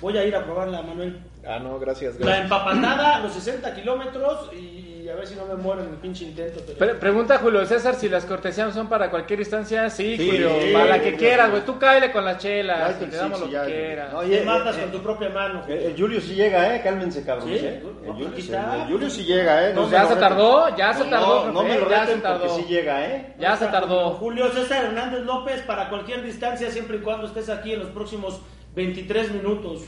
voy 0.00 0.16
a 0.18 0.24
ir 0.24 0.34
a 0.36 0.44
probarla, 0.44 0.82
Manuel. 0.82 1.18
Ah, 1.46 1.58
no, 1.58 1.78
gracias. 1.78 2.14
La 2.18 2.26
gracias. 2.26 2.44
empapatada, 2.44 3.20
los 3.20 3.32
60 3.32 3.74
kilómetros 3.74 4.50
y 4.52 5.08
a 5.08 5.14
ver 5.14 5.24
si 5.24 5.36
no 5.36 5.46
me 5.46 5.54
muero 5.54 5.84
en 5.84 5.90
el 5.90 5.94
pinche 5.96 6.24
intento. 6.24 6.60
Pero... 6.66 6.78
Pre- 6.78 6.94
pregunta 6.96 7.38
Julio 7.38 7.64
César 7.64 7.94
si 7.94 8.08
las 8.08 8.24
cortesías 8.24 8.74
son 8.74 8.88
para 8.88 9.08
cualquier 9.08 9.38
instancia. 9.38 9.88
Sí, 9.88 10.16
Sí, 10.16 10.28
Julio, 10.28 10.50
sí, 10.60 10.72
para 10.72 10.86
la 10.86 11.00
que 11.00 11.12
sí, 11.12 11.16
quieras, 11.16 11.50
güey. 11.52 11.64
Tú 11.64 11.78
cáele 11.78 12.10
con 12.10 12.24
las 12.24 12.38
chelas, 12.38 12.80
Ay, 13.00 13.06
te 13.06 13.12
sí, 13.12 13.16
damos 13.16 13.38
sí, 13.38 13.44
lo 13.44 13.50
ya, 13.52 13.64
que 13.66 13.72
quieras. 13.72 14.12
No, 14.12 14.20
Te 14.22 14.42
matas 14.44 14.76
eh, 14.76 14.80
con 14.82 14.90
tu 14.90 15.02
propia 15.04 15.28
mano. 15.28 15.62
El, 15.68 15.78
el 15.78 15.96
Julio 15.96 16.20
sí 16.20 16.34
llega, 16.34 16.74
¿eh? 16.74 16.80
Cálmense, 16.82 17.24
cabrón. 17.24 17.48
Sí, 17.48 17.54
¿eh? 17.54 17.80
no, 17.84 17.90
El 18.04 18.12
Julio, 18.12 18.28
el 18.82 18.90
Julio 18.90 19.10
sí 19.10 19.24
llega, 19.24 19.68
¿eh? 19.68 19.72
No, 19.74 19.82
No, 19.82 19.90
ya 19.92 20.06
se 20.08 20.16
tardó, 20.16 20.76
ya 20.76 20.92
se 20.94 21.04
No, 21.04 21.10
tardó, 21.10 21.52
No, 21.52 21.62
me 21.62 21.78
lo 21.78 21.88
ya 21.88 22.06
se 22.06 22.16
tardó. 22.16 22.56
sí 22.56 22.64
llega, 22.68 23.06
¿eh? 23.06 23.34
Ya 23.38 23.56
se 23.56 23.66
tardó. 23.66 24.10
Julio 24.14 24.50
César 24.50 24.86
Hernández 24.86 25.20
López 25.20 25.62
para 25.62 25.88
cualquier 25.88 26.24
distancia, 26.24 26.68
siempre 26.72 26.96
y 26.96 27.00
cuando 27.00 27.28
estés 27.28 27.48
aquí 27.48 27.72
en 27.74 27.78
los 27.78 27.90
próximos 27.90 28.40
23 28.76 29.32
minutos. 29.32 29.82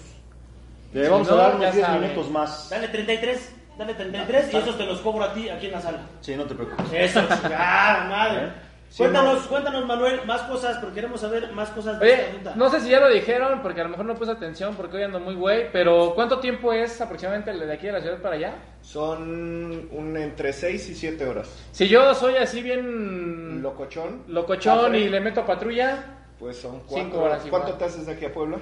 Le 0.92 1.08
vamos 1.08 1.28
Si 1.28 1.32
no, 1.34 1.38
a 1.38 1.42
dar 1.42 1.56
unos 1.56 1.72
10 1.74 1.86
sabe. 1.86 2.00
minutos 2.00 2.30
más. 2.30 2.70
Dale 2.70 2.88
33, 2.88 3.52
dale 3.78 3.94
33 3.94 4.52
y 4.52 4.56
esos 4.56 4.78
te 4.78 4.86
los 4.86 5.00
cobro 5.00 5.24
a 5.24 5.32
ti 5.34 5.48
aquí 5.50 5.66
en 5.66 5.72
la 5.72 5.80
sala. 5.82 5.98
Sí, 6.22 6.34
no 6.34 6.44
te 6.44 6.54
preocupes. 6.54 6.86
Eso, 6.92 7.20
chingada 7.20 8.04
madre. 8.08 8.46
¿Eh? 8.46 8.52
Sí, 8.90 9.02
cuéntanos, 9.02 9.42
cuéntanos 9.48 9.84
Manuel, 9.84 10.22
más 10.24 10.40
cosas, 10.44 10.78
porque 10.78 10.94
queremos 10.94 11.20
saber 11.20 11.52
más 11.52 11.68
cosas 11.68 12.00
de 12.00 12.10
esta 12.10 12.22
Oye, 12.30 12.38
ruta. 12.38 12.54
no 12.56 12.70
sé 12.70 12.80
si 12.80 12.88
ya 12.88 13.00
lo 13.00 13.10
dijeron, 13.10 13.60
porque 13.60 13.82
a 13.82 13.84
lo 13.84 13.90
mejor 13.90 14.06
no 14.06 14.14
puse 14.14 14.30
atención, 14.30 14.74
porque 14.76 14.96
hoy 14.96 15.02
ando 15.02 15.20
muy 15.20 15.34
güey, 15.34 15.70
pero 15.70 16.14
¿cuánto 16.14 16.38
tiempo 16.40 16.72
es 16.72 16.98
aproximadamente 16.98 17.52
de 17.52 17.70
aquí 17.70 17.84
de 17.86 17.92
la 17.92 18.00
ciudad 18.00 18.16
para 18.22 18.36
allá? 18.36 18.54
Son 18.80 19.88
un, 19.92 20.16
entre 20.16 20.54
6 20.54 20.88
y 20.88 20.94
7 20.94 21.22
horas. 21.26 21.50
Si 21.70 21.86
yo 21.86 22.14
soy 22.14 22.36
así 22.36 22.62
bien 22.62 23.60
Locochón. 23.62 24.22
locochón 24.28 24.94
y 24.94 25.06
le 25.10 25.20
meto 25.20 25.44
patrulla, 25.44 26.04
Pues 26.38 26.56
son 26.56 26.80
Cinco 26.88 26.88
cuatro 27.18 27.20
horas 27.24 27.38
¿Cuánto 27.50 27.68
igual. 27.68 27.78
te 27.78 27.84
haces 27.84 28.06
de 28.06 28.12
aquí 28.14 28.24
a 28.24 28.32
Puebla? 28.32 28.56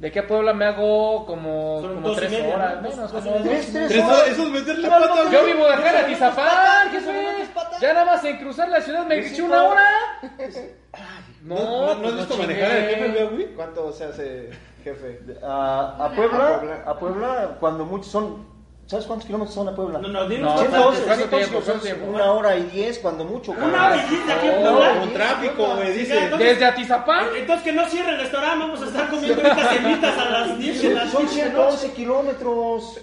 De 0.00 0.08
aquí 0.08 0.18
a 0.18 0.26
Puebla 0.26 0.54
me 0.54 0.64
hago 0.64 1.26
como, 1.26 1.80
Son 1.82 1.94
como 1.96 2.08
dos 2.08 2.16
y 2.16 2.20
tres 2.20 2.30
media, 2.32 2.54
horas, 2.54 2.74
¿no? 2.76 2.88
menos, 2.88 3.12
Dos 3.12 3.22
como 3.22 3.38
dos. 3.38 3.42
Tres 3.44 4.04
horas, 4.04 4.28
eso 4.28 4.42
es 4.44 4.48
meterle 4.48 4.88
pata 4.88 5.30
Yo 5.30 5.44
vivo 5.44 5.66
de 5.66 5.74
acá 5.74 5.92
de 5.92 5.98
Atizapán, 5.98 6.90
jefe. 6.90 7.48
Ya 7.82 7.92
nada 7.92 8.04
más 8.06 8.24
en 8.24 8.38
cruzar 8.38 8.68
la 8.70 8.80
ciudad 8.80 9.04
me 9.06 9.18
eché 9.18 9.42
una 9.42 9.62
hora. 9.64 9.82
No, 11.42 11.94
¿No, 11.94 12.00
pues 12.00 12.12
has 12.12 12.18
visto 12.20 12.36
manejar 12.38 12.70
el 12.72 12.94
jefe, 12.94 13.24
güey? 13.26 13.54
¿Cuánto 13.54 13.92
se 13.92 14.04
hace, 14.04 14.50
jefe? 14.84 15.20
A, 15.42 15.96
a 15.98 16.04
A 16.06 16.10
Puebla, 16.14 16.58
Puebla. 16.58 16.82
a 16.86 16.98
Puebla, 16.98 17.56
cuando 17.60 17.84
muchos 17.84 18.06
son. 18.10 18.49
¿Sabes 18.90 19.06
cuántos 19.06 19.24
kilómetros 19.26 19.54
son 19.54 19.68
a 19.68 19.72
Puebla? 19.72 20.00
No, 20.00 20.08
no, 20.08 20.28
dinos 20.28 20.50
No, 20.52 20.56
cuánto- 20.68 20.70
¿cuánto- 20.82 21.04
111, 21.04 21.26
cuánto 21.28 21.60
111, 21.62 21.86
tiempo? 21.94 22.10
Una 22.12 22.32
hora 22.32 22.56
y 22.56 22.62
diez, 22.64 22.98
cuando 22.98 23.24
mucho. 23.24 23.52
Una 23.52 23.60
cabrón. 23.60 23.80
hora 23.84 23.96
y 24.04 24.08
diez 24.10 24.26
de 24.26 24.32
aquí 24.32 24.48
a 24.48 24.50
No, 24.50 24.76
Puebla. 24.76 24.98
Con 24.98 25.12
tráfico, 25.12 25.66
güey, 25.76 25.92
dice. 25.92 26.18
entonces- 26.24 26.48
Desde 26.48 26.64
Atizapán. 26.64 27.26
Entonces 27.36 27.64
que 27.64 27.72
no 27.72 27.88
cierre 27.88 28.10
el 28.10 28.18
restaurante, 28.18 28.58
vamos 28.58 28.82
a 28.82 28.86
estar 28.86 29.08
comiendo 29.08 29.42
ahorita 29.42 29.72
semitas 29.74 30.18
a 30.18 30.24
las 30.30 30.58
10 30.58 30.82
de 30.82 30.94
la 30.94 31.06
Son 31.08 31.22
noche. 31.22 31.34
111 31.34 31.92
kilómetros. 31.92 32.98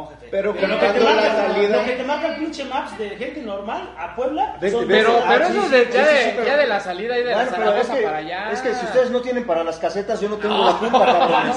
No, 0.00 0.08
jefe. 0.08 0.28
Pero 0.30 0.52
lo 0.52 0.58
que 0.58 0.66
te 0.66 1.00
marca, 1.00 1.34
salida- 1.36 1.76
lo 1.78 1.84
que 1.84 1.92
te 1.92 2.02
marca 2.04 2.26
el 2.28 2.36
pinche 2.36 2.64
maps 2.64 2.98
de 2.98 3.08
gente 3.10 3.40
normal 3.42 3.90
a 3.98 4.14
Puebla 4.14 4.56
son 4.60 4.60
vete. 4.60 4.86
Pero, 4.86 5.12
dos- 5.12 5.24
pero 5.28 5.44
Ah, 5.44 5.48
eso 5.48 5.62
sí, 5.62 5.68
ya, 5.70 6.06
de, 6.06 6.16
sí, 6.24 6.30
pero- 6.36 6.46
ya 6.46 6.56
de 6.56 6.66
la 6.66 6.80
salida 6.80 7.18
y 7.18 7.22
de 7.22 7.30
la 7.30 7.36
pero 7.36 7.44
es 7.44 7.50
Zaragoza 7.50 7.94
que, 7.94 8.02
para 8.02 8.16
allá. 8.18 8.50
es 8.52 8.60
que 8.62 8.74
si 8.74 8.84
ustedes 8.86 9.10
no 9.10 9.20
tienen 9.20 9.46
para 9.46 9.64
las 9.64 9.78
casetas, 9.78 10.20
yo 10.20 10.28
no 10.28 10.36
tengo 10.36 10.64
la 10.64 10.72
culpa, 10.78 11.04
cabrones. 11.06 11.56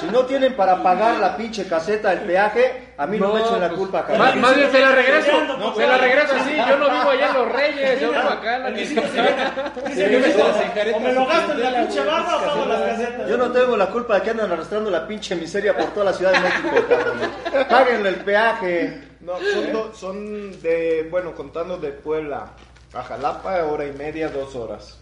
Si 0.00 0.06
no 0.06 0.24
tienen 0.26 0.54
para 0.54 0.82
pagar 0.82 1.16
la 1.16 1.36
pinche 1.36 1.66
caseta, 1.66 2.12
el 2.12 2.20
peaje, 2.20 2.85
a 2.98 3.06
mí 3.06 3.18
no, 3.18 3.32
me 3.34 3.40
echen 3.40 3.60
la 3.60 3.68
pues, 3.68 3.78
culpa, 3.80 3.98
Más, 4.02 4.06
cabrón. 4.18 4.40
más 4.40 4.56
bien 4.56 4.70
se 4.70 4.80
la 4.80 4.92
regreso. 4.92 5.44
No, 5.58 5.74
se 5.74 5.86
la 5.86 5.98
regreso 5.98 6.34
así. 6.34 6.56
Yo 6.56 6.76
no 6.78 6.90
vivo 6.90 7.10
allá 7.10 7.26
en 7.28 7.34
Los 7.34 7.52
Reyes. 7.52 8.00
Yo 8.00 8.10
vivo 8.12 8.22
acá 8.28 8.56
en 8.56 8.62
la 8.62 8.68
El 8.68 8.74
visito 8.74 9.02
se 9.02 9.08
Dice 9.08 9.88
Dice, 9.88 10.12
yo 10.12 10.18
me 10.20 10.26
"Visito, 10.26 10.48
las 10.48 10.60
enjaretas 10.62 10.94
O 10.96 11.00
me 11.00 11.12
lo 11.12 11.26
gasto 11.26 11.52
en 11.52 11.62
la 11.62 11.80
pinche 11.80 12.00
barra 12.04 12.36
o 12.36 12.40
pago 12.46 12.66
las 12.66 12.80
casetas". 12.80 13.06
casetas. 13.08 13.28
Yo 13.30 13.36
no 13.36 13.52
tengo 13.52 13.76
la 13.76 13.86
culpa 13.86 14.14
de 14.14 14.22
que 14.22 14.30
andan 14.30 14.52
arrastrando 14.52 14.90
la 14.90 15.06
pinche 15.06 15.36
miseria 15.36 15.76
por 15.76 15.86
toda 15.86 16.06
la 16.06 16.12
Ciudad 16.14 16.32
de 16.32 16.40
México, 16.40 16.70
cabrón. 16.88 17.66
Páguenle 17.68 18.08
el 18.08 18.16
peaje. 18.16 19.00
No, 19.20 19.32
son, 19.40 19.72
do- 19.72 19.92
son 19.94 20.62
de, 20.62 21.06
bueno, 21.10 21.34
contando 21.34 21.76
de 21.78 21.90
Puebla 21.90 22.46
a 22.94 23.02
Jalapa, 23.02 23.62
hora 23.64 23.84
y 23.84 23.92
media, 23.92 24.28
dos 24.28 24.54
horas. 24.54 24.98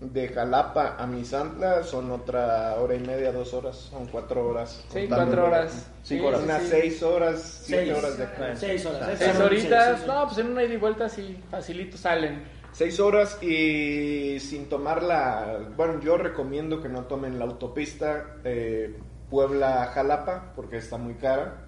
De 0.00 0.28
Jalapa 0.28 0.96
a 0.98 1.06
Misantla 1.06 1.82
son 1.84 2.10
otra 2.10 2.74
hora 2.80 2.94
y 2.94 3.00
media, 3.00 3.32
dos 3.32 3.54
horas, 3.54 3.76
son 3.76 4.06
cuatro 4.08 4.46
horas. 4.48 4.84
Sí, 4.92 5.06
cuatro 5.08 5.46
horas. 5.46 5.88
Sí, 6.02 6.18
horas. 6.20 6.40
sí, 6.40 6.44
Unas 6.44 6.62
sí. 6.62 6.68
seis 6.68 7.02
horas, 7.02 7.60
siete 7.64 7.84
Seis. 7.86 7.98
horas 7.98 8.18
de 8.18 8.24
acá. 8.24 8.56
Seis 8.56 8.86
horas. 8.86 9.06
Seis 9.06 9.18
Seis, 9.20 9.40
horitas. 9.40 9.94
seis, 9.96 10.06
No, 10.06 10.24
pues 10.26 10.38
en 10.38 10.46
una 10.48 10.62
ida 10.64 10.74
y 10.74 10.76
vuelta 10.76 11.08
sí, 11.08 11.40
facilito 11.50 11.96
salen. 11.96 12.42
Seis 12.72 12.98
horas 12.98 13.40
y 13.42 14.38
sin 14.40 14.68
tomar 14.68 15.02
la... 15.02 15.60
Bueno, 15.76 16.00
yo 16.00 16.16
recomiendo 16.18 16.82
que 16.82 16.88
no 16.88 17.04
tomen 17.04 17.38
la 17.38 17.44
autopista 17.44 18.36
eh, 18.44 18.98
Puebla-Jalapa 19.30 20.52
porque 20.56 20.78
está 20.78 20.98
muy 20.98 21.14
cara. 21.14 21.60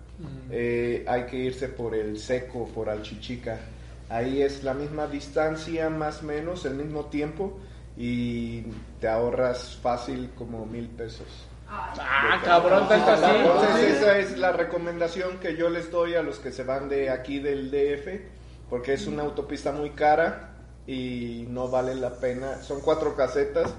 Eh, 0.51 1.05
hay 1.07 1.24
que 1.27 1.37
irse 1.37 1.68
por 1.68 1.95
el 1.95 2.18
seco, 2.18 2.66
por 2.74 2.91
Alchichica. 2.91 3.61
Ahí 4.09 4.43
es 4.43 4.64
la 4.64 4.74
misma 4.74 5.07
distancia, 5.07 5.89
más 5.91 6.22
o 6.22 6.27
menos, 6.27 6.64
el 6.64 6.74
mismo 6.74 7.07
tiempo 7.07 7.59
y 7.97 8.63
te 9.01 9.09
ahorras 9.09 9.77
fácil 9.77 10.31
como 10.37 10.67
mil 10.67 10.89
pesos. 10.89 11.27
Ah, 11.69 12.41
cabrón, 12.45 12.89
tanto 12.89 13.11
así. 13.11 13.37
Entonces 13.37 13.97
esa 13.97 14.19
es 14.19 14.39
la 14.39 14.53
recomendación 14.53 15.39
que 15.39 15.57
yo 15.57 15.69
les 15.69 15.91
doy 15.91 16.15
a 16.15 16.23
los 16.23 16.39
que 16.39 16.53
se 16.53 16.63
van 16.63 16.89
de 16.89 17.11
aquí 17.11 17.41
del 17.41 17.71
DF, 17.71 18.69
porque 18.71 18.93
es 18.93 19.07
una 19.07 19.23
autopista 19.23 19.73
muy 19.73 19.91
cara 19.91 20.53
y 20.87 21.47
no 21.49 21.69
vale 21.69 21.95
la 21.95 22.21
pena. 22.21 22.63
Son 22.63 22.81
cuatro 22.81 23.17
casetas 23.17 23.75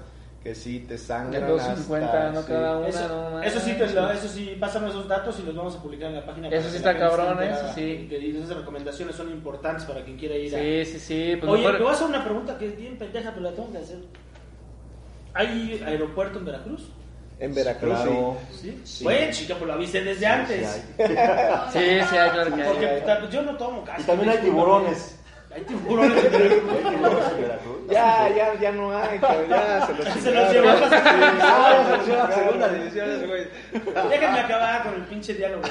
que 0.48 0.54
sí 0.54 0.78
te 0.80 0.94
De 0.94 0.98
sangran 0.98 1.46
250, 1.46 2.06
hasta, 2.06 2.30
¿no? 2.32 2.40
sí. 2.40 2.48
Cada 2.48 2.78
una. 2.78 2.88
Eso, 2.88 3.08
no 3.08 3.42
eso 3.42 3.60
sí, 3.60 3.72
te 3.74 3.86
lo- 3.90 4.10
eso 4.10 4.28
sí, 4.28 4.56
pásame 4.58 4.88
esos 4.88 5.06
datos 5.06 5.38
y 5.38 5.42
los 5.42 5.54
vamos 5.54 5.76
a 5.76 5.82
publicar 5.82 6.08
en 6.08 6.14
la 6.16 6.24
página. 6.24 6.48
Eso 6.48 6.64
sí 6.68 6.70
que 6.72 6.76
está 6.78 6.96
cabrón, 6.98 7.42
eso 7.42 7.66
sí. 7.74 8.06
Que 8.08 8.30
esas 8.42 8.56
recomendaciones 8.56 9.14
son 9.14 9.30
importantes 9.30 9.84
para 9.84 10.02
quien 10.02 10.16
quiera 10.16 10.36
ir 10.36 10.54
a... 10.56 10.58
Sí, 10.58 10.84
sí, 10.86 10.98
sí. 11.00 11.36
Pues 11.38 11.52
Oye, 11.52 11.62
mejor- 11.62 11.76
te 11.76 11.82
voy 11.82 11.92
a 11.92 11.94
hacer 11.94 12.06
una 12.08 12.24
pregunta 12.24 12.56
que 12.58 12.66
es 12.68 12.76
bien 12.78 12.96
pendeja, 12.96 13.30
pero 13.30 13.42
la 13.42 13.52
tengo 13.52 13.70
que 13.72 13.78
hacer. 13.78 13.98
¿Hay 15.34 15.82
aeropuerto 15.86 16.38
en 16.38 16.44
Veracruz? 16.46 16.88
En 17.40 17.54
Veracruz, 17.54 17.94
Claro. 17.94 18.36
¿Sí? 18.50 18.80
Sí. 18.84 19.04
Bueno, 19.04 19.32
chica, 19.32 19.54
pues 19.54 19.68
lo 19.68 19.74
avisé 19.74 20.00
desde 20.02 20.26
antes. 20.26 20.82
Sí, 20.98 21.78
sí, 21.78 22.16
hay, 22.16 22.30
claro 22.30 22.54
que 22.56 22.62
hay. 22.62 22.68
Porque 23.04 23.28
yo 23.30 23.42
no 23.42 23.56
tomo 23.56 23.84
casi. 23.84 24.02
Y 24.02 24.04
también 24.06 24.30
hay 24.30 24.38
tiburones. 24.38 25.17
Hay 25.54 25.62
tiburones 25.62 26.24
en 26.24 26.32
Veracruz. 26.32 26.72
Hay 26.72 26.90
tiburones 26.94 27.32
en 27.32 27.40
Veracruz. 27.42 27.76
sí. 27.88 27.94
Ya, 27.94 28.28
ya, 28.36 28.54
ya 28.60 28.72
no 28.72 28.96
hay, 28.96 29.18
pero 29.18 29.46
ya 29.48 29.86
se 29.86 29.94
los 29.94 30.08
Se 30.08 30.32
los 30.34 30.52
llevó 30.52 30.68
a 30.68 30.74
la 30.74 30.88
Ah, 31.42 31.84
se 31.90 31.98
pusieron 31.98 32.26
a 32.26 32.32
segunda 32.34 32.68
división, 32.68 33.26
güey. 33.26 33.46
Déjenme 34.10 34.40
acabar 34.40 34.82
con 34.82 34.94
el 34.94 35.02
pinche 35.02 35.34
diálogo. 35.34 35.62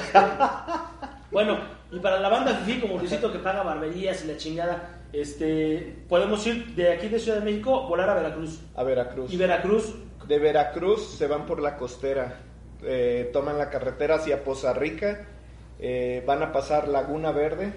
Bueno, 1.30 1.58
y 1.92 1.98
para 2.00 2.18
la 2.20 2.28
banda 2.28 2.54
Fifi, 2.64 2.80
como 2.80 2.98
Luisito 2.98 3.30
que 3.30 3.38
paga 3.38 3.62
barberías 3.62 4.24
y 4.24 4.28
la 4.28 4.36
chingada, 4.36 4.88
este, 5.12 5.96
podemos 6.08 6.46
ir 6.46 6.74
de 6.74 6.92
aquí 6.92 7.08
de 7.08 7.18
Ciudad 7.18 7.38
de 7.38 7.44
México, 7.44 7.86
volar 7.86 8.08
a 8.10 8.14
Veracruz. 8.14 8.60
A 8.74 8.82
Veracruz. 8.82 9.32
Y 9.32 9.36
Veracruz, 9.36 9.94
De 10.26 10.38
Veracruz 10.38 11.16
se 11.16 11.26
van 11.26 11.46
por 11.46 11.60
la 11.60 11.76
costera, 11.76 12.40
eh, 12.82 13.30
toman 13.32 13.58
la 13.58 13.70
carretera 13.70 14.16
hacia 14.16 14.42
Poza 14.42 14.72
Rica, 14.72 15.26
eh, 15.78 16.22
van 16.26 16.42
a 16.42 16.50
pasar 16.52 16.88
Laguna 16.88 17.30
Verde, 17.30 17.72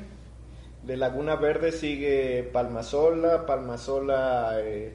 de 0.84 0.98
Laguna 0.98 1.36
Verde 1.36 1.72
sigue 1.72 2.50
Palmasola, 2.52 3.46
Palmasola, 3.46 4.60
eh, 4.60 4.94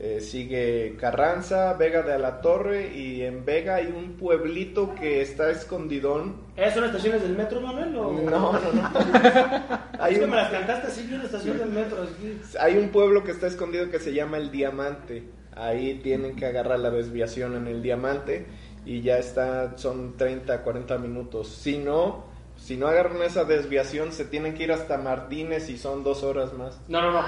eh, 0.00 0.20
sigue 0.20 0.96
Carranza, 0.98 1.74
Vega 1.74 2.02
de 2.02 2.18
la 2.18 2.40
Torre 2.40 2.94
y 2.94 3.22
en 3.22 3.44
Vega 3.44 3.76
hay 3.76 3.86
un 3.86 4.12
pueblito 4.12 4.94
que 4.94 5.20
está 5.20 5.50
escondidón. 5.50 6.36
¿Eh, 6.56 6.70
¿Son 6.72 6.84
estaciones 6.84 7.22
del 7.22 7.36
metro, 7.36 7.60
Manuel? 7.60 7.96
O... 7.96 8.12
No, 8.12 8.52
no, 8.52 8.72
no. 8.72 8.90
Hay 9.98 10.12
es 10.12 10.18
que 10.20 10.24
un, 10.24 10.30
me 10.30 10.36
las 10.36 10.50
cantaste 10.50 10.86
así 10.86 11.02
bien, 11.02 11.20
estación 11.22 11.58
del 11.58 11.70
metro. 11.70 12.02
así. 12.02 12.40
hay 12.60 12.76
un 12.76 12.90
pueblo 12.90 13.24
que 13.24 13.32
está 13.32 13.48
escondido 13.48 13.90
que 13.90 13.98
se 13.98 14.14
llama 14.14 14.36
El 14.36 14.52
Diamante. 14.52 15.24
Ahí 15.56 15.98
tienen 16.04 16.36
que 16.36 16.46
agarrar 16.46 16.78
la 16.78 16.90
desviación 16.90 17.56
en 17.56 17.66
El 17.66 17.82
Diamante 17.82 18.46
y 18.86 19.02
ya 19.02 19.18
está, 19.18 19.76
son 19.76 20.16
30, 20.16 20.62
40 20.62 20.98
minutos. 20.98 21.48
Si 21.48 21.78
no, 21.78 22.27
si 22.68 22.76
no 22.76 22.86
agarran 22.86 23.22
esa 23.22 23.44
desviación, 23.44 24.12
se 24.12 24.26
tienen 24.26 24.52
que 24.52 24.64
ir 24.64 24.72
hasta 24.72 24.98
Martínez 24.98 25.70
y 25.70 25.78
son 25.78 26.04
dos 26.04 26.22
horas 26.22 26.52
más. 26.52 26.78
No, 26.86 27.00
no, 27.00 27.12
no. 27.12 27.22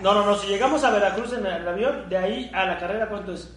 No, 0.00 0.14
no, 0.14 0.24
no. 0.24 0.38
Si 0.38 0.46
llegamos 0.46 0.82
a 0.84 0.90
Veracruz 0.90 1.34
en 1.34 1.44
el 1.44 1.68
avión, 1.68 2.08
de 2.08 2.16
ahí 2.16 2.50
a 2.54 2.64
la 2.64 2.78
carrera, 2.78 3.06
¿cuánto 3.06 3.34
es? 3.34 3.54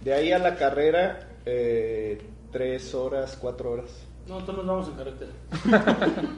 De 0.00 0.12
ahí 0.12 0.32
a 0.32 0.40
la 0.40 0.56
carrera, 0.56 1.28
eh, 1.46 2.20
tres 2.50 2.92
horas, 2.92 3.38
cuatro 3.40 3.70
horas. 3.70 4.04
No, 4.26 4.40
entonces 4.40 4.64
nos 4.64 4.66
vamos 4.66 4.88
en 4.88 4.94
carretera. 4.94 5.30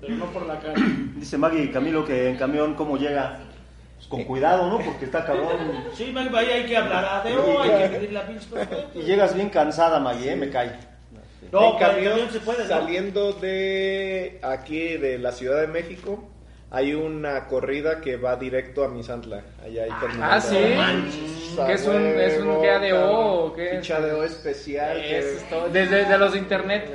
Pero 0.00 0.14
no 0.14 0.24
por 0.32 0.46
la 0.46 0.60
calle. 0.60 0.82
Dice 1.16 1.36
Maggie 1.36 1.70
Camilo 1.70 2.06
que 2.06 2.30
en 2.30 2.38
camión, 2.38 2.72
¿cómo 2.74 2.96
llega? 2.96 3.38
Pues 3.96 4.06
con 4.06 4.24
cuidado, 4.24 4.70
¿no? 4.70 4.78
Porque 4.78 5.04
está 5.04 5.26
cabrón. 5.26 5.84
Sí, 5.92 6.10
Maggie, 6.10 6.38
ahí 6.38 6.50
hay 6.52 6.64
que 6.64 6.74
hablar 6.74 7.04
a 7.04 7.22
Deo, 7.22 7.60
hay 7.60 7.70
que 7.82 7.96
pedir 7.96 8.12
la 8.12 8.26
pinche. 8.26 8.48
Y 8.94 9.02
llegas 9.02 9.34
bien 9.34 9.50
cansada, 9.50 10.00
Maggie, 10.00 10.32
¿eh? 10.32 10.36
me 10.36 10.48
cae. 10.48 10.97
No, 11.52 11.72
en 11.74 11.78
camión, 11.78 12.10
camión 12.12 12.30
se 12.30 12.40
puede, 12.40 12.62
¿no? 12.64 12.68
saliendo 12.68 13.32
de 13.32 14.38
aquí, 14.42 14.96
de 14.96 15.18
la 15.18 15.32
Ciudad 15.32 15.60
de 15.60 15.66
México, 15.68 16.28
hay 16.70 16.94
una 16.94 17.46
corrida 17.46 18.00
que 18.00 18.16
va 18.16 18.36
directo 18.36 18.84
a 18.84 18.88
Misantla. 18.88 19.42
Allá 19.64 19.84
hay 19.84 19.90
terminal. 20.00 20.30
Ah, 20.32 20.40
¿sí? 20.40 20.56
¿Qué 21.66 21.72
es 21.72 21.86
un- 21.86 22.04
es 22.06 22.38
un 22.40 22.62
GADO 22.62 23.44
o 23.46 23.52
qué? 23.54 23.78
Ficha 23.80 24.00
de 24.00 24.12
O 24.12 24.22
especial. 24.24 25.00
que- 25.00 25.18
es. 25.18 25.44
Desde, 25.72 25.96
desde 25.96 26.18
los 26.18 26.32
de 26.34 26.38
internet, 26.38 26.90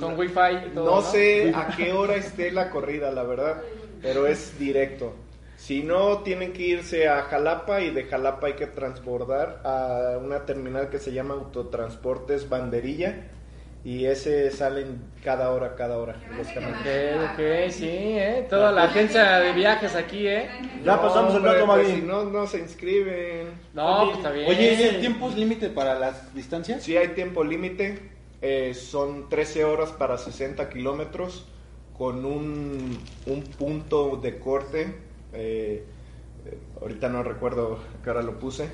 con 0.00 0.18
wifi 0.18 0.40
y 0.66 0.70
todo. 0.74 0.84
No 0.96 1.02
sé 1.02 1.52
a 1.54 1.68
qué 1.76 1.92
hora 1.92 2.16
esté 2.16 2.50
la 2.50 2.70
corrida, 2.70 3.10
la 3.10 3.22
verdad, 3.22 3.58
pero 4.00 4.26
es 4.26 4.58
directo. 4.58 5.14
Si 5.56 5.82
no, 5.84 6.18
tienen 6.22 6.52
que 6.52 6.62
irse 6.62 7.06
a 7.08 7.22
Jalapa 7.22 7.82
y 7.82 7.90
de 7.90 8.04
Jalapa 8.04 8.48
hay 8.48 8.54
que 8.54 8.66
transbordar 8.66 9.60
a 9.62 10.18
una 10.20 10.44
terminal 10.44 10.88
que 10.88 10.98
se 10.98 11.12
llama 11.12 11.34
Autotransportes 11.34 12.48
Banderilla 12.48 13.14
y 13.84 14.04
ese 14.04 14.50
salen 14.52 15.02
cada 15.24 15.50
hora, 15.50 15.74
cada 15.74 15.98
hora. 15.98 16.14
los 16.36 16.46
camiones. 16.48 16.76
Ok, 16.80 17.32
ok, 17.32 17.70
sí, 17.72 17.88
¿eh? 17.90 18.46
Toda 18.48 18.70
la 18.70 18.84
agencia 18.84 19.38
de 19.40 19.52
viajes 19.52 19.94
aquí, 19.96 20.26
¿eh? 20.28 20.48
Ya 20.84 21.00
pasamos 21.02 21.34
el 21.34 21.42
dato, 21.42 21.66
pues, 21.66 21.78
Maggie. 21.78 21.96
si 22.00 22.02
no, 22.02 22.24
no 22.24 22.46
se 22.46 22.58
inscriben. 22.58 23.48
No, 23.74 24.04
pues 24.04 24.16
está 24.18 24.30
bien. 24.30 24.48
Oye, 24.48 24.74
¿y 24.74 24.82
el 24.82 25.00
tiempo 25.00 25.28
es 25.28 25.36
límite 25.36 25.68
para 25.68 25.98
las 25.98 26.32
distancias? 26.34 26.82
Si 26.82 26.96
hay 26.96 27.08
tiempo 27.08 27.42
límite, 27.42 28.10
eh, 28.40 28.72
son 28.74 29.28
13 29.28 29.64
horas 29.64 29.90
para 29.90 30.16
60 30.18 30.68
kilómetros 30.68 31.46
con 31.96 32.24
un, 32.24 32.98
un 33.26 33.42
punto 33.58 34.16
de 34.16 34.38
corte. 34.38 34.94
eh, 35.32 35.84
ahorita 36.80 37.08
no 37.08 37.22
recuerdo 37.22 37.78
qué 38.02 38.10
hora 38.10 38.22
lo 38.22 38.38
puse. 38.38 38.68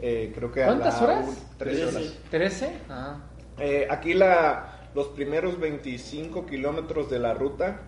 eh, 0.00 0.32
creo 0.34 0.50
que 0.52 0.62
a 0.62 0.66
¿Cuántas 0.66 1.00
la 1.00 1.06
horas? 1.06 1.26
un- 1.28 1.58
13 1.58 1.84
horas. 1.86 2.18
¿13? 2.30 2.68
Ah. 2.90 3.16
Eh, 3.58 3.86
aquí 3.90 4.14
la, 4.14 4.88
los 4.94 5.08
primeros 5.08 5.58
25 5.60 6.46
kilómetros 6.46 7.10
de 7.10 7.18
la 7.18 7.34
ruta 7.34 7.80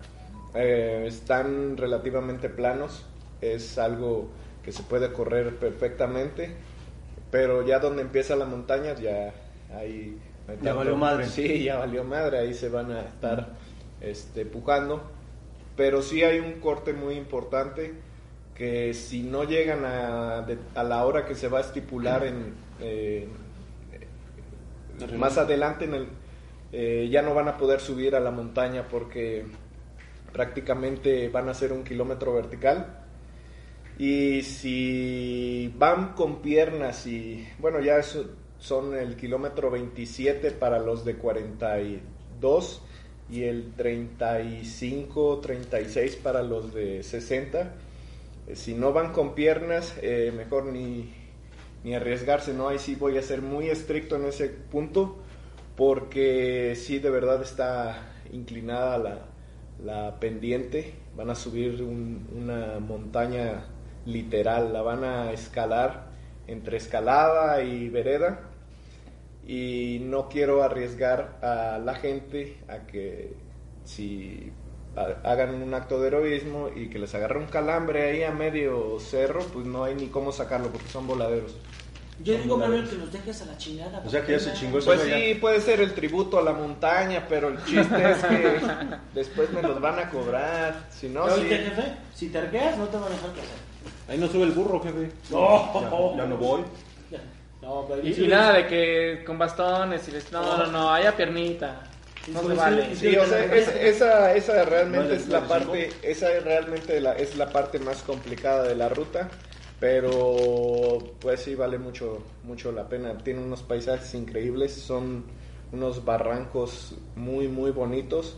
eh, 0.53 1.05
están 1.07 1.77
relativamente 1.77 2.49
planos. 2.49 3.05
Es 3.41 3.77
algo 3.77 4.29
que 4.63 4.71
se 4.71 4.83
puede 4.83 5.11
correr 5.13 5.55
perfectamente. 5.57 6.51
Pero 7.31 7.65
ya 7.65 7.79
donde 7.79 8.01
empieza 8.03 8.35
la 8.35 8.45
montaña, 8.45 8.93
ya 8.95 9.33
ahí... 9.75 10.17
Ya 10.61 10.73
valió 10.73 10.95
madre. 10.95 11.25
Sí, 11.27 11.63
ya 11.63 11.77
valió 11.77 12.03
madre. 12.05 12.39
Ahí 12.39 12.53
se 12.53 12.69
van 12.69 12.91
a 12.91 13.01
estar 13.01 13.49
este, 13.99 14.45
pujando. 14.45 15.01
Pero 15.75 16.01
sí 16.01 16.23
hay 16.23 16.39
un 16.39 16.53
corte 16.61 16.93
muy 16.93 17.15
importante 17.15 17.93
que 18.55 18.93
si 18.93 19.21
no 19.23 19.43
llegan 19.43 19.83
a, 19.85 20.41
de- 20.41 20.57
a 20.73 20.83
la 20.83 21.05
hora 21.05 21.25
que 21.25 21.35
se 21.35 21.49
va 21.49 21.59
a 21.59 21.61
estipular 21.61 22.25
en, 22.25 22.55
eh, 22.79 23.27
más 25.17 25.37
adelante 25.37 25.87
eh, 26.71 27.07
ya 27.11 27.21
no 27.21 27.33
van 27.33 27.47
a 27.47 27.57
poder 27.57 27.79
subir 27.79 28.15
a 28.15 28.19
la 28.19 28.31
montaña 28.31 28.87
porque 28.89 29.45
prácticamente 30.33 31.29
van 31.29 31.47
a 31.47 31.51
hacer 31.51 31.71
un 31.71 31.83
kilómetro 31.83 32.33
vertical. 32.33 33.03
Y 33.97 34.43
si 34.43 35.73
van 35.77 36.13
con 36.13 36.41
piernas 36.41 37.07
y, 37.07 37.47
bueno, 37.57 37.79
ya 37.79 37.97
eso 37.97 38.25
son 38.59 38.95
el 38.95 39.15
kilómetro 39.15 39.71
27 39.71 40.51
para 40.51 40.79
los 40.79 41.03
de 41.03 41.15
42 41.15 42.81
y 43.29 43.43
el 43.43 43.73
35, 43.75 45.39
36 45.39 46.15
para 46.17 46.43
los 46.43 46.73
de 46.73 47.03
60. 47.03 47.73
Eh, 48.47 48.55
Si 48.55 48.73
no 48.73 48.93
van 48.93 49.13
con 49.13 49.35
piernas, 49.35 49.95
eh, 50.01 50.31
mejor 50.35 50.65
ni, 50.65 51.11
ni 51.83 51.95
arriesgarse, 51.95 52.53
¿no? 52.53 52.67
Ahí 52.69 52.79
sí 52.79 52.95
voy 52.95 53.17
a 53.17 53.21
ser 53.21 53.41
muy 53.41 53.69
estricto 53.69 54.15
en 54.15 54.25
ese 54.25 54.49
punto, 54.49 55.17
porque 55.75 56.73
sí 56.75 56.99
de 56.99 57.09
verdad 57.09 57.41
está 57.41 58.11
inclinada 58.31 58.97
la, 58.97 59.19
la 59.79 60.19
pendiente, 60.19 60.93
van 61.15 61.29
a 61.29 61.35
subir 61.35 61.81
un- 61.83 62.27
una 62.35 62.79
montaña 62.79 63.65
literal, 64.05 64.73
la 64.73 64.81
van 64.81 65.03
a 65.03 65.31
escalar 65.33 66.11
entre 66.47 66.77
escalada 66.77 67.61
y 67.63 67.89
vereda, 67.89 68.49
y 69.43 69.99
no 70.01 70.27
quiero 70.29 70.63
arriesgar 70.63 71.39
a 71.41 71.79
la 71.79 71.95
gente 71.95 72.57
a 72.67 72.85
que 72.87 73.37
si 73.83 74.53
hagan 75.23 75.61
un 75.61 75.73
acto 75.73 75.99
de 76.01 76.07
heroísmo 76.07 76.69
y 76.75 76.89
que 76.89 76.99
les 76.99 77.13
agarre 77.13 77.39
un 77.39 77.47
calambre 77.47 78.09
ahí 78.09 78.23
a 78.23 78.31
medio 78.31 78.99
cerro, 78.99 79.41
pues 79.53 79.65
no 79.65 79.83
hay 79.83 79.95
ni 79.95 80.07
cómo 80.07 80.31
sacarlo 80.31 80.69
porque 80.69 80.87
son 80.89 81.07
voladeros. 81.07 81.55
Yo 82.23 82.35
digo, 82.35 82.57
Manuel, 82.57 82.89
que 82.89 82.95
los 82.95 83.11
dejes 83.11 83.43
a 83.43 83.45
la 83.45 83.57
chingada. 83.57 84.01
O 84.03 84.09
sea 84.09 84.25
que 84.25 84.31
ya 84.31 84.39
se 84.39 84.53
chingó 84.53 84.79
ese 84.79 84.87
Pues 84.87 85.01
sí, 85.01 85.35
puede 85.35 85.61
ser 85.61 85.81
el 85.81 85.93
tributo 85.93 86.39
a 86.39 86.41
la 86.41 86.51
montaña, 86.51 87.27
pero 87.29 87.49
el 87.49 87.63
chiste 87.63 88.11
es 88.11 88.23
que 88.23 88.59
después 89.13 89.51
me 89.51 89.61
los 89.61 89.79
van 89.79 89.99
a 89.99 90.09
cobrar. 90.09 90.87
Si 90.89 91.09
no, 91.09 91.27
¿Ya 91.27 91.35
sí. 91.35 91.41
jefe? 91.41 91.93
Si 92.15 92.29
te 92.29 92.39
arqueas, 92.39 92.75
no 92.77 92.85
te 92.85 92.97
van 92.97 93.05
a 93.05 93.09
dejar 93.09 93.29
pasar. 93.29 93.57
Ahí 94.09 94.17
no 94.17 94.27
sube 94.27 94.43
el 94.43 94.51
burro, 94.51 94.81
jefe. 94.81 95.11
No, 95.29 95.73
ya, 95.79 96.17
ya 96.17 96.25
no 96.25 96.37
voy. 96.37 96.63
Ya. 97.11 97.19
No, 97.61 97.87
y 98.01 98.27
nada 98.27 98.53
de 98.53 98.67
que 98.67 99.23
con 99.23 99.37
bastones 99.37 100.07
y 100.07 100.11
les... 100.11 100.31
No, 100.31 100.57
no, 100.57 100.67
no, 100.67 100.91
haya 100.91 101.15
piernita. 101.15 101.83
No 102.33 102.41
se 102.47 102.53
vale. 102.55 102.95
sí. 102.95 103.15
O 103.15 103.25
sea, 103.25 103.45
es- 103.55 103.67
esa, 103.75 104.35
esa 104.35 104.65
realmente 104.65 105.07
¿No 105.09 105.13
es 105.15 105.27
la 105.29 105.47
parte, 105.47 105.89
esa 106.01 106.31
es 106.35 106.43
realmente 106.43 106.99
la, 106.99 107.13
es 107.13 107.35
la 107.37 107.49
parte 107.49 107.79
más 107.79 108.01
complicada 108.03 108.63
de 108.63 108.75
la 108.75 108.89
ruta, 108.89 109.29
pero 109.79 110.97
pues 111.19 111.41
sí 111.41 111.55
vale 111.55 111.77
mucho, 111.77 112.23
mucho 112.43 112.71
la 112.71 112.87
pena. 112.89 113.17
Tiene 113.19 113.41
unos 113.41 113.63
paisajes 113.63 114.13
increíbles, 114.15 114.73
son 114.73 115.25
unos 115.71 116.03
barrancos 116.05 116.95
muy, 117.15 117.47
muy 117.47 117.71
bonitos. 117.71 118.37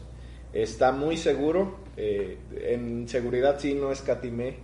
Está 0.53 0.91
muy 0.91 1.15
seguro, 1.17 1.77
eh, 1.95 2.37
en 2.61 3.07
seguridad 3.07 3.59
sí 3.59 3.73
no 3.75 3.91
escatimé. 3.91 4.57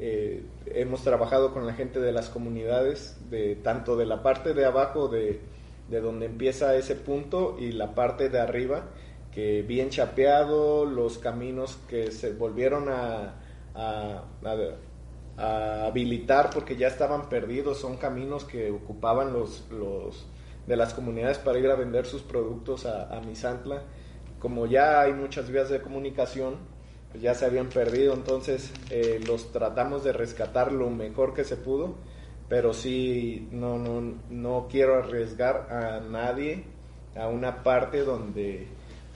Eh, 0.00 0.42
hemos 0.66 1.02
trabajado 1.02 1.52
con 1.52 1.66
la 1.66 1.74
gente 1.74 2.00
de 2.00 2.12
las 2.12 2.28
comunidades, 2.28 3.16
de 3.30 3.56
tanto 3.56 3.96
de 3.96 4.06
la 4.06 4.22
parte 4.22 4.54
de 4.54 4.64
abajo 4.64 5.08
de, 5.08 5.40
de 5.88 6.00
donde 6.00 6.26
empieza 6.26 6.76
ese 6.76 6.94
punto 6.96 7.56
y 7.58 7.72
la 7.72 7.94
parte 7.94 8.28
de 8.28 8.40
arriba, 8.40 8.90
que 9.30 9.62
bien 9.62 9.90
chapeado, 9.90 10.84
los 10.86 11.18
caminos 11.18 11.76
que 11.88 12.10
se 12.12 12.32
volvieron 12.32 12.88
a, 12.88 13.34
a- 15.36 15.86
habilitar 15.86 16.50
porque 16.52 16.76
ya 16.76 16.88
estaban 16.88 17.28
perdidos, 17.28 17.78
son 17.78 17.96
caminos 17.96 18.44
que 18.44 18.70
ocupaban 18.70 19.32
los, 19.32 19.70
los 19.70 20.26
de 20.66 20.76
las 20.76 20.94
comunidades 20.94 21.38
para 21.38 21.58
ir 21.58 21.70
a 21.70 21.76
vender 21.76 22.06
sus 22.06 22.22
productos 22.22 22.86
a, 22.86 23.16
a 23.16 23.20
Misantla. 23.20 23.84
Como 24.38 24.66
ya 24.66 25.00
hay 25.00 25.12
muchas 25.12 25.50
vías 25.50 25.68
de 25.68 25.80
comunicación, 25.80 26.56
pues 27.10 27.22
ya 27.22 27.34
se 27.34 27.46
habían 27.46 27.68
perdido, 27.68 28.14
entonces 28.14 28.72
eh, 28.90 29.20
los 29.26 29.52
tratamos 29.52 30.04
de 30.04 30.12
rescatar 30.12 30.72
lo 30.72 30.90
mejor 30.90 31.34
que 31.34 31.44
se 31.44 31.56
pudo, 31.56 31.96
pero 32.48 32.72
sí, 32.72 33.48
no, 33.50 33.78
no, 33.78 34.14
no 34.30 34.68
quiero 34.70 34.96
arriesgar 34.96 35.68
a 35.70 36.00
nadie 36.00 36.64
a 37.16 37.28
una 37.28 37.62
parte 37.62 38.02
donde 38.02 38.66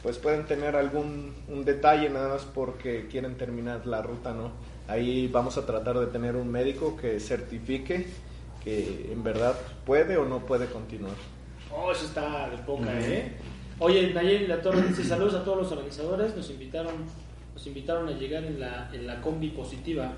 pues 0.03 0.19
pueden 0.19 0.45
tener 0.45 0.75
algún 0.75 1.33
un 1.49 1.65
detalle 1.65 2.11
nada 2.11 2.31
más 2.31 2.45
porque 2.45 3.07
quieren 3.09 3.37
terminar 3.37 3.87
la 3.87 4.03
ruta, 4.03 4.33
¿no? 4.33 4.51
Ahí 4.89 5.29
vamos 5.29 5.57
a 5.59 5.65
tratar 5.65 5.99
de 5.99 6.07
tener 6.07 6.35
un 6.37 6.51
médico 6.51 6.97
que 6.97 7.21
certifique 7.21 8.07
que 8.63 9.11
en 9.13 9.23
verdad 9.23 9.57
puede 9.85 10.17
o 10.17 10.25
no 10.25 10.41
puede 10.41 10.67
continuar. 10.67 11.15
Oh, 11.75 11.91
eso 11.91 12.05
está 12.05 12.51
de 12.51 12.59
poca, 12.59 13.01
¿eh? 13.01 13.33
Oye, 13.79 14.13
Nayeli 14.13 14.47
La 14.47 14.61
Torre 14.61 14.83
dice 14.83 15.05
saludos 15.05 15.35
a 15.35 15.45
todos 15.45 15.59
los 15.59 15.73
organizadores, 15.73 16.37
nos 16.37 16.51
invitaron, 16.51 16.95
nos 17.55 17.67
invitaron 17.67 18.09
a 18.09 18.13
llegar 18.13 18.45
en 18.45 18.61
la, 18.61 18.91
en 18.93 19.07
la 19.07 19.21
combi 19.21 19.49
positiva. 19.49 20.13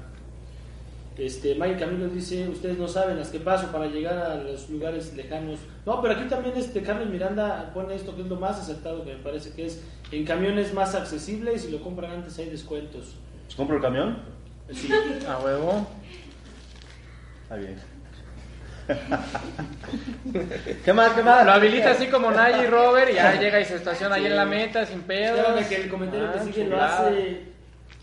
Este, 1.16 1.54
Mike 1.54 1.78
Camilo 1.78 2.08
dice, 2.08 2.48
ustedes 2.48 2.76
no 2.76 2.88
saben 2.88 3.16
las 3.18 3.28
que 3.28 3.38
paso 3.38 3.70
para 3.70 3.86
llegar 3.86 4.18
a 4.18 4.34
los 4.36 4.68
lugares 4.68 5.14
lejanos. 5.14 5.60
No, 5.86 6.02
pero 6.02 6.14
aquí 6.14 6.24
también 6.28 6.56
este 6.56 6.82
Carmen 6.82 7.12
Miranda 7.12 7.70
pone 7.72 7.94
esto 7.94 8.16
que 8.16 8.22
es 8.22 8.28
lo 8.28 8.34
más 8.36 8.58
acertado 8.58 9.04
que 9.04 9.14
me 9.14 9.22
parece 9.22 9.52
que 9.52 9.66
es 9.66 9.80
en 10.10 10.24
camiones 10.24 10.74
más 10.74 10.94
accesible 10.96 11.54
y 11.54 11.58
si 11.60 11.70
lo 11.70 11.80
compran 11.82 12.10
antes 12.10 12.36
hay 12.40 12.50
descuentos. 12.50 13.14
¿Compro 13.56 13.76
el 13.76 13.82
camión? 13.82 14.18
Sí. 14.72 14.88
A 15.28 15.38
huevo. 15.38 15.86
Está 17.44 17.56
bien. 17.56 17.76
¿Qué 20.84 20.92
más? 20.92 21.12
¿Qué 21.12 21.22
más? 21.22 21.46
Lo 21.46 21.52
habilita 21.52 21.92
así 21.92 22.08
como 22.08 22.30
Nagy 22.32 22.64
y 22.64 22.66
Robert 22.66 23.10
y 23.10 23.14
ya 23.14 23.34
llega 23.40 23.60
y 23.60 23.64
se 23.64 23.76
estaciona 23.76 24.16
ahí 24.16 24.26
en 24.26 24.36
la 24.36 24.44
meta 24.44 24.84
sin 24.84 25.02
pedos. 25.02 25.38
Espérame 25.38 25.68
que 25.68 25.76
el 25.76 25.88
comentario 25.88 26.28
Ah, 26.28 26.32
que 26.32 26.40
sigue 26.52 26.68
lo 26.68 26.82
hace 26.82 27.42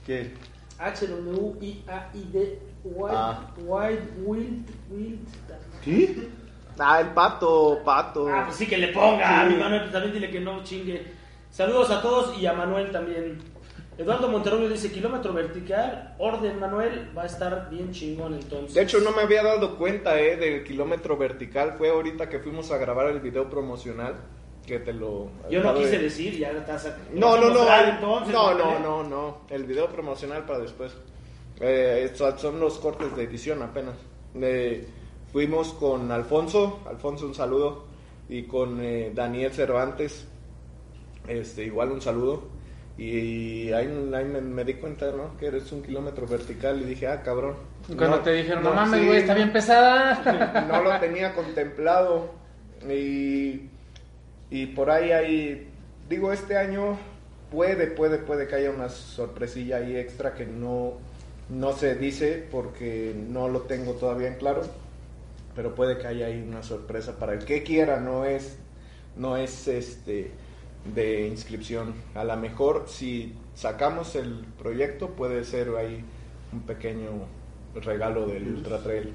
¿Qué? 0.06 0.34
H-W-I-A-I-D 0.80 2.60
White, 2.84 3.16
Ah. 3.16 3.54
White 3.60 4.04
Wild, 4.24 4.70
Wild. 4.90 5.20
¿Qué? 5.84 6.28
Ah, 6.80 7.02
el 7.02 7.08
pato, 7.10 7.80
pato. 7.86 8.28
Ah, 8.28 8.44
pues 8.46 8.58
sí 8.58 8.66
que 8.68 8.78
le 8.78 8.88
ponga. 8.90 9.42
A 9.42 9.46
mi 9.46 9.56
Manuel 9.56 9.82
pues 9.82 9.92
también 9.92 10.14
dile 10.14 10.30
que 10.32 10.40
no 10.40 10.64
chingue. 10.64 11.06
Saludos 11.52 11.92
a 11.92 12.02
todos 12.02 12.38
y 12.40 12.46
a 12.46 12.54
Manuel 12.54 12.92
también. 12.92 13.40
Eduardo 13.98 14.30
Monterrubio 14.30 14.70
dice 14.70 14.92
kilómetro 14.92 15.32
vertical, 15.34 16.16
orden 16.18 16.60
Manuel, 16.60 17.12
va 17.16 17.24
a 17.24 17.26
estar 17.26 17.70
bien 17.70 17.92
chingón 17.92 18.34
entonces. 18.34 18.74
De 18.74 18.82
hecho, 18.82 19.00
no 19.02 19.12
me 19.12 19.22
había 19.24 19.44
dado 19.44 19.78
cuenta 19.78 20.20
eh, 20.20 20.38
del 20.38 20.64
kilómetro 20.64 21.18
vertical. 21.18 21.74
Fue 21.78 21.90
ahorita 21.90 22.30
que 22.30 22.40
fuimos 22.40 22.72
a 22.72 22.78
grabar 22.78 23.08
el 23.08 23.20
video 23.20 23.50
promocional. 23.50 24.16
Que 24.66 24.80
te 24.80 24.94
lo. 24.94 25.30
Yo 25.50 25.62
no 25.62 25.74
de- 25.74 25.80
quise 25.82 25.98
decir, 26.00 26.38
ya 26.38 26.52
estás 26.52 26.86
a- 26.86 26.98
No, 27.14 27.36
no, 27.36 27.50
no. 27.50 27.68
entonces, 27.84 28.34
no, 28.34 28.46
Manuel. 28.46 28.68
no, 28.84 29.04
no, 29.04 29.10
no. 29.10 29.38
El 29.50 29.66
video 29.66 29.88
promocional 29.88 30.46
para 30.46 30.60
después. 30.60 30.94
Eh, 31.62 32.04
estos 32.06 32.42
son 32.42 32.60
los 32.60 32.80
cortes 32.80 33.16
de 33.16 33.24
edición 33.24 33.62
apenas. 33.62 33.96
Eh, 34.36 34.86
fuimos 35.32 35.74
con 35.74 36.12
Alfonso. 36.12 36.80
Alfonso, 36.88 37.26
un 37.28 37.36
saludo. 37.36 37.86
Y 38.28 38.44
con 38.44 38.82
eh, 38.82 39.12
Daniel 39.14 39.52
Cervantes. 39.52 40.28
Este, 41.28 41.66
igual 41.66 41.92
un 41.92 42.02
saludo. 42.02 42.50
Y 42.98 43.72
ahí, 43.72 44.12
ahí 44.14 44.26
me, 44.26 44.42
me 44.42 44.64
di 44.66 44.74
cuenta, 44.76 45.12
¿no? 45.12 45.38
Que 45.38 45.48
eres 45.48 45.72
un 45.72 45.82
kilómetro 45.82 46.28
vertical. 46.28 46.82
Y 46.82 46.86
dije, 46.86 47.08
ah, 47.08 47.22
cabrón. 47.22 47.56
Cuando 47.88 48.18
No, 48.18 48.20
te 48.20 48.32
dijeron, 48.34 48.64
no, 48.64 48.74
mames, 48.74 49.00
sí, 49.00 49.08
güey, 49.08 49.20
está 49.20 49.34
bien 49.34 49.54
pesada. 49.54 50.66
no 50.68 50.84
lo 50.84 51.00
tenía 51.00 51.34
contemplado 51.34 52.42
y, 52.90 53.70
y 54.50 54.66
por 54.68 54.90
ahí 54.90 55.12
hay, 55.12 55.70
digo, 56.10 56.32
este 56.32 56.58
año 56.58 56.98
puede, 57.52 57.88
puede, 57.88 58.18
puede 58.18 58.48
que 58.48 58.56
haya 58.56 58.72
una 58.72 58.90
sorpresilla 58.90 59.78
ahí 59.78 59.96
extra 59.96 60.34
que 60.34 60.46
no, 60.46 60.98
no 61.52 61.74
se 61.74 61.96
dice 61.96 62.48
porque 62.52 63.14
no 63.16 63.48
lo 63.50 63.62
tengo 63.62 63.94
todavía 63.94 64.30
en 64.30 64.36
claro, 64.36 64.62
pero 65.56 65.76
puede 65.76 65.98
que 65.98 66.08
haya 66.08 66.28
ahí 66.28 66.42
una 66.48 66.64
sorpresa 66.64 67.20
para 67.20 67.34
el 67.34 67.46
que 67.46 67.62
quiera, 67.64 68.00
no 68.00 68.26
es, 68.26 68.58
no 69.18 69.36
es 69.38 69.68
este 69.68 70.32
de 70.96 71.28
inscripción. 71.28 71.94
A 72.16 72.24
lo 72.24 72.36
mejor 72.38 72.86
si 72.88 73.34
sacamos 73.54 74.16
el 74.16 74.46
proyecto 74.58 75.10
puede 75.10 75.44
ser 75.44 75.70
ahí 75.78 76.04
un 76.54 76.62
pequeño 76.62 77.10
regalo 77.76 78.26
del 78.26 78.48
Ultra 78.48 78.80
Trail. 78.80 79.14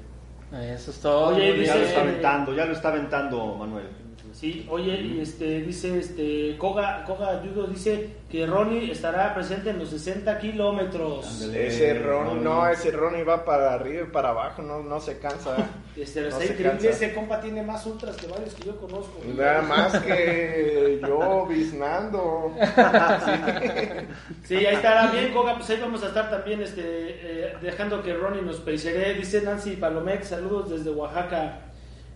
Eso 0.53 0.91
es 0.91 0.99
todo. 0.99 1.35
Oye, 1.35 1.49
Ya 1.65 1.75
dice- 1.75 1.79
lo 1.79 1.85
está 1.85 2.01
aventando, 2.01 2.53
ya 2.53 2.65
lo 2.65 2.73
está 2.73 2.89
aventando 2.89 3.55
Manuel. 3.55 3.87
Sí, 4.33 4.67
oye, 4.69 5.01
y 5.01 5.19
este, 5.21 5.61
dice, 5.61 5.97
este, 5.97 6.55
Koga, 6.57 7.03
Koga 7.05 7.43
Yudo 7.43 7.67
dice 7.67 8.09
que 8.29 8.45
Ronnie 8.45 8.91
estará 8.91 9.33
presente 9.33 9.69
en 9.71 9.79
los 9.79 9.89
60 9.89 10.37
kilómetros. 10.39 11.25
Ándale. 11.43 11.67
Ese 11.67 11.93
Ron, 11.99 12.25
Ronnie. 12.27 12.43
no, 12.43 12.67
ese 12.67 12.91
Ronnie 12.91 13.23
va 13.23 13.43
para 13.45 13.73
arriba 13.73 14.03
y 14.03 14.11
para 14.11 14.29
abajo, 14.29 14.61
no, 14.61 14.83
no 14.83 14.99
se 14.99 15.17
cansa. 15.19 15.55
Este, 15.97 16.21
No 16.21 16.27
está 16.27 16.41
se 16.41 16.45
increíble, 16.53 16.71
cansa. 16.73 16.89
ese 16.89 17.13
compa 17.15 17.41
tiene 17.41 17.63
más 17.63 17.83
ultras 17.87 18.15
que 18.17 18.27
varios 18.27 18.53
que 18.53 18.65
yo 18.65 18.77
conozco. 18.77 19.19
Nada 19.35 19.61
más 19.67 19.97
que 20.03 20.99
yo 21.01 21.45
biznando. 21.47 22.53
Sí, 24.43 24.55
ahí 24.57 24.75
estará 24.75 25.07
bien, 25.11 25.33
Koga, 25.33 25.55
pues 25.55 25.69
ahí 25.71 25.79
vamos 25.81 26.03
a 26.03 26.07
estar 26.07 26.29
también 26.29 26.61
este, 26.61 26.81
eh, 26.83 27.53
dejando 27.61 28.01
que 28.03 28.13
Ronnie 28.13 28.41
nos 28.43 28.57
peiseré. 28.57 29.13
Dice 29.15 29.41
Nancy 29.41 29.75
Palomec, 29.75 30.23
saludos 30.23 30.69
desde 30.69 30.89
Oaxaca. 30.91 31.61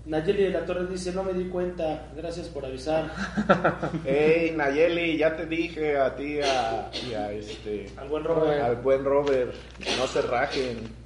Nayeli 0.05 0.43
de 0.43 0.49
la 0.49 0.65
Torre 0.65 0.87
dice, 0.87 1.11
no 1.13 1.23
me 1.23 1.31
di 1.33 1.45
cuenta, 1.49 2.07
gracias 2.15 2.47
por 2.47 2.65
avisar. 2.65 3.11
Ey, 4.05 4.51
Nayeli, 4.51 5.17
ya 5.17 5.35
te 5.35 5.45
dije 5.45 5.97
a 5.97 6.15
ti 6.15 6.39
a, 6.41 6.89
y 7.07 7.13
a 7.13 7.31
este, 7.31 7.87
Al 7.97 8.09
buen 8.09 8.23
Robert. 8.23 8.63
al 8.63 8.75
buen 8.77 9.05
Robert, 9.05 9.53
no 9.99 10.07
se 10.07 10.21
rajen. 10.23 11.01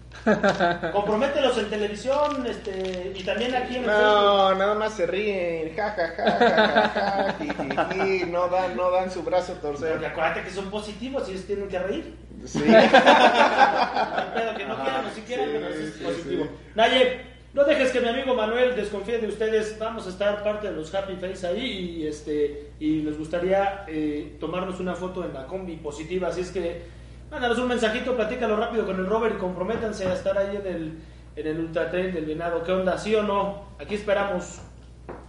Compromételos 0.93 1.57
en 1.57 1.69
televisión 1.69 2.47
este, 2.47 3.11
y 3.15 3.22
también 3.23 3.53
aquí 3.53 3.76
en 3.76 3.84
el 3.84 3.89
Facebook. 3.89 4.05
No, 4.05 4.55
nada 4.55 4.73
más 4.76 4.93
se 4.93 5.05
ríen, 5.05 5.76
ja, 5.76 5.89
ja, 5.91 6.07
ja, 6.15 6.31
ja, 6.31 6.49
ja, 6.49 6.89
ja, 6.89 7.35
ji, 7.38 7.49
ji, 7.49 8.19
ji, 8.23 8.31
no 8.31 8.47
dan, 8.47 8.77
no 8.77 8.91
dan 8.91 9.11
su 9.11 9.23
brazo 9.23 9.51
a 9.51 9.55
Porque 9.55 9.77
torcer. 9.80 10.05
acuérdate 10.05 10.43
que 10.43 10.51
son 10.51 10.72
positivos 10.72 11.27
y 11.27 11.31
ellos 11.31 11.45
tienen 11.45 11.67
que 11.67 11.80
reír. 11.80 12.15
Sí. 12.45 12.59
No 12.65 14.34
pedo 14.34 14.55
que 14.57 14.65
no 14.65 14.76
quieran 14.81 15.05
si 15.13 15.22
quieran, 15.22 15.47
sí, 15.47 15.51
pero 15.53 15.67
es 15.69 15.91
positivo. 15.91 16.43
sí. 16.45 16.49
Naye, 16.76 17.22
no 17.56 17.64
dejes 17.64 17.91
que 17.91 18.02
mi 18.02 18.10
amigo 18.10 18.36
Manuel 18.36 18.76
desconfíe 18.76 19.18
de 19.18 19.27
ustedes. 19.27 19.80
Vamos 19.80 20.06
a 20.06 20.10
estar 20.10 20.44
parte 20.44 20.68
de 20.68 20.73
los 20.73 20.94
Happy 20.94 21.15
Face 21.15 21.48
ahí 21.48 21.65
y 22.02 22.07
este 22.07 22.72
y 22.80 22.98
nos 23.02 23.18
gustaría 23.18 23.86
eh, 23.88 24.36
tomarnos 24.40 24.80
una 24.80 24.94
foto 24.94 25.23
en 25.26 25.34
la 25.34 25.48
combi 25.48 25.77
positiva. 25.77 26.27
Así 26.27 26.41
es 26.41 26.52
que 26.52 26.84
mándanos 27.32 27.57
un 27.57 27.69
mensajito, 27.69 28.15
platícalo 28.15 28.57
rápido 28.57 28.86
con 28.86 28.98
el 28.99 29.07
Robert 29.07 29.36
y 29.36 29.40
comprométanse 29.40 30.06
a 30.06 30.14
estar 30.14 30.38
ahí 30.38 30.57
en 30.57 30.68
el 30.68 30.99
en 31.38 31.48
el 31.48 31.60
Ultra 31.60 31.90
Trail 31.90 32.14
del 32.14 32.26
Venado. 32.26 32.61
¿Qué 32.64 32.72
onda? 32.72 32.98
¿Sí 32.98 33.15
o 33.15 33.23
no? 33.23 33.65
Aquí 33.80 33.95
esperamos. 33.95 34.60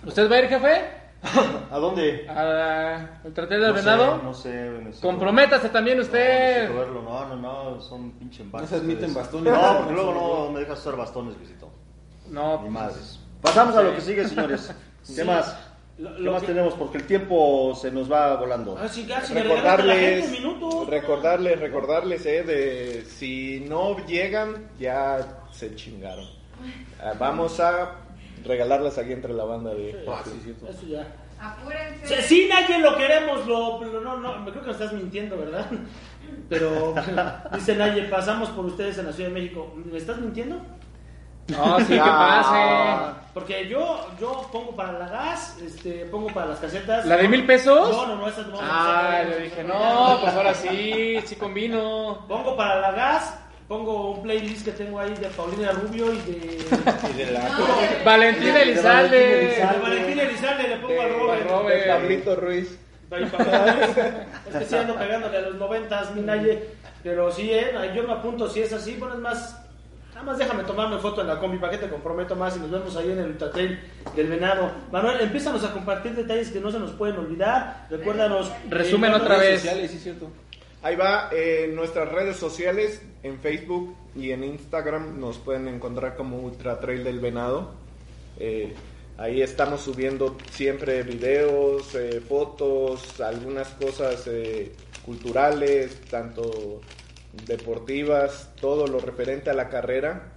¿Usted 0.05 0.31
va 0.31 0.37
a 0.37 0.39
ir, 0.41 0.49
jefe? 0.49 0.85
¿A 1.71 1.79
dónde? 1.79 2.29
¿Al 2.29 3.33
tratel 3.33 3.61
del 3.61 3.71
No 3.73 3.77
sé, 3.79 3.85
venado? 3.85 4.21
no 4.23 4.35
sé, 4.35 4.71
necesito- 4.85 5.01
Comprométase 5.09 5.69
también 5.71 5.97
No, 5.99 6.05
usted. 6.05 6.73
verlo. 6.75 7.03
No, 7.03 7.27
no, 7.29 7.37
no, 7.37 7.81
son 7.81 8.13
pinche 8.13 8.43
embates. 8.43 8.71
No 8.71 8.77
se 8.79 8.83
admiten 8.85 9.15
bastones. 9.15 9.53
No, 9.53 9.79
porque 9.79 9.93
luego 9.95 10.13
no 10.47 10.53
me 10.53 10.61
dejas 10.61 10.79
usar 10.81 10.97
bastones, 10.97 11.39
visito. 11.41 11.69
No, 12.31 12.63
Ni 12.63 12.69
madres. 12.71 13.21
Pasamos 13.43 13.77
a 13.77 13.83
lo 13.83 13.95
que 13.95 14.01
sigue, 14.01 14.27
señores. 14.27 14.73
¿Qué 15.07 15.13
Sí. 15.13 15.25
más? 15.25 15.57
Lo- 15.99 16.15
¿Qué 16.15 16.23
lo 16.23 16.33
más 16.33 16.43
que- 16.43 16.49
tenemos? 16.49 16.75
Porque 16.75 16.99
el 16.99 17.07
tiempo 17.07 17.75
se 17.81 17.91
nos 17.91 18.11
va 18.11 18.37
volando. 18.37 18.77
Ah, 18.79 18.89
sí, 18.89 19.07
recordarles, 19.33 20.31
minutos. 20.31 20.87
recordarles, 20.89 21.59
recordarles, 21.61 22.27
eh, 22.27 22.43
de 22.43 23.05
si 23.07 23.65
no 23.69 23.97
llegan, 24.07 24.69
ya 24.79 25.41
se 25.53 25.75
chingaron. 25.75 26.27
Ah, 27.03 27.13
vamos 27.19 27.61
a 27.61 27.93
regalarlas 28.45 28.99
aquí 28.99 29.13
entre 29.13 29.33
la 29.33 29.45
banda 29.45 29.73
de... 29.75 30.05
Ah, 30.09 30.23
sí. 30.25 30.55
Eso 30.69 30.87
ya. 30.87 31.07
Apúrense. 31.41 32.23
Sí, 32.23 32.49
nadie 32.49 32.79
lo 32.79 32.97
queremos, 32.97 33.47
lo, 33.47 33.83
lo- 33.85 34.01
no, 34.01 34.17
no, 34.19 34.39
me 34.41 34.51
creo 34.51 34.63
que 34.63 34.67
me 34.69 34.73
estás 34.73 34.93
mintiendo, 34.93 35.37
¿verdad? 35.39 35.67
Pero 36.49 36.95
dice 37.55 37.75
Naye, 37.77 38.03
pasamos 38.05 38.49
por 38.51 38.67
ustedes 38.67 38.99
en 38.99 39.07
la 39.07 39.13
Ciudad 39.13 39.31
de 39.31 39.35
México. 39.35 39.75
¿Me 39.91 39.99
estás 39.99 40.19
mintiendo? 40.19 40.61
No, 41.49 41.79
sí, 41.81 41.87
que 41.95 42.01
Ah. 42.03 43.13
pase. 43.13 43.21
Porque 43.35 43.69
yo, 43.69 44.07
yo 44.19 44.49
pongo 44.51 44.75
para 44.75 44.93
la 44.99 45.09
gas, 45.09 45.59
este, 45.65 46.07
pongo 46.07 46.29
para 46.29 46.47
las 46.47 46.59
casetas. 46.59 47.05
¿La 47.05 47.17
de 47.19 47.29
mil 47.29 47.45
pesos? 47.47 47.91
No, 47.91 48.07
no, 48.07 48.17
no, 48.17 48.29
esas 48.29 48.47
no. 48.47 48.59
Ah, 48.63 49.21
yo 49.31 49.37
dije, 49.39 49.63
no, 49.63 50.19
pues 50.23 50.33
ahora 50.35 50.55
sí, 50.55 51.19
sí 51.27 51.37
combino. 51.37 52.25
Pongo 52.29 52.57
para 52.57 52.81
la 52.81 52.93
gas, 52.93 53.35
pongo 53.69 54.13
un 54.13 54.23
playlist 54.23 54.65
que 54.65 54.73
tengo 54.73 54.99
ahí 54.99 55.13
de 55.15 55.29
Paulina 55.29 55.73
Rubio 55.73 56.15
y 56.15 56.19
de, 56.19 56.67
y 57.11 57.13
de 57.13 57.31
la- 57.33 57.49
No, 57.51 57.67
Valentina 58.07 58.55
de 58.55 58.63
Elizalde. 58.63 59.19
de 59.19 59.79
Valentina 59.83 60.23
Elizalde, 60.23 60.69
le 60.69 60.77
pongo 60.77 61.03
al 61.03 61.09
de- 61.09 61.15
Robert. 61.19 61.51
Robert. 61.51 61.85
de 61.85 61.93
Pablito 61.93 62.37
Ruiz. 62.37 62.79
Es 63.11 64.57
que 64.57 64.65
sí 64.65 64.77
ando 64.77 64.97
pegándole 64.97 65.37
a 65.37 65.41
los 65.43 65.57
noventas, 65.57 66.15
mi 66.15 66.23
Naye. 66.23 66.71
Pero 67.03 67.31
sí, 67.31 67.51
eh, 67.53 67.73
yo 67.95 68.03
me 68.03 68.15
apunto 68.15 68.49
si 68.49 68.63
es 68.63 68.73
así. 68.73 68.97
Bueno, 68.97 69.15
es 69.15 69.21
más, 69.21 69.66
nada 70.17 70.25
más 70.25 70.39
déjame 70.39 70.65
tomarme 70.65 70.97
foto 70.97 71.21
en 71.21 71.27
la 71.27 71.39
combi 71.39 71.59
para 71.59 71.73
que 71.73 71.79
te 71.85 71.91
comprometo 71.91 72.35
más 72.35 72.57
y 72.57 72.61
nos 72.61 72.71
vemos 72.71 72.97
ahí 72.97 73.11
en 73.11 73.19
el 73.19 73.27
Ultratrail 73.33 73.79
del 74.15 74.29
Venado. 74.29 74.73
Manuel, 74.91 75.21
empiezanos 75.21 75.63
a 75.63 75.75
compartir 75.75 76.15
detalles 76.15 76.51
que 76.51 76.59
no 76.59 76.71
se 76.71 76.79
nos 76.79 76.93
pueden 76.93 77.19
olvidar. 77.19 77.87
Recuérdanos. 77.91 78.51
Resumen 78.71 79.13
eh, 79.13 79.17
otra 79.17 79.37
vez. 79.37 79.61
Sociales, 79.61 79.91
sí, 79.91 79.99
cierto. 79.99 80.31
Ahí 80.83 80.97
va, 80.97 81.29
eh, 81.33 81.71
nuestras 81.75 82.11
redes 82.11 82.37
sociales, 82.39 83.03
en 83.23 83.39
Facebook 83.41 83.95
y 84.15 84.31
en 84.31 84.43
Instagram 84.43 85.21
nos 85.21 85.37
pueden 85.37 85.69
encontrar 85.69 86.17
como 86.17 86.39
Ultra 86.39 86.81
Trail 86.81 87.05
del 87.05 87.21
Venado. 87.21 87.73
Eh, 88.39 88.73
ahí 89.19 89.43
estamos 89.43 89.83
subiendo 89.83 90.39
siempre 90.51 91.03
videos, 91.03 91.95
eh, 91.95 92.23
fotos, 92.27 93.21
algunas 93.21 93.69
cosas 93.69 94.27
eh, 94.29 94.73
culturales, 95.05 96.01
tanto 96.09 96.81
deportivas, 97.47 98.53
todo 98.61 98.87
lo 98.87 98.99
referente 98.99 99.51
a 99.51 99.55
la 99.55 99.69
carrera. 99.69 100.33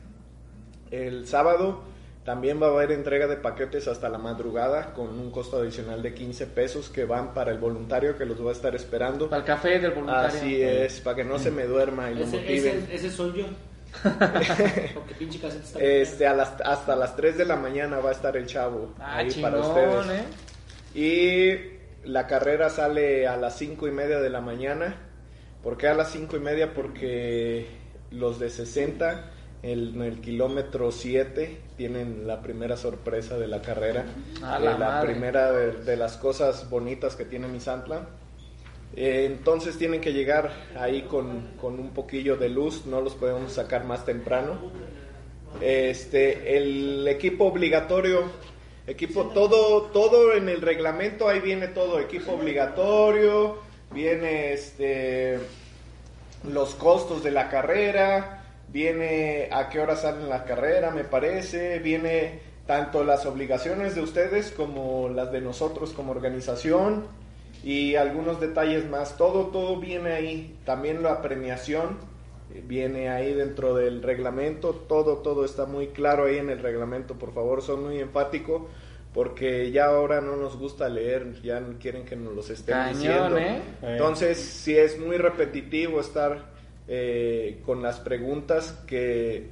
El 0.90 1.26
sábado 1.26 1.82
también 2.24 2.62
va 2.62 2.66
a 2.66 2.70
haber 2.70 2.92
entrega 2.92 3.26
de 3.26 3.36
paquetes 3.36 3.88
hasta 3.88 4.08
la 4.08 4.18
madrugada 4.18 4.92
con 4.92 5.18
un 5.18 5.30
costo 5.30 5.56
adicional 5.58 6.02
de 6.02 6.14
15 6.14 6.46
pesos 6.48 6.90
que 6.90 7.04
van 7.04 7.32
para 7.32 7.50
el 7.50 7.58
voluntario 7.58 8.16
que 8.16 8.26
los 8.26 8.44
va 8.44 8.50
a 8.50 8.52
estar 8.52 8.74
esperando. 8.74 9.28
Para 9.28 9.40
el 9.40 9.46
café 9.46 9.78
del 9.80 9.92
voluntario. 9.92 10.28
Así 10.28 10.62
es, 10.62 11.00
para 11.00 11.16
que 11.16 11.24
no 11.24 11.38
se 11.38 11.50
me 11.50 11.64
duerma 11.64 12.10
y 12.10 12.14
lo 12.16 12.24
Ese, 12.24 12.36
motiven. 12.36 12.78
ese, 12.84 12.94
ese 12.94 13.10
soy 13.10 13.38
yo. 13.38 13.46
Porque 14.94 15.14
pinche 15.18 15.38
caseta 15.40 15.64
está 15.64 15.78
Este, 15.80 16.26
a 16.26 16.34
las, 16.34 16.54
hasta 16.64 16.96
las 16.96 17.16
3 17.16 17.36
de 17.38 17.44
la 17.44 17.56
mañana 17.56 17.98
va 18.00 18.10
a 18.10 18.12
estar 18.12 18.36
el 18.36 18.46
chavo 18.46 18.94
Ah, 18.98 19.16
ahí 19.18 19.28
chingón, 19.28 19.50
para 19.52 19.62
ustedes. 19.66 20.20
¿eh? 20.20 20.24
Y 20.94 22.08
la 22.08 22.26
carrera 22.26 22.70
sale 22.70 23.26
a 23.26 23.36
las 23.36 23.56
5 23.58 23.86
y 23.88 23.90
media 23.90 24.20
de 24.20 24.30
la 24.30 24.40
mañana. 24.40 24.96
¿Por 25.62 25.76
qué 25.76 25.88
a 25.88 25.94
las 25.94 26.10
5 26.10 26.36
y 26.36 26.40
media? 26.40 26.72
Porque 26.74 27.66
los 28.10 28.38
de 28.40 28.50
60 28.50 29.30
el- 29.62 29.94
en 29.94 30.02
el 30.02 30.20
kilómetro 30.22 30.90
7 30.90 31.60
tienen 31.76 32.26
la 32.26 32.40
primera 32.40 32.76
sorpresa 32.78 33.36
de 33.38 33.46
la 33.46 33.60
carrera. 33.60 34.04
A 34.42 34.56
Eh, 34.58 34.64
la 34.64 34.78
la 34.78 35.00
primera 35.02 35.52
de, 35.52 35.72
de 35.72 35.96
las 35.96 36.16
cosas 36.16 36.70
bonitas 36.70 37.14
que 37.16 37.24
tiene 37.26 37.46
Misantla. 37.48 38.06
Eh, 38.96 39.26
entonces 39.26 39.78
tienen 39.78 40.00
que 40.00 40.12
llegar 40.12 40.50
ahí 40.76 41.02
con, 41.02 41.52
con 41.60 41.78
un 41.78 41.90
poquillo 41.90 42.36
de 42.36 42.48
luz, 42.48 42.86
no 42.86 43.00
los 43.00 43.14
podemos 43.14 43.52
sacar 43.52 43.84
más 43.84 44.04
temprano. 44.04 44.58
Este, 45.60 46.56
el 46.56 47.06
equipo 47.08 47.44
obligatorio, 47.44 48.24
equipo 48.86 49.26
todo, 49.28 49.82
todo 49.92 50.32
en 50.32 50.48
el 50.48 50.60
reglamento, 50.60 51.28
ahí 51.28 51.40
viene 51.40 51.68
todo, 51.68 52.00
equipo 52.00 52.32
obligatorio, 52.32 53.58
viene 53.92 54.52
este 54.52 55.38
los 56.50 56.74
costos 56.74 57.22
de 57.22 57.30
la 57.30 57.48
carrera, 57.48 58.44
viene 58.68 59.48
a 59.52 59.68
qué 59.68 59.80
hora 59.80 59.96
sale 59.96 60.26
la 60.26 60.44
carrera, 60.44 60.90
me 60.90 61.04
parece, 61.04 61.78
viene 61.80 62.40
tanto 62.66 63.04
las 63.04 63.26
obligaciones 63.26 63.94
de 63.94 64.00
ustedes 64.00 64.52
como 64.52 65.08
las 65.08 65.32
de 65.32 65.40
nosotros 65.40 65.90
como 65.92 66.12
organización 66.12 67.04
y 67.64 67.94
algunos 67.96 68.40
detalles 68.40 68.88
más. 68.88 69.16
Todo, 69.16 69.46
todo 69.46 69.78
viene 69.78 70.12
ahí. 70.12 70.56
También 70.64 71.02
la 71.02 71.20
premiación 71.22 71.98
eh, 72.54 72.62
viene 72.66 73.08
ahí 73.08 73.34
dentro 73.34 73.74
del 73.74 74.02
reglamento. 74.02 74.70
Todo, 74.88 75.18
todo 75.18 75.44
está 75.44 75.66
muy 75.66 75.88
claro 75.88 76.24
ahí 76.24 76.36
en 76.38 76.50
el 76.50 76.58
reglamento. 76.60 77.14
Por 77.14 77.32
favor, 77.32 77.62
son 77.62 77.84
muy 77.84 77.98
enfático 77.98 78.68
porque 79.12 79.72
ya 79.72 79.86
ahora 79.86 80.20
no 80.20 80.36
nos 80.36 80.56
gusta 80.56 80.88
leer, 80.88 81.40
ya 81.42 81.58
no 81.58 81.78
quieren 81.80 82.04
que 82.04 82.14
nos 82.14 82.32
los 82.34 82.48
estén 82.48 82.76
Cañón, 82.76 82.94
diciendo. 82.96 83.38
¿eh? 83.38 83.60
Entonces, 83.82 84.38
sí 84.38 84.76
es 84.76 85.00
muy 85.00 85.16
repetitivo 85.16 86.00
estar 86.00 86.50
eh, 86.86 87.60
con 87.66 87.82
las 87.82 87.98
preguntas 88.00 88.82
que 88.86 89.36
eh, 89.36 89.46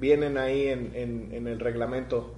vienen 0.00 0.38
ahí 0.38 0.68
en, 0.68 0.90
en- 0.94 1.28
en 1.32 1.46
el 1.46 1.58
reglamento. 1.60 2.34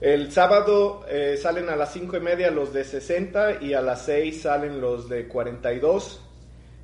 El 0.00 0.30
sábado 0.30 1.04
eh, 1.08 1.36
salen 1.36 1.68
a 1.68 1.76
las 1.76 1.92
5 1.92 2.16
y 2.16 2.20
media 2.20 2.52
los 2.52 2.72
de 2.72 2.84
60 2.84 3.62
y 3.62 3.74
a 3.74 3.80
las 3.80 4.04
6 4.04 4.42
salen 4.42 4.80
los 4.80 5.08
de 5.08 5.26
42 5.26 6.22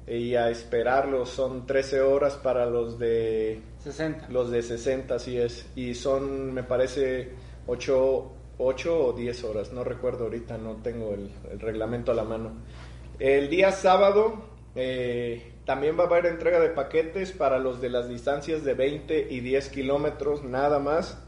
y 0.09 0.35
a 0.35 0.51
esperarlos 0.51 1.31
son 1.31 1.65
13 1.65 2.01
horas 2.03 2.35
para 2.37 2.67
los 2.67 2.99
de 2.99 3.61
60. 3.85 4.29
los 4.31 4.51
de 4.51 4.63
60 4.63 5.15
así 5.15 5.39
es. 5.39 5.67
Y 5.77 5.95
son 5.95 6.53
me 6.53 6.65
parece 6.65 7.31
8, 7.69 8.33
8 8.59 9.07
o 9.07 9.13
10 9.13 9.45
horas. 9.45 9.73
No 9.73 9.85
recuerdo 9.85 10.25
ahorita 10.25 10.59
no 10.59 10.77
tengo 10.83 11.15
el, 11.15 11.31
el 11.53 11.61
reglamento 11.61 12.11
a 12.11 12.15
la 12.15 12.25
mano. 12.25 12.53
El 13.21 13.49
día 13.49 13.71
sábado 13.71 14.45
eh, 14.75 15.53
también 15.65 15.97
va 15.97 16.03
a 16.03 16.07
haber 16.09 16.27
entrega 16.27 16.59
de 16.59 16.71
paquetes 16.71 17.31
para 17.31 17.61
los 17.61 17.81
de 17.81 17.91
las 17.91 18.09
distancias 18.09 18.65
de 18.65 18.75
20 18.75 19.29
y 19.31 19.39
10 19.39 19.69
kilómetros 19.69 20.43
nada 20.43 20.81
más 20.81 21.24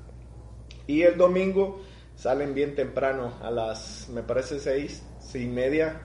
y 0.86 1.02
el 1.02 1.16
domingo 1.16 1.80
salen 2.14 2.54
bien 2.54 2.74
temprano, 2.74 3.34
a 3.42 3.50
las, 3.50 4.08
me 4.08 4.22
parece, 4.22 4.58
seis, 4.58 5.04
seis 5.18 5.44
y 5.44 5.48
media, 5.48 6.00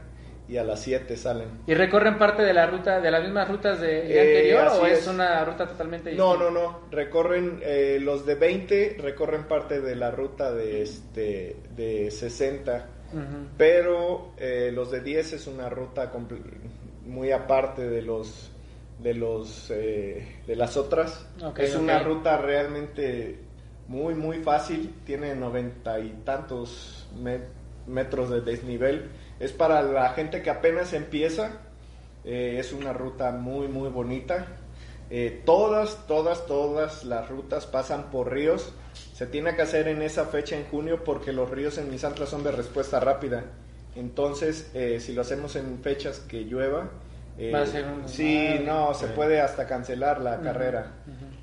y 0.47 0.57
a 0.57 0.63
las 0.65 0.81
7 0.81 1.15
salen. 1.15 1.61
¿Y 1.65 1.73
recorren 1.73 2.17
parte 2.17 2.41
de 2.43 2.53
la 2.53 2.65
ruta, 2.65 2.99
de 2.99 3.09
las 3.09 3.23
mismas 3.23 3.47
rutas 3.47 3.79
de, 3.79 3.87
de 3.87 4.15
Eh, 4.17 4.21
anterior 4.53 4.81
o 4.81 4.85
es, 4.85 4.99
es. 4.99 5.07
una 5.07 5.45
ruta 5.45 5.65
totalmente 5.65 6.13
No, 6.13 6.33
distinta? 6.33 6.51
no, 6.51 6.61
no, 6.61 6.79
recorren, 6.91 7.59
eh, 7.63 7.99
los 8.01 8.25
de 8.25 8.35
20 8.35 8.97
recorren 8.99 9.43
parte 9.47 9.79
de 9.79 9.95
la 9.95 10.11
ruta 10.11 10.51
de, 10.51 10.81
este, 10.81 11.55
de 11.69 12.11
60, 12.11 12.85
Ujú. 13.13 13.21
pero 13.57 14.33
eh, 14.37 14.71
los 14.73 14.91
de 14.91 14.99
10 14.99 15.33
es 15.33 15.47
una 15.47 15.69
ruta 15.69 16.11
muy 17.05 17.31
aparte 17.31 17.87
de 17.87 18.01
los 18.01 18.51
de 18.99 19.13
los 19.15 19.71
eh, 19.71 20.41
de 20.45 20.55
las 20.55 20.77
otras 20.77 21.27
es 21.57 21.75
una 21.75 21.99
ruta 21.99 22.37
realmente 22.37 23.39
muy 23.91 24.15
muy 24.15 24.37
fácil. 24.37 24.95
Tiene 25.05 25.35
noventa 25.35 25.99
y 25.99 26.09
tantos 26.23 27.07
me- 27.19 27.41
metros 27.87 28.29
de 28.29 28.39
desnivel. 28.41 29.09
Es 29.39 29.51
para 29.51 29.81
la 29.83 30.09
gente 30.13 30.41
que 30.41 30.49
apenas 30.49 30.93
empieza. 30.93 31.51
Eh, 32.23 32.55
es 32.59 32.71
una 32.71 32.93
ruta 32.93 33.31
muy 33.31 33.67
muy 33.67 33.89
bonita. 33.89 34.45
Eh, 35.09 35.41
todas 35.45 36.07
todas 36.07 36.45
todas 36.45 37.03
las 37.03 37.27
rutas 37.29 37.65
pasan 37.65 38.09
por 38.11 38.31
ríos. 38.31 38.73
Se 39.13 39.25
tiene 39.27 39.55
que 39.55 39.61
hacer 39.63 39.87
en 39.89 40.01
esa 40.01 40.25
fecha 40.25 40.55
en 40.55 40.65
junio 40.65 41.03
porque 41.03 41.33
los 41.33 41.49
ríos 41.49 41.77
en 41.77 41.89
Misantla 41.91 42.25
son 42.25 42.43
de 42.43 42.51
respuesta 42.51 42.99
rápida. 42.99 43.43
Entonces, 43.95 44.71
eh, 44.73 44.99
si 45.01 45.11
lo 45.13 45.21
hacemos 45.21 45.55
en 45.57 45.79
fechas 45.83 46.19
que 46.19 46.43
llueva, 46.45 46.89
eh, 47.37 47.51
Va 47.53 47.61
a 47.61 47.65
ser 47.65 47.85
un- 47.87 48.07
sí, 48.07 48.61
no, 48.65 48.93
se 48.93 49.07
puede 49.07 49.41
hasta 49.41 49.67
cancelar 49.67 50.21
la 50.21 50.39
carrera. 50.39 50.91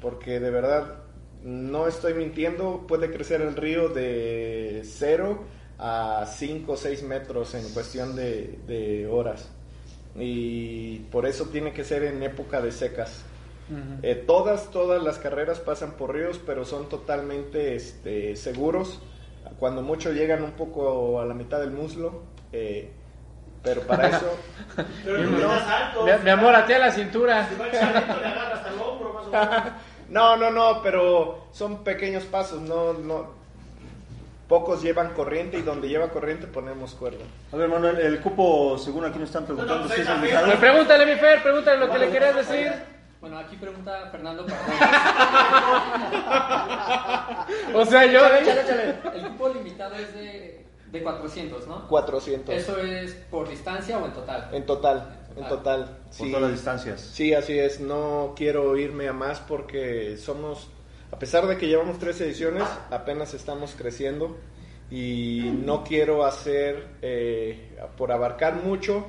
Porque 0.00 0.40
de 0.40 0.50
verdad, 0.50 0.94
no 1.44 1.86
estoy 1.86 2.14
mintiendo, 2.14 2.84
puede 2.86 3.10
crecer 3.10 3.40
el 3.40 3.56
río 3.56 3.88
de 3.88 4.82
0 4.84 5.38
a 5.78 6.26
5 6.26 6.72
o 6.72 6.76
6 6.76 7.02
metros 7.04 7.54
en 7.54 7.68
cuestión 7.72 8.16
de, 8.16 8.58
de 8.66 9.06
horas. 9.06 9.48
Y 10.16 11.00
por 11.10 11.26
eso 11.26 11.46
tiene 11.46 11.72
que 11.72 11.84
ser 11.84 12.02
en 12.02 12.22
época 12.22 12.60
de 12.60 12.72
secas. 12.72 13.24
Eh, 14.02 14.14
todas, 14.14 14.70
todas 14.70 15.02
las 15.02 15.18
carreras 15.18 15.60
pasan 15.60 15.92
por 15.92 16.14
ríos, 16.14 16.40
pero 16.44 16.64
son 16.64 16.88
totalmente 16.88 17.76
este, 17.76 18.34
seguros. 18.34 19.00
Cuando 19.58 19.82
mucho 19.82 20.10
llegan 20.12 20.42
un 20.42 20.52
poco 20.52 21.20
a 21.20 21.26
la 21.26 21.34
mitad 21.34 21.60
del 21.60 21.72
muslo, 21.72 22.22
eh, 22.52 22.90
pero 23.62 23.82
para 23.82 24.08
eso... 24.16 24.38
Pero 25.04 25.50
alto. 25.50 26.04
Mi, 26.04 26.24
mi 26.24 26.30
amor, 26.30 26.54
a 26.54 26.66
ti 26.66 26.72
a 26.72 26.78
la 26.78 26.90
cintura. 26.90 27.46
Si 27.46 27.56
va 27.56 27.66
el 27.66 27.72
chavito, 27.72 28.20
le 28.20 28.26
agarra 28.26 28.54
hasta 28.54 28.70
el 28.70 28.80
hombro, 28.80 29.12
más 29.12 29.26
o 29.26 29.30
menos. 29.30 29.72
No, 30.08 30.36
no, 30.36 30.50
no, 30.50 30.82
pero 30.82 31.48
son 31.52 31.84
pequeños 31.84 32.24
pasos, 32.24 32.60
no, 32.62 32.92
no. 32.94 33.38
Pocos 34.48 34.82
llevan 34.82 35.12
corriente 35.12 35.58
y 35.58 35.62
donde 35.62 35.88
lleva 35.88 36.08
corriente 36.08 36.46
ponemos 36.46 36.94
cuerda. 36.94 37.24
A 37.52 37.56
ver, 37.56 37.68
Manuel, 37.68 37.98
el 37.98 38.18
cupo, 38.20 38.78
según 38.78 39.04
aquí 39.04 39.18
nos 39.18 39.28
están 39.28 39.44
preguntando, 39.44 39.84
no, 39.84 39.88
si 39.94 40.00
es 40.00 40.06
pues, 40.06 40.20
limitado. 40.20 40.46
Pues 40.46 40.58
pregúntale, 40.58 41.04
mi 41.04 41.16
Fer, 41.20 41.42
pregúntale 41.42 41.86
lo 41.86 41.92
que 41.92 41.98
le 41.98 42.10
querías 42.10 42.34
decir. 42.34 42.72
Bueno, 43.20 43.36
aquí 43.38 43.56
pregunta 43.56 44.08
Fernando 44.12 44.46
O 47.74 47.84
sea, 47.84 48.06
yo... 48.06 48.24
Échale, 48.24 48.60
échale. 48.62 48.94
El 49.14 49.28
cupo 49.28 49.48
limitado 49.48 49.96
es 49.96 50.14
de, 50.14 50.64
de 50.92 51.02
400, 51.02 51.66
¿no? 51.66 51.88
400. 51.88 52.54
¿Eso 52.54 52.78
es 52.78 53.14
por 53.30 53.48
distancia 53.48 53.98
o 53.98 54.06
en 54.06 54.12
total? 54.12 54.48
En 54.52 54.64
total, 54.64 55.17
en 55.36 55.48
total. 55.48 55.98
Por 56.04 56.26
sí. 56.26 56.32
todas 56.32 56.42
las 56.42 56.52
distancias. 56.52 57.00
Sí, 57.00 57.34
así 57.34 57.58
es. 57.58 57.80
No 57.80 58.34
quiero 58.36 58.76
irme 58.76 59.08
a 59.08 59.12
más 59.12 59.40
porque 59.40 60.16
somos, 60.16 60.68
a 61.10 61.18
pesar 61.18 61.46
de 61.46 61.56
que 61.56 61.66
llevamos 61.66 61.98
tres 61.98 62.20
ediciones, 62.20 62.64
apenas 62.90 63.34
estamos 63.34 63.74
creciendo 63.76 64.36
y 64.90 65.52
no 65.64 65.84
quiero 65.84 66.24
hacer, 66.24 66.86
eh, 67.02 67.76
por 67.96 68.10
abarcar 68.10 68.62
mucho, 68.64 69.06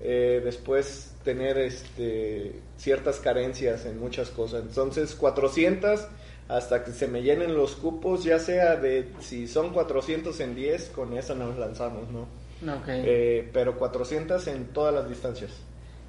eh, 0.00 0.40
después 0.44 1.14
tener 1.24 1.58
este, 1.58 2.60
ciertas 2.76 3.18
carencias 3.20 3.86
en 3.86 3.98
muchas 3.98 4.30
cosas. 4.30 4.62
Entonces, 4.62 5.14
400 5.14 6.06
hasta 6.48 6.84
que 6.84 6.92
se 6.92 7.06
me 7.08 7.22
llenen 7.22 7.54
los 7.54 7.76
cupos, 7.76 8.24
ya 8.24 8.38
sea 8.38 8.76
de, 8.76 9.08
si 9.20 9.48
son 9.48 9.72
400 9.72 10.38
en 10.40 10.54
10, 10.54 10.90
con 10.90 11.16
eso 11.16 11.34
nos 11.34 11.56
lanzamos, 11.56 12.10
¿no? 12.10 12.26
Ok. 12.68 12.88
Eh, 12.88 13.50
pero 13.52 13.76
400 13.76 14.46
en 14.48 14.66
todas 14.68 14.94
las 14.94 15.08
distancias. 15.08 15.50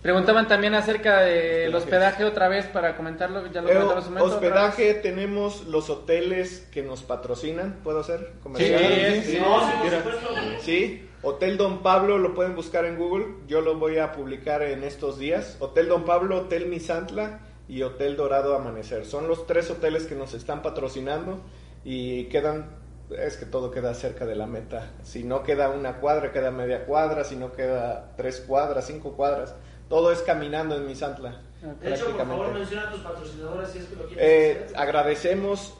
Preguntaban 0.01 0.49
también 0.49 0.75
acerca 0.75 1.21
del 1.21 1.73
hospedaje 1.73 2.25
otra 2.25 2.49
vez 2.49 2.65
para 2.65 2.97
comentarlo, 2.97 3.47
ya 3.51 3.61
lo 3.61 3.69
Eh, 3.69 3.73
comentamos 3.73 4.07
un 4.07 4.13
momento. 4.15 4.35
hospedaje, 4.35 4.93
tenemos 4.95 5.65
los 5.67 5.89
hoteles 5.89 6.67
que 6.73 6.83
nos 6.83 7.03
patrocinan. 7.03 7.79
¿Puedo 7.83 8.01
hacer 8.01 8.33
Sí, 8.57 8.65
sí, 8.65 9.21
sí. 9.31 9.37
No, 9.39 9.61
sí. 9.61 10.57
Sí, 10.59 11.09
Hotel 11.21 11.55
Don 11.55 11.81
Pablo 11.81 12.17
lo 12.17 12.33
pueden 12.33 12.53
buscar 12.53 12.83
en 12.83 12.97
Google. 12.97 13.27
Yo 13.47 13.61
lo 13.61 13.75
voy 13.77 13.97
a 13.97 14.11
publicar 14.11 14.61
en 14.61 14.83
estos 14.83 15.17
días. 15.17 15.55
Hotel 15.61 15.87
Don 15.87 16.03
Pablo, 16.03 16.35
Hotel 16.37 16.65
Misantla 16.67 17.39
y 17.69 17.81
Hotel 17.83 18.17
Dorado 18.17 18.57
Amanecer. 18.57 19.05
Son 19.05 19.29
los 19.29 19.47
tres 19.47 19.71
hoteles 19.71 20.05
que 20.05 20.15
nos 20.15 20.33
están 20.33 20.61
patrocinando 20.61 21.39
y 21.85 22.25
quedan. 22.25 22.82
Es 23.19 23.37
que 23.37 23.45
todo 23.45 23.71
queda 23.71 23.93
cerca 23.93 24.25
de 24.25 24.35
la 24.35 24.47
meta. 24.47 24.91
Si 25.03 25.23
no 25.23 25.43
queda 25.43 25.69
una 25.69 25.97
cuadra, 25.97 26.31
queda 26.31 26.51
media 26.51 26.85
cuadra. 26.85 27.23
Si 27.23 27.35
no 27.35 27.51
queda 27.51 28.13
tres 28.17 28.41
cuadras, 28.41 28.85
cinco 28.87 29.13
cuadras. 29.13 29.53
Todo 29.89 30.11
es 30.11 30.19
caminando 30.21 30.75
en 30.75 30.87
Misantla. 30.87 31.41
De 31.81 31.93
hecho, 31.93 32.05
por 32.07 32.17
favor, 32.17 32.17
prácticamente. 32.17 32.59
menciona 32.59 32.87
a 32.87 32.91
tus 32.91 33.01
patrocinadores 33.01 33.69
si 33.69 33.77
es 33.79 33.85
que 33.85 33.95
lo 33.95 34.07
quieres 34.07 34.25
Eh, 34.25 34.61
hacer. 34.65 34.77
agradecemos 34.79 35.73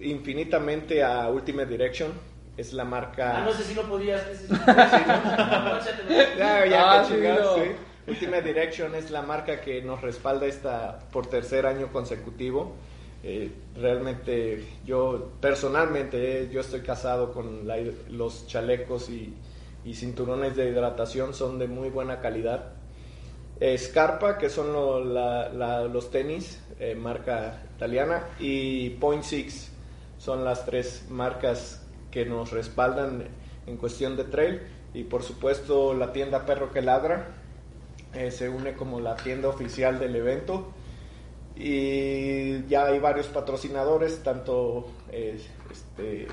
infinitamente 0.00 1.02
a 1.02 1.28
Ultimate 1.28 1.68
Direction. 1.68 2.12
Es 2.56 2.72
la 2.74 2.84
marca. 2.84 3.38
Ah, 3.38 3.44
no 3.46 3.52
sé 3.52 3.62
si 3.62 3.74
no 3.74 3.82
podías. 3.82 4.22
sí. 4.34 4.44
Échatelo. 4.52 6.10
Ya, 6.38 6.66
ya, 6.66 7.00
Ah, 7.00 7.06
que 7.08 7.14
sí. 7.14 8.10
Ultimate 8.10 8.42
Direction 8.42 8.94
es 8.94 9.10
la 9.10 9.22
marca 9.22 9.60
que 9.60 9.80
nos 9.80 10.02
respalda 10.02 10.46
esta 10.46 10.98
por 11.12 11.26
tercer 11.28 11.66
año 11.66 11.90
consecutivo. 11.92 12.74
Eh, 13.24 13.52
realmente 13.76 14.64
yo 14.84 15.30
personalmente 15.40 16.42
eh, 16.42 16.48
yo 16.50 16.60
estoy 16.60 16.80
casado 16.80 17.32
con 17.32 17.66
la- 17.68 17.76
los 18.10 18.46
chalecos 18.48 19.08
y, 19.10 19.34
y 19.84 19.94
cinturones 19.94 20.56
de 20.56 20.68
hidratación 20.70 21.32
son 21.34 21.58
de 21.58 21.68
muy 21.68 21.88
buena 21.90 22.20
calidad. 22.20 22.64
Scarpa 23.76 24.38
que 24.38 24.48
son 24.50 24.72
lo- 24.72 25.04
la- 25.04 25.48
la- 25.50 25.84
los 25.84 26.10
tenis 26.10 26.60
eh, 26.80 26.96
marca 26.96 27.62
italiana 27.76 28.24
y 28.40 28.90
Point 28.90 29.22
Six 29.22 29.70
son 30.18 30.44
las 30.44 30.64
tres 30.66 31.04
marcas 31.08 31.86
que 32.10 32.24
nos 32.26 32.50
respaldan 32.50 33.28
en 33.66 33.76
cuestión 33.76 34.16
de 34.16 34.24
trail 34.24 34.62
y 34.94 35.04
por 35.04 35.22
supuesto 35.22 35.94
la 35.94 36.12
tienda 36.12 36.44
Perro 36.44 36.72
que 36.72 36.82
Ladra 36.82 37.28
eh, 38.14 38.32
se 38.32 38.48
une 38.48 38.72
como 38.74 38.98
la 39.00 39.14
tienda 39.14 39.48
oficial 39.48 40.00
del 40.00 40.16
evento 40.16 40.72
y 41.56 42.66
ya 42.66 42.86
hay 42.86 42.98
varios 42.98 43.26
patrocinadores 43.26 44.22
tanto 44.22 44.86
eh, 45.10 45.40
este, 45.70 46.26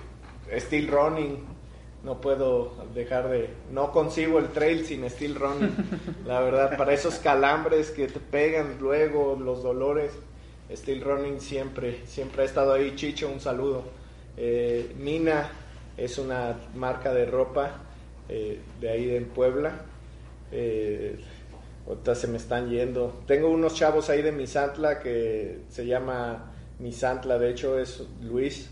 Steel 0.60 0.88
Running. 0.88 1.60
No 2.04 2.22
puedo 2.22 2.76
dejar 2.94 3.30
de 3.30 3.50
no 3.72 3.92
consigo 3.92 4.40
el 4.40 4.50
trail 4.50 4.86
sin 4.86 5.10
Steel 5.10 5.36
Running. 5.36 5.76
La 6.26 6.40
verdad 6.40 6.78
para 6.78 6.94
esos 6.94 7.16
calambres 7.16 7.92
que 7.92 8.08
te 8.08 8.20
pegan 8.20 8.78
luego 8.80 9.38
los 9.40 9.62
dolores 9.62 10.14
Steel 10.72 11.02
Running 11.02 11.42
siempre 11.42 12.06
siempre 12.06 12.44
ha 12.44 12.46
estado 12.46 12.74
ahí. 12.74 12.96
Chicho 12.96 13.30
un 13.30 13.40
saludo. 13.40 13.84
Eh, 14.38 14.94
Mina 14.98 15.52
es 15.98 16.18
una 16.18 16.56
marca 16.76 17.14
de 17.14 17.26
ropa 17.26 17.72
eh, 18.30 18.60
de 18.80 18.90
ahí 18.90 19.16
en 19.16 19.26
Puebla. 19.26 19.74
Eh, 20.52 21.20
ahorita 21.90 22.16
se 22.16 22.28
me 22.28 22.38
están 22.38 22.70
yendo. 22.70 23.22
Tengo 23.26 23.50
unos 23.50 23.74
chavos 23.74 24.10
ahí 24.10 24.22
de 24.22 24.32
Misantla 24.32 25.00
que 25.00 25.64
se 25.70 25.86
llama 25.86 26.52
Misantla, 26.78 27.40
de 27.40 27.50
hecho 27.50 27.80
es 27.80 28.08
Luis, 28.22 28.70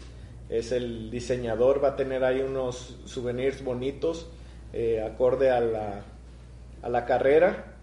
es 0.49 0.71
el 0.71 1.09
diseñador, 1.09 1.83
va 1.83 1.89
a 1.89 1.95
tener 1.95 2.23
ahí 2.23 2.41
unos 2.41 2.99
souvenirs 3.05 3.63
bonitos 3.63 4.29
eh, 4.71 5.03
acorde 5.03 5.49
a 5.49 5.59
la, 5.59 6.01
a 6.81 6.89
la 6.89 7.05
carrera. 7.05 7.73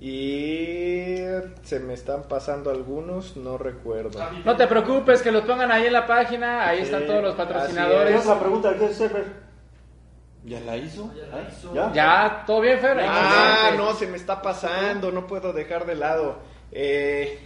Y 0.00 1.16
se 1.62 1.80
me 1.80 1.94
están 1.94 2.24
pasando 2.24 2.70
algunos, 2.70 3.36
no 3.36 3.56
recuerdo. 3.56 4.18
No 4.44 4.54
te 4.56 4.66
preocupes, 4.66 5.22
que 5.22 5.32
los 5.32 5.44
pongan 5.44 5.72
ahí 5.72 5.86
en 5.86 5.92
la 5.94 6.06
página, 6.06 6.68
ahí 6.68 6.80
están 6.80 7.06
todos 7.06 7.22
los 7.22 7.38
así 7.38 7.38
patrocinadores. 7.38 8.08
¿Tienes 8.08 8.26
la 8.26 8.40
pregunta 8.40 8.74
qué 8.76 8.86
es 8.86 9.00
¿Ya 10.44 10.60
la 10.60 10.76
hizo? 10.76 11.10
¿Ya? 11.74 11.92
Ya, 11.94 12.44
¿todo 12.46 12.60
bien, 12.60 12.78
Fer? 12.78 12.98
Ah, 13.00 13.72
no, 13.76 13.94
se 13.94 14.06
me 14.06 14.16
está 14.18 14.42
pasando, 14.42 15.10
no 15.10 15.26
puedo 15.26 15.52
dejar 15.54 15.86
de 15.86 15.94
lado. 15.94 16.36
Eh, 16.70 17.38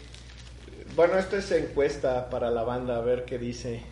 bueno, 0.97 1.17
esto 1.17 1.37
es 1.37 1.51
encuesta 1.53 2.29
para 2.29 2.51
la 2.51 2.65
banda, 2.65 2.97
a 2.97 3.01
ver 3.01 3.25
qué 3.25 3.39
dice. 3.39 3.83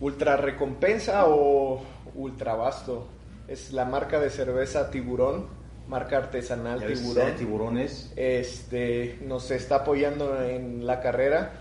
¿Ultra 0.00 0.36
recompensa 0.38 1.26
o 1.26 1.82
ultra 2.14 2.54
vasto? 2.54 3.08
Es 3.48 3.72
la 3.72 3.84
marca 3.84 4.18
de 4.18 4.30
cerveza 4.30 4.90
Tiburón, 4.90 5.46
marca 5.86 6.16
artesanal 6.16 6.86
Tiburón. 6.86 7.36
tiburones. 7.36 8.12
Este, 8.16 9.18
nos 9.22 9.50
está 9.50 9.76
apoyando 9.76 10.42
en 10.42 10.86
la 10.86 11.00
carrera, 11.00 11.52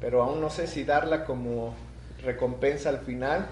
pero 0.00 0.22
aún 0.22 0.40
no 0.40 0.48
sé 0.48 0.66
si 0.66 0.84
darla 0.84 1.24
como 1.26 1.74
recompensa 2.22 2.88
al 2.88 3.00
final. 3.00 3.46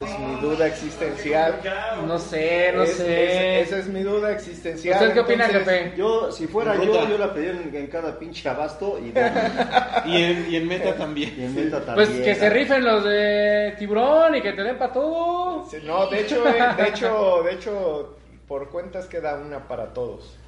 Es 0.00 0.16
mi 0.20 0.36
duda 0.40 0.68
existencial. 0.68 1.60
No 2.06 2.20
sé, 2.20 2.70
no 2.72 2.84
Es- 2.84 2.98
sé. 2.98 3.62
es- 3.62 3.66
esa 3.66 3.78
es 3.78 3.88
mi 3.88 4.04
duda 4.04 4.30
existencial. 4.30 4.94
¿Usted 4.94 5.12
qué 5.12 5.20
opina, 5.20 5.46
Entonces, 5.46 5.74
jefe? 5.82 5.96
Yo, 5.96 6.30
si 6.30 6.46
fuera 6.46 6.74
Ruta. 6.74 6.86
yo, 7.02 7.08
yo 7.08 7.18
la 7.18 7.34
pedía 7.34 7.50
en, 7.50 7.74
en 7.74 7.86
cada 7.88 8.16
pinche 8.16 8.48
abasto 8.48 8.96
y, 9.00 9.06
Y 10.08 10.22
en, 10.22 10.46
y 10.52 10.54
en 10.54 10.68
meta 10.68 10.94
también. 10.94 11.34
y 11.36 11.42
en 11.46 11.52
meta 11.52 11.84
también. 11.84 12.08
Pues 12.10 12.20
que 12.24 12.32
se 12.36 12.48
rifen 12.48 12.84
los 12.84 13.02
de 13.02 13.74
tiburón 13.76 14.36
y 14.36 14.40
que 14.40 14.52
te 14.52 14.62
den 14.62 14.78
para 14.78 14.92
todo. 14.92 15.66
Sí, 15.68 15.78
No, 15.84 16.06
de 16.06 16.20
hecho, 16.20 16.48
eh, 16.48 16.54
de 16.76 16.88
hecho, 16.90 17.42
de 17.42 17.52
hecho, 17.54 18.16
por 18.46 18.70
cuentas 18.70 19.06
queda 19.06 19.34
una 19.34 19.66
para 19.66 19.92
todos. 19.92 20.38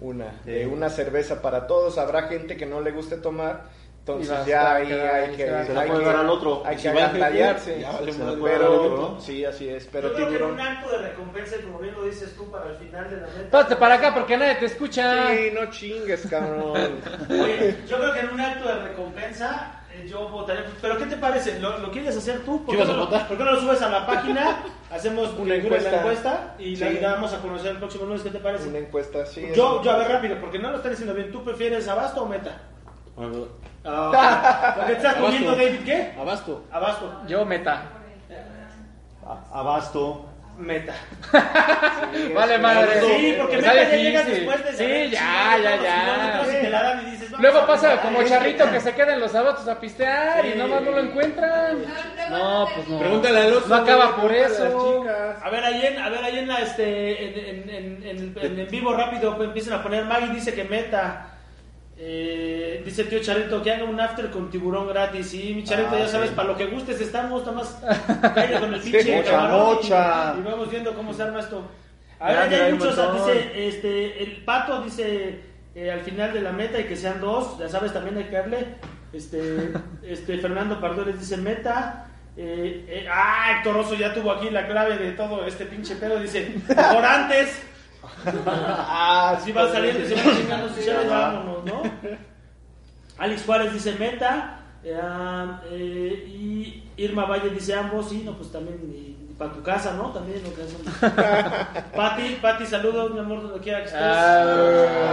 Una, 0.00 0.32
de 0.44 0.64
Sí. 0.64 0.66
una 0.66 0.90
cerveza 0.90 1.40
para 1.40 1.68
todos. 1.68 1.96
Habrá 1.96 2.22
gente 2.22 2.56
que 2.56 2.66
no 2.66 2.80
le 2.80 2.90
guste 2.90 3.18
tomar. 3.18 3.66
Entonces 4.08 4.46
ya 4.46 4.76
ahí 4.76 4.92
hay 4.92 5.30
que, 5.36 5.46
se 5.66 5.74
la- 5.74 5.84
puede 5.84 6.04
dar 6.04 6.16
al 6.16 6.30
otro. 6.30 6.62
Hay 6.64 6.76
que 6.76 6.88
agantallarse. 6.88 7.84
Pero 8.40 9.16
sí, 9.20 9.44
así 9.44 9.68
es. 9.68 9.88
Pero 9.90 10.10
Yo 10.10 10.14
creo 10.14 10.26
que 10.28 10.32
en 10.34 10.38
tiburón. 10.38 10.54
un 10.54 10.60
acto 10.60 10.90
de 10.92 10.98
recompensa, 11.08 11.56
y 11.56 11.62
como 11.64 11.78
bien 11.80 11.94
lo 11.94 12.04
dices 12.04 12.34
tú, 12.36 12.48
para 12.50 12.70
el 12.70 12.76
final 12.76 13.10
de 13.10 13.16
la 13.16 13.26
meta. 13.26 13.50
Pásate 13.50 13.76
para 13.76 13.94
acá 13.96 14.14
porque 14.14 14.36
nadie 14.36 14.54
te 14.56 14.66
escucha. 14.66 15.28
Sí, 15.34 15.50
no 15.52 15.66
chingues, 15.70 16.24
cabrón. 16.30 16.72
Oye, 17.30 17.76
yo 17.88 17.98
creo 17.98 18.12
que 18.12 18.20
en 18.20 18.28
un 18.30 18.40
acto 18.40 18.68
de 18.68 18.74
recompensa 18.76 19.82
eh, 19.92 20.06
yo 20.08 20.28
votaré. 20.28 20.60
Pero 20.80 20.98
¿qué 20.98 21.06
te 21.06 21.16
parece? 21.16 21.58
¿Lo, 21.58 21.76
lo 21.78 21.90
quieres 21.90 22.16
hacer 22.16 22.40
tú? 22.44 22.64
¿Por 22.64 22.76
¿Qué 22.76 22.80
vas 22.80 22.88
a 22.88 22.92
no, 22.92 22.98
lo- 22.98 23.04
votar? 23.06 23.26
¿Por 23.26 23.36
qué 23.38 23.42
no 23.44 23.52
lo 23.54 23.60
subes 23.60 23.82
a 23.82 23.88
la 23.88 24.06
página? 24.06 24.62
Hacemos 24.88 25.34
Una 25.36 25.56
encuesta. 25.56 25.90
la 25.90 25.96
encuesta 25.98 26.54
y 26.60 26.76
la 26.76 26.92
damos 27.10 27.32
a 27.32 27.38
conocer 27.40 27.72
el 27.72 27.78
próximo 27.78 28.04
lunes. 28.04 28.22
¿Qué 28.22 28.30
te 28.30 28.38
parece? 28.38 28.68
Una 28.68 28.78
encuesta, 28.78 29.26
sí. 29.26 29.48
Yo, 29.52 29.82
yo, 29.82 29.90
a 29.90 29.96
ver 29.98 30.08
rápido, 30.12 30.36
porque 30.40 30.60
no 30.60 30.70
lo 30.70 30.76
están 30.76 30.92
diciendo 30.92 31.12
bien. 31.12 31.32
¿Tú 31.32 31.42
prefieres 31.42 31.88
abasto 31.88 32.22
o 32.22 32.26
meta? 32.28 32.60
Ah, 33.88 34.74
¿Lo 34.78 34.86
que 34.86 34.92
estás 34.92 35.04
Abasto. 35.16 35.24
comiendo, 35.24 35.50
David? 35.56 35.80
¿Qué? 35.84 36.12
Abasto. 36.20 36.64
Abasto. 36.72 37.22
Yo 37.28 37.44
meta. 37.44 37.82
A- 39.26 39.58
Abasto. 39.60 40.30
Meta. 40.58 40.94
Vale, 42.34 42.58
madre. 42.58 42.98
Sí, 43.02 43.34
porque 43.38 43.56
Está 43.56 43.74
meta 43.74 43.84
ya 43.90 43.96
llegas 43.96 44.24
difícil. 44.26 44.46
después 44.48 44.64
de 44.78 45.04
Sí, 45.04 45.10
ya, 45.10 45.58
ya, 45.62 45.76
los 45.76 45.80
kilómetros 45.80 46.46
ya. 46.46 46.58
y 46.58 46.62
te 46.62 46.70
la 46.70 46.82
dan 46.82 47.02
y 47.06 47.10
dices, 47.10 47.30
vamos 47.30 47.42
Luego 47.42 47.58
a 47.58 47.66
pasa 47.66 48.00
como 48.00 48.22
charrito 48.24 48.70
que 48.70 48.80
se 48.80 48.94
queda 48.94 49.12
en 49.12 49.20
los 49.20 49.34
abastos 49.34 49.68
a 49.68 49.78
pistear 49.78 50.46
y 50.46 50.52
Sí. 50.52 50.58
nomás 50.58 50.80
no 50.80 50.92
lo 50.92 51.00
encuentran. 51.00 51.76
No, 52.30 52.68
pues 52.74 52.88
no. 52.88 52.98
Pregúntale 53.00 53.38
al 53.42 53.52
oso. 53.52 53.68
No 53.68 53.74
acaba 53.74 54.16
por 54.16 54.32
a 54.32 54.36
eso. 54.46 55.04
A 55.44 55.50
ver, 55.50 55.62
ahí 55.64 55.86
en, 55.86 55.98
a 55.98 56.08
ver, 56.08 56.24
ahí 56.24 56.38
en 56.38 56.48
la, 56.48 56.58
este, 56.60 57.24
en, 57.26 57.38
en, 57.38 57.68
en, 57.68 58.02
en, 58.06 58.38
en- 58.40 58.58
en 58.60 58.68
vivo 58.70 58.94
rápido 58.94 59.36
pues, 59.36 59.48
empiezan 59.48 59.74
a 59.78 59.82
poner, 59.82 60.06
Maggie 60.06 60.32
dice 60.32 60.54
que 60.54 60.64
meta, 60.64 61.35
eh, 61.98 62.82
dice 62.84 63.04
tío 63.04 63.20
Charito 63.20 63.62
que 63.62 63.72
haga 63.72 63.84
un 63.84 63.98
after 63.98 64.30
con 64.30 64.50
tiburón 64.50 64.86
gratis, 64.88 65.28
sí, 65.30 65.52
mi 65.54 65.64
Charito, 65.64 65.90
Ah, 65.94 65.98
ya 66.00 66.08
sabes, 66.08 66.28
sí. 66.30 66.36
para 66.36 66.48
lo 66.48 66.56
que 66.56 66.66
gustes 66.66 67.00
estamos, 67.00 67.40
nada 67.46 67.52
más 67.52 67.68
con 68.60 68.74
el 68.74 68.80
pinche 68.80 69.22
camarón 69.24 69.78
y- 69.82 70.42
vamos 70.42 70.70
viendo 70.70 70.94
cómo 70.94 71.12
se 71.14 71.22
arma 71.22 71.40
esto. 71.40 71.62
A 72.20 72.32
ver, 72.32 72.50
ya 72.50 72.64
hay 72.66 72.72
muchos, 72.74 72.96
dice, 73.14 73.68
este, 73.68 74.22
el 74.22 74.42
pato 74.44 74.82
dice 74.82 75.40
eh, 75.74 75.90
al 75.90 76.00
final 76.00 76.32
de 76.32 76.40
la 76.40 76.52
meta 76.52 76.78
y 76.80 76.84
que 76.84 76.96
sean 76.96 77.20
dos, 77.20 77.58
ya 77.58 77.68
sabes, 77.68 77.92
también 77.92 78.16
hay 78.18 78.24
que 78.24 78.36
darle, 78.36 78.66
este, 79.12 79.70
este, 80.02 80.38
Fernando 80.38 80.80
Pardoles 80.80 81.18
dice 81.18 81.36
meta, 81.36 82.08
eh, 82.36 82.84
eh, 82.88 83.06
ah, 83.10 83.56
Héctor 83.56 83.76
Oso 83.78 83.94
ya 83.94 84.12
tuvo 84.12 84.30
aquí 84.32 84.50
la 84.50 84.66
clave 84.66 84.98
de 84.98 85.12
todo 85.12 85.46
este 85.46 85.64
pinche 85.64 85.96
pedo. 85.96 86.20
Dice, 86.20 86.54
por 86.66 87.04
antes. 87.04 87.62
Ah, 88.46 89.34
Así 89.36 89.52
va 89.52 89.70
saliendo 89.70 90.00
y 90.02 90.06
se 90.08 90.14
van 90.14 90.36
chingando 90.36 90.68
sus 90.68 90.84
chaves, 90.84 91.08
vámonos, 91.10 91.64
¿no? 91.64 91.82
Alex 93.18 93.42
Juárez 93.44 93.72
dice 93.72 93.92
meta. 93.98 94.60
eh, 94.84 94.98
eh, 95.70 96.24
y 96.28 96.84
Irma 96.96 97.24
Valle 97.26 97.50
dice 97.50 97.74
ambos. 97.74 98.08
Sí, 98.08 98.22
no, 98.24 98.36
pues 98.36 98.50
también. 98.52 98.78
para 99.38 99.52
tu 99.52 99.62
casa, 99.62 99.92
¿no? 99.94 100.10
También 100.12 100.42
lo 100.42 100.54
que 100.54 100.62
hacen. 100.62 100.82
Pati, 101.96 102.38
Pati, 102.40 102.66
saludos, 102.66 103.12
mi 103.12 103.18
amor, 103.20 103.42
donde 103.42 103.60
quiera 103.60 103.80
que 103.80 103.86
estés. 103.86 104.00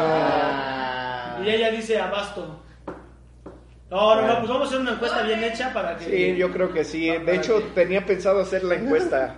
Ah. 0.03 1.39
Y 1.43 1.49
ella 1.49 1.71
dice 1.71 1.99
abasto. 1.99 2.59
No, 3.89 4.15
no, 4.15 4.25
no, 4.27 4.38
pues 4.39 4.49
vamos 4.49 4.63
a 4.63 4.67
hacer 4.69 4.80
una 4.80 4.91
encuesta 4.93 5.21
bien 5.23 5.43
hecha 5.43 5.71
para 5.73 5.97
que. 5.97 6.05
Sí, 6.05 6.35
yo 6.38 6.51
creo 6.51 6.71
que 6.73 6.84
sí. 6.84 7.09
De 7.09 7.35
hecho, 7.35 7.61
tenía 7.75 8.05
pensado 8.05 8.41
hacer 8.41 8.63
la 8.63 8.75
encuesta 8.75 9.35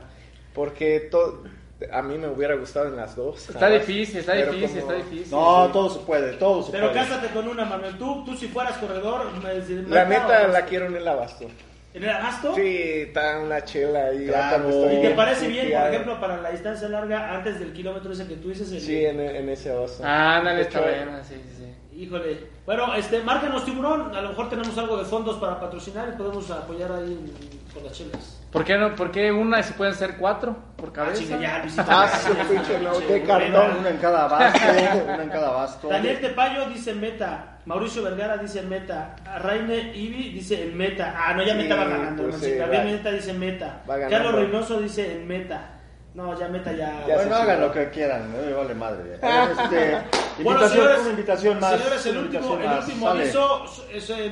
porque 0.53 1.09
to- 1.11 1.43
A 1.91 2.02
mí 2.02 2.18
me 2.18 2.27
hubiera 2.30 2.56
gustado 2.56 2.88
en 2.88 2.95
las 2.95 3.15
dos. 3.18 3.49
Está 3.49 3.68
difícil, 3.69 4.19
está 4.19 4.31
Pero 4.31 4.53
difícil, 4.53 4.80
como- 4.81 4.91
está 4.93 5.10
difícil. 5.10 5.31
No, 5.31 5.69
todo 5.73 5.89
se 5.89 5.99
puede, 5.99 6.34
todo 6.34 6.64
se 6.64 6.72
Pero 6.72 6.89
puede. 6.91 6.99
cásate 7.02 7.27
con 7.34 7.47
una, 7.49 7.65
Manuel. 7.65 7.97
Tú, 7.97 8.23
tú 8.23 8.35
si 8.38 8.47
fueras 8.47 8.77
corredor, 8.77 9.26
me, 9.43 9.53
La 9.93 10.06
me- 10.06 10.15
neta 10.18 10.47
la 10.47 10.65
quiero 10.65 10.85
en 10.85 10.95
el 10.95 11.07
abasto. 11.07 11.45
¿En 11.93 12.03
el 12.03 12.10
abasto? 12.10 12.56
Sí, 12.56 12.77
está 13.07 13.39
una 13.39 13.64
chela 13.65 14.06
ahí. 14.07 14.26
Claro. 14.27 14.69
estoy 14.69 14.85
¿Y 14.85 14.95
te 14.95 15.02
bien 15.02 15.15
parece 15.15 15.47
bien, 15.47 15.72
por 15.72 15.88
ejemplo, 15.89 16.19
para 16.22 16.41
la 16.41 16.52
distancia 16.52 16.88
larga, 16.89 17.34
antes 17.35 17.60
del 17.60 17.73
kilómetro 17.73 18.11
ese 18.14 18.26
que 18.27 18.35
tú 18.35 18.49
dices? 18.49 18.72
el- 18.72 18.81
Sí, 18.81 19.06
en, 19.06 19.19
en 19.19 19.49
ese 19.49 19.72
abasto. 19.72 20.03
Ándale, 20.06 20.57
De 20.57 20.61
está 20.64 20.80
buena, 20.81 21.23
sí, 21.23 21.35
sí, 21.35 21.56
sí. 21.91 21.97
Híjole. 22.02 22.38
Bueno, 22.65 22.93
este, 22.95 23.22
márquenos 23.22 23.64
tiburón. 23.65 24.14
A 24.15 24.22
lo 24.22 24.30
mejor 24.30 24.49
tenemos 24.49 24.77
algo 24.77 24.97
de 24.97 25.06
fondos 25.06 25.38
para 25.38 25.60
patrocinar 25.60 26.10
y 26.14 26.18
podemos 26.18 26.49
apoyar 26.52 26.91
ahí 26.91 27.18
con 27.73 27.84
las 27.84 27.93
chelas. 27.93 28.41
¿Por 28.56 28.64
qué 28.64 28.77
no? 28.77 28.95
¿Por 28.95 29.11
qué 29.11 29.34
una 29.34 29.60
y 29.60 29.64
se 29.64 29.73
pueden 29.73 29.94
ser 29.94 30.15
cuatro 30.15 30.56
por 30.77 30.88
Ah, 30.88 30.94
cabeza? 30.94 31.22
chinga, 31.22 31.40
ya, 31.41 31.60
Luisito. 31.64 31.84
Ah, 31.90 32.07
su 32.07 32.34
pinche 32.48 32.80
no, 32.80 32.98
de 33.02 33.22
cartón. 33.23 33.77
Una 33.80 33.90
en 33.90 33.98
cada 33.98 34.23
abasto, 34.23 34.60
una 35.14 35.23
en 35.23 35.30
cada 35.30 35.48
abasto. 35.49 35.90
Daniel 35.90 36.22
Tepayo 36.22 36.69
dice 36.69 36.94
meta. 36.94 37.57
Mauricio 37.65 38.02
Vergara 38.03 38.38
dice 38.38 38.61
meta. 38.61 39.18
Raine 39.41 39.91
Ibi 39.94 40.30
dice 40.30 40.64
en 40.64 40.77
meta. 40.77 41.14
Ah, 41.18 41.34
no, 41.34 41.44
ya 41.44 41.52
Sí, 41.52 41.57
meta 41.64 41.76
va 41.76 41.84
ganando. 41.84 42.23
pues 42.23 42.36
sí, 42.38 42.52
Gabriel. 42.53 42.86
Meta 42.94 43.11
dice 43.11 43.34
meta. 43.34 43.82
Va 43.90 43.98
ganando. 43.98 44.15
Carlos 44.18 44.36
Reynoso 44.41 44.80
dice 44.80 45.11
en 45.11 45.27
meta. 45.27 45.72
No, 46.14 46.40
ya 46.40 46.48
meta 46.48 46.72
ya. 46.72 47.03
Ya 47.06 47.15
Bueno, 47.15 47.36
hagan 47.36 47.60
lo 47.60 47.73
que 47.73 47.90
quieran, 47.90 48.32
no 48.32 48.38
me 48.41 48.53
vale 48.53 48.73
madre. 48.73 49.15
Este, 49.15 49.98
Bueno, 50.41 50.61
invitación, 50.61 50.69
señores, 50.69 50.99
una 51.02 51.10
invitación 51.10 51.60
más. 51.60 51.76
señores, 51.77 52.06
el 52.06 52.18
último, 52.19 52.57
el 52.57 52.69
último 52.80 53.10
aviso 53.10 53.65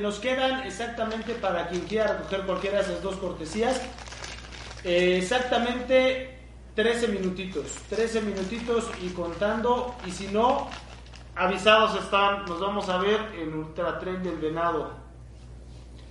nos 0.00 0.18
quedan 0.18 0.62
exactamente 0.62 1.34
para 1.34 1.68
quien 1.68 1.82
quiera 1.82 2.06
recoger 2.14 2.40
cualquiera 2.46 2.78
de 2.78 2.84
esas 2.84 3.02
dos 3.02 3.16
cortesías. 3.16 3.82
Eh, 4.84 5.18
exactamente 5.18 6.38
13 6.74 7.08
minutitos. 7.08 7.66
13 7.88 8.20
minutitos 8.22 8.90
y 9.02 9.08
contando. 9.10 9.94
Y 10.06 10.10
si 10.10 10.28
no, 10.28 10.68
avisados 11.34 12.00
están. 12.02 12.44
Nos 12.46 12.60
vamos 12.60 12.88
a 12.88 12.98
ver 12.98 13.20
en 13.38 13.54
Ultra 13.54 13.98
Tren 13.98 14.22
del 14.22 14.36
Venado. 14.38 14.92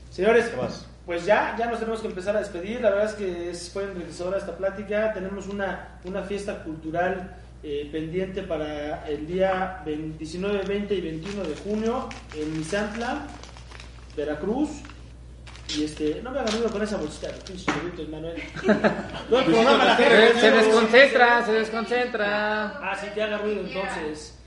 Señores, 0.09 0.47
¿Qué 0.47 0.57
más? 0.57 0.87
pues 1.05 1.25
ya, 1.25 1.55
ya 1.57 1.65
nos 1.65 1.79
tenemos 1.79 2.01
que 2.01 2.07
empezar 2.07 2.35
a 2.35 2.39
despedir. 2.39 2.81
La 2.81 2.91
verdad 2.91 3.05
es 3.07 3.13
que 3.13 3.49
es, 3.49 3.69
fue 3.71 3.83
enriquecedora 3.83 4.37
esta 4.37 4.55
plática. 4.55 5.11
Tenemos 5.13 5.47
una, 5.47 5.99
una 6.05 6.23
fiesta 6.23 6.63
cultural 6.63 7.35
eh, 7.61 7.89
pendiente 7.91 8.43
para 8.43 9.07
el 9.07 9.25
día 9.27 9.81
20 9.85 10.17
19, 10.17 10.63
20 10.65 10.95
y 10.95 11.01
21 11.01 11.43
de 11.43 11.55
junio 11.55 12.09
en 12.35 12.57
Misantla, 12.57 13.27
Veracruz. 14.15 14.69
Y 15.77 15.83
este, 15.85 16.21
no 16.23 16.31
me 16.31 16.39
hagan 16.39 16.53
ruido 16.53 16.69
con 16.69 16.81
esa 16.83 16.97
bolsita, 16.97 17.27
los 17.29 17.39
pinches 17.43 17.65
churritos, 17.65 18.09
Manuel. 18.09 18.35
El 19.31 19.43
programa 19.45 19.85
la 19.85 19.97
Se, 19.97 20.03
gente, 20.03 20.39
se 20.39 20.49
no. 20.51 20.57
desconcentra, 20.57 21.45
se 21.45 21.51
desconcentra. 21.53 22.67
Ah, 22.79 22.95
sí, 22.99 23.07
que 23.13 23.23
haga 23.23 23.37
ruido 23.39 23.61
entonces. 23.65 24.37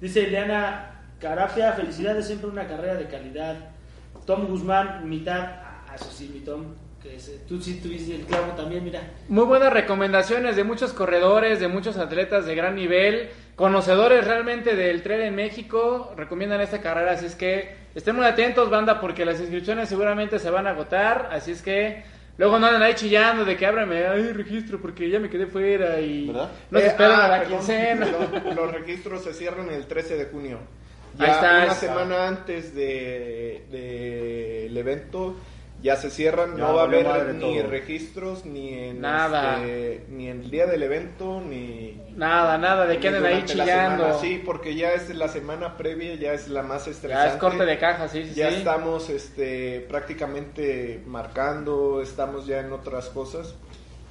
Dice 0.00 0.20
Ileana 0.22 1.02
Carapia, 1.20 1.72
felicidades, 1.72 2.26
siempre 2.26 2.48
una 2.50 2.66
carrera 2.66 2.94
de 2.94 3.06
calidad. 3.06 3.56
Tom 4.26 4.46
Guzmán, 4.46 5.08
mitad. 5.08 5.40
Ah, 5.62 5.94
eso 5.94 6.10
sí, 6.10 6.30
mi 6.32 6.40
Tom. 6.40 6.74
Que 7.02 7.16
es, 7.16 7.28
eh, 7.28 7.40
tú 7.46 7.60
sí 7.60 7.80
tuviste 7.82 8.14
el 8.16 8.22
clavo 8.22 8.52
también, 8.52 8.82
mira. 8.82 9.00
Muy 9.28 9.44
buenas 9.44 9.72
recomendaciones 9.72 10.56
de 10.56 10.64
muchos 10.64 10.92
corredores, 10.94 11.60
de 11.60 11.68
muchos 11.68 11.98
atletas 11.98 12.46
de 12.46 12.54
gran 12.54 12.74
nivel, 12.74 13.28
conocedores 13.56 14.26
realmente 14.26 14.74
del 14.74 15.02
trail 15.02 15.20
en 15.20 15.34
México, 15.34 16.14
recomiendan 16.16 16.62
esta 16.62 16.80
carrera, 16.80 17.12
así 17.12 17.26
es 17.26 17.34
que 17.34 17.83
estén 17.94 18.16
muy 18.16 18.24
atentos, 18.26 18.68
banda, 18.70 19.00
porque 19.00 19.24
las 19.24 19.40
inscripciones 19.40 19.88
seguramente 19.88 20.38
se 20.38 20.50
van 20.50 20.66
a 20.66 20.70
agotar, 20.70 21.28
así 21.32 21.52
es 21.52 21.62
que 21.62 22.04
luego 22.36 22.58
no 22.58 22.66
anden 22.66 22.82
ahí 22.82 22.94
chillando 22.94 23.44
de 23.44 23.56
que 23.56 23.66
ábrame, 23.66 24.06
ay, 24.06 24.32
registro, 24.32 24.80
porque 24.80 25.08
ya 25.10 25.20
me 25.20 25.30
quedé 25.30 25.46
fuera 25.46 26.00
y 26.00 26.26
¿Verdad? 26.26 26.50
no 26.70 26.80
se 26.80 26.86
Eh, 26.86 26.88
esperan 26.88 27.20
ah, 27.20 27.24
a 27.24 27.28
la 27.28 27.38
perdón, 27.40 27.58
quincena. 27.58 28.06
Los, 28.06 28.54
los 28.56 28.72
registros 28.72 29.22
se 29.24 29.32
cierran 29.34 29.70
el 29.70 29.86
13 29.86 30.16
de 30.16 30.24
junio. 30.26 30.58
Ahí 31.18 31.26
Ya 31.26 31.32
está, 31.34 31.50
una 31.62 31.72
está. 31.72 31.74
semana 31.74 32.28
antes 32.28 32.74
de, 32.74 33.66
de 33.70 34.66
el 34.66 34.76
evento 34.76 35.36
ya 35.84 35.96
se 35.96 36.08
cierran. 36.08 36.56
Ya 36.56 36.64
no 36.64 36.74
va 36.74 36.80
a 36.80 36.84
haber 36.86 37.34
ni 37.34 37.58
todo. 37.58 37.68
registros 37.68 38.46
ni 38.46 38.72
en 38.72 39.02
Nada. 39.02 39.58
este, 39.58 40.06
ni 40.08 40.28
en 40.28 40.40
el 40.40 40.50
día 40.50 40.66
del 40.66 40.82
evento 40.82 41.42
ni 41.42 42.00
Nada, 42.16 42.56
nada, 42.56 42.86
de 42.86 42.98
que 42.98 43.10
ni 43.10 43.16
anden 43.18 43.32
ahí 43.34 43.42
chillando. 43.44 44.04
semana. 44.04 44.18
Sí, 44.20 44.42
porque 44.44 44.74
ya 44.74 44.94
es 44.94 45.14
la 45.14 45.28
semana 45.28 45.76
previa, 45.76 46.14
ya 46.14 46.32
es 46.32 46.48
la 46.48 46.62
más 46.62 46.88
estresante. 46.88 47.28
Ya 47.28 47.34
es 47.34 47.38
corte 47.38 47.66
de 47.66 47.78
caja, 47.78 48.08
sí, 48.08 48.24
sí, 48.24 48.34
Ya 48.34 48.48
sí. 48.50 48.56
estamos 48.56 49.10
este, 49.10 49.80
prácticamente 49.80 51.02
marcando, 51.06 52.00
estamos 52.00 52.46
ya 52.46 52.60
en 52.60 52.72
otras 52.72 53.10
cosas. 53.10 53.54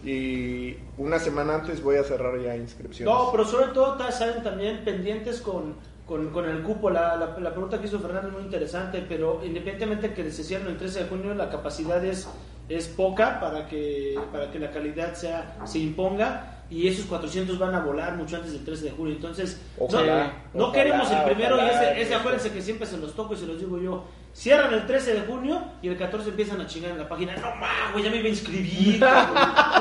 Y 0.06 0.76
una 0.98 1.18
semana 1.18 1.56
antes 1.56 1.82
voy 1.82 1.95
a 1.95 2.04
cerrar 2.04 2.40
ya 2.40 2.56
inscripciones. 2.56 3.12
No, 3.12 3.32
pero 3.32 3.45
sobre 3.45 3.68
todo 3.68 3.98
saben 4.12 4.44
también 4.44 4.84
pendientes 4.86 5.41
con, 5.41 5.76
con, 6.06 6.30
con 6.30 6.50
el 6.50 6.62
cupo. 6.64 6.90
La, 6.90 7.16
la, 7.16 7.38
la 7.40 7.52
pregunta 7.52 7.80
que 7.80 7.88
hizo 7.88 8.00
Fernando 8.00 8.30
es 8.30 8.34
muy 8.34 8.44
interesante, 8.44 9.04
pero 9.08 9.42
independientemente 9.44 10.14
que 10.14 10.30
se 10.32 10.44
cierren 10.44 10.68
el 10.68 10.78
13 10.78 11.04
de 11.04 11.10
junio, 11.10 11.34
la 11.34 11.50
capacidad 11.50 12.04
es, 12.04 12.28
es 12.70 12.88
poca 12.88 13.40
para 13.40 13.68
que, 13.68 14.20
para 14.32 14.52
que 14.52 14.60
la 14.60 14.72
calidad 14.72 15.14
sea, 15.14 15.58
se 15.66 15.80
imponga. 15.80 16.50
Y 16.70 16.88
esos 16.88 17.06
400 17.06 17.60
van 17.60 17.76
a 17.76 17.82
volar 17.82 18.16
mucho 18.16 18.38
antes 18.38 18.54
del 18.54 18.64
13 18.66 18.86
de 18.86 18.92
junio. 18.92 19.14
Entonces, 19.16 19.62
no- 19.78 19.86
Ojalá, 19.86 20.34
no, 20.54 20.64
ojalá, 20.66 20.74
queremos 20.74 21.12
el 21.12 21.24
primero 21.24 21.56
ojalá, 21.56 21.72
y 21.72 21.76
ese, 21.76 22.02
ese 22.02 22.16
acuérdense 22.16 22.52
que 22.52 22.62
siempre 22.62 22.88
se 22.88 22.98
los 22.98 23.14
toco 23.16 23.34
y 23.34 23.38
se 23.38 23.46
los 23.46 23.60
digo 23.60 23.78
yo. 23.80 24.06
Cierran 24.34 24.73
el 24.73 24.85
13 24.88 25.14
de 25.14 25.22
junio 25.22 25.64
y 25.81 25.89
el 25.89 25.97
14 25.97 26.30
empiezan 26.30 26.60
a 26.60 26.65
chingar 26.65 26.91
en 26.91 26.97
la 26.97 27.07
página. 27.07 27.35
No 27.35 27.51
mames, 27.55 27.91
güey, 27.93 28.03
ya 28.03 28.10
me 28.10 28.18
iba 28.18 28.26
a 28.26 28.30
inscribir. 28.30 28.99
cabrón. 28.99 29.35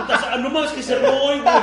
Putas, 0.07 0.41
no 0.41 0.51
mames 0.51 0.73
que 0.73 0.83
cerró 0.83 1.09
hoy, 1.09 1.41
güey. 1.41 1.55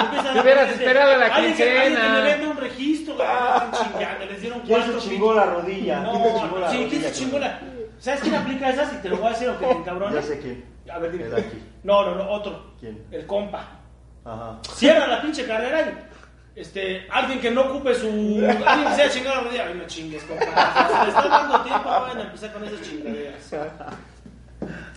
Empiezan 0.00 0.32
Te 0.32 0.38
a 0.38 0.42
hubieras 0.42 0.70
esperado 0.70 1.16
la 1.18 1.26
"Alguien 1.26 1.54
que- 1.54 1.62
alguien 1.62 1.82
que 1.84 1.88
quincena". 2.00 2.14
me 2.14 2.22
vende 2.22 2.46
un 2.48 2.56
registro, 2.56 3.14
güey. 3.16 3.28
No, 3.28 3.54
están 3.56 3.72
chingando, 3.92 4.24
les 4.26 4.40
dieron 4.40 4.60
¿Quién 4.60 4.82
se 4.82 4.98
chingó 5.08 5.34
la 5.34 5.44
rodilla? 5.44 6.00
No, 6.00 6.12
¿Quién 6.12 6.22
te 6.22 6.40
chingó 6.40 6.58
la 6.58 6.70
sí, 6.70 6.76
¿quién 6.76 6.88
rodilla, 6.90 7.08
se 7.08 7.14
chingó 7.14 7.38
la? 7.38 7.60
¿Sabes 7.98 8.20
quién 8.20 8.34
aplica 8.34 8.70
esas? 8.70 8.92
Y 8.94 8.96
te 8.96 9.08
lo 9.10 9.16
voy 9.18 9.26
a 9.26 9.30
decir 9.30 9.48
aunque 9.48 9.66
te 9.66 9.72
encabrones. 9.72 10.14
Ya 10.14 10.22
sé 10.34 10.40
quién. 10.40 10.64
A 10.90 10.98
ver, 10.98 11.12
dime. 11.12 11.24
No, 11.82 12.02
no, 12.06 12.14
no, 12.14 12.30
otro. 12.30 12.72
¿Quién? 12.80 13.04
El 13.10 13.26
compa. 13.26 13.62
Ajá. 14.24 14.58
Cierra 14.74 15.06
la 15.06 15.20
pinche 15.22 15.46
carrera 15.46 15.80
y 15.82 16.05
este, 16.56 17.06
alguien 17.10 17.38
que 17.38 17.50
no 17.50 17.66
ocupe 17.66 17.94
su. 17.94 18.08
Alguien 18.08 18.88
que 18.88 18.94
sea 18.96 19.10
chingado 19.10 19.36
la 19.36 19.42
rodilla. 19.42 19.66
Ay, 19.66 19.74
no 19.74 19.86
chingues, 19.86 20.22
compa. 20.24 20.44
O 20.46 20.48
sea, 20.48 21.08
está 21.08 21.28
dando 21.28 21.60
tiempo, 21.60 21.90
no 21.90 22.00
vayan 22.00 22.18
a 22.18 22.22
empezar 22.22 22.52
con 22.54 22.64
esas 22.64 22.80
chingaderas. 22.80 23.52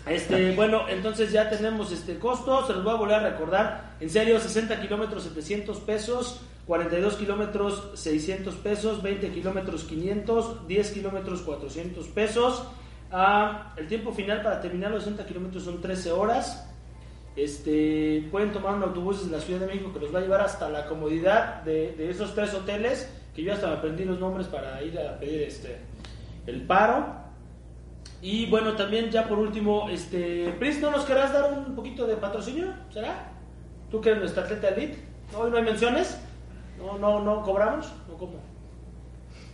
Este, 0.07 0.55
bueno, 0.55 0.87
entonces 0.87 1.33
ya 1.33 1.49
tenemos 1.49 1.91
este 1.91 2.17
costo, 2.17 2.65
se 2.65 2.73
los 2.73 2.83
voy 2.83 2.93
a 2.93 2.97
volver 2.97 3.15
a 3.15 3.29
recordar. 3.29 3.91
En 3.99 4.09
serio, 4.09 4.39
60 4.39 4.79
kilómetros 4.79 5.23
700 5.23 5.79
pesos, 5.81 6.39
42 6.65 7.15
kilómetros 7.15 7.91
600 7.93 8.55
pesos, 8.55 9.03
20 9.03 9.29
kilómetros 9.29 9.83
500, 9.83 10.65
10 10.65 10.91
kilómetros 10.91 11.41
400 11.41 12.07
pesos. 12.07 12.63
Ah, 13.11 13.73
el 13.75 13.87
tiempo 13.87 14.13
final 14.13 14.41
para 14.41 14.61
terminar 14.61 14.91
los 14.91 15.03
60 15.03 15.25
kilómetros 15.25 15.63
son 15.63 15.81
13 15.81 16.11
horas. 16.13 16.69
Este, 17.35 18.27
pueden 18.31 18.51
tomar 18.51 18.75
un 18.75 18.83
autobús 18.83 19.19
desde 19.19 19.37
la 19.37 19.41
Ciudad 19.41 19.61
de 19.61 19.67
México 19.67 19.93
que 19.93 19.99
los 19.99 20.13
va 20.13 20.19
a 20.19 20.21
llevar 20.21 20.41
hasta 20.41 20.69
la 20.69 20.87
comodidad 20.87 21.63
de, 21.63 21.93
de 21.93 22.09
esos 22.09 22.35
tres 22.35 22.53
hoteles, 22.53 23.09
que 23.35 23.43
yo 23.43 23.53
hasta 23.53 23.67
me 23.67 23.73
aprendí 23.73 24.03
los 24.03 24.19
nombres 24.19 24.47
para 24.47 24.81
ir 24.83 24.99
a 24.99 25.17
pedir 25.19 25.43
este, 25.43 25.77
el 26.47 26.63
paro. 26.63 27.19
Y 28.21 28.47
bueno, 28.47 28.75
también 28.75 29.09
ya 29.09 29.27
por 29.27 29.39
último, 29.39 29.89
este, 29.89 30.53
Pris, 30.59 30.81
¿no 30.81 30.91
nos 30.91 31.05
querrás 31.05 31.31
dar 31.31 31.53
un 31.53 31.75
poquito 31.75 32.05
de 32.05 32.17
patrocinio? 32.17 32.73
¿Será? 32.89 33.31
¿Tú 33.89 34.01
que 34.01 34.09
eres 34.09 34.21
nuestra 34.21 34.43
atleta 34.43 34.69
elite? 34.69 34.97
¿No, 35.31 35.39
hoy 35.39 35.51
no 35.51 35.57
hay 35.57 35.63
menciones? 35.63 36.19
¿No, 36.77 36.97
no, 36.97 37.21
no 37.21 37.41
cobramos? 37.43 37.91
¿O 38.11 38.17
cómo? 38.17 38.39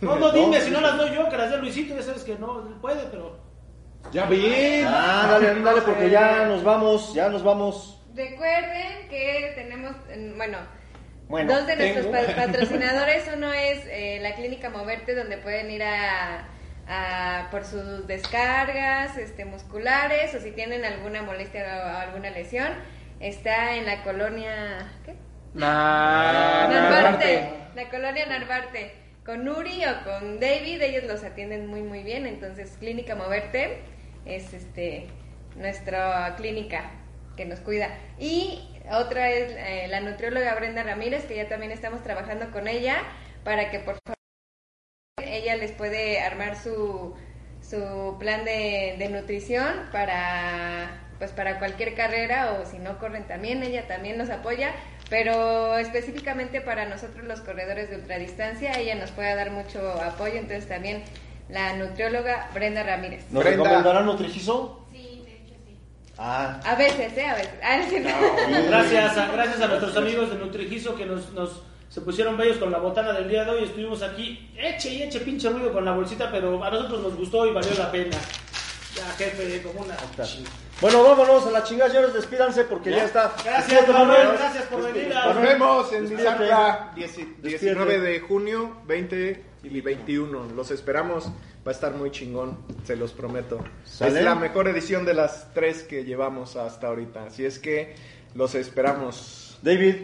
No, 0.00 0.16
no, 0.18 0.32
dime, 0.32 0.60
si 0.60 0.70
no 0.70 0.80
las 0.80 0.96
doy 0.96 1.14
yo, 1.14 1.28
que 1.28 1.36
las 1.36 1.50
dé 1.50 1.58
Luisito, 1.58 1.94
ya 1.94 2.02
sabes 2.02 2.24
que 2.24 2.36
no 2.36 2.60
él 2.60 2.74
puede, 2.80 3.04
pero... 3.10 3.45
Ya 4.12 4.26
vi. 4.26 4.82
Ah, 4.86 5.28
dale, 5.30 5.60
dale, 5.60 5.82
porque 5.82 6.10
ya 6.10 6.44
nos 6.46 6.62
vamos, 6.64 7.12
ya 7.14 7.28
nos 7.28 7.42
vamos. 7.42 8.00
Recuerden 8.14 9.08
que 9.10 9.52
tenemos, 9.54 9.94
bueno, 10.36 10.58
Bueno, 11.28 11.54
dos 11.54 11.66
de 11.66 11.76
nuestros 11.76 12.10
tengo. 12.10 12.36
patrocinadores. 12.36 13.24
Uno 13.34 13.52
es 13.52 13.84
eh, 13.86 14.18
la 14.22 14.34
clínica 14.34 14.70
Moverte, 14.70 15.14
donde 15.14 15.36
pueden 15.38 15.70
ir 15.70 15.82
a, 15.82 16.46
a- 16.88 17.48
por 17.50 17.64
sus 17.64 18.06
descargas 18.06 19.16
este, 19.18 19.44
musculares 19.44 20.34
o 20.34 20.40
si 20.40 20.52
tienen 20.52 20.84
alguna 20.84 21.22
molestia 21.22 21.64
o 21.84 21.98
alguna 21.98 22.30
lesión. 22.30 22.68
Está 23.20 23.76
en 23.76 23.86
la 23.86 24.02
colonia, 24.02 24.92
¿qué? 25.04 25.14
Nah, 25.54 26.68
Narvarte, 26.68 27.50
la 27.74 27.88
colonia 27.90 28.26
Narvarte. 28.26 28.92
Con 29.24 29.44
Nuri 29.44 29.82
o 29.84 30.04
con 30.04 30.38
David, 30.38 30.80
ellos 30.82 31.04
los 31.04 31.24
atienden 31.24 31.66
muy 31.66 31.82
muy 31.82 32.02
bien. 32.04 32.26
Entonces, 32.26 32.76
Clínica 32.78 33.16
Moverte 33.16 33.80
es 34.26 34.52
este 34.52 35.06
nuestra 35.56 36.34
clínica 36.36 36.90
que 37.36 37.44
nos 37.44 37.60
cuida. 37.60 37.88
Y 38.18 38.60
otra 38.90 39.30
es 39.30 39.52
eh, 39.52 39.86
la 39.88 40.00
nutrióloga 40.00 40.54
Brenda 40.54 40.82
Ramírez, 40.82 41.24
que 41.24 41.36
ya 41.36 41.48
también 41.48 41.72
estamos 41.72 42.02
trabajando 42.02 42.50
con 42.50 42.68
ella 42.68 42.98
para 43.44 43.70
que 43.70 43.78
por 43.80 43.98
favor 44.04 44.16
ella 45.22 45.56
les 45.56 45.72
puede 45.72 46.20
armar 46.20 46.56
su, 46.56 47.14
su 47.60 48.16
plan 48.18 48.44
de, 48.44 48.96
de 48.98 49.08
nutrición 49.08 49.88
para 49.92 51.02
pues 51.18 51.30
para 51.30 51.58
cualquier 51.58 51.94
carrera 51.94 52.52
o 52.52 52.66
si 52.66 52.78
no 52.78 52.98
corren 52.98 53.26
también 53.26 53.62
ella 53.62 53.86
también 53.86 54.18
nos 54.18 54.28
apoya 54.28 54.74
Pero 55.08 55.78
específicamente 55.78 56.60
para 56.60 56.84
nosotros 56.86 57.24
los 57.24 57.40
corredores 57.40 57.90
de 57.90 57.96
ultradistancia, 57.96 58.72
ella 58.78 58.96
nos 58.96 59.12
puede 59.12 59.34
dar 59.34 59.50
mucho 59.50 59.80
apoyo, 60.02 60.34
entonces 60.34 60.66
también 60.68 61.02
la 61.48 61.74
nutrióloga 61.74 62.50
Brenda 62.54 62.82
Ramírez. 62.82 63.24
¿Nos 63.30 63.42
Brenda. 63.44 63.64
recomendarán 63.64 64.06
Nutrigiso? 64.06 64.86
Sí, 64.92 65.22
de 65.24 65.32
hecho 65.32 65.54
sí. 65.64 65.76
Ah, 66.18 66.60
A 66.64 66.74
veces, 66.74 67.16
¿eh? 67.16 67.26
A 67.26 67.34
veces. 67.34 67.54
Ah, 67.62 67.80
sí, 67.88 68.00
no. 68.00 68.66
Gracias 68.68 69.16
a, 69.16 69.26
gracias 69.32 69.60
a 69.60 69.66
nuestros 69.68 69.96
amigos 69.96 70.30
de 70.30 70.36
Nutrigiso 70.36 70.94
que 70.96 71.06
nos, 71.06 71.32
nos 71.32 71.62
se 71.88 72.00
pusieron 72.00 72.36
bellos 72.36 72.56
con 72.58 72.70
la 72.72 72.78
botana 72.78 73.12
del 73.12 73.28
día 73.28 73.44
de 73.44 73.50
hoy. 73.52 73.64
Estuvimos 73.64 74.02
aquí, 74.02 74.50
eche 74.56 74.90
y 74.90 75.02
eche 75.02 75.20
pinche 75.20 75.48
ruido 75.48 75.72
con 75.72 75.84
la 75.84 75.92
bolsita, 75.92 76.30
pero 76.30 76.62
a 76.62 76.70
nosotros 76.70 77.00
nos 77.00 77.16
gustó 77.16 77.46
y 77.46 77.52
valió 77.52 77.72
la 77.78 77.90
pena. 77.92 78.16
Ya, 78.96 79.04
jefe, 79.18 79.62
como 79.62 79.82
una. 79.82 79.94
Bueno, 80.80 81.02
vámonos 81.02 81.46
a 81.46 81.50
la 81.50 81.62
chingada, 81.62 81.90
señores, 81.90 82.14
despídanse 82.14 82.64
porque 82.64 82.90
ya, 82.90 83.04
está. 83.04 83.32
Gracias, 83.44 83.88
Manuel, 83.88 84.28
gracias 84.36 84.64
por 84.64 84.82
venir. 84.92 85.14
Nos 85.14 85.40
vemos 85.40 85.92
en 85.92 86.08
Despídete. 86.08 86.22
Lizarca, 86.44 86.92
10 86.94 87.16
Despídete. 87.16 87.48
19 87.48 88.00
de 88.00 88.20
junio, 88.20 88.76
20 88.86 89.44
y 89.70 89.80
21. 89.80 90.50
Los 90.54 90.70
esperamos. 90.70 91.26
Va 91.66 91.72
a 91.72 91.74
estar 91.74 91.94
muy 91.94 92.10
chingón, 92.10 92.58
se 92.84 92.96
los 92.96 93.12
prometo. 93.12 93.58
¿Sale? 93.84 94.18
Es 94.18 94.24
la 94.24 94.34
mejor 94.34 94.68
edición 94.68 95.04
de 95.04 95.14
las 95.14 95.52
tres 95.52 95.82
que 95.82 96.04
llevamos 96.04 96.56
hasta 96.56 96.86
ahorita. 96.88 97.24
Así 97.26 97.44
es 97.44 97.58
que 97.58 97.94
los 98.34 98.54
esperamos. 98.54 99.58
David, 99.62 99.96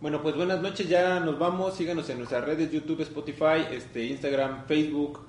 Bueno, 0.00 0.22
pues 0.22 0.34
buenas 0.34 0.62
noches, 0.62 0.88
ya 0.88 1.20
nos 1.20 1.38
vamos. 1.38 1.76
Síganos 1.76 2.08
en 2.08 2.18
nuestras 2.18 2.44
redes 2.44 2.72
YouTube, 2.72 3.02
Spotify, 3.02 3.66
este, 3.70 4.04
Instagram, 4.06 4.66
Facebook. 4.66 5.20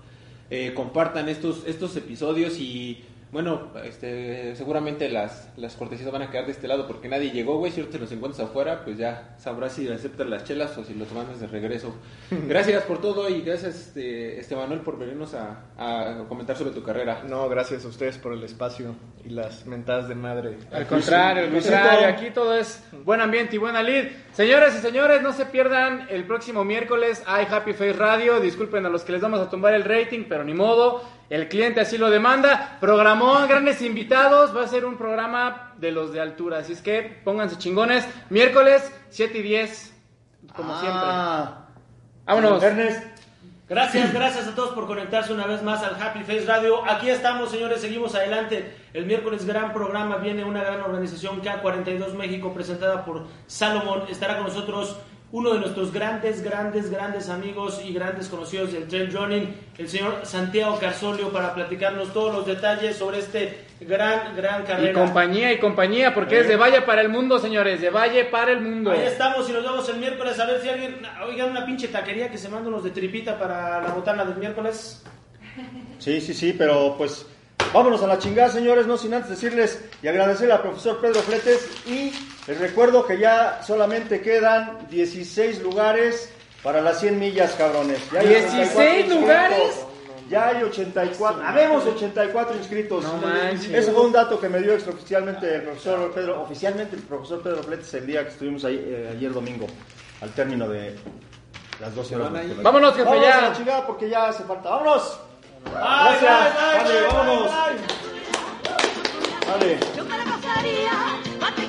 Eh, 0.50 0.74
compartan 0.74 1.30
estos, 1.30 1.64
estos 1.66 1.96
episodios 1.96 2.58
y 2.58 3.04
bueno, 3.32 3.70
este, 3.84 4.56
seguramente 4.56 5.10
las, 5.10 5.50
las 5.58 5.76
cortesías 5.76 6.12
van 6.12 6.24
a 6.24 6.30
quedar 6.30 6.46
de 6.46 6.52
este 6.52 6.68
lado 6.68 6.88
porque 6.88 7.08
nadie 7.08 7.32
llegó, 7.32 7.58
güey. 7.58 7.72
Si 7.72 7.80
ahorita 7.80 7.98
te 7.98 8.04
los 8.04 8.12
encuentras 8.12 8.48
afuera, 8.50 8.84
pues 8.84 8.98
ya 8.98 9.36
sabrás 9.38 9.74
si 9.74 9.88
aceptas 9.88 10.28
las 10.28 10.44
chelas 10.44 10.78
o 10.78 10.84
si 10.84 10.94
los 10.94 11.12
mandas 11.12 11.40
de 11.40 11.48
regreso. 11.48 11.96
Gracias 12.48 12.84
por 12.84 13.02
todo 13.02 13.30
y 13.30 13.42
gracias, 13.42 13.76
este, 13.76 14.40
este 14.40 14.56
Manuel, 14.56 14.82
por 14.82 14.98
venirnos 14.98 15.34
a, 15.34 15.66
a 15.78 16.26
comentar 16.28 16.58
sobre 16.58 16.72
tu 16.72 16.84
carrera. 16.84 17.24
No, 17.28 17.48
gracias 17.50 17.86
a 17.86 17.88
ustedes 17.88 18.18
por 18.18 18.34
el 18.34 18.44
espacio 18.44 18.96
y 19.24 19.30
las 19.30 19.66
mentadas 19.66 20.08
de 20.08 20.16
madre. 20.16 20.58
Al 20.72 20.86
contrario, 20.88 21.44
al 21.44 21.52
contrario, 21.52 22.08
aquí 22.08 22.32
todo 22.32 22.56
es 22.56 22.84
buen 23.06 23.22
ambiente 23.22 23.56
y 23.56 23.60
buena 23.60 23.82
lead. 23.82 24.08
Señores 24.34 24.76
y 24.76 24.80
señores, 24.80 25.22
no 25.22 25.34
se 25.34 25.46
pierdan 25.46 26.08
el 26.10 26.26
próximo 26.26 26.64
miércoles 26.64 27.22
hay 27.26 27.46
Happy 27.50 27.74
Face 27.74 27.94
Radio. 27.94 28.40
Disculpen 28.40 28.86
a 28.86 28.90
los 28.90 29.04
que 29.04 29.12
les 29.14 29.22
vamos 29.22 29.40
a 29.40 29.50
tumbar 29.50 29.74
el 29.74 29.84
rating, 29.84 30.26
pero 30.28 30.44
ni 30.44 30.54
modo, 30.54 31.04
el 31.32 31.48
cliente 31.48 31.80
así 31.80 31.98
lo 31.98 32.10
demanda. 32.10 32.78
Programó 32.82 33.48
grandes 33.48 33.82
invitados, 33.82 34.56
va 34.56 34.64
a 34.64 34.68
ser 34.68 34.86
un 34.86 34.98
programa 34.98 35.74
de 35.78 35.92
los 35.92 36.12
de 36.12 36.20
altura, 36.20 36.60
así 36.60 36.74
es 36.74 36.82
que 36.82 37.22
pónganse 37.24 37.58
chingones. 37.58 38.06
Miércoles 38.30 38.92
7 39.10 39.38
y 39.38 39.42
10, 39.42 39.94
como 40.56 40.74
Ah, 40.74 40.80
siempre. 40.82 41.82
Vámonos. 42.26 42.62
Ernest, 42.62 43.12
Gracias, 43.72 44.14
gracias 44.14 44.50
a 44.50 44.54
todos 44.54 44.72
por 44.72 44.86
conectarse 44.86 45.32
una 45.32 45.48
vez 45.48 45.64
más 45.64 45.82
al 45.82 45.96
Happy 45.96 46.20
Face 46.26 46.44
Radio. 46.46 46.84
Aquí 46.92 47.10
estamos, 47.10 47.52
señores, 47.52 47.80
seguimos 47.80 48.14
adelante. 48.16 48.76
El 48.92 49.06
miércoles 49.06 49.46
gran 49.46 49.72
programa, 49.72 50.18
viene 50.18 50.44
una 50.44 50.62
gran 50.62 50.82
organización 50.82 51.42
K42 51.42 52.14
México 52.16 52.54
presentada 52.54 53.06
por 53.06 53.28
Salomón. 53.48 54.04
Estará 54.10 54.36
con 54.36 54.48
nosotros 54.48 54.98
uno 55.34 55.54
de 55.54 55.60
nuestros 55.60 55.94
grandes, 55.94 56.44
grandes, 56.44 56.92
grandes 56.92 57.30
amigos 57.30 57.82
y 57.86 57.94
grandes 57.94 58.28
conocidos 58.28 58.74
del 58.74 58.88
trail 58.88 59.14
running, 59.14 59.56
el 59.78 59.88
señor 59.88 60.20
Santiago 60.24 60.78
Carsolio, 60.78 61.30
para 61.32 61.54
platicarnos 61.56 62.12
todos 62.12 62.36
los 62.36 62.46
detalles 62.46 62.98
sobre 62.98 63.20
este 63.20 63.66
gran, 63.80 64.36
gran 64.36 64.64
Y 64.64 64.66
carrera. 64.66 64.94
compañía 64.94 65.54
y 65.54 65.60
compañía, 65.60 66.14
porque 66.14 66.42
es 66.42 66.48
de 66.50 66.58
Valle 66.58 66.82
para 66.82 67.02
el 67.02 67.08
mundo, 67.10 67.40
señores, 67.40 67.80
de 67.80 67.90
Valle 67.90 68.26
para 68.26 68.52
el 68.52 68.60
mundo. 68.62 68.92
Ahí 68.92 69.04
estamos 69.06 69.50
y 69.50 69.54
nos 69.54 69.64
vemos 69.64 69.88
el 69.88 69.98
miércoles 69.98 70.38
a 70.38 70.46
ver 70.46 70.62
si 70.62 70.68
alguien, 70.70 71.02
oigan 71.26 71.52
una 71.52 71.66
pinche 71.66 71.88
taquería 71.88 72.30
que 72.30 72.38
se 72.38 72.50
manda 72.50 72.68
unos 72.68 72.84
de 72.84 72.92
tripita 72.92 73.40
para 73.40 73.82
la 73.82 73.94
botana 73.94 74.26
del 74.26 74.36
miércoles. 74.38 75.02
Sí, 75.98 76.20
sí, 76.20 76.34
sí, 76.34 76.54
pero 76.58 76.96
pues 76.98 77.26
vámonos 77.74 78.04
a 78.04 78.08
la 78.08 78.18
chingada, 78.18 78.50
señores, 78.50 78.86
no 78.86 78.98
sin 78.98 79.14
antes 79.14 79.30
decirles 79.30 79.82
y 80.04 80.08
agradecerle 80.08 80.54
al 80.54 80.62
profesor 80.62 81.00
Pedro 81.00 81.22
Fletes 81.22 81.70
y 81.88 82.12
les 82.48 82.60
recuerdo 82.60 83.06
que 83.06 83.18
ya 83.20 83.62
solamente 83.66 84.22
quedan 84.22 84.88
16 84.90 85.62
lugares 85.62 86.30
para 86.64 86.82
las 86.82 87.00
100 87.00 87.20
millas, 87.20 87.52
cabrones. 87.54 88.00
Ya 88.12 88.20
hay 88.20 88.28
16 88.28 88.70
84 88.76 89.20
lugares. 89.20 89.60
inscritos. 89.60 89.88
Ya 90.30 90.48
hay 90.48 90.64
84, 90.64 91.44
habemos 91.46 91.86
84 91.86 92.56
inscritos. 92.56 93.04
No 93.04 93.16
manches. 93.18 93.70
Ese 93.74 93.92
fue 93.92 94.06
un 94.06 94.14
dato 94.14 94.40
que 94.40 94.48
me 94.48 94.60
dio 94.62 94.74
extraoficialmente 94.74 95.56
el 95.56 95.64
profesor 95.64 96.12
Pedro, 96.14 96.42
oficialmente 96.44 96.96
el 96.96 97.02
profesor 97.02 97.42
Pedro 97.42 97.62
Fletes 97.64 97.94
el 97.96 98.08
día 98.08 98.24
que 98.24 98.30
estuvimos 98.30 98.64
ahí, 98.64 98.76
eh, 98.82 99.10
ayer 99.12 99.34
domingo, 99.34 99.68
al 100.22 100.30
término 100.30 100.70
de 100.70 100.96
las 101.82 101.94
12 101.94 102.16
horas. 102.16 102.32
Vámonos, 102.62 102.92
jefe, 102.94 103.04
Vámonos 103.04 103.28
ya. 103.28 103.38
a 103.40 103.42
la 103.50 103.54
chingada 103.58 103.86
porque 103.86 104.08
ya 104.10 104.28
hace 104.30 104.44
falta. 104.46 104.70
¡Vámonos! 104.70 105.20
Bye, 105.66 105.74
Gracias. 105.74 106.54
bye, 106.86 107.02
bye, 107.02 107.48
Vale, 107.50 107.76
Vale. 109.52 109.78
Yo 109.98 110.06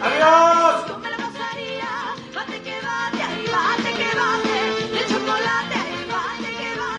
¡Adiós! 0.02 1.11